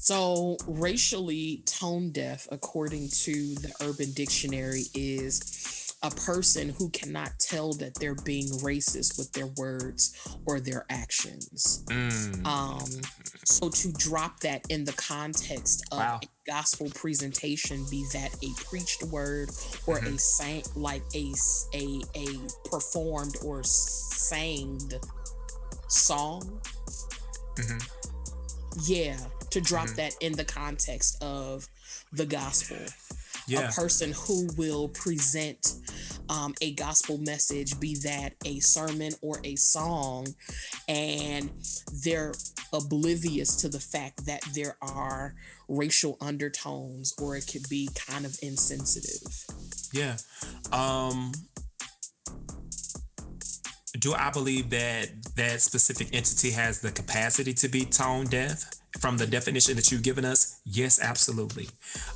So, 0.00 0.56
racially 0.66 1.62
tone 1.66 2.12
deaf, 2.12 2.48
according 2.50 3.08
to 3.24 3.54
the 3.56 3.72
Urban 3.82 4.12
Dictionary, 4.12 4.84
is 4.94 5.87
a 6.02 6.10
person 6.10 6.68
who 6.78 6.88
cannot 6.90 7.30
tell 7.40 7.72
that 7.72 7.94
they're 7.96 8.14
being 8.14 8.46
racist 8.60 9.18
with 9.18 9.32
their 9.32 9.48
words 9.56 10.16
or 10.46 10.60
their 10.60 10.86
actions. 10.88 11.84
Mm. 11.88 12.46
Um, 12.46 13.02
so 13.44 13.68
to 13.68 13.92
drop 13.92 14.40
that 14.40 14.64
in 14.68 14.84
the 14.84 14.92
context 14.92 15.84
of 15.90 15.98
wow. 15.98 16.20
a 16.22 16.26
gospel 16.46 16.88
presentation, 16.94 17.84
be 17.90 18.06
that 18.12 18.32
a 18.44 18.48
preached 18.64 19.02
word 19.04 19.48
or 19.86 19.98
mm-hmm. 19.98 20.14
a 20.14 20.18
sang 20.18 20.62
like 20.76 21.02
a 21.14 21.32
a 21.74 22.00
a 22.14 22.26
performed 22.68 23.36
or 23.44 23.64
sang 23.64 24.78
song. 25.88 26.60
Mm-hmm. 27.56 27.78
Yeah, 28.84 29.16
to 29.50 29.60
drop 29.60 29.86
mm-hmm. 29.86 29.96
that 29.96 30.16
in 30.20 30.34
the 30.34 30.44
context 30.44 31.20
of 31.22 31.68
the 32.12 32.26
gospel 32.26 32.78
yeah. 33.48 33.68
a 33.68 33.72
person 33.72 34.12
who 34.12 34.48
will 34.56 34.88
present 34.88 35.74
um, 36.28 36.54
a 36.60 36.74
gospel 36.74 37.18
message, 37.18 37.78
be 37.80 37.94
that 38.04 38.34
a 38.44 38.60
sermon 38.60 39.12
or 39.22 39.40
a 39.44 39.56
song, 39.56 40.26
and 40.86 41.50
they're 42.04 42.34
oblivious 42.72 43.56
to 43.56 43.68
the 43.68 43.80
fact 43.80 44.26
that 44.26 44.42
there 44.54 44.76
are 44.82 45.34
racial 45.68 46.16
undertones 46.20 47.14
or 47.20 47.36
it 47.36 47.48
could 47.50 47.68
be 47.68 47.88
kind 47.94 48.24
of 48.24 48.36
insensitive. 48.42 49.44
Yeah. 49.92 50.16
Um, 50.72 51.32
do 53.98 54.14
I 54.14 54.30
believe 54.30 54.70
that 54.70 55.08
that 55.36 55.60
specific 55.60 56.08
entity 56.12 56.50
has 56.50 56.80
the 56.80 56.90
capacity 56.90 57.54
to 57.54 57.68
be 57.68 57.84
tone 57.84 58.26
deaf? 58.26 58.70
From 59.00 59.16
the 59.16 59.26
definition 59.26 59.76
that 59.76 59.90
you've 59.92 60.02
given 60.02 60.24
us? 60.24 60.60
Yes, 60.64 61.00
absolutely. 61.00 61.68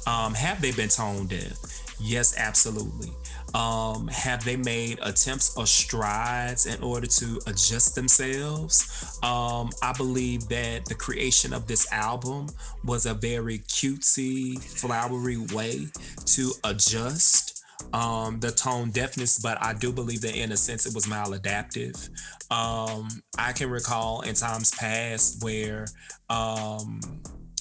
Um, 0.06 0.34
have 0.34 0.60
they 0.60 0.72
been 0.72 0.88
tone 0.88 1.26
deaf? 1.26 1.58
Yes, 2.00 2.36
absolutely. 2.36 3.10
Um, 3.54 4.08
have 4.08 4.44
they 4.44 4.56
made 4.56 4.98
attempts 5.02 5.56
or 5.56 5.66
strides 5.66 6.66
in 6.66 6.82
order 6.82 7.06
to 7.06 7.40
adjust 7.46 7.94
themselves? 7.94 9.18
Um, 9.22 9.70
I 9.82 9.92
believe 9.96 10.48
that 10.48 10.86
the 10.86 10.94
creation 10.94 11.52
of 11.52 11.66
this 11.66 11.90
album 11.92 12.48
was 12.84 13.06
a 13.06 13.14
very 13.14 13.58
cutesy, 13.60 14.58
flowery 14.58 15.36
way 15.36 15.88
to 16.26 16.52
adjust 16.64 17.61
um, 17.92 18.40
the 18.40 18.50
tone 18.50 18.90
deafness, 18.90 19.38
but 19.38 19.62
I 19.62 19.74
do 19.74 19.92
believe 19.92 20.20
that 20.22 20.36
in 20.36 20.52
a 20.52 20.56
sense 20.56 20.86
it 20.86 20.94
was 20.94 21.06
maladaptive. 21.06 22.08
Um, 22.50 23.08
I 23.38 23.52
can 23.52 23.70
recall 23.70 24.22
in 24.22 24.34
times 24.34 24.72
past 24.74 25.42
where 25.42 25.86
um, 26.28 27.00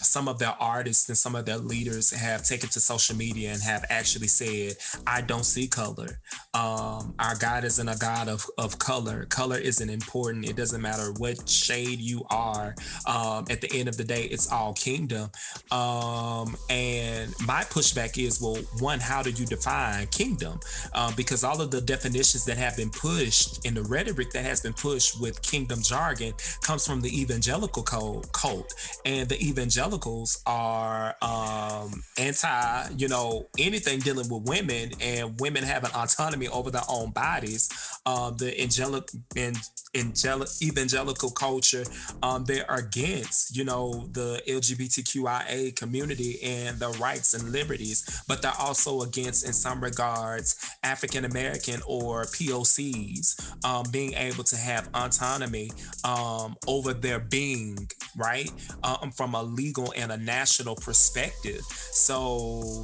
some 0.02 0.28
of 0.28 0.40
their 0.40 0.56
artists 0.60 1.08
and 1.10 1.18
some 1.18 1.36
of 1.36 1.46
their 1.46 1.58
leaders 1.58 2.12
have 2.12 2.44
taken 2.44 2.70
to 2.70 2.80
social 2.80 3.16
media 3.16 3.52
and 3.52 3.62
have 3.62 3.86
actually 3.90 4.28
said, 4.28 4.76
I 5.06 5.22
don't 5.22 5.46
see 5.46 5.68
color. 5.68 6.20
Um, 6.54 7.14
our 7.20 7.36
God 7.40 7.64
isn't 7.64 7.88
a 7.88 7.98
God 7.98 8.28
of, 8.28 8.46
of 8.58 8.80
color. 8.80 9.26
Color 9.26 9.58
isn't 9.58 9.90
important. 9.90 10.50
It 10.50 10.56
doesn't 10.56 10.82
matter 10.82 11.14
what 11.18 11.48
shade 11.48 12.00
you 12.00 12.26
are. 12.30 12.76
Um, 13.06 13.46
at 13.50 13.62
the 13.62 13.70
end 13.74 13.88
of 13.88 13.98
the 13.98 14.04
day, 14.04 14.24
it's 14.24 14.52
all 14.52 14.74
kingdom. 14.74 15.30
Um, 15.72 16.58
and 16.70 17.34
my 17.46 17.64
pushback 17.64 18.18
is, 18.24 18.42
well, 18.42 18.58
one, 18.80 19.00
how 19.00 19.22
do 19.22 19.30
you 19.30 19.46
define 19.46 20.08
kingdom? 20.08 20.60
Uh, 20.94 21.14
because 21.16 21.44
all 21.44 21.62
of 21.62 21.72
the 21.72 21.82
definitions 21.82 22.46
that 22.46 22.58
have 22.58 22.76
been 22.76 22.90
pushed 22.90 23.66
and 23.66 23.78
the 23.78 23.84
rhetoric 23.84 24.32
that 24.32 24.46
has 24.46 24.62
been 24.62 24.74
pushed 24.74 25.22
with 25.22 25.42
kingdom 25.42 25.82
jargon 25.82 26.34
comes 26.62 26.86
from 26.86 27.02
the 27.02 27.22
evangelical 27.22 27.84
cult. 27.84 28.74
And 29.06 29.30
the 29.30 29.40
evangelical 29.48 29.91
evangelicals 29.92 30.42
are 30.46 31.16
um, 31.22 32.04
anti, 32.18 32.90
you 32.98 33.08
know, 33.08 33.48
anything 33.58 34.00
dealing 34.00 34.30
with 34.30 34.48
women 34.48 34.92
and 35.02 35.40
women 35.40 35.64
having 35.64 35.92
autonomy 35.92 36.48
over 36.48 36.72
their 36.72 36.82
own 36.90 37.12
bodies. 37.12 37.70
Uh, 38.06 38.32
the 38.32 38.60
angelic 38.60 39.10
and 39.36 39.58
angelic 39.96 40.50
evangelical 40.62 41.30
culture, 41.30 41.84
um, 42.24 42.46
they're 42.46 42.66
against, 42.70 43.56
you 43.56 43.64
know, 43.64 44.08
the 44.14 44.42
LGBTQIA 44.48 45.76
community 45.76 46.40
and 46.44 46.80
the 46.80 46.90
rights 47.00 47.34
and 47.34 47.52
liberties, 47.52 48.24
but 48.28 48.42
they're 48.42 48.52
also 48.60 49.02
against, 49.02 49.46
in 49.46 49.54
some 49.54 49.84
regards, 49.84 50.56
African 50.84 51.26
American 51.26 51.82
or 51.86 52.24
POCs 52.24 53.66
um, 53.66 53.86
being 53.92 54.14
able 54.14 54.44
to 54.46 54.56
have 54.56 54.90
autonomy 54.94 55.72
um, 56.04 56.56
over 56.68 56.94
their 56.94 57.20
being, 57.20 57.90
right? 58.16 58.50
Um, 58.84 59.12
from 59.12 59.36
a 59.36 59.44
legal 59.44 59.81
and 59.96 60.12
a 60.12 60.18
national 60.18 60.76
perspective. 60.76 61.62
So 61.62 62.84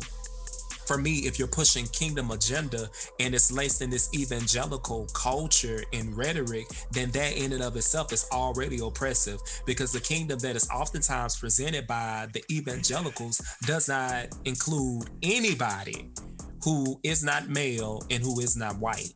for 0.87 0.97
me, 0.97 1.27
if 1.27 1.37
you're 1.37 1.49
pushing 1.49 1.85
kingdom 1.87 2.31
agenda 2.31 2.89
and 3.19 3.35
it's 3.35 3.51
laced 3.51 3.81
in 3.81 3.89
this 3.89 4.09
evangelical 4.15 5.05
culture 5.13 5.83
and 5.91 6.15
rhetoric, 6.15 6.65
then 6.91 7.11
that 7.11 7.35
in 7.35 7.51
and 7.51 7.61
of 7.61 7.75
itself 7.75 8.13
is 8.13 8.25
already 8.31 8.79
oppressive 8.81 9.39
because 9.65 9.91
the 9.91 9.99
kingdom 9.99 10.39
that 10.39 10.55
is 10.55 10.69
oftentimes 10.69 11.37
presented 11.37 11.85
by 11.87 12.27
the 12.31 12.41
evangelicals 12.49 13.41
does 13.65 13.89
not 13.89 14.27
include 14.45 15.09
anybody 15.21 16.09
who 16.63 16.99
is 17.03 17.23
not 17.23 17.49
male 17.49 18.01
and 18.09 18.23
who 18.23 18.39
is 18.39 18.55
not 18.55 18.77
white. 18.79 19.13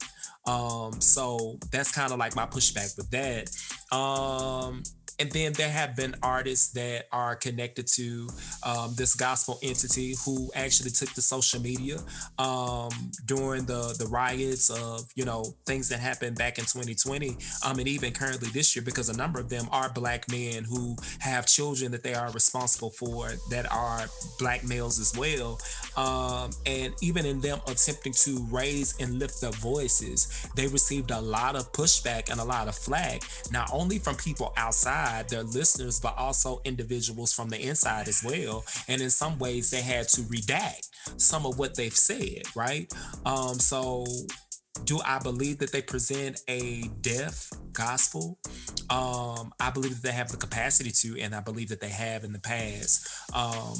Um, 0.48 1.00
so 1.00 1.58
that's 1.72 1.92
kind 1.92 2.12
of 2.12 2.20
like 2.20 2.36
my 2.36 2.46
pushback 2.46 2.98
with 2.98 3.10
that. 3.12 3.96
Um, 3.96 4.84
and 5.22 5.32
then 5.32 5.54
there 5.54 5.70
have 5.70 5.96
been 5.96 6.16
artists 6.24 6.70
that 6.70 7.06
are 7.12 7.36
connected 7.36 7.86
to 7.86 8.28
um, 8.64 8.96
this 8.96 9.14
gospel 9.14 9.60
entity 9.62 10.16
who 10.26 10.50
actually 10.56 10.90
took 10.90 11.10
to 11.10 11.22
social 11.22 11.62
media 11.62 11.98
um, 12.40 12.90
during 13.26 13.64
the 13.66 13.96
the 14.00 14.08
riots 14.08 14.72
of 14.72 15.08
you 15.14 15.24
know 15.24 15.44
things 15.68 15.90
that 15.90 16.00
happened 16.00 16.36
back 16.38 16.58
in 16.58 16.66
2020, 16.66 17.38
um, 17.64 17.78
and 17.78 17.88
even 17.88 18.12
currently 18.12 18.50
this 18.50 18.76
year, 18.76 18.84
because 18.84 19.10
a 19.10 19.18
number 19.18 19.40
of 19.40 19.48
them 19.48 19.68
are 19.72 19.92
black 19.94 20.30
men 20.32 20.64
who 20.64 20.96
have 21.20 21.46
children 21.46 21.92
that 21.92 22.02
they 22.02 22.16
are 22.16 22.32
responsible 22.32 22.90
for 22.90 23.30
that 23.52 23.72
are 23.72 24.08
black 24.40 24.64
males 24.64 25.00
as 25.00 25.16
well, 25.16 25.60
um, 25.98 26.50
and 26.66 26.96
even 27.02 27.28
in 27.28 27.40
them 27.42 27.60
attempting 27.68 28.14
to 28.14 28.44
raise 28.50 29.00
and 29.00 29.20
lift 29.20 29.40
their 29.40 29.52
voices, 29.52 30.48
they 30.56 30.66
received 30.66 31.12
a 31.12 31.22
lot 31.22 31.56
of 31.56 31.72
pushback 31.74 32.32
and 32.32 32.40
a 32.40 32.44
lot 32.44 32.68
of 32.68 32.76
flack, 32.76 33.22
not 33.52 33.70
only 33.72 34.00
from 34.00 34.16
people 34.16 34.52
outside, 34.58 35.11
their 35.30 35.44
listeners, 35.44 36.00
but 36.00 36.18
also 36.18 36.62
individuals 36.66 37.34
from 37.34 37.50
the 37.50 37.60
inside 37.60 38.08
as 38.08 38.24
well. 38.24 38.64
And 38.88 39.02
in 39.02 39.10
some 39.10 39.38
ways, 39.40 39.72
they 39.72 39.82
had 39.82 40.08
to 40.10 40.22
redact 40.22 40.88
some 41.18 41.46
of 41.46 41.58
what 41.58 41.76
they've 41.76 41.96
said, 41.96 42.44
right? 42.56 42.92
Um, 43.26 43.56
so 43.56 44.06
do 44.86 45.00
I 45.06 45.20
believe 45.20 45.60
that 45.60 45.72
they 45.72 45.82
present 45.82 46.42
a 46.48 46.84
deaf 47.02 47.50
gospel? 47.74 48.40
Um, 48.90 49.54
I 49.60 49.70
believe 49.72 49.96
that 49.96 50.04
they 50.04 50.14
have 50.14 50.30
the 50.30 50.38
capacity 50.38 50.92
to, 50.92 51.20
and 51.22 51.36
I 51.36 51.42
believe 51.42 51.70
that 51.70 51.82
they 51.82 51.90
have 51.90 52.24
in 52.24 52.32
the 52.34 52.40
past. 52.40 53.08
Um, 53.34 53.78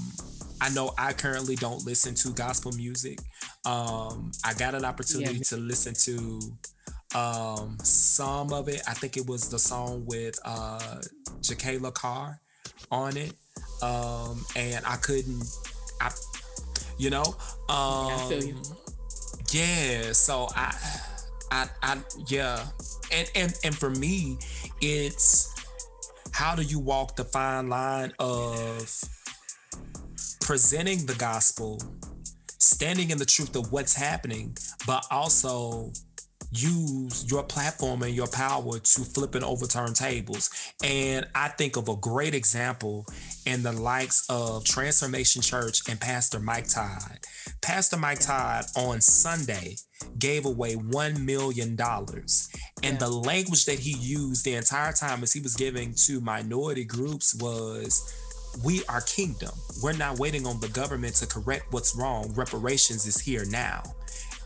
I 0.62 0.70
know 0.70 0.94
I 0.98 1.14
currently 1.14 1.56
don't 1.56 1.86
listen 1.86 2.14
to 2.16 2.30
gospel 2.30 2.72
music. 2.74 3.20
Um, 3.66 4.32
I 4.46 4.54
got 4.54 4.76
an 4.76 4.86
opportunity 4.86 5.38
yeah. 5.38 5.44
to 5.50 5.58
listen 5.58 5.94
to 6.06 6.40
um, 7.16 7.78
some 7.84 8.54
of 8.54 8.68
it. 8.68 8.82
I 8.88 8.94
think 8.94 9.18
it 9.18 9.26
was 9.28 9.50
the 9.50 9.60
song 9.60 10.06
with 10.06 10.40
uh, 10.46 11.02
Jekalyn 11.42 11.94
Carr 11.94 12.40
on 12.92 13.18
it, 13.18 13.34
um, 13.82 14.46
and 14.56 14.86
I 14.86 14.96
couldn't. 14.98 15.44
I, 16.00 16.12
you 16.98 17.10
know, 17.10 17.24
um, 17.70 18.08
I 18.10 18.26
feel 18.30 18.44
you 18.44 18.56
um, 18.56 18.64
yeah 19.52 20.14
so 20.14 20.48
i 20.56 20.74
i 21.52 21.68
i 21.84 21.98
yeah 22.28 22.66
and 23.12 23.30
and 23.36 23.54
and 23.66 23.78
for 23.78 23.90
me 23.90 24.38
it's 24.82 25.54
how 26.32 26.56
do 26.56 26.62
you 26.62 26.80
walk 26.80 27.16
the 27.18 27.26
fine 27.26 27.68
line 27.68 28.14
of 28.20 29.04
presenting 30.40 31.06
the 31.06 31.16
gospel 31.16 31.82
standing 32.60 33.10
in 33.10 33.18
the 33.18 33.26
truth 33.26 33.56
of 33.56 33.72
what's 33.74 33.94
happening 33.94 34.56
but 34.88 35.06
also 35.12 35.92
use 36.52 37.30
your 37.30 37.44
platform 37.44 38.04
and 38.04 38.14
your 38.14 38.28
power 38.28 38.80
to 38.80 39.02
flip 39.02 39.36
and 39.36 39.44
overturn 39.44 39.94
tables. 39.94 40.50
And 40.84 41.28
I 41.34 41.50
think 41.50 41.78
of 41.78 41.88
a 41.88 41.96
great 41.96 42.36
example 42.36 43.06
in 43.46 43.64
the 43.64 43.72
likes 43.72 44.26
of 44.30 44.66
Transformation 44.66 45.42
Church 45.42 45.88
and 45.90 46.00
Pastor 46.00 46.40
Mike 46.40 46.68
Todd. 46.68 47.20
Pastor 47.62 47.98
Mike 47.98 48.20
Todd 48.20 48.66
on 48.76 49.02
Sunday 49.02 49.76
gave 50.18 50.46
away 50.46 50.76
$1 50.76 51.24
million. 51.24 51.78
And 51.80 52.84
yeah. 52.84 52.98
the 52.98 53.10
language 53.10 53.66
that 53.66 53.80
he 53.80 53.96
used 53.98 54.44
the 54.44 54.56
entire 54.56 54.92
time 54.92 55.24
as 55.24 55.32
he 55.32 55.40
was 55.40 55.56
giving 55.56 55.94
to 56.06 56.20
minority 56.20 56.84
groups 56.84 57.36
was 57.36 58.14
we 58.66 58.84
are 58.90 59.02
kingdom. 59.02 59.52
We're 59.82 59.94
not 59.94 60.20
waiting 60.20 60.46
on 60.46 60.60
the 60.60 60.68
government 60.68 61.16
to 61.16 61.28
correct 61.28 61.72
what's 61.72 61.96
wrong. 61.96 62.34
Reparations 62.36 63.06
is 63.06 63.20
here 63.20 63.46
now 63.46 63.84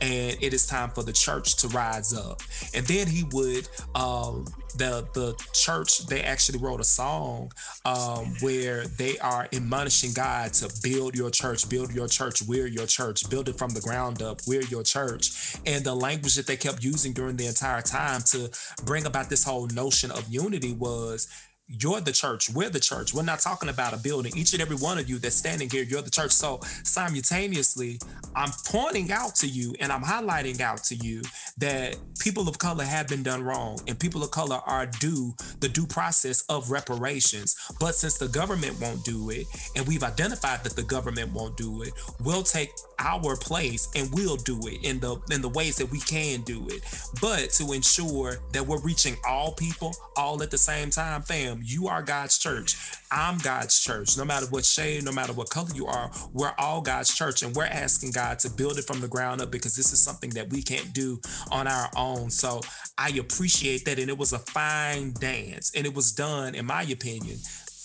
and 0.02 0.38
it 0.42 0.54
is 0.54 0.66
time 0.66 0.90
for 0.90 1.04
the 1.04 1.14
church 1.14 1.56
to 1.58 1.68
rise 1.70 2.14
up. 2.14 2.42
And 2.74 2.86
then 2.86 3.08
he 3.08 3.24
would 3.32 3.68
um, 3.96 4.46
the 4.78 5.08
the 5.14 5.34
church 5.54 6.06
they 6.08 6.22
actually 6.22 6.60
wrote 6.60 6.80
a 6.80 6.84
song 6.84 7.52
um, 7.86 8.34
where 8.42 8.86
they 8.86 9.18
are 9.20 9.48
admonishing 9.54 10.12
God 10.14 10.54
to 10.54 10.72
build 10.84 11.16
your 11.16 11.30
church, 11.30 11.70
build 11.70 11.94
your 11.94 12.08
church, 12.08 12.42
we're 12.44 12.68
your 12.68 12.86
church, 12.86 13.30
build 13.30 13.50
it 13.50 13.58
from 13.58 13.72
the 13.72 13.82
ground 13.82 14.22
up, 14.22 14.42
we're 14.48 14.64
your 14.64 14.84
church. 14.84 15.56
And 15.66 15.84
the 15.84 15.96
language 15.96 16.36
that 16.36 16.48
they 16.48 16.58
kept 16.58 16.84
using 16.84 17.14
during 17.14 17.38
the 17.38 17.48
entire 17.48 17.82
time 17.82 18.22
to 18.28 18.50
bring 18.84 19.06
about 19.06 19.30
this 19.30 19.44
whole 19.44 19.68
notion 19.68 20.12
of 20.12 20.28
unity 20.30 20.74
was 20.74 21.28
you're 21.68 22.02
the 22.02 22.12
church. 22.12 22.50
We're 22.50 22.70
the 22.70 22.80
church. 22.80 23.14
We're 23.14 23.24
not 23.24 23.40
talking 23.40 23.70
about 23.70 23.94
a 23.94 23.98
building. 23.98 24.34
Each 24.38 24.54
and 24.54 24.62
every 24.62 24.76
one 24.76 25.00
of 25.00 25.10
you 25.10 25.18
that's 25.18 25.36
standing 25.36 25.70
here, 25.70 25.84
you're 25.84 26.02
the 26.02 26.12
church. 26.12 26.32
So 26.32 26.60
simultaneously, 26.84 28.00
I'm 28.36 28.52
pointing 28.66 29.12
out 29.12 29.36
to 29.36 29.48
you 29.48 29.74
and 29.80 29.92
I'm 29.92 30.04
highlighting 30.04 30.62
out 30.62 30.84
to 30.86 30.96
you 30.96 31.22
that 31.58 31.98
people 32.20 32.48
of 32.48 32.60
color 32.60 32.84
have 32.84 33.08
been 33.08 33.24
done 33.24 33.44
wrong 33.44 33.80
and 33.88 34.00
people 34.00 34.24
of 34.24 34.32
color 34.32 34.60
are 34.66 34.86
due 34.86 35.34
the 35.60 35.70
due 35.70 35.88
process 35.88 36.44
of 36.50 36.70
reparations. 36.70 37.56
But 37.80 37.96
since 37.96 38.18
the 38.18 38.28
government 38.28 38.80
won't 38.80 39.04
do 39.04 39.32
it 39.32 39.48
and 39.76 39.88
we've 39.88 40.04
identified 40.04 40.64
that 40.64 40.76
the 40.76 40.84
government 40.84 41.34
won't 41.34 41.58
do 41.58 41.82
it, 41.82 41.94
we'll 42.24 42.44
take 42.44 42.70
our 43.00 43.36
place 43.38 43.90
and 43.96 44.10
we'll 44.14 44.38
do 44.38 44.60
it 44.68 44.84
in 44.84 45.00
the 45.00 45.18
in 45.32 45.42
the 45.42 45.50
ways 45.50 45.78
that 45.78 45.90
we 45.90 46.00
can 46.02 46.42
do 46.42 46.68
it. 46.70 46.84
But 47.22 47.50
to 47.52 47.74
ensure 47.74 48.38
that 48.54 48.66
we're 48.66 48.82
reaching 48.82 49.16
all 49.28 49.54
people 49.54 49.96
all 50.16 50.44
at 50.44 50.52
the 50.52 50.58
same 50.58 50.90
time, 50.90 51.22
fam, 51.24 51.55
you 51.62 51.88
are 51.88 52.02
God's 52.02 52.38
church. 52.38 52.76
I'm 53.12 53.38
God's 53.38 53.80
church. 53.80 54.18
No 54.18 54.26
matter 54.26 54.46
what 54.48 54.66
shade, 54.66 55.04
no 55.04 55.12
matter 55.12 55.34
what 55.34 55.50
color 55.50 55.70
you 55.74 55.86
are, 55.88 56.12
we're 56.34 56.54
all 56.58 56.82
God's 56.82 57.14
church 57.14 57.44
and 57.44 57.56
we're 57.56 57.66
asking 57.66 58.12
God 58.12 58.40
to 58.40 58.50
build 58.50 58.78
it 58.78 58.86
from 58.86 59.02
the 59.02 59.08
ground 59.08 59.42
up 59.42 59.52
because 59.52 59.76
this 59.76 59.94
is 59.94 60.00
something 60.00 60.32
that 60.32 60.50
we 60.52 60.62
can't 60.62 60.94
do 60.94 61.20
on 61.52 61.68
our 61.68 61.90
own. 61.96 62.30
So 62.30 62.62
I 62.98 63.10
appreciate 63.10 63.86
that 63.86 64.00
and 64.00 64.10
it 64.10 64.18
was 64.18 64.34
a 64.34 64.40
fine 64.40 65.14
dance 65.14 65.72
and 65.76 65.86
it 65.86 65.94
was 65.94 66.12
done 66.12 66.56
in 66.56 66.66
my 66.66 66.84
opinion 66.84 67.38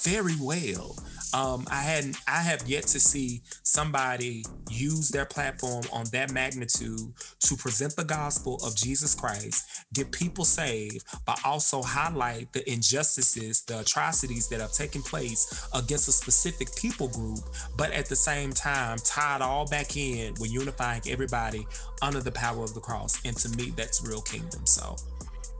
very 0.02 0.34
well. 0.40 0.96
Um, 1.34 1.66
I 1.70 1.80
hadn't, 1.82 2.16
I 2.26 2.40
have 2.42 2.66
yet 2.68 2.84
to 2.88 3.00
see 3.00 3.42
somebody 3.62 4.44
use 4.68 5.10
their 5.10 5.24
platform 5.24 5.84
on 5.92 6.06
that 6.12 6.32
magnitude 6.32 7.12
to 7.40 7.56
present 7.56 7.94
the 7.96 8.04
gospel 8.04 8.60
of 8.64 8.74
Jesus 8.74 9.14
Christ, 9.14 9.86
get 9.94 10.10
people 10.10 10.44
saved, 10.44 11.04
but 11.26 11.40
also 11.44 11.82
highlight 11.82 12.52
the 12.52 12.68
injustices, 12.70 13.62
the 13.62 13.80
atrocities 13.80 14.48
that 14.48 14.60
have 14.60 14.72
taken 14.72 15.02
place 15.02 15.68
against 15.74 16.08
a 16.08 16.12
specific 16.12 16.74
people 16.76 17.08
group, 17.08 17.40
but 17.76 17.92
at 17.92 18.06
the 18.06 18.16
same 18.16 18.52
time 18.52 18.98
tie 19.04 19.36
it 19.36 19.42
all 19.42 19.66
back 19.66 19.96
in 19.96 20.34
with 20.40 20.52
unifying 20.52 21.02
everybody 21.08 21.66
under 22.02 22.20
the 22.20 22.32
power 22.32 22.64
of 22.64 22.74
the 22.74 22.80
cross. 22.80 23.20
And 23.24 23.36
to 23.36 23.48
me, 23.56 23.72
that's 23.76 24.06
real 24.06 24.22
kingdom. 24.22 24.66
So, 24.66 24.96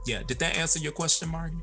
yeah, 0.05 0.23
did 0.23 0.39
that 0.39 0.57
answer 0.57 0.79
your 0.79 0.91
question, 0.91 1.29
Martin? 1.29 1.61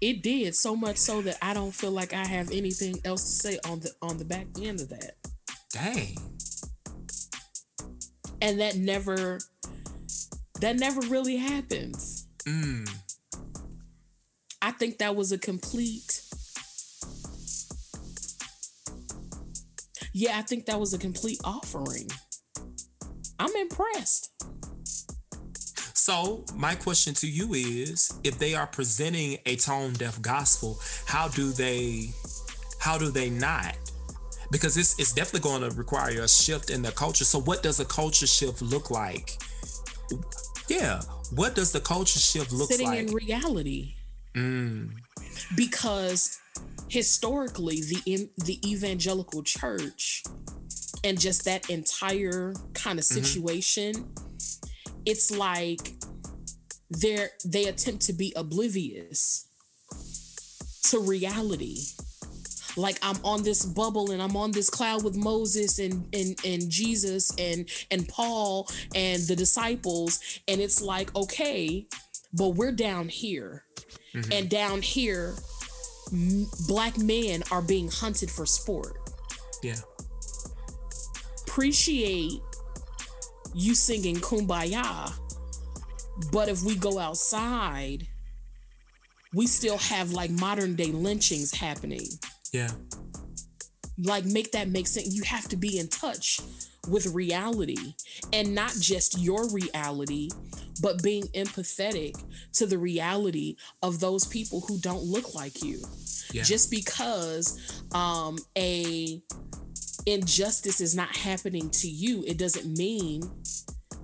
It 0.00 0.22
did 0.22 0.54
so 0.54 0.76
much 0.76 0.96
so 0.96 1.22
that 1.22 1.38
I 1.40 1.54
don't 1.54 1.72
feel 1.72 1.90
like 1.90 2.12
I 2.12 2.24
have 2.26 2.50
anything 2.50 2.98
else 3.04 3.22
to 3.22 3.48
say 3.48 3.58
on 3.64 3.80
the 3.80 3.92
on 4.02 4.18
the 4.18 4.24
back 4.24 4.46
end 4.60 4.80
of 4.80 4.88
that. 4.90 5.14
Dang. 5.72 6.16
And 8.42 8.60
that 8.60 8.76
never 8.76 9.38
that 10.60 10.76
never 10.76 11.00
really 11.02 11.36
happens. 11.36 12.26
Mm. 12.46 12.88
I 14.62 14.70
think 14.72 14.98
that 14.98 15.16
was 15.16 15.32
a 15.32 15.38
complete 15.38 16.22
Yeah, 20.18 20.38
I 20.38 20.40
think 20.40 20.64
that 20.64 20.80
was 20.80 20.94
a 20.94 20.98
complete 20.98 21.38
offering. 21.44 22.08
I'm 23.38 23.54
impressed. 23.54 24.32
So, 26.06 26.44
my 26.54 26.76
question 26.76 27.14
to 27.14 27.26
you 27.26 27.54
is 27.54 28.12
if 28.22 28.38
they 28.38 28.54
are 28.54 28.68
presenting 28.68 29.38
a 29.44 29.56
tone 29.56 29.92
deaf 29.94 30.22
gospel, 30.22 30.78
how 31.04 31.26
do 31.26 31.50
they 31.50 32.10
how 32.78 32.96
do 32.96 33.10
they 33.10 33.28
not? 33.28 33.76
Because 34.52 34.76
it's 34.76 34.96
it's 35.00 35.12
definitely 35.12 35.40
going 35.50 35.68
to 35.68 35.76
require 35.76 36.20
a 36.20 36.28
shift 36.28 36.70
in 36.70 36.80
the 36.82 36.92
culture. 36.92 37.24
So 37.24 37.40
what 37.40 37.64
does 37.64 37.80
a 37.80 37.84
culture 37.84 38.28
shift 38.28 38.62
look 38.62 38.92
like? 38.92 39.36
Yeah, 40.68 41.00
what 41.34 41.56
does 41.56 41.72
the 41.72 41.80
culture 41.80 42.20
shift 42.20 42.52
look 42.52 42.70
Sitting 42.70 42.86
like? 42.86 42.98
Sitting 42.98 43.08
in 43.08 43.26
reality. 43.26 43.94
Mm. 44.34 44.92
Because 45.56 46.38
historically 46.86 47.80
the 47.80 48.30
the 48.44 48.60
evangelical 48.64 49.42
church 49.42 50.22
and 51.02 51.20
just 51.20 51.44
that 51.46 51.68
entire 51.68 52.54
kind 52.74 53.00
of 53.00 53.04
mm-hmm. 53.04 53.24
situation 53.24 53.94
mm-hmm 53.94 54.22
it's 55.06 55.30
like 55.30 55.92
they're 56.90 57.30
they 57.44 57.64
attempt 57.66 58.02
to 58.02 58.12
be 58.12 58.32
oblivious 58.36 59.46
to 60.90 61.00
reality. 61.00 61.78
Like 62.76 62.98
i'm 63.02 63.16
on 63.24 63.42
this 63.42 63.64
bubble 63.64 64.10
and 64.10 64.20
i'm 64.20 64.36
on 64.36 64.52
this 64.52 64.68
cloud 64.68 65.02
with 65.02 65.16
moses 65.16 65.78
and 65.78 66.14
and 66.14 66.38
and 66.44 66.68
jesus 66.70 67.34
and 67.38 67.66
and 67.90 68.06
paul 68.06 68.68
and 68.94 69.22
the 69.22 69.34
disciples. 69.34 70.20
And 70.46 70.60
it's 70.60 70.82
like 70.82 71.14
okay 71.16 71.86
but 72.34 72.50
we're 72.50 72.72
down 72.72 73.08
here. 73.08 73.62
Mm-hmm. 74.14 74.32
and 74.32 74.48
down 74.48 74.80
here 74.80 75.34
m- 76.12 76.46
black 76.66 76.96
men 76.96 77.42
are 77.50 77.60
being 77.60 77.88
hunted 77.90 78.30
for 78.30 78.46
sport. 78.46 78.96
Yeah. 79.62 79.76
Appreciate 81.46 82.40
you 83.56 83.74
singing 83.74 84.16
kumbaya. 84.16 85.12
But 86.30 86.48
if 86.48 86.62
we 86.62 86.76
go 86.76 86.98
outside, 86.98 88.06
we 89.34 89.46
still 89.46 89.78
have 89.78 90.12
like 90.12 90.30
modern 90.30 90.76
day 90.76 90.92
lynchings 90.92 91.54
happening. 91.54 92.06
Yeah. 92.52 92.70
Like, 93.98 94.26
make 94.26 94.52
that 94.52 94.68
make 94.68 94.86
sense. 94.86 95.14
You 95.14 95.22
have 95.22 95.48
to 95.48 95.56
be 95.56 95.78
in 95.78 95.88
touch 95.88 96.40
with 96.88 97.06
reality 97.06 97.94
and 98.32 98.54
not 98.54 98.72
just 98.78 99.18
your 99.18 99.50
reality, 99.50 100.28
but 100.82 101.02
being 101.02 101.24
empathetic 101.34 102.22
to 102.52 102.66
the 102.66 102.78
reality 102.78 103.56
of 103.82 104.00
those 104.00 104.26
people 104.26 104.60
who 104.68 104.78
don't 104.78 105.02
look 105.02 105.34
like 105.34 105.62
you. 105.62 105.80
Yeah. 106.32 106.42
Just 106.42 106.70
because 106.70 107.82
um, 107.94 108.38
a 108.56 109.22
injustice 110.06 110.80
is 110.80 110.94
not 110.94 111.14
happening 111.16 111.68
to 111.70 111.88
you, 111.88 112.24
it 112.26 112.38
doesn't 112.38 112.76
mean 112.76 113.22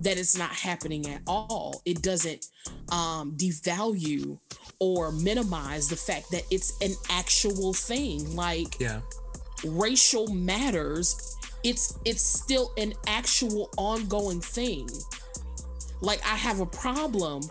that 0.01 0.17
it's 0.17 0.37
not 0.37 0.51
happening 0.51 1.07
at 1.09 1.21
all. 1.25 1.81
It 1.85 2.01
doesn't 2.01 2.45
um, 2.91 3.35
devalue 3.37 4.37
or 4.79 5.11
minimize 5.11 5.87
the 5.87 5.95
fact 5.95 6.29
that 6.31 6.43
it's 6.51 6.73
an 6.81 6.93
actual 7.09 7.73
thing. 7.73 8.35
Like 8.35 8.79
yeah. 8.79 8.99
racial 9.63 10.27
matters. 10.27 11.37
It's 11.63 11.97
it's 12.03 12.21
still 12.21 12.71
an 12.77 12.93
actual 13.07 13.69
ongoing 13.77 14.41
thing. 14.41 14.89
Like 16.01 16.21
I 16.25 16.35
have 16.35 16.59
a 16.59 16.65
problem 16.65 17.43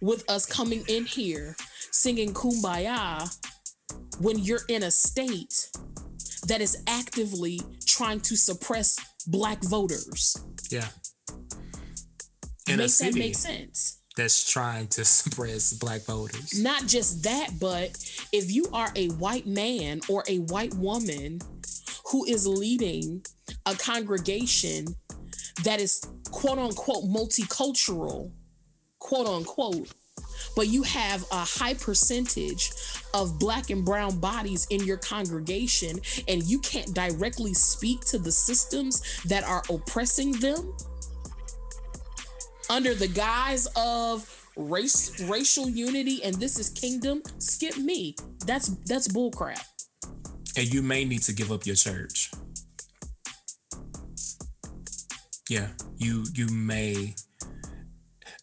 with 0.00 0.28
us 0.30 0.46
coming 0.46 0.82
in 0.88 1.04
here 1.04 1.56
singing 1.90 2.32
kumbaya 2.32 3.28
when 4.20 4.38
you're 4.38 4.64
in 4.68 4.84
a 4.84 4.90
state 4.90 5.70
that 6.46 6.60
is 6.60 6.82
actively 6.86 7.60
trying 7.86 8.20
to 8.20 8.36
suppress 8.36 8.98
black 9.26 9.62
voters. 9.62 10.36
Yeah. 10.70 10.86
In 12.68 12.78
Make 12.78 12.86
a 12.86 12.88
city 12.88 13.10
that 13.12 13.18
make 13.18 13.34
sense. 13.34 14.00
that's 14.16 14.50
trying 14.50 14.88
to 14.88 15.04
suppress 15.18 15.72
black 15.74 16.02
voters. 16.02 16.60
Not 16.60 16.86
just 16.86 17.22
that, 17.24 17.50
but 17.60 17.90
if 18.32 18.50
you 18.50 18.66
are 18.72 18.90
a 18.96 19.08
white 19.10 19.46
man 19.46 20.00
or 20.08 20.24
a 20.28 20.38
white 20.38 20.74
woman 20.74 21.40
who 22.10 22.24
is 22.24 22.46
leading 22.46 23.24
a 23.66 23.74
congregation 23.74 24.86
that 25.64 25.80
is 25.80 26.02
quote 26.30 26.58
unquote 26.58 27.04
multicultural, 27.04 28.30
quote 28.98 29.26
unquote, 29.26 29.92
but 30.56 30.68
you 30.68 30.82
have 30.82 31.24
a 31.30 31.44
high 31.44 31.74
percentage 31.74 32.72
of 33.14 33.38
black 33.38 33.70
and 33.70 33.84
brown 33.84 34.18
bodies 34.18 34.66
in 34.70 34.82
your 34.84 34.98
congregation 34.98 36.00
and 36.28 36.42
you 36.44 36.58
can't 36.60 36.94
directly 36.94 37.54
speak 37.54 38.00
to 38.02 38.18
the 38.18 38.32
systems 38.32 39.22
that 39.24 39.44
are 39.44 39.62
oppressing 39.70 40.32
them 40.32 40.74
under 42.70 42.94
the 42.94 43.08
guise 43.08 43.68
of 43.76 44.42
race 44.56 45.20
racial 45.28 45.68
unity 45.68 46.22
and 46.24 46.36
this 46.36 46.58
is 46.58 46.70
kingdom 46.70 47.22
skip 47.38 47.76
me 47.78 48.16
that's 48.46 48.68
that's 48.86 49.08
bullcrap 49.08 49.62
And 50.56 50.72
you 50.72 50.82
may 50.82 51.04
need 51.04 51.22
to 51.24 51.34
give 51.34 51.52
up 51.52 51.66
your 51.66 51.76
church. 51.76 52.30
Yeah, 55.48 55.68
you 55.98 56.24
you 56.34 56.48
may 56.48 57.14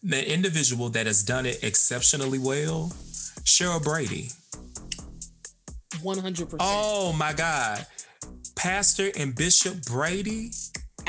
the 0.04 0.32
individual 0.32 0.90
that 0.90 1.06
has 1.06 1.22
done 1.22 1.46
it 1.46 1.64
exceptionally 1.64 2.38
well, 2.38 2.92
Cheryl 3.42 3.82
Brady. 3.82 4.28
100% 6.02 6.56
Oh 6.60 7.14
my 7.14 7.32
God. 7.32 7.86
Pastor 8.54 9.10
and 9.18 9.34
Bishop 9.34 9.82
Brady, 9.86 10.50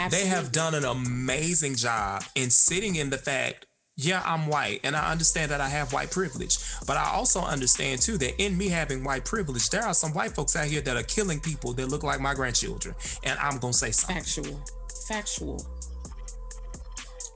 they 0.09 0.25
have 0.25 0.51
done 0.51 0.73
an 0.73 0.85
amazing 0.85 1.75
job 1.75 2.23
in 2.35 2.49
sitting 2.49 2.95
in 2.95 3.09
the 3.09 3.17
fact, 3.17 3.65
yeah, 3.97 4.21
I'm 4.25 4.47
white, 4.47 4.81
and 4.83 4.95
I 4.95 5.11
understand 5.11 5.51
that 5.51 5.61
I 5.61 5.69
have 5.69 5.93
white 5.93 6.11
privilege. 6.11 6.57
But 6.85 6.97
I 6.97 7.11
also 7.11 7.41
understand 7.41 8.01
too 8.01 8.17
that 8.17 8.41
in 8.41 8.57
me 8.57 8.67
having 8.69 9.03
white 9.03 9.25
privilege, 9.25 9.69
there 9.69 9.83
are 9.83 9.93
some 9.93 10.13
white 10.13 10.31
folks 10.31 10.55
out 10.55 10.65
here 10.65 10.81
that 10.81 10.97
are 10.97 11.03
killing 11.03 11.39
people 11.39 11.73
that 11.73 11.87
look 11.87 12.03
like 12.03 12.19
my 12.19 12.33
grandchildren. 12.33 12.95
And 13.23 13.37
I'm 13.39 13.57
gonna 13.57 13.73
say 13.73 13.91
something. 13.91 14.23
factual 14.23 14.63
factual 15.07 15.74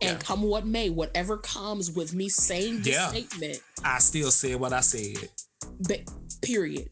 and 0.02 0.12
Yeah. 0.12 0.18
come 0.20 0.42
what 0.44 0.66
may 0.66 0.90
whatever 0.90 1.38
comes 1.38 1.92
with 1.92 2.14
me 2.14 2.30
saying 2.30 2.78
this 2.84 2.94
Yeah. 2.96 3.10
statement 3.10 3.62
I 3.84 4.00
still 4.00 4.32
said 4.32 4.56
what 4.60 4.74
I 4.74 4.82
said. 4.82 5.30
but 5.88 6.02
period 6.42 6.90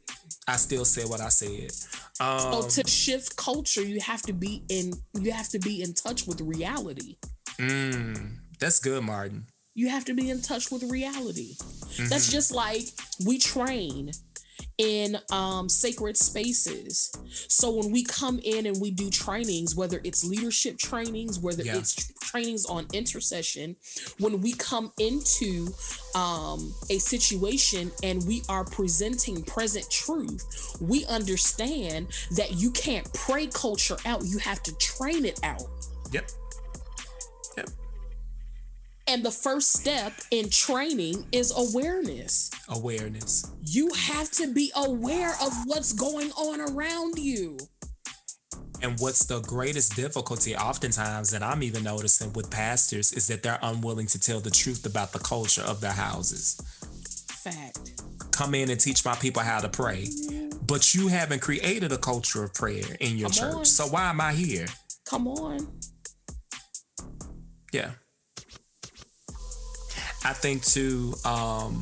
I 0.48 0.56
still 0.58 0.86
said 0.86 1.10
what 1.10 1.20
I 1.20 1.30
said. 1.30 1.72
Um, 2.20 2.40
so 2.40 2.82
to 2.84 2.90
shift 2.90 3.36
culture 3.36 3.84
you 3.84 4.00
have 4.02 4.22
to 4.24 4.34
be 4.34 4.64
in 4.70 4.94
you 5.20 5.32
have 5.32 5.50
to 5.50 5.60
be 5.60 5.82
in 5.82 5.94
touch 5.94 6.26
with 6.28 6.42
reality 6.42 7.18
mm, 7.60 8.38
that's 8.60 8.80
good, 8.80 9.04
Martin. 9.04 9.46
you 9.76 9.90
have 9.90 10.06
to 10.06 10.14
be 10.14 10.30
in 10.30 10.42
touch 10.42 10.72
with 10.72 10.84
reality 10.84 11.56
Mm-hmm. 11.98 12.10
that's 12.10 12.32
just 12.32 12.54
like 12.54 12.84
we 13.26 13.38
train 13.38 14.12
in 14.78 15.18
um, 15.32 15.68
sacred 15.70 16.16
spaces 16.18 17.12
so 17.48 17.72
when 17.76 17.92
we 17.92 18.04
come 18.04 18.40
in 18.44 18.68
and 18.68 18.80
we 18.80 18.92
do 18.92 19.10
trainings 19.10 19.76
whether 19.76 20.00
it's 20.04 20.24
leadership 20.24 20.78
trainings 20.78 21.40
whether 21.40 21.64
Yeah. 21.64 21.78
it's 21.78 21.96
trainings 22.22 22.66
on 22.68 22.86
intercession 22.94 23.76
when 24.20 24.40
we 24.42 24.54
come 24.54 24.92
into 25.00 25.68
um, 26.14 26.74
a 26.92 27.00
situation 27.00 27.92
and 28.04 28.24
we 28.28 28.44
are 28.50 28.64
presenting 28.66 29.42
present 29.44 29.90
truth 29.90 30.78
we 30.80 31.06
understand 31.06 32.08
that 32.36 32.54
you 32.56 32.70
can't 32.72 33.12
pray 33.14 33.48
culture 33.48 33.98
out 34.06 34.24
you 34.26 34.38
have 34.38 34.62
to 34.64 34.76
train 34.78 35.26
it 35.26 35.40
out 35.44 35.64
Yep. 36.12 36.30
Yep. 37.58 37.70
And 39.08 39.24
the 39.24 39.32
first 39.32 39.74
step 39.74 40.14
in 40.32 40.50
training 40.50 41.26
is 41.32 41.54
awareness 41.56 42.50
Awareness. 42.70 43.46
you 43.62 43.92
have 43.96 44.30
to 44.32 44.54
be 44.54 44.72
aware 44.76 45.34
of 45.42 45.52
what's 45.66 45.94
going 45.94 46.32
on 46.32 46.62
around 46.76 47.18
you. 47.18 47.58
And 48.84 48.96
what's 49.00 49.26
the 49.26 49.42
greatest 49.42 49.96
difficulty, 49.96 50.56
oftentimes, 50.56 51.32
that 51.32 51.42
I'm 51.42 51.64
even 51.64 51.84
noticing 51.84 52.32
with 52.34 52.52
pastors, 52.52 53.12
is 53.12 53.26
that 53.28 53.42
they're 53.42 53.58
unwilling 53.64 54.06
to 54.08 54.20
tell 54.20 54.40
the 54.40 54.52
truth 54.52 54.86
about 54.86 55.12
the 55.14 55.20
culture 55.20 55.64
of 55.64 55.82
their 55.82 55.92
houses. 55.94 56.56
Fact. 57.44 58.04
Come 58.32 58.54
in 58.54 58.70
and 58.70 58.80
teach 58.80 59.04
my 59.04 59.16
people 59.16 59.42
how 59.42 59.60
to 59.62 59.68
pray. 59.70 60.08
But 60.68 60.94
you 60.94 61.08
haven't 61.08 61.42
created 61.42 61.92
a 61.92 61.98
culture 61.98 62.44
of 62.44 62.54
prayer 62.54 62.86
in 63.00 63.18
your 63.18 63.30
Come 63.30 63.38
church. 63.40 63.56
on. 63.56 63.66
So 63.66 63.86
why 63.88 64.10
am 64.12 64.22
I 64.22 64.34
here? 64.34 64.68
Come 65.10 65.28
on. 65.28 65.68
Yeah. 67.72 67.92
I 70.24 70.34
think 70.34 70.64
too, 70.64 71.14
um, 71.26 71.82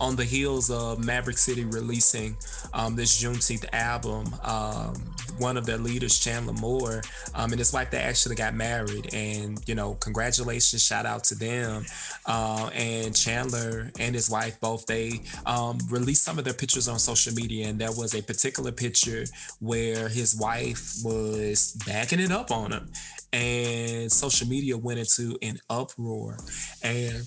on 0.00 0.16
the 0.16 0.24
heels 0.24 0.70
of 0.70 1.04
Maverick 1.04 1.38
City 1.38 1.64
releasing 1.64 2.36
um, 2.74 2.96
this 2.96 3.22
Juneteenth 3.22 3.64
album, 3.72 4.26
um, 4.42 4.94
one 5.38 5.56
of 5.56 5.66
their 5.66 5.78
leaders, 5.78 6.18
Chandler 6.18 6.52
Moore, 6.54 7.02
um, 7.34 7.50
and 7.50 7.58
his 7.58 7.72
wife, 7.72 7.90
they 7.90 7.98
actually 7.98 8.36
got 8.36 8.54
married. 8.54 9.12
And, 9.14 9.60
you 9.66 9.74
know, 9.74 9.94
congratulations, 9.94 10.82
shout 10.84 11.06
out 11.06 11.24
to 11.24 11.34
them. 11.34 11.84
Uh, 12.26 12.70
and 12.74 13.14
Chandler 13.14 13.90
and 13.98 14.14
his 14.14 14.30
wife 14.30 14.58
both, 14.60 14.86
they 14.86 15.20
um, 15.44 15.78
released 15.90 16.24
some 16.24 16.38
of 16.38 16.44
their 16.44 16.54
pictures 16.54 16.88
on 16.88 16.98
social 16.98 17.32
media. 17.34 17.68
And 17.68 17.78
there 17.78 17.92
was 17.92 18.14
a 18.14 18.22
particular 18.22 18.72
picture 18.72 19.24
where 19.60 20.08
his 20.08 20.36
wife 20.36 20.94
was 21.04 21.76
backing 21.86 22.20
it 22.20 22.32
up 22.32 22.50
on 22.50 22.72
him. 22.72 22.90
And 23.32 24.10
social 24.10 24.46
media 24.46 24.76
went 24.76 24.98
into 24.98 25.36
an 25.42 25.58
uproar. 25.68 26.38
And 26.82 27.24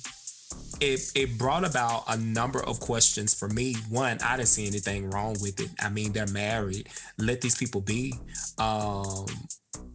it 0.81 1.11
it 1.15 1.38
brought 1.38 1.65
about 1.65 2.03
a 2.07 2.17
number 2.17 2.63
of 2.63 2.80
questions 2.80 3.34
for 3.34 3.49
me. 3.49 3.76
One, 3.89 4.17
I 4.23 4.38
didn't 4.38 4.49
see 4.49 4.67
anything 4.67 5.09
wrong 5.09 5.35
with 5.41 5.59
it. 5.59 5.69
I 5.80 5.89
mean, 5.89 6.13
they're 6.13 6.27
married. 6.27 6.88
Let 7.17 7.41
these 7.41 7.55
people 7.55 7.81
be. 7.81 8.13
Um, 8.57 9.26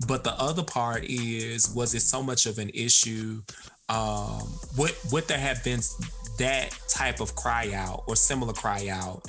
but 0.07 0.25
the 0.25 0.35
other 0.39 0.63
part 0.63 1.05
is, 1.05 1.73
was 1.75 1.95
it 1.95 2.01
so 2.01 2.23
much 2.23 2.47
of 2.47 2.59
an 2.59 2.71
issue? 2.75 3.43
Um, 3.89 4.43
would 4.77 4.93
would 5.13 5.29
there 5.29 5.39
have 5.39 5.63
been 5.65 5.81
that 6.39 6.77
type 6.89 7.21
of 7.21 7.35
cry 7.35 7.73
out 7.75 8.05
or 8.07 8.17
similar 8.17 8.53
cry 8.53 8.89
out 8.89 9.23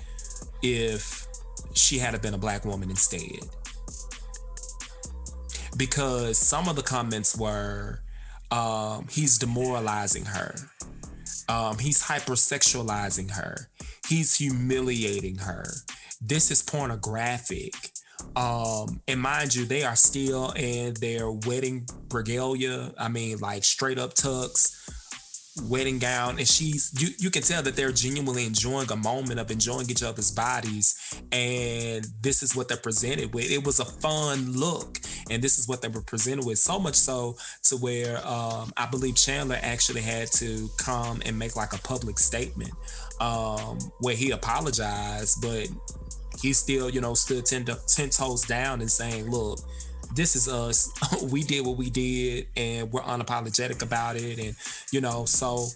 if 0.62 1.28
she 1.74 1.98
had 1.98 2.20
been 2.22 2.34
a 2.34 2.38
black 2.38 2.66
woman 2.66 2.90
instead? 2.90 3.40
Because 5.78 6.38
some 6.38 6.70
of 6.70 6.78
the 6.78 6.82
comments 6.82 7.38
were, 7.38 8.00
um, 8.50 9.08
he's 9.10 9.38
demoralizing 9.38 10.24
her. 10.24 10.56
Um, 11.48 11.78
he's 11.78 12.04
hypersexualizing 12.04 13.32
her. 13.32 13.70
He's 14.08 14.36
humiliating 14.36 15.38
her. 15.40 15.66
This 16.22 16.52
is 16.52 16.62
pornographic. 16.62 17.92
Um, 18.36 19.02
and 19.08 19.22
mind 19.22 19.56
you, 19.56 19.66
they 19.66 19.84
are 19.84 19.96
still 19.96 20.52
in 20.52 20.94
their 20.96 21.32
wedding 21.32 21.88
regalia. 22.12 22.94
I 22.98 23.08
mean, 23.08 23.38
like 23.40 23.64
straight 23.64 24.00
up 24.00 24.14
tux. 24.14 24.76
Wedding 25.64 26.00
gown 26.00 26.38
and 26.38 26.48
she's 26.48 26.92
you 27.02 27.10
you 27.18 27.30
can 27.30 27.42
tell 27.42 27.64
that 27.64 27.76
they're 27.76 27.92
genuinely 27.92 28.46
enjoying 28.46 28.92
a 28.92 28.96
moment 28.96 29.40
of 29.40 29.50
enjoying 29.50 29.90
each 29.90 30.04
other's 30.04 30.32
bodies 30.32 31.16
and 31.32 32.06
this 32.22 32.44
is 32.44 32.56
what 32.56 32.68
they're 32.68 32.78
presented 32.78 33.34
with. 33.34 33.50
It 33.50 33.66
was 33.66 33.80
a 33.80 33.86
fun 33.86 34.52
look 34.52 35.00
and 35.30 35.42
this 35.42 35.58
is 35.58 35.68
what 35.68 35.82
they 35.82 35.88
were 35.88 36.02
presented 36.02 36.46
with 36.46 36.60
so 36.60 36.80
much 36.80 36.96
so 36.96 37.36
to 37.64 37.78
where 37.78 38.18
um, 38.28 38.72
i 38.78 38.86
believe 38.86 39.16
chandler 39.16 39.58
actually 39.62 40.02
had 40.02 40.32
to 40.32 40.70
come 40.78 41.22
and 41.26 41.38
make 41.38 41.56
like 41.56 41.74
a 41.74 41.80
public 41.80 42.20
statement 42.20 42.72
um, 43.20 43.78
where 44.00 44.16
he 44.16 44.32
apologized 44.32 45.42
but 45.42 45.68
he 46.42 46.54
still 46.54 46.90
you 46.90 47.02
know 47.02 47.14
stood 47.14 47.46
ten 47.46 47.66
toes 48.10 48.44
down 48.44 48.82
and 48.82 48.92
saying 48.92 49.30
look 49.30 49.60
this 50.16 50.36
is 50.36 50.48
us. 50.48 50.90
we 51.32 51.44
did 51.44 51.66
what 51.66 51.78
we 51.78 51.90
did, 51.90 52.48
and 52.56 52.92
we're 52.92 53.02
unapologetic 53.02 53.82
about 53.82 54.16
it. 54.16 54.40
And 54.40 54.56
you 54.92 55.02
know, 55.02 55.26
so 55.26 55.68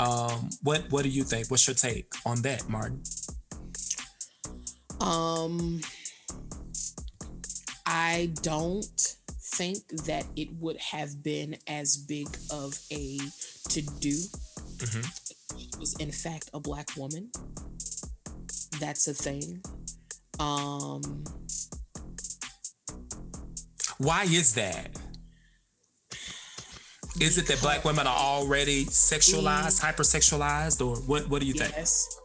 um, 0.00 0.50
what 0.62 0.90
what 0.90 1.02
do 1.02 1.08
you 1.08 1.22
think? 1.22 1.50
What's 1.50 1.66
your 1.66 1.74
take 1.74 2.12
on 2.26 2.42
that, 2.42 2.68
Martin? 2.68 3.02
Um, 5.00 5.80
I 7.86 8.32
don't 8.42 9.16
think 9.54 9.86
that 10.06 10.24
it 10.36 10.48
would 10.58 10.76
have 10.78 11.22
been 11.22 11.56
as 11.68 11.96
big 11.96 12.26
of 12.50 12.78
a 12.92 13.18
to 13.68 13.82
do. 14.00 14.16
Mm-hmm. 14.78 15.58
She 15.58 15.70
was 15.78 15.96
in 16.00 16.10
fact 16.10 16.50
a 16.52 16.60
black 16.60 16.88
woman. 16.96 17.30
That's 18.80 19.06
a 19.06 19.14
thing. 19.14 19.62
Um, 20.40 21.24
why 23.98 24.24
is 24.24 24.54
that? 24.54 24.90
Is 27.20 27.38
it 27.38 27.46
that 27.46 27.60
black 27.60 27.84
women 27.84 28.06
are 28.06 28.16
already 28.16 28.86
sexualized, 28.86 29.82
we, 29.82 29.88
hypersexualized, 29.88 30.84
or 30.84 30.96
what? 31.02 31.28
What 31.28 31.40
do 31.40 31.46
you 31.46 31.54
yes, 31.54 31.62
think? 31.62 31.76
Yes, 31.76 32.20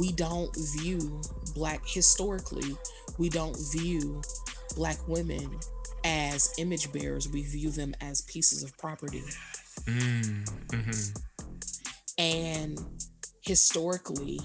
we 0.00 0.12
don't 0.12 0.50
view 0.76 1.20
black 1.54 1.80
historically. 1.86 2.76
We 3.18 3.28
don't 3.28 3.56
view 3.72 4.20
black 4.74 4.96
women 5.06 5.58
as 6.04 6.52
image 6.58 6.92
bearers. 6.92 7.28
We 7.28 7.42
view 7.42 7.70
them 7.70 7.94
as 8.00 8.22
pieces 8.22 8.64
of 8.64 8.76
property. 8.78 9.22
Mm, 9.84 10.44
mm-hmm. 10.68 11.18
And 12.18 12.80
historically, 13.42 14.40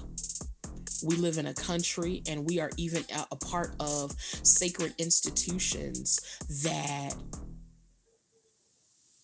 we 1.02 1.16
live 1.16 1.38
in 1.38 1.46
a 1.46 1.54
country 1.54 2.22
and 2.28 2.46
we 2.46 2.60
are 2.60 2.70
even 2.76 3.04
a 3.30 3.36
part 3.36 3.74
of 3.80 4.12
sacred 4.18 4.94
institutions 4.98 6.18
that 6.62 7.14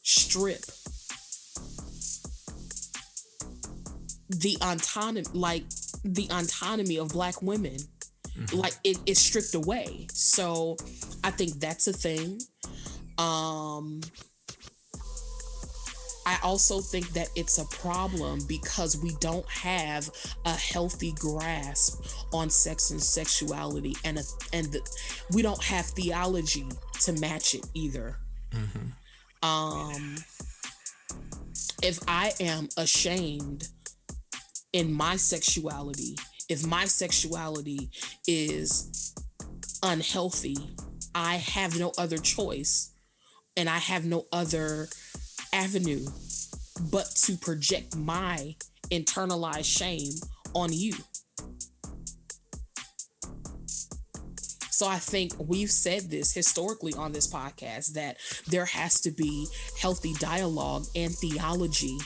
strip 0.02 0.64
the 4.28 4.56
autonomy 4.60 5.26
like 5.32 5.64
the 6.04 6.28
autonomy 6.30 6.98
of 6.98 7.08
black 7.08 7.40
women. 7.42 7.76
Mm-hmm. 8.36 8.58
like 8.58 8.74
it 8.82 8.98
is 9.06 9.20
stripped 9.20 9.54
away. 9.54 10.08
So 10.12 10.76
i 11.22 11.30
think 11.30 11.60
that's 11.60 11.86
a 11.86 11.92
thing. 11.92 12.40
Um 13.16 14.00
I 16.26 16.38
also 16.42 16.80
think 16.80 17.10
that 17.10 17.28
it's 17.36 17.58
a 17.58 17.64
problem 17.66 18.40
because 18.48 18.96
we 18.96 19.12
don't 19.20 19.48
have 19.50 20.10
a 20.44 20.52
healthy 20.52 21.12
grasp 21.12 22.04
on 22.32 22.50
sex 22.50 22.90
and 22.90 23.02
sexuality, 23.02 23.96
and 24.04 24.18
a, 24.18 24.22
and 24.52 24.66
the, 24.72 24.80
we 25.32 25.42
don't 25.42 25.62
have 25.62 25.86
theology 25.86 26.66
to 27.02 27.12
match 27.14 27.54
it 27.54 27.66
either. 27.74 28.16
Mm-hmm. 28.52 29.48
Um, 29.48 30.16
if 31.82 31.98
I 32.08 32.32
am 32.40 32.68
ashamed 32.78 33.68
in 34.72 34.92
my 34.92 35.16
sexuality, 35.16 36.16
if 36.48 36.66
my 36.66 36.86
sexuality 36.86 37.90
is 38.26 39.14
unhealthy, 39.82 40.56
I 41.14 41.36
have 41.36 41.78
no 41.78 41.92
other 41.98 42.16
choice, 42.16 42.92
and 43.56 43.68
I 43.68 43.78
have 43.78 44.04
no 44.06 44.24
other 44.32 44.88
avenue 45.54 46.04
but 46.90 47.06
to 47.14 47.36
project 47.36 47.96
my 47.96 48.54
internalized 48.90 49.64
shame 49.64 50.12
on 50.54 50.72
you. 50.72 50.92
So 54.70 54.88
I 54.88 54.98
think 54.98 55.32
we've 55.38 55.70
said 55.70 56.10
this 56.10 56.34
historically 56.34 56.94
on 56.94 57.12
this 57.12 57.32
podcast 57.32 57.92
that 57.92 58.16
there 58.48 58.64
has 58.64 59.00
to 59.02 59.12
be 59.12 59.46
healthy 59.80 60.14
dialogue 60.14 60.84
and 60.96 61.14
theology, 61.14 61.96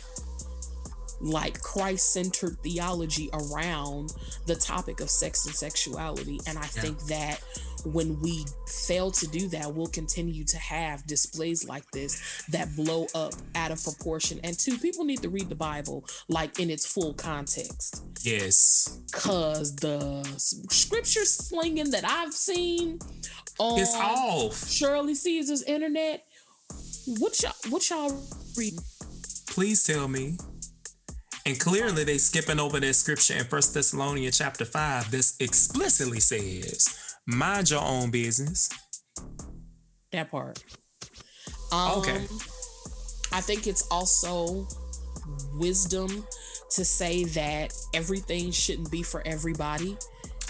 like 1.20 1.60
Christ 1.60 2.12
centered 2.12 2.56
theology 2.62 3.30
around 3.32 4.12
the 4.46 4.54
topic 4.54 5.00
of 5.00 5.10
sex 5.10 5.46
and 5.46 5.54
sexuality. 5.54 6.40
And 6.46 6.58
I 6.58 6.62
yeah. 6.62 6.82
think 6.82 6.98
that 7.06 7.40
when 7.84 8.20
we 8.20 8.44
fail 8.66 9.10
to 9.10 9.26
do 9.26 9.48
that, 9.48 9.74
we'll 9.74 9.86
continue 9.86 10.44
to 10.44 10.58
have 10.58 11.06
displays 11.06 11.68
like 11.68 11.88
this 11.90 12.42
that 12.50 12.74
blow 12.76 13.06
up 13.14 13.32
out 13.54 13.70
of 13.70 13.82
proportion. 13.82 14.40
And 14.44 14.58
two, 14.58 14.78
people 14.78 15.04
need 15.04 15.22
to 15.22 15.28
read 15.28 15.48
the 15.48 15.54
Bible 15.54 16.04
like 16.28 16.58
in 16.58 16.70
its 16.70 16.86
full 16.86 17.14
context. 17.14 18.04
Yes. 18.22 19.00
Cause 19.12 19.74
the 19.76 20.24
scripture 20.68 21.24
slinging 21.24 21.90
that 21.90 22.04
I've 22.04 22.34
seen 22.34 22.98
on 23.58 23.80
it's 23.80 23.94
off. 23.94 24.68
Shirley 24.68 25.14
Caesar's 25.14 25.62
internet. 25.62 26.24
What 27.06 27.42
y'all 27.42 27.52
what 27.70 27.88
y'all 27.88 28.22
read? 28.56 28.74
Please 29.46 29.82
tell 29.82 30.08
me. 30.08 30.36
And 31.48 31.58
clearly 31.58 32.04
they 32.04 32.18
skipping 32.18 32.60
over 32.60 32.78
that 32.78 32.92
scripture 32.92 33.32
in 33.32 33.44
First 33.46 33.72
Thessalonians 33.72 34.36
chapter 34.36 34.66
5 34.66 35.10
this 35.10 35.34
explicitly 35.40 36.20
says 36.20 37.16
Mind 37.24 37.70
your 37.70 37.80
own 37.80 38.10
business. 38.10 38.68
That 40.12 40.30
part. 40.30 40.62
Um, 41.72 42.00
okay. 42.00 42.26
I 43.32 43.40
think 43.40 43.66
it's 43.66 43.88
also 43.90 44.68
wisdom 45.54 46.26
to 46.72 46.84
say 46.84 47.24
that 47.24 47.72
everything 47.94 48.50
shouldn't 48.50 48.90
be 48.90 49.02
for 49.02 49.26
everybody. 49.26 49.96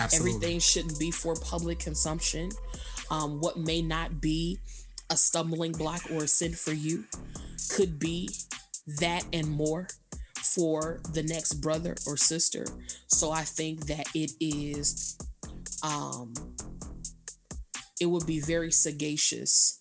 Absolutely. 0.00 0.34
Everything 0.34 0.58
shouldn't 0.58 0.98
be 0.98 1.12
for 1.12 1.36
public 1.36 1.78
consumption. 1.78 2.50
Um, 3.08 3.38
what 3.38 3.56
may 3.56 3.82
not 3.82 4.20
be 4.20 4.58
a 5.10 5.16
stumbling 5.16 5.70
block 5.70 6.00
or 6.10 6.24
a 6.24 6.28
sin 6.28 6.54
for 6.54 6.72
you 6.72 7.04
could 7.70 8.00
be 8.00 8.30
that 8.98 9.24
and 9.32 9.48
more 9.48 9.86
for 10.54 11.00
the 11.12 11.22
next 11.22 11.54
brother 11.54 11.96
or 12.06 12.16
sister. 12.16 12.64
So 13.06 13.30
I 13.30 13.42
think 13.42 13.86
that 13.86 14.06
it 14.14 14.32
is 14.40 15.16
um, 15.82 16.34
it 18.00 18.06
would 18.06 18.26
be 18.26 18.40
very 18.40 18.72
sagacious 18.72 19.80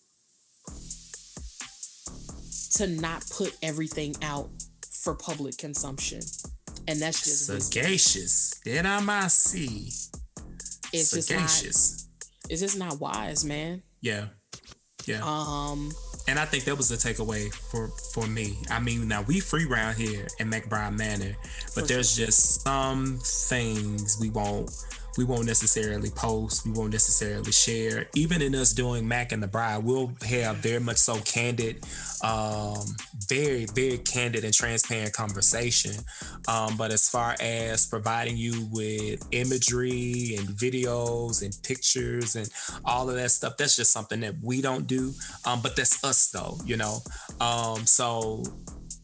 to 2.74 2.88
not 2.88 3.26
put 3.30 3.56
everything 3.64 4.16
out 4.22 4.50
for 4.92 5.16
public 5.16 5.58
consumption. 5.58 6.22
And 6.88 7.02
that's 7.02 7.24
just 7.24 7.46
sagacious. 7.46 8.54
Then 8.64 8.86
I 8.86 9.00
might 9.00 9.32
see. 9.32 9.92
It's 10.94 11.10
sagacious. 11.10 11.62
just 11.62 12.10
not, 12.10 12.52
it's 12.52 12.62
just 12.62 12.78
not 12.78 13.00
wise, 13.00 13.44
man. 13.44 13.82
Yeah. 14.02 14.28
Yeah. 15.06 15.22
Um 15.24 15.92
and 16.28 16.38
I 16.38 16.46
think 16.46 16.66
that 16.66 16.76
was 16.76 16.90
the 16.90 16.96
takeaway 16.96 17.54
for 17.54 17.88
for 17.88 18.28
me. 18.28 18.58
I 18.70 18.80
mean, 18.80 19.08
now 19.08 19.22
we 19.24 19.40
free 19.40 19.66
round 19.66 19.98
here 19.98 20.28
in 20.40 20.52
McBride 20.52 20.98
Manor, 20.98 21.36
but 21.74 21.88
there's 21.88 22.16
sure. 22.16 22.26
just 22.26 22.62
some 22.62 23.20
things 23.22 24.18
we 24.20 24.30
won't 24.30 24.72
we 25.18 25.24
won't 25.24 25.46
necessarily 25.46 26.10
post, 26.10 26.66
we 26.66 26.72
won't 26.72 26.92
necessarily 26.92 27.52
share. 27.52 28.08
Even 28.16 28.42
in 28.42 28.54
us 28.56 28.74
doing 28.74 29.08
Mac 29.08 29.32
and 29.32 29.42
the 29.42 29.48
Bride, 29.48 29.84
we'll 29.84 30.12
have 30.28 30.58
very 30.58 30.80
much 30.80 30.98
so 30.98 31.20
candid, 31.22 31.84
um, 32.24 32.86
very, 33.28 33.66
very 33.66 33.98
candid 33.98 34.44
and 34.44 34.54
transparent 34.54 35.14
conversation. 35.14 35.96
Um, 36.48 36.78
but 36.78 36.92
as 36.92 37.10
far 37.10 37.36
as 37.40 37.86
providing 37.88 38.38
you 38.38 38.68
with 38.72 39.26
imagery 39.32 40.36
and 40.38 40.48
videos 40.50 41.44
and 41.44 41.58
pictures 41.64 42.36
and 42.36 42.50
all 42.86 43.10
of 43.10 43.16
that 43.16 43.32
stuff, 43.32 43.58
that's 43.58 43.76
just 43.76 43.92
something 43.92 44.20
that 44.22 44.36
we 44.44 44.62
don't 44.62 44.88
do. 44.88 45.14
Um, 45.46 45.62
but 45.62 45.76
that's 45.76 46.04
us 46.04 46.30
though, 46.30 46.58
you 46.66 46.78
know. 46.78 47.00
Um, 47.42 47.86
so 47.86 48.44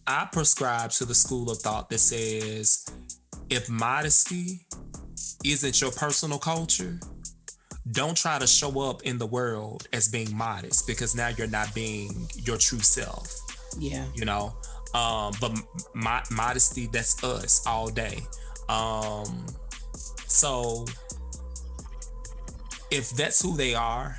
I 0.06 0.28
prescribe 0.32 0.92
to 0.92 1.06
the 1.06 1.16
school 1.16 1.50
of 1.50 1.60
thought 1.60 1.90
that 1.90 2.00
says 2.00 2.86
if 3.50 3.70
modesty 3.70 4.66
isn't 5.44 5.82
your 5.82 5.92
personal 5.92 6.38
culture, 6.38 7.00
don't 7.92 8.16
try 8.16 8.40
to 8.40 8.48
show 8.48 8.80
up 8.82 9.04
in 9.04 9.18
the 9.18 9.26
world 9.26 9.88
as 9.94 10.08
being 10.08 10.36
modest 10.36 10.88
because 10.88 11.16
now 11.16 11.30
you're 11.30 11.48
not 11.48 11.74
being 11.76 12.28
your 12.36 12.58
true 12.58 12.80
self. 12.80 13.36
Yeah. 13.78 14.06
You 14.16 14.26
know, 14.26 14.56
um, 14.94 15.34
but 15.42 15.52
mo- 15.94 16.24
modesty, 16.32 16.88
that's 16.88 17.24
us 17.24 17.66
all 17.68 17.90
day. 17.90 18.20
Um, 18.70 19.46
so 20.28 20.86
if 22.90 23.10
that's 23.12 23.42
who 23.42 23.58
they 23.58 23.76
are, 23.76 24.16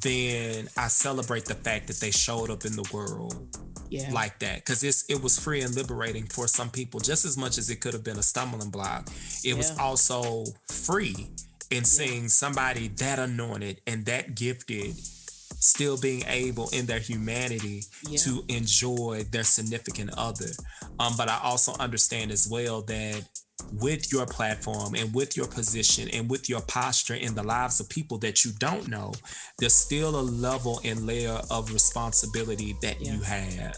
then 0.00 0.68
I 0.76 0.88
celebrate 0.88 1.44
the 1.44 1.54
fact 1.54 1.86
that 1.88 2.00
they 2.00 2.10
showed 2.10 2.50
up 2.50 2.64
in 2.64 2.74
the 2.76 2.88
world 2.92 3.46
Yeah. 3.90 4.10
like 4.10 4.38
that 4.38 4.56
because 4.64 4.82
it's 4.82 5.04
it 5.10 5.22
was 5.22 5.38
free 5.38 5.60
and 5.60 5.74
liberating 5.74 6.26
for 6.26 6.48
some 6.48 6.70
people 6.70 6.98
just 6.98 7.24
as 7.26 7.36
much 7.36 7.58
as 7.58 7.68
it 7.68 7.76
could 7.82 7.92
have 7.92 8.02
been 8.02 8.18
a 8.18 8.22
stumbling 8.22 8.70
block. 8.70 9.08
It 9.44 9.54
was 9.54 9.70
also 9.78 10.44
free 10.66 11.28
in 11.70 11.84
seeing 11.84 12.28
somebody 12.28 12.88
that 12.88 13.18
anointed 13.18 13.80
and 13.86 14.06
that 14.06 14.34
gifted 14.34 14.94
still 14.96 15.96
being 15.98 16.24
able 16.26 16.68
in 16.70 16.86
their 16.86 16.98
humanity 16.98 17.84
Yeah. 18.08 18.18
to 18.20 18.44
enjoy 18.48 19.24
their 19.30 19.44
significant 19.44 20.10
other. 20.16 20.50
Um, 20.98 21.16
but 21.16 21.28
I 21.28 21.38
also 21.42 21.74
understand 21.78 22.30
as 22.32 22.48
well 22.48 22.82
that 22.82 23.24
with 23.72 24.12
your 24.12 24.26
platform 24.26 24.94
and 24.94 25.14
with 25.14 25.36
your 25.36 25.46
position 25.46 26.08
and 26.10 26.28
with 26.30 26.48
your 26.48 26.60
posture 26.62 27.14
in 27.14 27.34
the 27.34 27.42
lives 27.42 27.80
of 27.80 27.88
people 27.88 28.18
that 28.18 28.44
you 28.44 28.52
don't 28.58 28.88
know, 28.88 29.12
there's 29.58 29.74
still 29.74 30.18
a 30.18 30.22
level 30.22 30.80
and 30.84 31.06
layer 31.06 31.40
of 31.50 31.72
responsibility 31.72 32.76
that 32.82 33.00
you 33.00 33.20
have. 33.20 33.76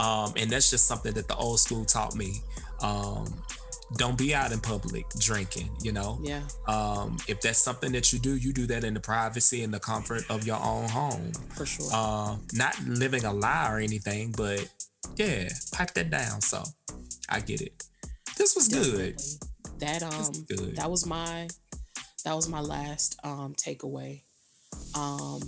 Um, 0.00 0.32
and 0.36 0.50
that's 0.50 0.70
just 0.70 0.86
something 0.86 1.12
that 1.14 1.28
the 1.28 1.36
old 1.36 1.60
school 1.60 1.84
taught 1.84 2.14
me. 2.14 2.42
Um, 2.80 3.32
don't 3.96 4.16
be 4.16 4.34
out 4.34 4.52
in 4.52 4.60
public 4.60 5.08
drinking, 5.18 5.70
you 5.82 5.92
know? 5.92 6.18
Yeah. 6.22 6.40
Um, 6.66 7.18
if 7.28 7.40
that's 7.40 7.58
something 7.58 7.92
that 7.92 8.12
you 8.12 8.18
do, 8.18 8.36
you 8.36 8.52
do 8.52 8.66
that 8.66 8.84
in 8.84 8.94
the 8.94 9.00
privacy 9.00 9.62
and 9.62 9.72
the 9.72 9.80
comfort 9.80 10.22
of 10.30 10.46
your 10.46 10.56
own 10.56 10.88
home. 10.88 11.32
For 11.54 11.66
sure. 11.66 11.88
Uh, 11.92 12.36
not 12.54 12.78
living 12.86 13.24
a 13.24 13.32
lie 13.32 13.70
or 13.70 13.78
anything, 13.78 14.32
but 14.36 14.66
yeah, 15.16 15.48
pipe 15.72 15.92
that 15.94 16.10
down. 16.10 16.40
So 16.40 16.62
I 17.28 17.40
get 17.40 17.60
it. 17.60 17.84
This 18.36 18.54
was 18.54 18.68
good. 18.68 19.20
That 19.78 20.02
um 20.02 20.32
good. 20.48 20.76
that 20.76 20.90
was 20.90 21.06
my 21.06 21.48
that 22.24 22.34
was 22.34 22.48
my 22.48 22.60
last 22.60 23.18
um 23.24 23.54
takeaway. 23.54 24.22
Um 24.94 25.40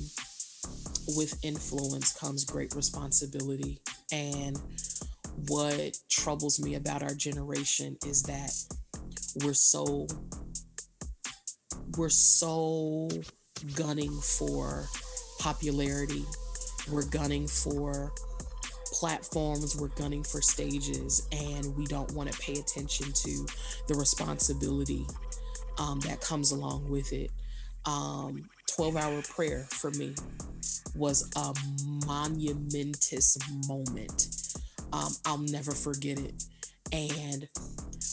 with 1.16 1.38
influence 1.42 2.12
comes 2.12 2.44
great 2.44 2.74
responsibility 2.74 3.80
and 4.10 4.58
what 5.48 5.98
troubles 6.08 6.60
me 6.60 6.74
about 6.74 7.02
our 7.02 7.14
generation 7.14 7.96
is 8.06 8.22
that 8.22 8.52
we're 9.44 9.52
so 9.54 10.06
we're 11.96 12.08
so 12.08 13.08
gunning 13.76 14.12
for 14.20 14.86
popularity. 15.38 16.24
We're 16.90 17.06
gunning 17.08 17.46
for 17.46 18.12
platforms, 18.94 19.76
we're 19.76 19.88
gunning 19.88 20.22
for 20.22 20.40
stages, 20.40 21.26
and 21.32 21.76
we 21.76 21.84
don't 21.86 22.10
want 22.12 22.30
to 22.30 22.38
pay 22.38 22.54
attention 22.54 23.12
to 23.12 23.46
the 23.88 23.94
responsibility 23.94 25.04
um, 25.78 25.98
that 26.00 26.20
comes 26.20 26.52
along 26.52 26.88
with 26.88 27.12
it. 27.12 27.30
Um, 27.86 28.48
12 28.76 28.96
hour 28.96 29.22
prayer 29.22 29.66
for 29.70 29.90
me 29.90 30.14
was 30.94 31.28
a 31.36 31.52
monumentous 32.06 33.36
moment. 33.68 34.28
Um, 34.92 35.12
I'll 35.26 35.38
never 35.38 35.72
forget 35.72 36.20
it. 36.20 36.44
And 36.92 37.48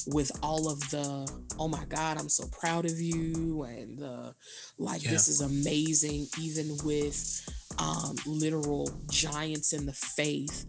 with 0.07 0.31
all 0.41 0.67
of 0.67 0.79
the, 0.89 1.31
oh 1.59 1.67
my 1.67 1.85
God, 1.85 2.17
I'm 2.19 2.29
so 2.29 2.45
proud 2.59 2.85
of 2.85 2.99
you, 2.99 3.63
and 3.63 3.99
the, 3.99 4.33
like, 4.79 5.01
this 5.01 5.27
is 5.27 5.41
amazing, 5.41 6.27
even 6.39 6.75
with 6.83 7.60
um, 7.80 8.15
literal 8.26 8.89
giants 9.10 9.73
in 9.73 9.85
the 9.85 9.93
faith 9.93 10.65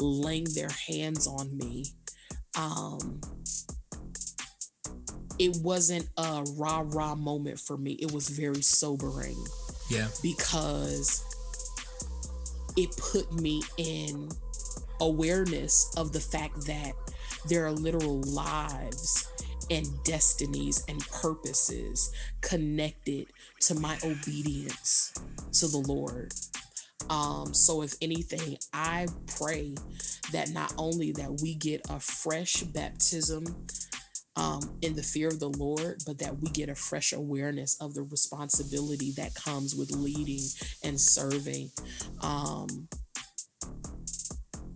laying 0.00 0.46
their 0.54 0.70
hands 0.88 1.26
on 1.26 1.56
me. 1.56 1.86
Um, 2.56 3.20
it 5.38 5.56
wasn't 5.62 6.08
a 6.16 6.44
rah 6.56 6.84
rah 6.86 7.14
moment 7.14 7.58
for 7.58 7.76
me. 7.76 7.92
It 7.92 8.12
was 8.12 8.28
very 8.28 8.62
sobering 8.62 9.36
Yeah. 9.90 10.08
because 10.22 11.22
it 12.76 12.96
put 12.96 13.32
me 13.32 13.62
in 13.76 14.28
awareness 15.00 15.92
of 15.96 16.12
the 16.12 16.20
fact 16.20 16.66
that 16.66 16.92
there 17.48 17.66
are 17.66 17.72
literal 17.72 18.20
lives 18.22 19.26
and 19.70 19.86
destinies 20.04 20.84
and 20.88 21.00
purposes 21.08 22.12
connected 22.40 23.26
to 23.60 23.74
my 23.74 23.96
obedience 24.04 25.12
to 25.52 25.66
the 25.68 25.78
Lord. 25.78 26.32
Um, 27.10 27.52
so 27.54 27.82
if 27.82 27.94
anything, 28.00 28.56
I 28.72 29.06
pray 29.38 29.74
that 30.32 30.50
not 30.50 30.72
only 30.78 31.12
that 31.12 31.40
we 31.42 31.54
get 31.54 31.82
a 31.90 32.00
fresh 32.00 32.62
baptism 32.62 33.44
um, 34.36 34.60
in 34.82 34.94
the 34.96 35.02
fear 35.02 35.28
of 35.28 35.38
the 35.38 35.50
Lord, 35.50 36.02
but 36.06 36.18
that 36.18 36.40
we 36.40 36.48
get 36.50 36.68
a 36.68 36.74
fresh 36.74 37.12
awareness 37.12 37.76
of 37.80 37.94
the 37.94 38.02
responsibility 38.02 39.12
that 39.16 39.34
comes 39.34 39.74
with 39.74 39.92
leading 39.92 40.42
and 40.82 41.00
serving, 41.00 41.70
um, 42.20 42.88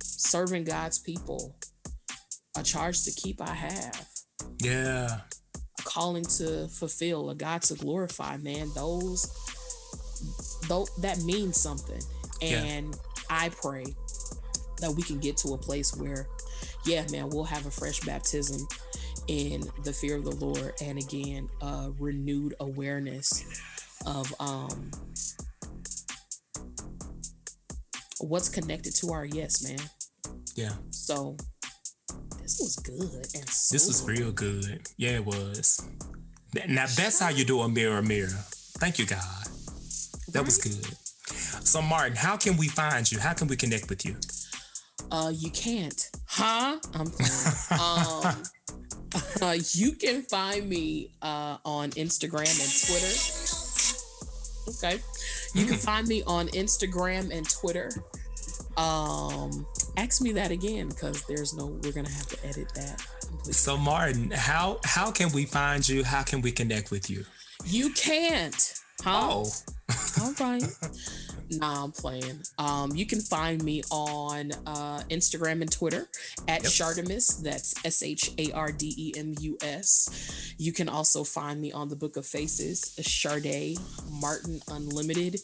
serving 0.03 0.65
God's 0.65 0.99
people. 0.99 1.57
A 2.57 2.63
charge 2.63 3.05
to 3.05 3.13
keep 3.13 3.41
I 3.41 3.55
have, 3.55 4.09
Yeah. 4.61 5.21
a 5.79 5.83
calling 5.83 6.25
to 6.25 6.69
fulfill, 6.69 7.31
a 7.31 7.35
God 7.35 7.63
to 7.63 7.75
glorify. 7.75 8.37
Man, 8.37 8.71
those, 8.75 9.29
though 10.67 10.87
that 11.01 11.21
means 11.23 11.61
something, 11.61 12.03
Yeah. 12.40 12.62
and 12.62 12.97
I 13.31 13.51
pray 13.51 13.85
that 14.81 14.93
we 14.93 15.02
can 15.02 15.19
get 15.19 15.36
to 15.39 15.55
a 15.55 15.59
place 15.59 15.94
where, 15.97 16.28
yeah, 16.86 17.05
man, 17.10 17.31
we'll 17.31 17.44
have 17.44 17.66
a 17.66 17.70
fresh 17.70 18.01
baptism 18.01 18.66
in 19.27 19.65
the 19.85 19.93
fear 19.93 20.16
of 20.16 20.24
the 20.24 20.35
Lord, 20.36 20.73
and 20.81 20.98
again, 20.98 21.48
a 21.60 21.90
renewed 21.98 22.55
awareness 22.60 23.44
of 24.06 24.32
um 24.40 24.90
what's 28.20 28.48
connected 28.48 28.94
to 28.97 29.12
our 29.12 29.24
yes, 29.24 29.62
man. 29.62 29.78
Yeah. 30.55 30.73
So 30.90 31.36
this 32.40 32.59
was 32.60 32.77
good 32.77 33.27
and 33.35 33.44
This 33.47 33.86
was 33.86 34.05
real 34.06 34.32
good. 34.32 34.89
Yeah, 34.97 35.10
it 35.10 35.24
was. 35.24 35.86
Now 36.66 36.86
that's 36.97 37.20
how 37.20 37.28
you 37.28 37.44
do 37.44 37.60
a 37.60 37.69
mirror 37.69 38.02
mirror. 38.02 38.28
Thank 38.78 38.98
you, 38.98 39.06
God. 39.06 39.23
That 40.32 40.44
was 40.44 40.59
good. 40.59 40.97
So 41.65 41.83
Martin, 41.83 42.16
how 42.16 42.37
can 42.37 42.57
we 42.57 42.69
find 42.69 43.11
you? 43.11 43.19
How 43.19 43.33
can 43.35 43.49
we 43.49 43.57
connect 43.57 43.89
with 43.89 44.05
you? 44.05 44.16
Uh, 45.11 45.33
you 45.35 45.51
can't, 45.51 46.11
huh? 46.27 46.79
I'm 46.95 47.07
playing. 47.07 47.81
um, 47.81 48.43
uh, 49.43 49.57
you 49.73 49.93
can 49.93 50.23
find 50.23 50.69
me 50.69 51.11
uh 51.23 51.57
on 51.65 51.91
Instagram 51.93 52.53
and 52.61 52.73
Twitter. 52.87 53.15
Okay, 54.69 55.01
you 55.55 55.65
can 55.66 55.77
find 55.79 56.07
me 56.07 56.23
on 56.27 56.49
Instagram 56.49 57.31
and 57.37 57.49
Twitter. 57.49 57.91
Um, 58.77 59.66
ask 59.97 60.20
me 60.20 60.33
that 60.33 60.51
again 60.51 60.89
because 60.89 61.25
there's 61.27 61.55
no. 61.55 61.66
We're 61.83 61.93
gonna 61.93 62.11
have 62.11 62.29
to 62.29 62.47
edit 62.47 62.69
that. 62.75 63.03
completely. 63.23 63.53
So 63.55 63.77
Martin, 63.79 64.31
how 64.31 64.79
how 64.85 65.11
can 65.11 65.33
we 65.33 65.47
find 65.47 65.89
you? 65.89 66.05
How 66.05 66.23
can 66.23 66.43
we 66.43 66.53
connect 66.53 66.91
with 66.91 67.09
you? 67.09 67.25
You 67.65 67.91
can't, 67.95 68.75
huh? 69.03 69.20
Oh, 69.23 69.51
All 70.20 70.33
right. 70.39 70.62
nah, 71.51 71.85
I'm 71.85 71.93
playing. 71.93 72.43
Um, 72.59 72.95
you 72.95 73.07
can 73.07 73.20
find 73.20 73.62
me 73.62 73.83
on 73.91 74.53
uh, 74.66 75.03
Instagram 75.11 75.62
and 75.62 75.70
Twitter 75.70 76.09
at 76.47 76.62
Yep. 76.62 76.73
Shardemus. 76.73 77.43
That's 77.43 77.75
S 77.85 78.03
H 78.03 78.31
A 78.39 78.53
R 78.53 78.73
D 78.73 78.95
E 78.97 79.19
M 79.19 79.35
U 79.41 79.57
S. 79.62 80.55
You 80.59 80.73
can 80.73 80.89
also 80.89 81.25
find 81.25 81.61
me 81.61 81.73
on 81.73 81.89
the 81.89 81.97
Book 81.97 82.16
of 82.16 82.27
Faces, 82.27 82.95
Sharde 83.01 83.79
Martin 84.11 84.61
Unlimited. 84.69 85.41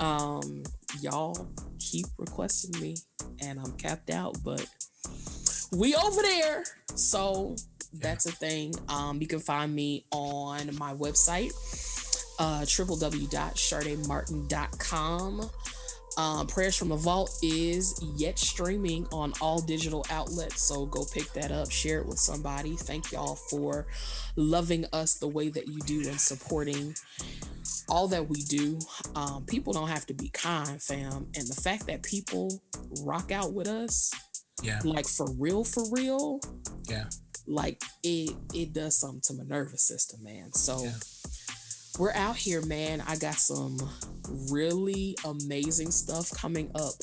Um, 0.00 0.62
y'all 1.00 1.48
keep 1.78 2.06
requesting 2.18 2.80
me, 2.80 2.96
and 3.40 3.58
I'm 3.58 3.72
capped 3.72 4.10
out, 4.10 4.36
but 4.44 4.66
we 5.72 5.94
over 5.94 6.22
there. 6.22 6.64
So 6.94 7.56
that's 7.92 8.26
a 8.26 8.32
thing. 8.32 8.74
Um, 8.88 9.20
you 9.20 9.26
can 9.26 9.40
find 9.40 9.74
me 9.74 10.04
on 10.10 10.76
my 10.76 10.94
website 10.94 11.52
uh, 12.38 12.62
www.shardemartin.com. 12.62 15.50
Um, 16.16 16.46
Prayers 16.48 16.74
from 16.74 16.88
the 16.88 16.96
Vault 16.96 17.30
is 17.42 18.00
yet 18.16 18.40
streaming 18.40 19.06
on 19.12 19.32
all 19.40 19.60
digital 19.60 20.04
outlets, 20.10 20.62
so 20.62 20.84
go 20.86 21.04
pick 21.04 21.32
that 21.34 21.52
up, 21.52 21.70
share 21.70 22.00
it 22.00 22.06
with 22.06 22.18
somebody. 22.18 22.74
Thank 22.74 23.12
y'all 23.12 23.36
for 23.36 23.86
loving 24.34 24.84
us 24.92 25.14
the 25.14 25.28
way 25.28 25.48
that 25.48 25.68
you 25.68 25.78
do 25.80 26.00
and 26.08 26.20
supporting 26.20 26.96
all 27.88 28.08
that 28.08 28.28
we 28.28 28.42
do. 28.42 28.80
Um, 29.14 29.44
people 29.44 29.72
don't 29.72 29.86
have 29.88 30.06
to 30.06 30.14
be 30.14 30.28
kind, 30.30 30.82
fam, 30.82 31.28
and 31.36 31.46
the 31.46 31.54
fact 31.62 31.86
that 31.86 32.02
people 32.02 32.60
rock 33.04 33.30
out 33.30 33.52
with 33.52 33.68
us, 33.68 34.12
yeah, 34.60 34.80
like 34.82 35.06
for 35.06 35.30
real, 35.38 35.62
for 35.62 35.84
real, 35.92 36.40
yeah, 36.88 37.04
like 37.46 37.80
it 38.02 38.34
it 38.52 38.72
does 38.72 38.96
something 38.98 39.20
to 39.26 39.34
my 39.34 39.44
nervous 39.44 39.82
system, 39.86 40.24
man. 40.24 40.52
So 40.52 40.82
Yeah. 40.82 40.94
We're 41.98 42.12
out 42.12 42.36
here, 42.36 42.62
man. 42.62 43.02
I 43.06 43.16
got 43.16 43.34
some 43.34 43.76
really 44.50 45.16
amazing 45.24 45.90
stuff 45.90 46.30
coming 46.30 46.70
up 46.74 46.94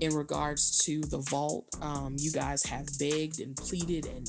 in 0.00 0.14
regards 0.14 0.78
to 0.84 1.00
the 1.00 1.18
vault. 1.18 1.66
Um, 1.82 2.14
you 2.18 2.30
guys 2.30 2.62
have 2.64 2.86
begged 2.98 3.40
and 3.40 3.56
pleaded 3.56 4.06
and 4.06 4.28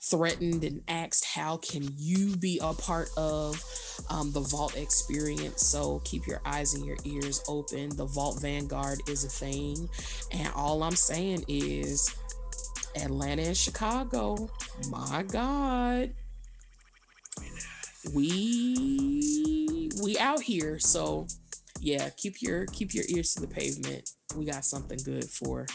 threatened 0.00 0.62
and 0.62 0.82
asked 0.86 1.24
how 1.24 1.56
can 1.56 1.82
you 1.96 2.36
be 2.36 2.60
a 2.62 2.72
part 2.72 3.08
of 3.16 3.60
um, 4.08 4.30
the 4.30 4.40
vault 4.40 4.76
experience 4.76 5.66
so 5.66 6.00
keep 6.04 6.24
your 6.28 6.40
eyes 6.44 6.74
and 6.74 6.86
your 6.86 6.96
ears 7.04 7.42
open 7.48 7.88
the 7.96 8.04
vault 8.04 8.40
vanguard 8.40 9.00
is 9.08 9.24
a 9.24 9.28
thing 9.28 9.88
and 10.30 10.48
all 10.54 10.84
i'm 10.84 10.94
saying 10.94 11.44
is 11.48 12.14
atlanta 12.94 13.42
and 13.42 13.56
chicago 13.56 14.48
my 14.88 15.24
god 15.24 16.14
we 18.14 19.90
we 20.02 20.18
out 20.18 20.42
here. 20.42 20.78
So 20.78 21.26
yeah 21.80 22.08
keep 22.16 22.40
your 22.40 22.66
keep 22.66 22.94
your 22.94 23.04
ears 23.08 23.34
to 23.34 23.40
the 23.40 23.48
pavement. 23.48 24.10
We 24.34 24.44
got 24.46 24.64
something 24.64 24.98
good 25.04 25.24
for 25.24 25.66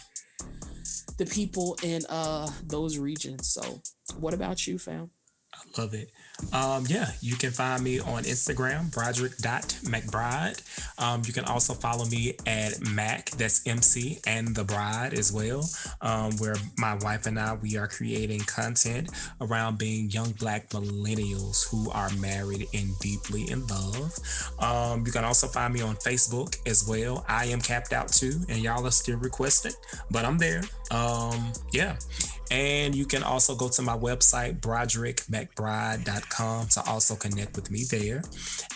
the 1.18 1.26
people 1.26 1.78
in 1.84 2.06
uh 2.10 2.50
those 2.68 2.98
regions. 2.98 3.48
So 3.48 3.82
what 4.20 4.34
about 4.34 4.68
you 4.68 4.78
fam? 4.78 5.12
I 5.54 5.82
love 5.82 5.94
it. 5.94 6.12
Um, 6.54 6.86
yeah, 6.88 7.12
you 7.22 7.36
can 7.36 7.52
find 7.52 7.84
me 7.84 8.00
on 8.00 8.24
Instagram, 8.24 8.92
broderick.mcbride. 8.92 10.62
Um, 11.02 11.22
you 11.26 11.34
can 11.34 11.46
also 11.46 11.74
follow 11.74 12.06
me 12.06 12.36
at 12.46 12.82
Mac, 12.82 13.32
that's 13.32 13.66
MC, 13.66 14.20
and 14.26 14.56
the 14.56 14.64
Bride 14.64 15.14
as 15.14 15.32
well, 15.32 15.68
um, 16.02 16.32
where 16.38 16.56
my 16.78 16.96
wife 16.96 17.26
and 17.26 17.40
I, 17.40 17.54
we 17.54 17.78
are 17.78 17.88
creating 17.88 18.42
content 18.42 19.10
around 19.40 19.78
being 19.78 20.10
young 20.10 20.32
black 20.34 20.70
millennials 20.70 21.68
who 21.70 21.90
are 21.92 22.10
married 22.20 22.68
and 22.74 22.98
deeply 23.00 23.50
in 23.50 23.66
love. 23.68 24.14
Um, 24.60 25.06
you 25.06 25.12
can 25.12 25.24
also 25.24 25.48
find 25.48 25.74
me 25.74 25.82
on 25.82 25.96
Facebook 25.96 26.58
as 26.68 26.88
well. 26.88 27.26
I 27.28 27.46
am 27.46 27.62
capped 27.62 27.94
out 27.94 28.10
too, 28.10 28.42
and 28.50 28.60
y'all 28.60 28.86
are 28.86 28.92
still 28.92 29.18
requesting, 29.18 29.74
but 30.10 30.26
I'm 30.26 30.38
there. 30.38 30.62
Um, 30.92 31.54
yeah. 31.72 31.96
And 32.52 32.94
you 32.94 33.06
can 33.06 33.24
also 33.24 33.56
go 33.56 33.70
to 33.70 33.82
my 33.82 33.98
website, 33.98 34.60
broderickmcbride.com, 34.60 36.68
to 36.68 36.84
also 36.86 37.16
connect 37.16 37.56
with 37.56 37.72
me 37.72 37.86
there. 37.90 38.22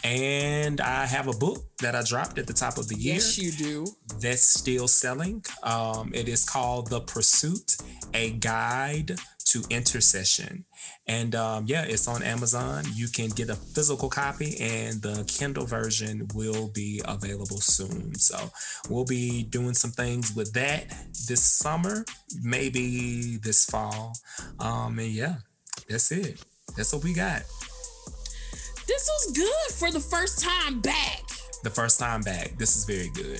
And 0.03 0.79
I 0.79 1.05
have 1.05 1.27
a 1.27 1.33
book 1.33 1.65
that 1.81 1.93
I 1.93 2.03
dropped 2.03 2.37
at 2.37 2.47
the 2.47 2.53
top 2.53 2.77
of 2.77 2.87
the 2.87 2.95
year. 2.95 3.15
yes 3.15 3.37
you 3.37 3.51
do 3.51 3.85
That's 4.21 4.43
still 4.43 4.87
selling. 4.87 5.43
Um, 5.63 6.11
it 6.13 6.29
is 6.29 6.45
called 6.45 6.89
The 6.89 7.01
Pursuit, 7.01 7.75
a 8.13 8.31
guide 8.31 9.19
to 9.45 9.63
intercession. 9.69 10.65
And 11.07 11.35
um, 11.35 11.65
yeah, 11.67 11.83
it's 11.83 12.07
on 12.07 12.23
Amazon. 12.23 12.83
You 12.93 13.07
can 13.07 13.29
get 13.29 13.49
a 13.49 13.55
physical 13.55 14.09
copy, 14.09 14.57
and 14.59 15.01
the 15.01 15.23
Kindle 15.27 15.65
version 15.65 16.27
will 16.33 16.69
be 16.73 17.01
available 17.05 17.57
soon. 17.57 18.15
So 18.15 18.37
we'll 18.89 19.05
be 19.05 19.43
doing 19.43 19.73
some 19.73 19.91
things 19.91 20.35
with 20.35 20.53
that 20.53 20.89
this 21.27 21.43
summer, 21.43 22.05
maybe 22.41 23.37
this 23.37 23.65
fall. 23.65 24.13
Um, 24.59 24.99
and 24.99 25.09
yeah, 25.09 25.35
that's 25.89 26.11
it. 26.11 26.43
That's 26.75 26.91
what 26.93 27.03
we 27.03 27.13
got. 27.13 27.43
this 28.87 29.09
was 29.09 29.31
good 29.35 29.75
for 29.75 29.91
the 29.91 29.99
first 29.99 30.43
time 30.43 30.81
back 30.81 31.21
The 31.63 31.69
first 31.69 31.99
time 31.99 32.21
back. 32.21 32.57
This 32.57 32.75
is 32.75 32.85
very 32.85 33.09
good. 33.13 33.39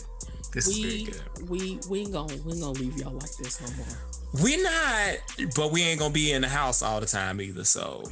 This 0.53 0.67
is 0.67 0.77
very 0.77 0.93
we 0.93 1.05
good. 1.05 1.49
we 1.49 1.79
we 1.89 1.99
ain't 2.01 2.13
gonna 2.13 2.33
we 2.45 2.53
ain't 2.53 2.61
gonna 2.61 2.79
leave 2.79 2.97
y'all 2.97 3.13
like 3.13 3.35
this 3.37 3.59
no 3.59 3.75
more 3.77 4.14
We're 4.41 4.61
not, 4.61 5.17
but 5.55 5.71
we 5.71 5.83
ain't 5.83 5.99
gonna 5.99 6.13
be 6.13 6.31
in 6.31 6.41
the 6.41 6.47
house 6.47 6.81
all 6.81 6.99
the 6.99 7.05
time 7.05 7.39
either. 7.39 7.63
So 7.63 8.03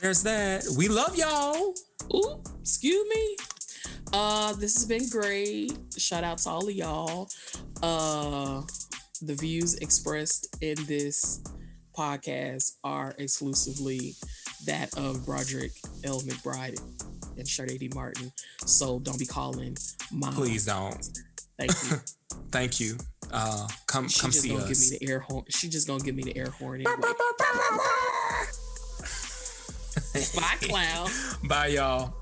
there's 0.00 0.22
that. 0.24 0.64
We 0.76 0.88
love 0.88 1.16
y'all. 1.16 1.74
Ooh, 2.14 2.42
excuse 2.60 3.08
me. 3.08 3.36
Uh, 4.12 4.52
this 4.54 4.74
has 4.74 4.86
been 4.86 5.08
great. 5.08 5.72
Shout 5.96 6.24
out 6.24 6.38
to 6.38 6.48
all 6.50 6.68
of 6.68 6.74
y'all. 6.74 7.28
Uh, 7.82 8.62
the 9.22 9.34
views 9.34 9.76
expressed 9.76 10.56
in 10.60 10.76
this 10.86 11.42
podcast 11.96 12.72
are 12.84 13.14
exclusively 13.18 14.14
that 14.66 14.96
of 14.96 15.24
Broderick 15.24 15.72
L. 16.04 16.20
McBride 16.22 16.80
and 17.36 17.46
Sharde 17.46 17.78
D. 17.78 17.90
Martin. 17.94 18.32
So 18.64 18.98
don't 18.98 19.18
be 19.18 19.26
calling 19.26 19.76
mom. 20.10 20.34
Please 20.34 20.66
don't. 20.66 21.06
Thank 21.58 21.72
you. 21.90 21.98
Thank 22.50 22.80
you. 22.80 22.96
Uh, 23.32 23.66
come 23.86 24.08
She 24.08 24.20
come 24.20 24.30
just 24.30 24.42
see 24.42 24.50
gonna 24.50 24.62
us. 24.64 24.68
give 24.68 24.78
me 24.78 24.98
the 24.98 25.12
air 25.12 25.20
horn. 25.20 25.44
She 25.48 25.68
just 25.68 25.86
gonna 25.86 26.02
give 26.02 26.14
me 26.14 26.22
the 26.22 26.36
air 26.36 26.50
horn 26.50 26.80
anyway. 26.80 26.94
Bye, 30.34 30.56
clown. 30.62 31.10
Bye, 31.48 31.66
y'all. 31.68 32.14